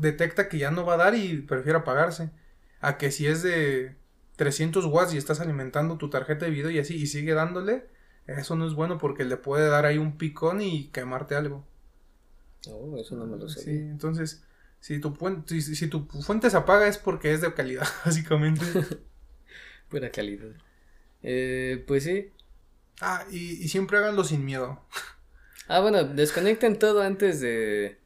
detecta 0.00 0.48
que 0.48 0.58
ya 0.58 0.70
no 0.70 0.84
va 0.86 0.94
a 0.94 0.96
dar 0.98 1.14
y 1.14 1.38
prefiere 1.42 1.78
apagarse. 1.78 2.30
A 2.80 2.98
que 2.98 3.10
si 3.10 3.26
es 3.26 3.42
de 3.42 3.96
300 4.36 4.84
watts 4.86 5.14
y 5.14 5.18
estás 5.18 5.40
alimentando 5.40 5.98
tu 5.98 6.10
tarjeta 6.10 6.44
de 6.46 6.50
video 6.50 6.70
y 6.70 6.78
así 6.78 6.96
y 6.96 7.06
sigue 7.06 7.34
dándole, 7.34 7.86
eso 8.26 8.56
no 8.56 8.66
es 8.66 8.74
bueno 8.74 8.98
porque 8.98 9.24
le 9.24 9.36
puede 9.36 9.68
dar 9.68 9.86
ahí 9.86 9.98
un 9.98 10.18
picón 10.18 10.60
y 10.60 10.88
quemarte 10.88 11.34
algo. 11.36 11.64
Oh, 12.68 12.96
eso 12.98 13.14
no 13.16 13.24
me 13.26 13.36
lo 13.36 13.48
Sí, 13.54 13.70
sabía. 13.70 13.84
entonces, 13.90 14.44
si 14.80 15.00
tu, 15.00 15.14
puen- 15.14 15.44
si, 15.46 15.86
tu 15.88 16.06
fuente 16.06 16.50
se 16.50 16.56
apaga 16.56 16.88
es 16.88 16.98
porque 16.98 17.32
es 17.32 17.40
de 17.40 17.52
calidad, 17.54 17.86
básicamente. 18.04 18.64
Pura 19.88 20.10
calidad. 20.10 20.52
Eh, 21.22 21.84
pues 21.86 22.04
sí. 22.04 22.32
Ah, 23.02 23.24
y, 23.30 23.62
y 23.64 23.68
siempre 23.68 23.98
háganlo 23.98 24.24
sin 24.24 24.44
miedo. 24.44 24.80
Ah, 25.68 25.80
bueno, 25.80 26.04
desconecten 26.04 26.78
todo 26.78 27.02
antes 27.02 27.40
de, 27.40 27.98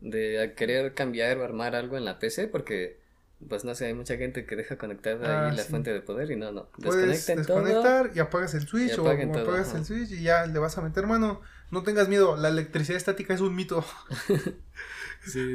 de 0.00 0.42
a 0.42 0.54
querer 0.54 0.94
cambiar 0.94 1.38
o 1.38 1.44
armar 1.44 1.74
algo 1.76 1.96
en 1.96 2.04
la 2.04 2.18
PC 2.18 2.48
porque, 2.48 3.00
pues 3.48 3.64
no 3.64 3.74
sé, 3.74 3.86
hay 3.86 3.94
mucha 3.94 4.16
gente 4.16 4.44
que 4.46 4.56
deja 4.56 4.76
conectada 4.78 5.46
Ah, 5.46 5.50
ahí 5.50 5.56
la 5.56 5.62
sí. 5.64 5.70
fuente 5.70 5.92
de 5.92 6.00
poder 6.00 6.30
y 6.30 6.36
no, 6.36 6.52
no. 6.52 6.68
Puedes 6.82 7.08
Desconecten 7.08 7.46
todo. 7.46 7.62
desconectar 7.62 8.10
y 8.14 8.20
apagas 8.20 8.54
el 8.54 8.66
switch 8.66 8.98
o, 8.98 9.02
apaguen 9.02 9.30
o 9.30 9.32
todo, 9.32 9.42
apagas 9.44 9.68
ajá. 9.68 9.78
el 9.78 9.84
switch 9.84 10.12
y 10.12 10.22
ya 10.22 10.46
le 10.46 10.58
vas 10.58 10.76
a 10.78 10.82
meter 10.82 11.06
mano. 11.06 11.40
No 11.70 11.82
tengas 11.82 12.08
miedo, 12.08 12.36
la 12.36 12.48
electricidad 12.48 12.96
estática 12.96 13.34
es 13.34 13.40
un 13.40 13.54
mito. 13.54 13.84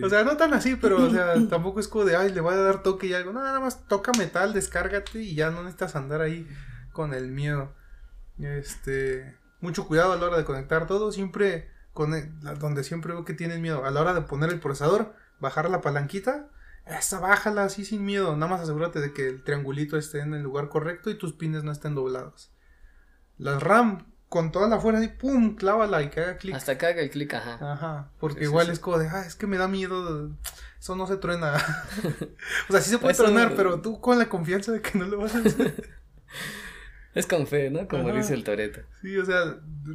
O 0.03 0.09
sea, 0.09 0.23
no 0.23 0.37
tan 0.37 0.53
así, 0.53 0.75
pero 0.75 1.01
o 1.05 1.09
sea, 1.09 1.35
tampoco 1.49 1.79
es 1.79 1.87
como 1.87 2.05
de, 2.05 2.15
ay, 2.15 2.31
le 2.31 2.41
voy 2.41 2.53
a 2.53 2.57
dar 2.57 2.83
toque 2.83 3.07
y 3.07 3.13
algo. 3.13 3.31
No, 3.31 3.41
nada 3.41 3.59
más 3.59 3.87
toca 3.87 4.11
metal, 4.17 4.53
descárgate 4.53 5.19
y 5.21 5.35
ya 5.35 5.49
no 5.51 5.59
necesitas 5.63 5.95
andar 5.95 6.21
ahí 6.21 6.47
con 6.91 7.13
el 7.13 7.31
miedo. 7.31 7.73
Este, 8.45 9.37
mucho 9.61 9.87
cuidado 9.87 10.13
a 10.13 10.17
la 10.17 10.25
hora 10.25 10.37
de 10.37 10.45
conectar 10.45 10.87
todo, 10.87 11.11
siempre 11.11 11.69
con 11.93 12.13
el- 12.13 12.31
la- 12.41 12.55
donde 12.55 12.83
siempre 12.83 13.13
veo 13.13 13.23
que 13.25 13.33
tienen 13.33 13.61
miedo, 13.61 13.85
a 13.85 13.91
la 13.91 14.01
hora 14.01 14.13
de 14.13 14.21
poner 14.21 14.49
el 14.51 14.59
procesador, 14.59 15.13
bajar 15.39 15.69
la 15.69 15.81
palanquita, 15.81 16.49
esa 16.85 17.19
bájala 17.19 17.63
así 17.63 17.85
sin 17.85 18.03
miedo, 18.03 18.35
nada 18.35 18.51
más 18.51 18.61
asegúrate 18.61 18.99
de 18.99 19.13
que 19.13 19.27
el 19.29 19.43
triangulito 19.43 19.97
esté 19.97 20.19
en 20.19 20.33
el 20.33 20.41
lugar 20.43 20.69
correcto 20.69 21.09
y 21.09 21.17
tus 21.17 21.33
pines 21.33 21.63
no 21.63 21.71
estén 21.71 21.95
doblados. 21.95 22.51
Las 23.37 23.61
RAM 23.63 24.07
con 24.29 24.51
toda 24.51 24.67
la 24.67 24.79
fuerza 24.79 24.99
así, 24.99 25.09
pum, 25.09 25.55
clávala 25.55 26.01
y 26.01 26.09
que 26.09 26.19
haga 26.21 26.37
clic. 26.37 26.55
Hasta 26.55 26.77
que 26.77 26.85
haga 26.87 27.01
el 27.01 27.09
clic, 27.11 27.33
ajá. 27.35 27.73
Ajá, 27.73 28.11
porque 28.19 28.39
Sí, 28.39 28.45
sí, 28.45 28.49
igual 28.49 28.65
sí. 28.65 28.71
es 28.73 28.79
como 28.79 28.97
de, 28.97 29.07
ah, 29.07 29.21
es 29.25 29.35
que 29.35 29.45
me 29.47 29.57
da 29.57 29.67
miedo, 29.67 30.31
eso 30.79 30.95
no 30.95 31.05
se 31.07 31.17
truena. 31.17 31.53
o 32.69 32.71
sea, 32.71 32.81
sí 32.81 32.89
se 32.89 32.97
puede 32.97 33.13
Eso- 33.13 33.23
tronar, 33.25 33.53
pero 33.55 33.79
tú 33.81 34.01
con 34.01 34.17
la 34.17 34.27
confianza 34.27 34.71
de 34.71 34.81
que 34.81 34.97
no 34.97 35.05
lo 35.05 35.19
vas 35.19 35.35
a 35.35 35.39
hacer. 35.39 35.89
Es 37.15 37.27
con 37.27 37.45
fe, 37.47 37.69
¿no? 37.69 37.87
Como 37.87 38.09
Ajá. 38.09 38.17
dice 38.17 38.33
el 38.33 38.43
Toreto. 38.43 38.81
sí, 39.01 39.15
o 39.17 39.25
sea, 39.25 39.39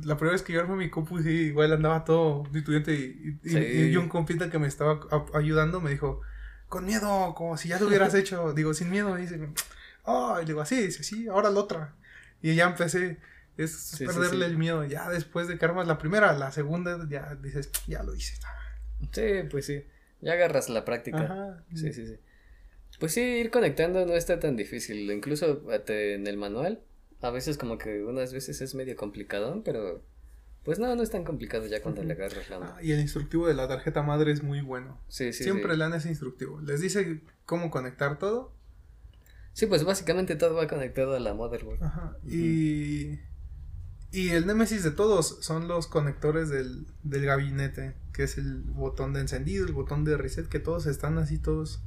la 0.04 0.16
primera 0.16 0.32
vez 0.32 0.42
que 0.42 0.52
yo 0.52 0.60
armé 0.60 0.76
mi 0.76 0.90
compu, 0.90 1.20
sí, 1.20 1.30
igual 1.30 1.72
andaba 1.72 2.04
todo 2.04 2.44
estudiante 2.54 2.94
y, 2.94 3.38
y, 3.42 3.48
Sí. 3.50 3.58
y 3.90 3.96
un 3.96 4.08
compita 4.08 4.50
que 4.50 4.58
me 4.58 4.68
estaba 4.68 5.00
ayudando 5.34 5.80
me 5.80 5.90
dijo, 5.90 6.20
con 6.68 6.84
miedo, 6.86 7.34
como 7.34 7.56
si 7.56 7.68
ya 7.68 7.80
lo 7.80 7.88
hubieras 7.88 8.14
hecho, 8.14 8.52
digo, 8.54 8.72
sin 8.74 8.90
miedo, 8.90 9.18
y 9.18 9.22
dice, 9.22 9.40
oh, 10.04 10.38
y 10.40 10.44
digo, 10.44 10.60
así, 10.60 10.80
dice, 10.80 11.02
sí, 11.02 11.26
ahora 11.28 11.50
la 11.50 11.58
otra. 11.60 11.94
Y 12.40 12.54
ya 12.54 12.66
empecé, 12.66 13.16
es 13.56 13.72
Sí, 13.72 14.06
perderle 14.06 14.46
sí. 14.46 14.52
el 14.52 14.56
miedo, 14.58 14.84
ya 14.84 15.08
después 15.10 15.48
de 15.48 15.58
que 15.58 15.64
armas 15.64 15.88
la 15.88 15.98
primera, 15.98 16.32
la 16.34 16.52
segunda, 16.52 17.04
ya 17.10 17.34
dices, 17.42 17.70
ya 17.88 18.02
lo 18.04 18.14
hice. 18.14 18.36
Sí, 19.12 19.48
pues 19.50 19.66
sí. 19.66 19.84
Ya 20.20 20.34
agarras 20.34 20.68
la 20.68 20.84
práctica. 20.84 21.18
Ajá. 21.24 21.64
Sí, 21.74 21.92
sí, 21.92 22.06
sí. 22.06 22.16
Pues 23.00 23.12
sí, 23.12 23.20
ir 23.20 23.50
conectando 23.50 24.04
no 24.06 24.14
está 24.14 24.38
tan 24.40 24.56
difícil. 24.56 25.10
Incluso 25.10 25.58
te- 25.86 26.14
en 26.14 26.26
el 26.26 26.36
manual, 26.36 26.80
a 27.20 27.30
veces 27.30 27.58
como 27.58 27.78
que 27.78 28.04
unas 28.04 28.32
veces 28.32 28.60
es 28.60 28.74
medio 28.74 28.96
complicado, 28.96 29.62
pero 29.64 30.02
pues 30.64 30.78
no, 30.78 30.94
no 30.94 31.02
es 31.02 31.10
tan 31.10 31.24
complicado 31.24 31.66
ya 31.66 31.82
cuando 31.82 32.02
le 32.02 32.12
agarras 32.12 32.48
la 32.50 32.58
onda. 32.58 32.74
Ah, 32.76 32.82
y 32.82 32.92
el 32.92 33.00
instructivo 33.00 33.46
de 33.46 33.54
la 33.54 33.66
tarjeta 33.68 34.02
madre 34.02 34.32
es 34.32 34.42
muy 34.42 34.60
bueno. 34.60 35.00
Sí, 35.08 35.32
sí, 35.32 35.44
Siempre 35.44 35.72
sí. 35.72 35.78
le 35.78 35.84
dan 35.84 35.94
ese 35.94 36.08
instructivo. 36.10 36.60
Les 36.60 36.80
dice 36.80 37.22
cómo 37.46 37.70
conectar 37.70 38.18
todo. 38.18 38.52
Sí, 39.54 39.66
pues 39.66 39.82
básicamente 39.84 40.36
todo 40.36 40.54
va 40.54 40.68
conectado 40.68 41.16
a 41.16 41.20
la 41.20 41.34
motherboard. 41.34 41.82
Ajá. 41.82 42.16
Y. 42.26 43.18
Y 44.10 44.30
el 44.30 44.46
némesis 44.46 44.82
de 44.84 44.90
todos 44.90 45.38
son 45.42 45.68
los 45.68 45.86
conectores 45.86 46.48
del, 46.48 46.86
del 47.02 47.26
gabinete, 47.26 47.94
que 48.14 48.22
es 48.22 48.38
el 48.38 48.62
botón 48.62 49.12
de 49.12 49.20
encendido, 49.20 49.66
el 49.66 49.72
botón 49.74 50.04
de 50.04 50.16
reset, 50.16 50.48
que 50.48 50.60
todos 50.60 50.86
están 50.86 51.18
así, 51.18 51.38
todos. 51.38 51.82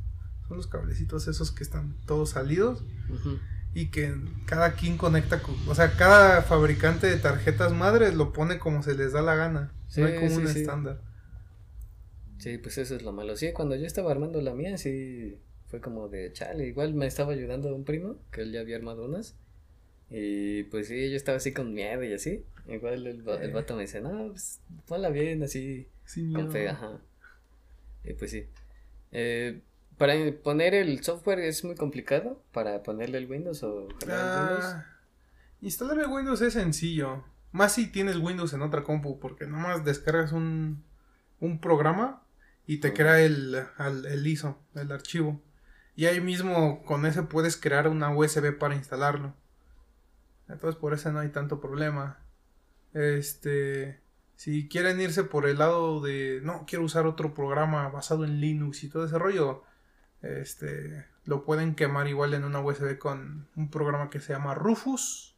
Son 0.48 0.58
los 0.58 0.68
cablecitos 0.68 1.28
esos 1.28 1.52
que 1.52 1.64
están 1.64 1.96
todos 2.06 2.32
salidos 2.32 2.84
Ujú. 3.10 3.40
Y 3.74 3.88
que 3.88 4.14
cada 4.46 4.74
quien 4.74 4.98
conecta, 4.98 5.42
con- 5.42 5.56
o 5.68 5.76
sea, 5.76 5.94
cada 5.98 6.42
fabricante 6.44 7.08
de 7.08 7.18
tarjetas 7.18 7.74
madres 7.74 8.16
lo 8.16 8.34
pone 8.34 8.60
como 8.60 8.84
se 8.84 8.96
les 8.96 9.14
da 9.14 9.22
la 9.22 9.36
gana. 9.36 9.72
Sí, 9.88 10.02
no 10.02 10.08
hay 10.08 10.16
como 10.16 10.36
sí, 10.36 10.38
un 10.38 10.48
sí. 10.48 10.60
estándar. 10.60 11.00
Sí, 12.38 12.58
pues 12.58 12.78
eso 12.78 12.96
es 12.96 13.04
lo 13.04 13.12
malo. 13.12 13.36
Sí, 13.36 13.52
cuando 13.54 13.76
yo 13.76 13.86
estaba 13.86 14.12
armando 14.12 14.42
la 14.42 14.54
mía, 14.54 14.78
sí 14.78 15.38
fue 15.68 15.80
como 15.82 16.10
de 16.10 16.34
chale. 16.34 16.68
Igual 16.68 16.94
me 16.94 17.06
estaba 17.08 17.34
ayudando 17.34 17.74
un 17.76 17.84
primo, 17.86 18.18
que 18.32 18.42
él 18.42 18.52
ya 18.52 18.62
había 18.62 18.78
armado 18.78 19.06
unas. 19.06 19.36
Y 20.10 20.64
pues 20.66 20.88
sí, 20.90 21.10
yo 21.12 21.18
estaba 21.18 21.38
así 21.38 21.54
con 21.54 21.74
miedo 21.74 22.04
y 22.04 22.14
así. 22.14 22.46
Igual 22.68 23.08
el, 23.08 23.28
va- 23.28 23.42
el 23.44 23.52
vato 23.52 23.76
me 23.76 23.84
dice, 23.84 24.02
no, 24.02 24.30
pues 24.32 24.62
ponla 24.88 25.10
bien, 25.10 25.44
así, 25.44 25.88
con 26.34 26.50
fe, 26.52 26.70
ajá. 26.70 27.00
Y 28.04 28.14
pues 28.14 28.32
sí. 28.32 28.46
Eh, 29.12 29.62
para 30.02 30.16
poner 30.42 30.74
el 30.74 31.04
software 31.04 31.38
es 31.42 31.64
muy 31.64 31.76
complicado, 31.76 32.42
para 32.52 32.82
ponerle 32.82 33.20
el 33.20 33.30
Windows 33.30 33.62
o 33.62 33.88
cargar 34.00 34.18
el 34.18 34.40
Windows. 34.40 34.66
Ah, 34.66 34.86
instalar 35.62 36.00
el 36.00 36.08
Windows 36.08 36.42
es 36.42 36.54
sencillo. 36.54 37.24
Más 37.52 37.74
si 37.74 37.86
tienes 37.86 38.18
Windows 38.18 38.52
en 38.54 38.64
otra 38.64 38.84
compu, 38.84 39.20
porque 39.20 39.46
nomás 39.46 39.86
descargas 39.86 40.32
un, 40.32 40.84
un 41.40 41.62
programa 41.62 42.24
y 42.66 42.80
te 42.80 42.88
Ujú. 42.88 42.98
crea 42.98 43.20
el, 43.22 43.64
el 44.10 44.26
ISO, 44.26 44.58
el 44.74 44.92
archivo. 44.92 45.40
Y 45.96 46.08
ahí 46.08 46.20
mismo 46.20 46.84
con 46.84 47.06
ese 47.06 47.22
puedes 47.22 47.56
crear 47.56 47.88
una 47.88 48.10
USB 48.10 48.58
para 48.58 48.74
instalarlo. 48.74 49.36
Entonces 50.50 50.82
por 50.82 50.96
eso 50.96 51.12
no 51.12 51.20
hay 51.20 51.30
tanto 51.30 51.62
problema. 51.62 52.26
Este, 52.96 54.02
si 54.36 54.68
quieren 54.68 55.00
irse 55.00 55.24
por 55.26 55.48
el 55.48 55.60
lado 55.60 56.02
de 56.02 56.40
no 56.42 56.66
quiero 56.66 56.86
usar 56.86 57.06
otro 57.06 57.36
programa 57.36 57.88
basado 57.90 58.26
en 58.26 58.42
Linux 58.42 58.84
y 58.84 58.90
todo 58.90 59.06
ese 59.06 59.20
rollo, 59.20 59.62
este, 60.22 61.06
lo 61.26 61.44
pueden 61.46 61.76
quemar 61.76 62.08
igual 62.08 62.34
en 62.34 62.44
una 62.44 62.60
USB 62.62 62.98
con 62.98 63.48
un 63.56 63.70
programa 63.70 64.10
que 64.10 64.20
se 64.20 64.34
llama 64.34 64.54
Rufus, 64.56 65.36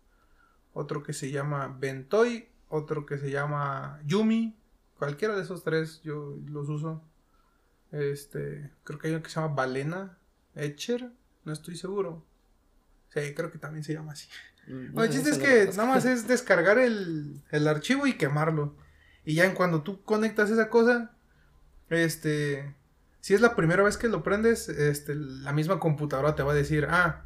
otro 0.73 1.03
que 1.03 1.13
se 1.13 1.31
llama 1.31 1.75
Ventoy, 1.79 2.49
otro 2.69 3.05
que 3.05 3.17
se 3.17 3.29
llama 3.31 3.99
Yumi, 4.05 4.55
cualquiera 4.97 5.35
de 5.35 5.43
esos 5.43 5.63
tres 5.63 6.01
yo 6.03 6.37
los 6.47 6.69
uso. 6.69 7.01
Este, 7.91 8.71
creo 8.83 8.97
que 8.99 9.07
hay 9.07 9.13
uno 9.13 9.23
que 9.23 9.29
se 9.29 9.39
llama 9.39 9.53
Balena 9.53 10.17
Etcher, 10.55 11.11
no 11.45 11.53
estoy 11.53 11.75
seguro. 11.75 12.23
Sí, 13.13 13.33
creo 13.35 13.51
que 13.51 13.59
también 13.59 13.83
se 13.83 13.93
llama 13.93 14.13
así. 14.13 14.27
Mm, 14.67 14.93
Bueno, 14.93 15.03
el 15.03 15.09
chiste 15.11 15.29
es 15.29 15.37
que 15.37 15.65
nada 15.77 15.85
más 15.89 16.05
es 16.05 16.27
descargar 16.27 16.79
el, 16.79 17.41
el 17.51 17.67
archivo 17.67 18.07
y 18.07 18.13
quemarlo. 18.17 18.75
Y 19.25 19.35
ya 19.35 19.45
en 19.45 19.53
cuando 19.53 19.83
tú 19.83 20.01
conectas 20.03 20.49
esa 20.49 20.69
cosa, 20.69 21.11
este, 21.89 22.73
si 23.23 23.33
es 23.33 23.39
la 23.39 23.55
primera 23.55 23.83
vez 23.83 23.95
que 23.95 24.09
lo 24.09 24.21
prendes, 24.21 24.67
este, 24.67 25.15
la 25.15 25.53
misma 25.53 25.79
computadora 25.79 26.35
te 26.35 26.43
va 26.43 26.51
a 26.51 26.55
decir, 26.55 26.87
ah, 26.89 27.23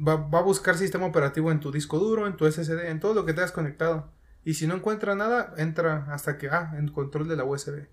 va, 0.00 0.16
va 0.16 0.38
a 0.38 0.42
buscar 0.42 0.78
sistema 0.78 1.04
operativo 1.04 1.52
en 1.52 1.60
tu 1.60 1.70
disco 1.70 1.98
duro, 1.98 2.26
en 2.26 2.38
tu 2.38 2.50
SSD, 2.50 2.88
en 2.88 3.00
todo 3.00 3.12
lo 3.12 3.26
que 3.26 3.34
te 3.34 3.42
has 3.42 3.52
conectado. 3.52 4.10
Y 4.44 4.54
si 4.54 4.66
no 4.66 4.76
encuentra 4.76 5.14
nada, 5.14 5.52
entra 5.58 6.06
hasta 6.10 6.38
que, 6.38 6.48
ah, 6.48 6.72
en 6.78 6.88
control 6.88 7.28
de 7.28 7.36
la 7.36 7.44
USB. 7.44 7.86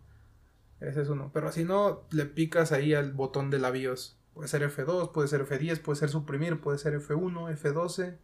Ese 0.79 1.01
es 1.01 1.09
uno. 1.09 1.31
Pero 1.33 1.51
si 1.51 1.65
no, 1.65 2.07
le 2.11 2.25
picas 2.27 2.71
ahí 2.71 2.93
al 2.93 3.11
botón 3.11 3.49
de 3.49 3.59
la 3.59 3.71
BIOS. 3.71 4.17
Puede 4.33 4.47
ser 4.47 4.61
F2, 4.61 5.11
puede 5.11 5.27
ser 5.27 5.45
F10, 5.45 5.81
puede 5.81 5.99
ser 5.99 6.07
suprimir, 6.07 6.61
puede 6.61 6.77
ser 6.77 6.97
F1, 6.97 7.57
F12. 7.57 8.19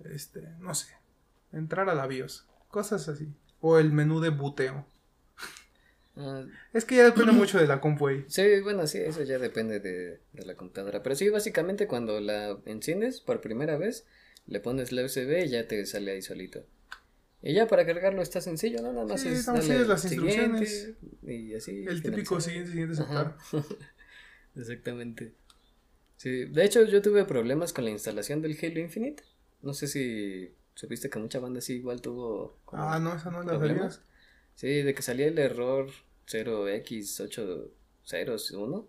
Este, 0.00 0.54
no 0.58 0.74
sé. 0.74 0.94
Entrar 1.50 1.88
a 1.88 1.94
la 1.94 2.06
BIOS. 2.06 2.46
Cosas 2.68 3.08
así. 3.08 3.34
O 3.60 3.78
el 3.78 3.90
menú 3.90 4.20
de 4.20 4.28
buteo. 4.28 4.84
Es 6.72 6.84
que 6.84 6.96
ya 6.96 7.04
depende 7.04 7.32
mucho 7.32 7.58
de 7.58 7.66
la 7.66 7.80
compu 7.80 8.08
ahí. 8.08 8.24
sí, 8.28 8.60
bueno, 8.62 8.86
sí, 8.86 8.98
eso 8.98 9.22
ya 9.22 9.38
depende 9.38 9.80
de, 9.80 10.20
de 10.32 10.44
la 10.46 10.54
computadora. 10.54 11.02
Pero 11.02 11.14
sí, 11.16 11.28
básicamente 11.28 11.86
cuando 11.86 12.20
la 12.20 12.58
enciendes 12.66 13.20
por 13.20 13.40
primera 13.40 13.76
vez, 13.76 14.06
le 14.46 14.60
pones 14.60 14.92
la 14.92 15.04
USB 15.04 15.44
y 15.44 15.48
ya 15.48 15.66
te 15.66 15.84
sale 15.86 16.12
ahí 16.12 16.22
solito. 16.22 16.64
Y 17.42 17.52
ya 17.52 17.66
para 17.66 17.84
cargarlo 17.84 18.22
está 18.22 18.40
sencillo, 18.40 18.80
¿no? 18.80 18.92
Nada 18.92 19.06
más 19.06 19.20
Sí, 19.20 19.28
es 19.28 19.44
darle 19.44 19.84
las 19.86 20.04
instrucciones. 20.04 20.92
Y 21.22 21.54
así. 21.54 21.84
El 21.86 22.02
típico 22.02 22.40
siguiente, 22.40 22.70
siguiente, 22.70 22.94
aceptar. 22.94 23.36
Exactamente. 24.56 25.34
Sí, 26.16 26.44
de 26.46 26.64
hecho 26.64 26.84
yo 26.84 27.02
tuve 27.02 27.24
problemas 27.24 27.72
con 27.72 27.84
la 27.84 27.90
instalación 27.90 28.40
del 28.40 28.56
Halo 28.62 28.80
Infinite. 28.80 29.24
No 29.62 29.74
sé 29.74 29.88
si 29.88 30.54
supiste 30.74 31.10
que 31.10 31.18
mucha 31.18 31.38
banda 31.38 31.60
sí 31.60 31.74
igual 31.74 32.00
tuvo 32.00 32.58
Ah, 32.72 32.98
no, 33.00 33.14
esa 33.14 33.30
no 33.30 33.42
la 33.42 33.58
problemas. 33.58 33.94
sabías. 33.96 34.13
Sí, 34.54 34.82
de 34.82 34.94
que 34.94 35.02
salía 35.02 35.26
el 35.26 35.38
error 35.38 35.88
0x801. 36.28 38.86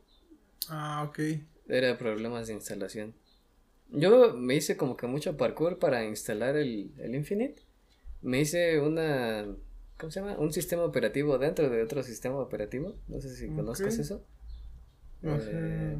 Ah, 0.69 1.05
ok. 1.09 1.19
Era 1.67 1.97
problemas 1.97 2.47
de 2.47 2.53
instalación. 2.53 3.13
Yo 3.89 4.33
me 4.33 4.55
hice 4.55 4.77
como 4.77 4.97
que 4.97 5.07
mucho 5.07 5.37
parkour 5.37 5.79
para 5.79 6.03
instalar 6.05 6.55
el, 6.57 6.91
el 6.97 7.15
Infinite. 7.15 7.61
Me 8.21 8.41
hice 8.41 8.79
una... 8.79 9.45
¿Cómo 9.97 10.11
se 10.11 10.19
llama? 10.19 10.37
Un 10.37 10.51
sistema 10.51 10.83
operativo 10.83 11.37
dentro 11.37 11.69
de 11.69 11.81
otro 11.81 12.03
sistema 12.03 12.35
operativo. 12.37 12.95
No 13.07 13.21
sé 13.21 13.33
si 13.35 13.47
Ok. 13.47 13.55
conozcas 13.55 13.97
eso. 13.99 14.25
No 15.21 15.39
sé, 15.39 15.51
Eh, 15.53 15.97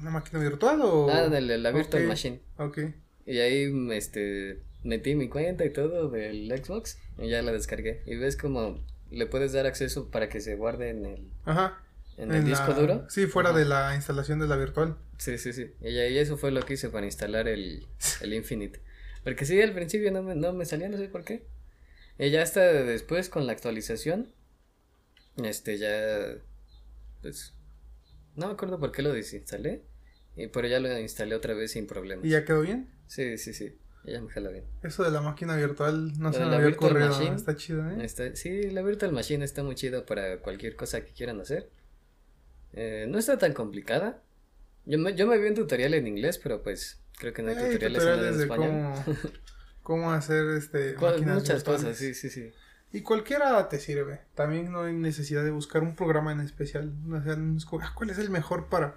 ¿Una 0.00 0.10
máquina 0.10 0.40
virtual 0.40 0.80
o...? 0.82 1.08
Ah, 1.10 1.28
la, 1.28 1.40
la 1.40 1.70
Virtual 1.70 2.02
Ok. 2.02 2.08
Machine. 2.08 2.40
Ok. 2.58 2.78
Y 3.26 3.38
ahí 3.38 3.72
este, 3.92 4.62
metí 4.86 5.14
mi 5.14 5.28
cuenta 5.28 5.64
y 5.64 5.70
todo 5.72 6.08
del 6.08 6.48
Xbox 6.56 6.98
y 7.18 7.28
ya 7.28 7.42
la 7.42 7.52
descargué. 7.52 8.02
Y 8.06 8.16
ves 8.16 8.36
como 8.36 8.84
le 9.10 9.26
puedes 9.26 9.52
dar 9.52 9.66
acceso 9.66 10.10
para 10.10 10.28
que 10.28 10.40
se 10.40 10.56
guarde 10.56 10.90
en 10.90 11.04
el, 11.06 11.30
Ajá. 11.44 11.82
en 12.16 12.32
el 12.32 12.44
disco 12.44 12.72
duro. 12.74 13.06
Sí, 13.08 13.26
fuera 13.26 13.50
Ajá. 13.50 13.58
de 13.58 13.64
la 13.64 13.94
instalación 13.94 14.38
de 14.38 14.48
la 14.48 14.56
virtual. 14.56 14.96
Sí, 15.18 15.38
sí, 15.38 15.52
sí. 15.52 15.72
Y, 15.80 15.88
y 15.90 16.18
eso 16.18 16.36
fue 16.36 16.50
lo 16.50 16.62
que 16.62 16.74
hice 16.74 16.88
para 16.90 17.06
instalar 17.06 17.48
el, 17.48 17.86
el 18.20 18.34
Infinite. 18.34 18.80
Porque 19.24 19.44
sí, 19.44 19.60
al 19.60 19.72
principio 19.72 20.10
no 20.12 20.22
me, 20.22 20.34
no 20.34 20.52
me 20.52 20.64
salía, 20.64 20.88
no 20.88 20.96
sé 20.98 21.08
por 21.08 21.24
qué. 21.24 21.44
Y 22.18 22.30
ya 22.30 22.42
hasta 22.42 22.60
después 22.60 23.28
con 23.28 23.46
la 23.46 23.52
actualización, 23.52 24.32
este 25.42 25.78
ya, 25.78 26.36
pues, 27.22 27.52
no 28.36 28.46
me 28.46 28.52
acuerdo 28.54 28.78
por 28.78 28.92
qué 28.92 29.02
lo 29.02 29.12
desinstalé. 29.12 29.82
Y, 30.36 30.46
pero 30.48 30.68
ya 30.68 30.80
lo 30.80 30.98
instalé 30.98 31.34
otra 31.34 31.54
vez 31.54 31.72
sin 31.72 31.86
problemas. 31.86 32.24
¿Y 32.24 32.30
ya 32.30 32.44
quedó 32.44 32.60
bien? 32.60 32.90
Sí, 33.06 33.38
sí, 33.38 33.52
sí. 33.54 33.76
Ya 34.06 34.20
me 34.20 34.30
jala 34.30 34.50
bien. 34.50 34.64
Eso 34.82 35.02
de 35.04 35.10
la 35.10 35.20
máquina 35.20 35.56
virtual 35.56 36.12
no 36.18 36.28
Lo 36.28 36.32
se 36.32 36.40
me 36.40 36.46
la 36.46 36.56
había 36.56 36.66
Virtual 36.68 36.90
ocurrido. 36.92 37.10
Machine. 37.10 37.34
Está 37.36 37.56
chido, 37.56 37.90
¿eh? 37.90 38.04
Está- 38.04 38.36
sí, 38.36 38.70
la 38.70 38.82
Virtual 38.82 39.12
Machine 39.12 39.44
está 39.44 39.62
muy 39.64 39.74
chida 39.74 40.06
para 40.06 40.38
cualquier 40.38 40.76
cosa 40.76 41.00
que 41.00 41.12
quieran 41.12 41.40
hacer. 41.40 41.68
Eh, 42.72 43.06
no 43.08 43.18
está 43.18 43.36
tan 43.38 43.52
complicada. 43.52 44.22
Yo 44.84 44.98
me, 44.98 45.14
yo 45.14 45.26
me 45.26 45.38
vi 45.38 45.48
un 45.48 45.54
tutorial 45.54 45.94
en 45.94 46.06
inglés, 46.06 46.38
pero 46.38 46.62
pues 46.62 47.00
creo 47.18 47.32
que 47.32 47.42
no 47.42 47.50
hay 47.50 47.56
Hay 47.56 47.64
tutoriales, 47.72 48.02
en 48.02 48.08
tutoriales 48.08 48.36
de 48.38 48.42
español. 48.44 48.70
cómo, 49.04 49.16
cómo 49.82 50.12
hacer 50.12 50.46
este 50.56 50.94
máquinas 51.00 51.34
Muchas 51.38 51.56
virtuales. 51.56 51.82
cosas, 51.82 51.96
sí, 51.98 52.14
sí, 52.14 52.30
sí. 52.30 52.52
Y 52.92 53.00
cualquiera 53.00 53.68
te 53.68 53.80
sirve. 53.80 54.20
También 54.36 54.70
no 54.70 54.82
hay 54.84 54.92
necesidad 54.94 55.42
de 55.42 55.50
buscar 55.50 55.82
un 55.82 55.96
programa 55.96 56.30
en 56.32 56.40
especial. 56.40 56.92
O 57.10 57.20
sea, 57.22 57.36
ah, 57.82 57.92
¿cuál 57.96 58.10
es 58.10 58.18
el 58.18 58.30
mejor 58.30 58.68
para, 58.68 58.94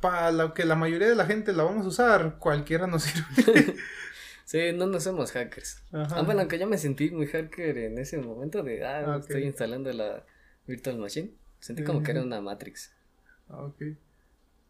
para 0.00 0.30
lo 0.30 0.52
que 0.52 0.66
la 0.66 0.74
mayoría 0.76 1.08
de 1.08 1.14
la 1.14 1.24
gente 1.24 1.52
la 1.54 1.62
vamos 1.62 1.86
a 1.86 1.88
usar? 1.88 2.36
Cualquiera 2.38 2.86
nos 2.86 3.02
sirve. 3.36 3.76
Sí, 4.44 4.72
no, 4.74 4.86
no 4.86 5.00
somos 5.00 5.32
hackers. 5.32 5.82
Ajá. 5.92 6.16
Ah, 6.18 6.22
bueno, 6.22 6.40
aunque 6.40 6.58
yo 6.58 6.66
me 6.66 6.78
sentí 6.78 7.10
muy 7.10 7.26
hacker 7.26 7.78
en 7.78 7.98
ese 7.98 8.18
momento 8.18 8.62
de, 8.62 8.84
ah, 8.84 9.14
Ah, 9.14 9.16
estoy 9.20 9.44
instalando 9.44 9.92
la 9.92 10.24
Virtual 10.66 10.98
Machine. 10.98 11.30
Sentí 11.60 11.82
como 11.82 12.02
que 12.02 12.10
era 12.10 12.22
una 12.22 12.40
Matrix. 12.40 12.92
Ah, 13.48 13.62
ok. 13.62 13.82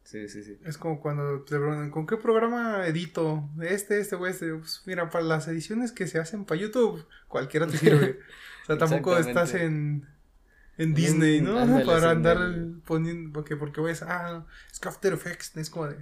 Sí, 0.05 0.29
sí, 0.29 0.45
sí. 0.45 0.59
Es 0.64 0.77
como 0.77 1.01
cuando 1.01 1.41
te 1.43 1.57
preguntan, 1.57 1.91
¿con 1.91 2.07
qué 2.07 2.16
programa 2.18 2.87
edito? 2.87 3.49
Este, 3.62 3.99
este 4.01 4.16
o 4.16 4.27
este. 4.27 4.53
Pues 4.55 4.83
mira, 4.85 5.09
para 5.11 5.25
las 5.25 5.49
ediciones 5.49 5.93
que 5.93 6.07
se 6.07 6.18
hacen 6.18 6.45
para 6.45 6.61
YouTube, 6.61 7.05
cualquiera 7.29 7.66
te 7.66 7.77
sirve. 7.79 8.20
O 8.64 8.66
sea, 8.66 8.79
tampoco 8.79 9.18
estás 9.18 9.53
en, 9.53 10.07
en 10.79 10.95
Disney, 10.95 11.41
¿no? 11.43 11.59
ándale, 11.62 11.85
para 11.85 12.11
andar 12.12 12.37
el- 12.39 12.81
poniendo, 12.87 13.31
porque, 13.33 13.57
porque 13.57 13.81
ves, 13.83 14.03
ah, 14.03 14.47
es 14.72 14.81
que 14.81 14.89
After 14.89 15.12
Effects 15.12 15.55
es 15.57 15.68
como 15.68 15.89
de, 15.89 15.97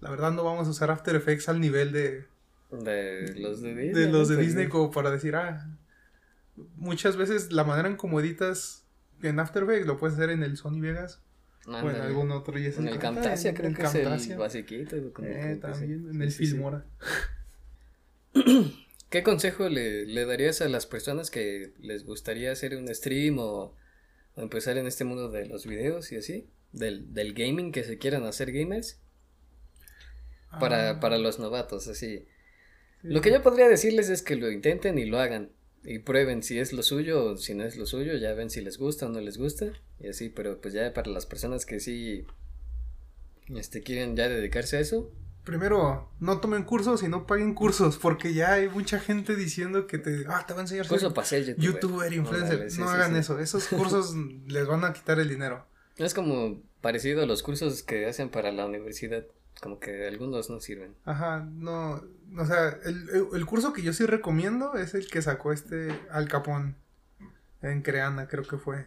la 0.00 0.10
verdad 0.10 0.32
no 0.32 0.44
vamos 0.44 0.66
a 0.66 0.70
usar 0.70 0.90
After 0.90 1.16
Effects 1.16 1.48
al 1.48 1.60
nivel 1.60 1.92
de, 1.92 2.26
De 2.82 3.34
los 3.36 3.60
de 3.62 3.74
Disney. 3.74 3.92
de 3.92 4.08
los 4.08 4.28
de 4.28 4.36
¿no? 4.36 4.40
Disney 4.42 4.68
como 4.68 4.90
para 4.90 5.10
decir, 5.10 5.36
ah, 5.36 5.68
muchas 6.76 7.16
veces 7.16 7.52
la 7.52 7.64
manera 7.64 7.88
en 7.88 7.96
como 7.96 8.20
editas 8.20 8.84
en 9.22 9.38
After 9.40 9.62
Effects 9.64 9.86
lo 9.86 9.96
puedes 9.98 10.14
hacer 10.16 10.30
en 10.30 10.42
el 10.42 10.56
Sony 10.56 10.80
Vegas 10.80 11.20
o 11.66 11.88
en 11.90 11.96
algún 11.96 12.30
otro 12.30 12.58
y 12.58 12.66
es 12.66 12.78
En 12.78 12.88
el 12.88 12.94
ah, 12.94 12.98
Camtasia 12.98 13.54
creo 13.54 13.70
el 13.70 13.76
que 13.76 13.82
es 13.82 13.94
el 13.94 14.02
Camtasia. 14.04 14.36
basiquito. 14.38 14.96
Eh, 14.96 15.58
también, 15.60 16.08
en 16.10 16.22
el 16.22 16.30
sí, 16.30 16.46
sí. 16.46 16.52
Filmora. 16.52 16.84
¿Qué 19.10 19.22
consejo 19.22 19.68
le, 19.68 20.06
le 20.06 20.24
darías 20.26 20.60
a 20.60 20.68
las 20.68 20.86
personas 20.86 21.30
que 21.30 21.72
les 21.80 22.04
gustaría 22.04 22.50
hacer 22.52 22.76
un 22.76 22.92
stream 22.92 23.38
o, 23.38 23.74
o 24.34 24.42
empezar 24.42 24.76
en 24.76 24.86
este 24.86 25.04
mundo 25.04 25.28
de 25.30 25.46
los 25.46 25.66
videos 25.66 26.10
y 26.12 26.16
así? 26.16 26.48
Del, 26.72 27.14
del 27.14 27.34
gaming, 27.34 27.70
que 27.70 27.84
se 27.84 27.98
quieran 27.98 28.24
hacer 28.24 28.50
gamers. 28.52 28.98
Para, 30.58 30.90
Ah, 30.90 31.00
para 31.00 31.18
los 31.18 31.38
novatos, 31.38 31.88
así. 31.88 32.26
Lo 33.04 33.20
que 33.20 33.30
yo 33.30 33.42
podría 33.42 33.68
decirles 33.68 34.08
es 34.08 34.22
que 34.22 34.36
lo 34.36 34.50
intenten 34.50 34.98
y 34.98 35.04
lo 35.04 35.18
hagan. 35.18 35.50
Y 35.84 35.98
prueben 35.98 36.42
si 36.42 36.58
es 36.58 36.72
lo 36.72 36.82
suyo 36.82 37.24
o 37.24 37.36
si 37.36 37.54
no 37.54 37.64
es 37.64 37.76
lo 37.76 37.84
suyo. 37.84 38.14
Ya 38.16 38.32
ven 38.32 38.48
si 38.48 38.62
les 38.62 38.78
gusta 38.78 39.06
o 39.06 39.10
no 39.10 39.20
les 39.20 39.36
gusta. 39.36 39.72
Y 40.00 40.08
así, 40.08 40.30
pero 40.30 40.60
pues 40.60 40.72
ya 40.72 40.92
para 40.94 41.10
las 41.10 41.26
personas 41.26 41.66
que 41.66 41.78
sí 41.80 42.26
este, 43.54 43.82
quieren 43.82 44.16
ya 44.16 44.28
dedicarse 44.28 44.78
a 44.78 44.80
eso. 44.80 45.12
Primero, 45.44 46.10
no 46.20 46.40
tomen 46.40 46.62
cursos 46.62 47.02
y 47.02 47.08
no 47.08 47.26
paguen 47.26 47.52
cursos, 47.52 47.98
porque 47.98 48.32
ya 48.32 48.54
hay 48.54 48.70
mucha 48.70 48.98
gente 48.98 49.36
diciendo 49.36 49.86
que 49.86 49.98
te, 49.98 50.24
ah, 50.26 50.42
te 50.46 50.54
va 50.54 50.60
a 50.60 50.62
enseñar 50.62 50.86
ser 50.86 50.94
Curso 50.94 51.12
para 51.12 51.26
ser 51.26 51.44
youtuber. 51.44 51.74
youtuber, 51.74 52.12
influencer. 52.14 52.54
Órale, 52.54 52.70
sí, 52.70 52.80
no 52.80 52.88
sí, 52.88 52.94
hagan 52.94 53.12
sí. 53.12 53.18
eso, 53.18 53.38
esos 53.38 53.66
cursos 53.66 54.14
les 54.46 54.66
van 54.66 54.84
a 54.84 54.94
quitar 54.94 55.20
el 55.20 55.28
dinero. 55.28 55.66
Es 55.98 56.14
como 56.14 56.62
parecido 56.80 57.22
a 57.22 57.26
los 57.26 57.42
cursos 57.42 57.82
que 57.82 58.06
hacen 58.06 58.30
para 58.30 58.52
la 58.52 58.64
universidad. 58.64 59.26
Como 59.64 59.80
que 59.80 60.06
algunos 60.06 60.50
no 60.50 60.60
sirven. 60.60 60.94
Ajá, 61.06 61.40
no, 61.50 62.02
o 62.36 62.44
sea, 62.44 62.68
el, 62.84 63.08
el- 63.32 63.46
curso 63.46 63.72
que 63.72 63.80
yo 63.80 63.94
sí 63.94 64.04
recomiendo 64.04 64.74
es 64.74 64.92
el 64.92 65.08
que 65.08 65.22
sacó 65.22 65.52
este 65.52 65.98
Al 66.10 66.28
Capón 66.28 66.76
en 67.62 67.80
Creana, 67.80 68.28
creo 68.28 68.42
que 68.44 68.58
fue. 68.58 68.86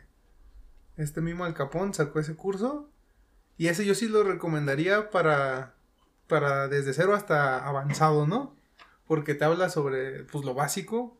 Este 0.95 1.19
mismo 1.19 1.45
Al 1.45 1.55
Capón 1.55 1.95
sacó 1.95 2.19
ese 2.19 2.35
curso 2.35 2.91
y 3.57 3.69
ese 3.69 3.87
yo 3.87 3.95
sí 3.95 4.07
lo 4.07 4.21
recomendaría 4.21 5.09
para, 5.09 5.73
para 6.27 6.67
desde 6.67 6.93
cero 6.93 7.15
hasta 7.15 7.67
avanzado, 7.67 8.27
¿no? 8.27 8.55
Porque 9.07 9.33
te 9.33 9.45
habla 9.45 9.69
sobre, 9.69 10.25
pues, 10.25 10.45
lo 10.45 10.53
básico, 10.53 11.19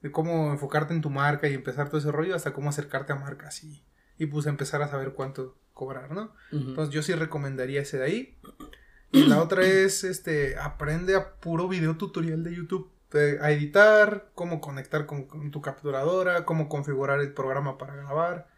de 0.00 0.12
cómo 0.12 0.52
enfocarte 0.52 0.94
en 0.94 1.00
tu 1.00 1.10
marca 1.10 1.48
y 1.48 1.54
empezar 1.54 1.88
todo 1.88 1.98
ese 1.98 2.12
rollo 2.12 2.36
hasta 2.36 2.52
cómo 2.52 2.68
acercarte 2.68 3.12
a 3.12 3.16
marcas 3.16 3.64
y, 3.64 3.82
y 4.16 4.26
pues 4.26 4.46
empezar 4.46 4.80
a 4.82 4.86
saber 4.88 5.12
cuánto 5.12 5.56
cobrar, 5.74 6.12
¿no? 6.12 6.32
Entonces 6.52 6.94
yo 6.94 7.02
sí 7.02 7.12
recomendaría 7.14 7.80
ese 7.82 7.98
de 7.98 8.04
ahí. 8.04 8.38
Y 9.16 9.26
la 9.26 9.42
otra 9.42 9.64
es, 9.64 10.04
este, 10.04 10.58
aprende 10.58 11.16
a 11.16 11.36
puro 11.36 11.68
video 11.68 11.96
tutorial 11.96 12.44
de 12.44 12.54
YouTube. 12.54 12.90
a 13.40 13.50
editar, 13.50 14.30
cómo 14.34 14.60
conectar 14.60 15.06
con, 15.06 15.50
tu 15.50 15.62
capturadora, 15.62 16.44
cómo 16.44 16.68
configurar 16.68 17.20
el 17.20 17.32
programa 17.32 17.78
para 17.78 17.96
grabar. 17.96 18.48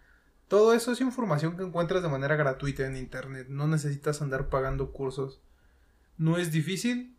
Todo 0.48 0.72
eso 0.72 0.90
es 0.90 1.00
información 1.00 1.56
que 1.56 1.62
encuentras 1.62 2.02
de 2.02 2.08
manera 2.08 2.34
gratuita 2.34 2.84
en 2.84 2.96
internet. 2.96 3.46
No 3.48 3.68
necesitas 3.68 4.20
andar 4.20 4.48
pagando 4.48 4.90
cursos. 4.92 5.40
No 6.16 6.38
es 6.38 6.50
difícil. 6.50 7.16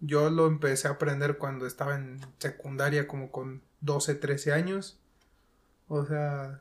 Yo 0.00 0.28
lo 0.28 0.46
empecé 0.46 0.88
a 0.88 0.92
aprender 0.92 1.38
cuando 1.38 1.66
estaba 1.66 1.94
en 1.94 2.20
secundaria, 2.38 3.06
como 3.06 3.30
con 3.30 3.62
12, 3.80 4.16
13 4.16 4.52
años. 4.52 5.00
O 5.88 6.04
sea, 6.04 6.60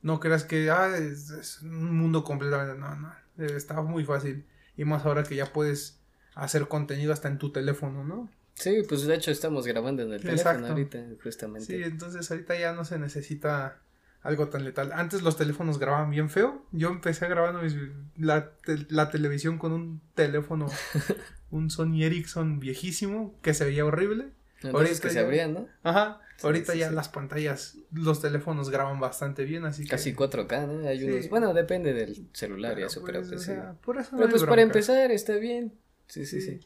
no 0.00 0.20
creas 0.20 0.44
que 0.44 0.70
ah, 0.70 0.96
es, 0.96 1.30
es 1.30 1.60
un 1.60 1.98
mundo 1.98 2.24
completamente. 2.24 2.78
No, 2.78 2.96
no. 2.96 3.12
Está 3.36 3.82
muy 3.82 4.04
fácil. 4.04 4.46
Y 4.76 4.84
más 4.84 5.04
ahora 5.04 5.22
que 5.24 5.36
ya 5.36 5.52
puedes 5.52 5.98
hacer 6.34 6.66
contenido 6.68 7.12
hasta 7.12 7.28
en 7.28 7.38
tu 7.38 7.50
teléfono, 7.52 8.04
¿no? 8.04 8.28
Sí, 8.54 8.82
pues 8.88 9.04
de 9.06 9.14
hecho 9.14 9.30
estamos 9.30 9.66
grabando 9.66 10.02
en 10.02 10.12
el 10.12 10.20
teléfono 10.20 10.66
ahorita, 10.72 11.04
justamente. 11.22 11.66
Sí, 11.66 11.82
entonces 11.82 12.30
ahorita 12.30 12.58
ya 12.58 12.72
no 12.72 12.84
se 12.84 12.98
necesita 12.98 13.78
algo 14.22 14.48
tan 14.48 14.64
letal. 14.64 14.92
Antes 14.92 15.22
los 15.22 15.36
teléfonos 15.36 15.78
grababan 15.78 16.10
bien 16.10 16.30
feo. 16.30 16.64
Yo 16.72 16.88
empecé 16.88 17.28
grabando 17.28 17.62
mis- 17.62 17.76
la, 18.16 18.50
te- 18.64 18.86
la 18.88 19.10
televisión 19.10 19.58
con 19.58 19.72
un 19.72 20.00
teléfono, 20.14 20.66
un 21.50 21.68
Sony 21.70 22.02
Ericsson 22.04 22.58
viejísimo 22.60 23.34
que 23.42 23.54
se 23.54 23.64
veía 23.64 23.84
horrible. 23.84 24.28
Ahorita 24.62 25.00
que 25.02 25.10
se 25.10 25.18
abrían, 25.20 25.52
¿no? 25.54 25.68
Ajá. 25.82 26.20
Ahorita 26.42 26.72
sí, 26.72 26.80
ya 26.80 26.88
sí. 26.88 26.94
las 26.94 27.08
pantallas, 27.08 27.78
los 27.92 28.20
teléfonos 28.20 28.68
graban 28.70 29.00
bastante 29.00 29.44
bien, 29.44 29.64
así 29.64 29.84
que. 29.84 29.90
Casi 29.90 30.14
4K, 30.14 30.66
¿no? 30.66 30.88
Hay 30.88 30.98
Sí. 30.98 31.04
unos... 31.06 31.28
Bueno, 31.28 31.54
depende 31.54 31.94
del 31.94 32.28
celular 32.32 32.72
y 32.72 32.74
Pero, 32.76 32.86
eso, 32.88 33.02
pero 33.04 33.20
pues, 33.20 33.28
pues 33.30 33.40
o 33.40 33.44
sí. 33.44 33.52
sea, 33.52 33.72
por 33.82 33.98
eso 33.98 34.10
no 34.12 34.18
Pero 34.18 34.26
hay 34.28 34.30
pues 34.32 34.44
para 34.44 34.62
empezar 34.62 35.10
está 35.10 35.36
bien. 35.36 35.72
Sí, 36.06 36.26
sí, 36.26 36.40
sí. 36.40 36.60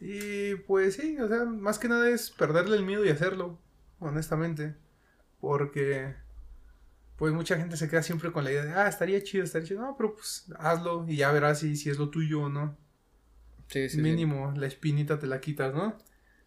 Y 0.00 0.56
pues 0.66 0.94
sí, 0.96 1.16
o 1.18 1.28
sea, 1.28 1.44
más 1.44 1.78
que 1.78 1.88
nada 1.88 2.08
es 2.10 2.30
perderle 2.30 2.76
el 2.76 2.84
miedo 2.84 3.04
y 3.04 3.10
hacerlo, 3.10 3.58
honestamente. 4.00 4.74
Porque, 5.40 6.14
pues 7.16 7.32
mucha 7.32 7.56
gente 7.56 7.76
se 7.76 7.88
queda 7.88 8.02
siempre 8.02 8.32
con 8.32 8.44
la 8.44 8.50
idea 8.50 8.64
de, 8.64 8.72
ah, 8.72 8.88
estaría 8.88 9.22
chido, 9.22 9.44
estaría 9.44 9.68
chido. 9.68 9.80
No, 9.82 9.96
pero 9.96 10.14
pues 10.14 10.46
hazlo 10.58 11.04
y 11.08 11.16
ya 11.16 11.30
verás 11.32 11.60
si, 11.60 11.76
si 11.76 11.88
es 11.90 11.98
lo 11.98 12.10
tuyo 12.10 12.42
o 12.42 12.48
no. 12.48 12.76
Sí, 13.68 13.88
sí, 13.88 13.96
sí. 13.96 14.02
Mínimo, 14.02 14.52
la 14.56 14.66
espinita 14.66 15.18
te 15.18 15.26
la 15.26 15.40
quitas, 15.40 15.72
¿no? 15.72 15.96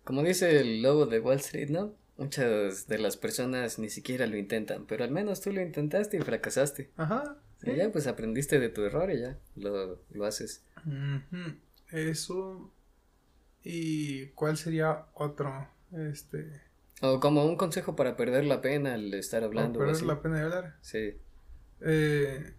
Como 0.04 0.22
dice 0.22 0.60
el 0.60 0.82
lobo 0.84 1.06
de 1.08 1.20
Wall 1.20 1.38
Street, 1.38 1.70
¿no? 1.70 1.96
Muchas 2.18 2.88
de 2.88 2.98
las 2.98 3.18
personas 3.18 3.78
ni 3.78 3.90
siquiera 3.90 4.26
lo 4.26 4.38
intentan, 4.38 4.86
pero 4.86 5.04
al 5.04 5.12
menos 5.12 5.42
tú 5.42 5.52
lo 5.52 5.62
intentaste 5.62 6.18
y 6.18 6.22
fracasaste. 6.22 6.92
Ajá. 6.96 7.38
Y 7.64 7.76
ya 7.76 7.92
pues 7.92 8.08
aprendiste 8.08 8.60
de 8.60 8.70
tu 8.70 8.84
error 8.84 9.12
y 9.12 9.20
ya 9.20 9.38
lo, 9.56 10.00
lo 10.12 10.26
haces. 10.26 10.64
Eso. 11.92 12.72
¿Y 13.64 14.28
cuál 14.28 14.58
sería 14.58 15.08
otro? 15.14 15.68
Este. 15.92 16.62
O 17.02 17.20
como 17.20 17.46
un 17.46 17.58
consejo 17.58 17.96
para 17.96 18.16
perder 18.16 18.46
la 18.46 18.62
pena 18.62 18.94
al 18.94 19.14
estar 19.14 19.44
hablando. 19.44 19.84
es 19.86 19.98
así. 19.98 20.06
la 20.06 20.22
pena 20.22 20.38
de 20.38 20.44
hablar. 20.44 20.78
Sí. 20.82 21.18
Eh, 21.82 22.54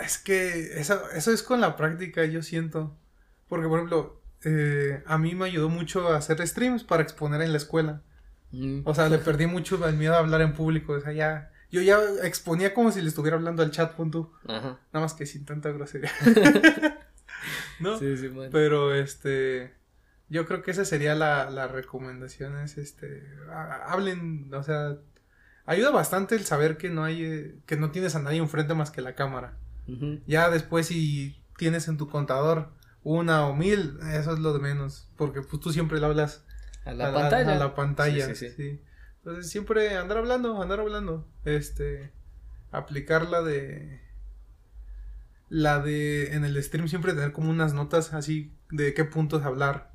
es 0.00 0.18
que 0.18 0.80
eso, 0.80 1.10
eso 1.10 1.30
es 1.30 1.42
con 1.42 1.60
la 1.60 1.76
práctica, 1.76 2.24
yo 2.24 2.42
siento. 2.42 2.96
Porque, 3.48 3.68
por 3.68 3.78
ejemplo, 3.78 4.22
eh, 4.44 5.02
a 5.06 5.18
mí 5.18 5.34
me 5.34 5.46
ayudó 5.46 5.68
mucho 5.68 6.08
a 6.08 6.16
hacer 6.16 6.46
streams 6.46 6.84
para 6.84 7.02
exponer 7.02 7.42
en 7.42 7.52
la 7.52 7.58
escuela. 7.58 8.02
Mm. 8.52 8.82
O 8.84 8.94
sea, 8.94 9.08
le 9.08 9.18
perdí 9.18 9.46
mucho 9.46 9.84
el 9.88 9.96
miedo 9.96 10.14
a 10.14 10.18
hablar 10.18 10.40
en 10.42 10.52
público. 10.52 10.92
O 10.92 11.00
sea, 11.00 11.12
ya. 11.12 11.50
Yo 11.70 11.80
ya 11.80 11.98
exponía 12.24 12.74
como 12.74 12.92
si 12.92 13.00
le 13.00 13.08
estuviera 13.08 13.36
hablando 13.36 13.62
al 13.62 13.70
chat, 13.70 13.92
punto. 13.94 14.32
Ajá. 14.46 14.78
Nada 14.92 15.04
más 15.04 15.14
que 15.14 15.24
sin 15.26 15.44
tanta 15.46 15.70
grosería. 15.70 16.10
¿No? 17.80 17.98
Sí, 17.98 18.16
sí, 18.16 18.28
man. 18.28 18.48
Pero 18.52 18.94
este. 18.94 19.74
Yo 20.28 20.46
creo 20.46 20.62
que 20.62 20.70
esa 20.70 20.84
sería 20.84 21.14
la, 21.14 21.50
la 21.50 21.66
recomendación. 21.68 22.58
Es 22.58 22.78
este. 22.78 23.26
ha- 23.50 23.90
Hablen, 23.92 24.52
o 24.52 24.62
sea. 24.62 24.96
Ayuda 25.64 25.90
bastante 25.90 26.34
el 26.34 26.44
saber 26.44 26.76
que 26.76 26.90
no 26.90 27.04
hay. 27.04 27.24
eh, 27.24 27.54
que 27.66 27.76
no 27.76 27.90
tienes 27.90 28.14
a 28.16 28.18
nadie 28.20 28.38
enfrente 28.38 28.74
más 28.74 28.90
que 28.90 29.00
la 29.02 29.14
cámara. 29.14 29.56
Ya 30.26 30.48
después 30.48 30.86
si 30.86 31.36
tienes 31.58 31.86
en 31.88 31.96
tu 31.98 32.08
contador 32.08 32.70
una 33.02 33.46
o 33.46 33.54
mil, 33.54 33.98
eso 34.12 34.32
es 34.32 34.38
lo 34.38 34.52
de 34.52 34.60
menos. 34.60 35.08
Porque 35.16 35.42
pues 35.42 35.60
tú 35.60 35.72
siempre 35.72 35.98
le 36.00 36.06
hablas 36.06 36.44
A 36.84 36.92
la 36.92 37.08
a 37.08 37.12
pantalla. 37.12 37.52
a 37.54 37.58
la 37.58 37.74
pantalla. 37.74 38.26
Sí, 38.26 38.34
sí, 38.34 38.48
sí. 38.48 38.54
sí. 38.56 38.82
Entonces 39.18 39.50
siempre 39.50 39.96
andar 39.96 40.18
hablando, 40.18 40.60
andar 40.60 40.80
hablando. 40.80 41.28
Este. 41.44 42.12
Aplicar 42.70 43.28
la 43.28 43.42
de. 43.42 44.00
La 45.48 45.80
de. 45.80 46.34
En 46.34 46.44
el 46.44 46.60
stream 46.62 46.88
siempre 46.88 47.12
tener 47.12 47.32
como 47.32 47.50
unas 47.50 47.74
notas 47.74 48.14
así 48.14 48.56
de 48.70 48.94
qué 48.94 49.04
puntos 49.04 49.44
hablar. 49.44 49.92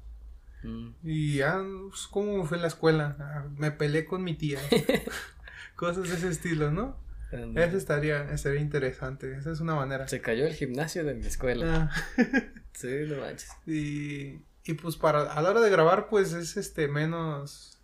Mm. 0.64 0.90
Y 1.04 1.36
ya, 1.38 1.62
pues, 1.90 2.08
¿cómo 2.08 2.46
fue 2.46 2.58
en 2.58 2.62
la 2.62 2.68
escuela? 2.70 3.18
Ah, 3.20 3.46
me 3.58 3.72
peleé 3.72 4.06
con 4.06 4.24
mi 4.24 4.36
tía. 4.36 4.60
Cosas 5.76 6.10
de 6.10 6.16
ese 6.16 6.30
estilo, 6.30 6.72
¿no? 6.72 6.98
Eso 7.32 7.78
estaría, 7.78 8.32
estaría 8.32 8.62
interesante. 8.62 9.36
Esa 9.38 9.52
es 9.52 9.60
una 9.60 9.76
manera. 9.76 10.08
Se 10.08 10.22
cayó 10.22 10.46
el 10.46 10.54
gimnasio 10.54 11.04
de 11.04 11.14
mi 11.14 11.26
escuela. 11.26 11.92
Ah. 11.92 12.24
Sí, 12.78 13.06
no 13.08 13.18
manches. 13.18 13.50
Y, 13.66 14.40
y 14.68 14.74
pues 14.74 14.96
para 14.98 15.32
a 15.32 15.42
la 15.42 15.50
hora 15.50 15.62
de 15.62 15.70
grabar 15.70 16.08
pues 16.10 16.34
es 16.34 16.58
este 16.58 16.88
menos 16.88 17.80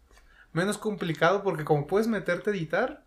menos 0.51 0.77
complicado 0.77 1.43
porque 1.43 1.63
como 1.63 1.87
puedes 1.87 2.07
meterte 2.07 2.49
a 2.49 2.53
editar 2.53 3.03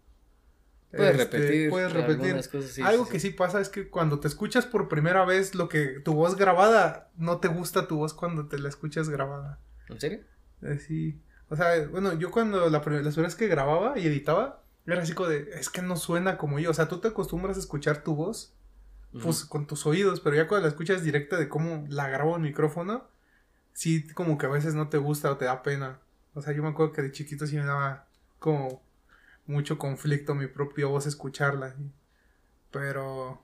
Puedes 0.90 1.18
este, 1.20 1.36
repetir. 1.38 1.70
puedes 1.70 1.92
repetir 1.92 2.34
cosas, 2.36 2.70
sí, 2.70 2.80
algo 2.80 3.04
sí, 3.04 3.12
que 3.12 3.20
sí. 3.20 3.28
sí 3.28 3.34
pasa 3.34 3.60
es 3.60 3.68
que 3.68 3.90
cuando 3.90 4.20
te 4.20 4.28
escuchas 4.28 4.64
por 4.66 4.88
primera 4.88 5.24
vez 5.24 5.54
lo 5.54 5.68
que 5.68 6.00
tu 6.00 6.14
voz 6.14 6.36
grabada 6.36 7.10
no 7.16 7.38
te 7.38 7.48
gusta 7.48 7.86
tu 7.86 7.96
voz 7.98 8.14
cuando 8.14 8.46
te 8.46 8.58
la 8.58 8.68
escuchas 8.68 9.08
grabada 9.08 9.58
¿En 9.88 10.00
serio? 10.00 10.20
así 10.62 11.20
o 11.48 11.56
sea 11.56 11.86
bueno 11.88 12.14
yo 12.14 12.30
cuando 12.30 12.70
la 12.70 12.80
primera 12.82 13.04
las 13.04 13.16
veces 13.16 13.34
que 13.34 13.48
grababa 13.48 13.98
y 13.98 14.06
editaba 14.06 14.62
era 14.86 15.02
así 15.02 15.12
como 15.12 15.28
de 15.28 15.50
es 15.54 15.68
que 15.68 15.82
no 15.82 15.96
suena 15.96 16.38
como 16.38 16.58
yo 16.58 16.70
o 16.70 16.74
sea 16.74 16.88
tú 16.88 16.98
te 17.00 17.08
acostumbras 17.08 17.56
a 17.56 17.60
escuchar 17.60 18.02
tu 18.02 18.14
voz 18.14 18.56
pues 19.22 19.44
con 19.44 19.66
tus 19.66 19.86
oídos, 19.86 20.20
pero 20.20 20.36
ya 20.36 20.46
cuando 20.46 20.66
la 20.66 20.70
escuchas 20.70 21.02
directa 21.02 21.36
de 21.38 21.48
cómo 21.48 21.86
la 21.88 22.08
grabo 22.08 22.36
en 22.36 22.42
micrófono, 22.42 23.08
sí 23.76 24.08
como 24.14 24.38
que 24.38 24.46
a 24.46 24.48
veces 24.48 24.74
no 24.74 24.88
te 24.88 24.96
gusta 24.96 25.30
o 25.30 25.36
te 25.36 25.44
da 25.44 25.62
pena. 25.62 25.98
O 26.32 26.40
sea, 26.40 26.54
yo 26.54 26.62
me 26.62 26.70
acuerdo 26.70 26.94
que 26.94 27.02
de 27.02 27.12
chiquito 27.12 27.46
sí 27.46 27.56
me 27.56 27.64
daba 27.64 28.06
como 28.38 28.82
mucho 29.46 29.76
conflicto 29.76 30.34
mi 30.34 30.46
propia 30.46 30.86
voz 30.86 31.06
escucharla. 31.06 31.74
Pero 32.70 33.42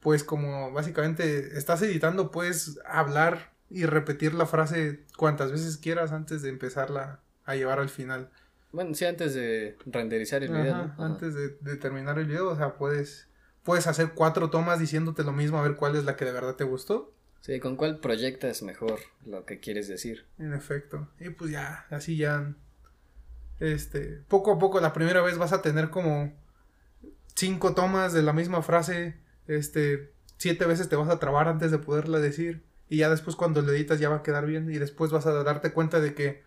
pues 0.00 0.24
como 0.24 0.72
básicamente 0.72 1.58
estás 1.58 1.82
editando, 1.82 2.30
puedes 2.30 2.80
hablar 2.86 3.52
y 3.68 3.84
repetir 3.84 4.32
la 4.32 4.46
frase 4.46 5.04
cuantas 5.18 5.52
veces 5.52 5.76
quieras 5.76 6.10
antes 6.10 6.40
de 6.40 6.48
empezarla 6.48 7.20
a 7.44 7.54
llevar 7.54 7.80
al 7.80 7.90
final. 7.90 8.30
Bueno, 8.72 8.94
sí, 8.94 9.04
antes 9.04 9.34
de 9.34 9.76
renderizar 9.84 10.42
el 10.42 10.52
video. 10.52 10.94
Antes 10.96 11.34
de, 11.34 11.50
de 11.60 11.76
terminar 11.76 12.18
el 12.18 12.26
video, 12.26 12.48
o 12.48 12.56
sea, 12.56 12.76
puedes, 12.76 13.28
puedes 13.62 13.86
hacer 13.86 14.12
cuatro 14.14 14.48
tomas 14.48 14.80
diciéndote 14.80 15.22
lo 15.22 15.32
mismo 15.32 15.58
a 15.58 15.62
ver 15.62 15.76
cuál 15.76 15.96
es 15.96 16.04
la 16.04 16.16
que 16.16 16.24
de 16.24 16.32
verdad 16.32 16.54
te 16.56 16.64
gustó. 16.64 17.12
Sí, 17.40 17.58
¿con 17.58 17.76
cuál 17.76 18.00
proyectas 18.00 18.62
mejor 18.62 19.00
lo 19.24 19.46
que 19.46 19.60
quieres 19.60 19.88
decir? 19.88 20.26
En 20.38 20.52
efecto. 20.52 21.08
Y 21.18 21.30
pues 21.30 21.50
ya, 21.50 21.86
así 21.90 22.16
ya. 22.16 22.54
Este, 23.58 24.22
poco 24.28 24.52
a 24.52 24.58
poco, 24.58 24.80
la 24.80 24.92
primera 24.92 25.22
vez 25.22 25.38
vas 25.38 25.52
a 25.52 25.62
tener 25.62 25.90
como 25.90 26.32
cinco 27.34 27.74
tomas 27.74 28.12
de 28.12 28.22
la 28.22 28.32
misma 28.32 28.62
frase. 28.62 29.16
Este, 29.46 30.12
siete 30.36 30.66
veces 30.66 30.88
te 30.88 30.96
vas 30.96 31.08
a 31.08 31.18
trabar 31.18 31.48
antes 31.48 31.70
de 31.70 31.78
poderla 31.78 32.18
decir. 32.18 32.62
Y 32.88 32.98
ya 32.98 33.08
después 33.08 33.36
cuando 33.36 33.62
lo 33.62 33.72
editas 33.72 34.00
ya 34.00 34.10
va 34.10 34.16
a 34.16 34.22
quedar 34.22 34.46
bien. 34.46 34.70
Y 34.70 34.78
después 34.78 35.10
vas 35.10 35.26
a 35.26 35.32
darte 35.42 35.72
cuenta 35.72 36.00
de 36.00 36.14
que 36.14 36.42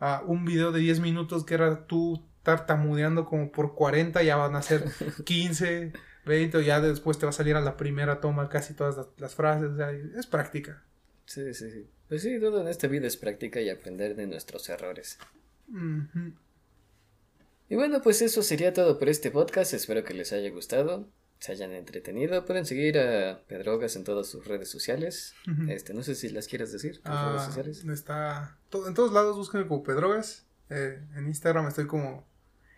ah, 0.00 0.22
un 0.26 0.44
video 0.44 0.72
de 0.72 0.80
10 0.80 1.00
minutos 1.00 1.44
que 1.44 1.54
era 1.54 1.86
tú 1.86 2.22
tartamudeando 2.42 3.24
como 3.24 3.50
por 3.50 3.74
40 3.74 4.22
ya 4.22 4.36
van 4.36 4.54
a 4.54 4.62
ser 4.62 4.84
15, 5.24 5.92
20. 6.26 6.60
Y 6.62 6.64
ya 6.66 6.80
después 6.80 7.18
te 7.18 7.26
va 7.26 7.30
a 7.30 7.32
salir 7.32 7.56
a 7.56 7.60
la 7.60 7.76
primera 7.76 8.20
toma 8.20 8.48
casi 8.48 8.74
todas 8.74 8.96
las, 8.96 9.06
las 9.18 9.34
frases. 9.34 9.70
O 9.70 9.76
sea, 9.76 9.90
es 9.92 10.26
práctica. 10.26 10.82
Sí, 11.26 11.52
sí, 11.54 11.70
sí. 11.70 11.88
Pues 12.08 12.22
sí, 12.22 12.38
todo 12.38 12.60
en 12.60 12.68
esta 12.68 12.86
vida 12.86 13.06
es 13.06 13.16
práctica 13.16 13.60
y 13.60 13.70
aprender 13.70 14.14
de 14.14 14.26
nuestros 14.26 14.68
errores. 14.68 15.18
Y 17.68 17.74
bueno, 17.76 18.00
pues 18.02 18.22
eso 18.22 18.42
sería 18.42 18.72
todo 18.72 18.98
por 18.98 19.08
este 19.08 19.30
podcast. 19.30 19.72
Espero 19.74 20.04
que 20.04 20.14
les 20.14 20.32
haya 20.32 20.50
gustado, 20.50 21.08
se 21.38 21.52
hayan 21.52 21.72
entretenido. 21.72 22.44
Pueden 22.44 22.66
seguir 22.66 22.98
a 22.98 23.40
Pedrogas 23.46 23.96
en 23.96 24.04
todas 24.04 24.26
sus 24.28 24.46
redes 24.46 24.68
sociales. 24.70 25.34
Este, 25.68 25.94
no 25.94 26.02
sé 26.02 26.14
si 26.14 26.28
las 26.28 26.46
quieres 26.46 26.72
decir, 26.72 26.96
tus 26.96 27.02
Ah, 27.06 27.30
redes 27.30 27.46
sociales. 27.46 27.84
está 27.84 28.58
en 28.86 28.94
todos 28.94 29.12
lados 29.12 29.36
búsquenme 29.36 29.66
como 29.66 29.82
Pedrogas. 29.82 30.46
Eh, 30.70 31.00
en 31.16 31.26
Instagram 31.26 31.66
estoy 31.68 31.86
como 31.86 32.26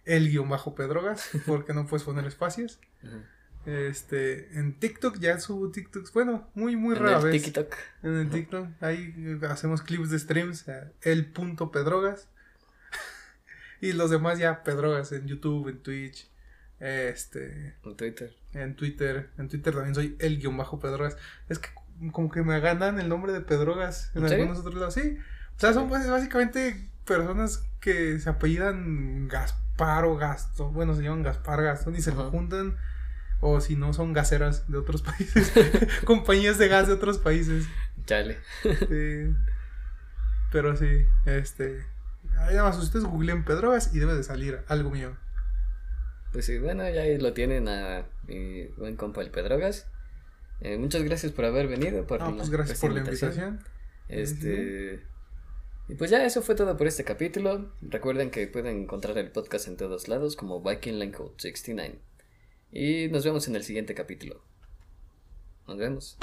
el 0.05 0.29
guion 0.31 0.49
bajo 0.49 0.75
Pedrogas, 0.75 1.29
porque 1.47 1.73
no 1.75 1.87
puedes 1.87 2.05
poner 2.05 2.25
espacios. 2.27 2.79
Ajá. 3.03 3.29
Este, 3.67 4.57
en 4.59 4.79
TikTok 4.79 5.19
ya 5.19 5.41
subo 5.41 5.71
TikToks, 5.73 6.13
bueno, 6.13 6.49
muy 6.55 6.77
muy 6.77 6.97
En 6.97 7.03
rara 7.03 7.19
el 7.19 7.25
vez. 7.25 7.43
TikTok. 7.43 7.75
En 8.05 8.15
el 8.17 8.31
TikTok, 8.31 8.69
ahí 8.81 9.39
hacemos 9.49 9.83
clips 9.83 10.11
de 10.11 10.19
streams, 10.21 10.65
el 11.03 11.27
punto 11.33 11.73
Pedrogas. 11.73 12.29
y 13.81 13.93
los 13.93 14.11
demás 14.11 14.39
ya 14.39 14.63
Pedrogas 14.63 15.11
en 15.13 15.27
YouTube, 15.27 15.69
en 15.69 15.79
Twitch, 15.83 16.31
este, 16.79 17.75
En 17.85 17.97
Twitter. 17.97 18.37
en 18.55 18.77
Twitter, 18.77 19.31
en 19.37 19.49
Twitter 19.49 19.75
también 19.75 19.95
soy 19.97 20.17
el 20.21 20.39
guion 20.39 20.57
bajo 20.57 20.79
Pedrogas. 20.79 21.17
Es 21.49 21.59
que 21.59 21.71
como 22.13 22.31
que 22.31 22.43
me 22.43 22.61
ganan 22.61 23.01
el 23.01 23.09
nombre 23.09 23.33
de 23.33 23.41
Pedrogas 23.41 24.13
en 24.15 24.27
¿En 24.27 24.33
algunos 24.33 24.59
otros 24.59 24.75
lados. 24.75 24.95
Sí. 24.95 25.19
O 25.57 25.59
sea, 25.59 25.73
son 25.73 25.89
pues, 25.89 26.09
básicamente 26.09 26.89
personas 27.05 27.65
que 27.81 28.21
se 28.21 28.29
apellidan 28.31 29.27
Gaspar 29.27 30.05
o 30.05 30.17
Gastón. 30.17 30.73
Bueno, 30.75 30.95
se 30.95 31.03
llaman 31.03 31.23
Gaspar 31.23 31.63
Gastón 31.63 31.97
y 31.97 32.03
se 32.03 32.13
lo 32.13 32.21
Ajá. 32.21 32.31
juntan. 32.31 32.77
O 33.41 33.61
si 33.61 33.77
no, 33.77 33.93
son 33.93 34.13
gaseras 34.13 34.71
de 34.71 34.79
otros 34.79 35.03
países. 35.03 35.53
Compañías 36.05 36.59
de 36.59 36.69
gas 36.69 36.87
de 36.89 36.95
otros 36.95 37.19
países. 37.19 37.67
Chale. 38.07 38.39
Sí. 38.63 39.35
Pero 40.53 40.77
sí, 40.77 41.05
este. 41.27 41.85
Ahí 42.39 42.55
nada 42.55 42.71
más 42.71 42.79
ustedes 42.79 43.05
googleen 43.05 43.45
Pedrogas 43.45 43.95
y 43.95 43.99
debe 43.99 44.15
de 44.15 44.23
salir 44.23 44.61
algo 44.69 44.91
mío. 44.91 45.17
Pues 46.33 46.47
sí, 46.47 46.59
bueno, 46.59 46.89
ya 46.89 47.03
ahí 47.03 47.19
lo 47.19 47.33
tienen 47.33 47.69
a 47.69 48.07
mi 48.27 48.67
buen 48.77 48.97
compa 48.97 49.23
el 49.23 49.31
Pedrogas. 49.31 49.87
Eh, 50.61 50.79
muchas 50.79 51.03
gracias 51.03 51.33
por 51.33 51.45
haber 51.45 51.67
venido. 51.67 52.07
Por 52.07 52.23
Ah, 52.23 52.33
pues 52.35 52.51
gracias 52.51 52.79
por 52.81 52.93
la 52.93 53.01
invitación. 53.01 53.61
Este. 54.09 55.03
Y 55.89 55.95
pues 55.95 56.11
ya, 56.11 56.25
eso 56.25 56.43
fue 56.43 56.55
todo 56.55 56.77
por 56.77 56.87
este 56.87 57.05
capítulo. 57.05 57.73
Recuerden 57.81 58.31
que 58.31 58.47
pueden 58.49 58.83
encontrar 58.83 59.19
el 59.19 59.31
podcast 59.31 59.69
en 59.69 59.77
todos 59.77 60.09
lados 60.09 60.37
como 60.37 60.61
Viking 60.63 60.99
Line 60.99 61.13
Code 61.13 61.35
69. 61.39 61.99
Y 62.73 63.09
nos 63.09 63.25
vemos 63.25 63.49
en 63.49 63.57
el 63.57 63.65
siguiente 63.65 63.95
capítulo. 63.95 64.43
Nos 65.67 65.79
vemos. 65.79 66.19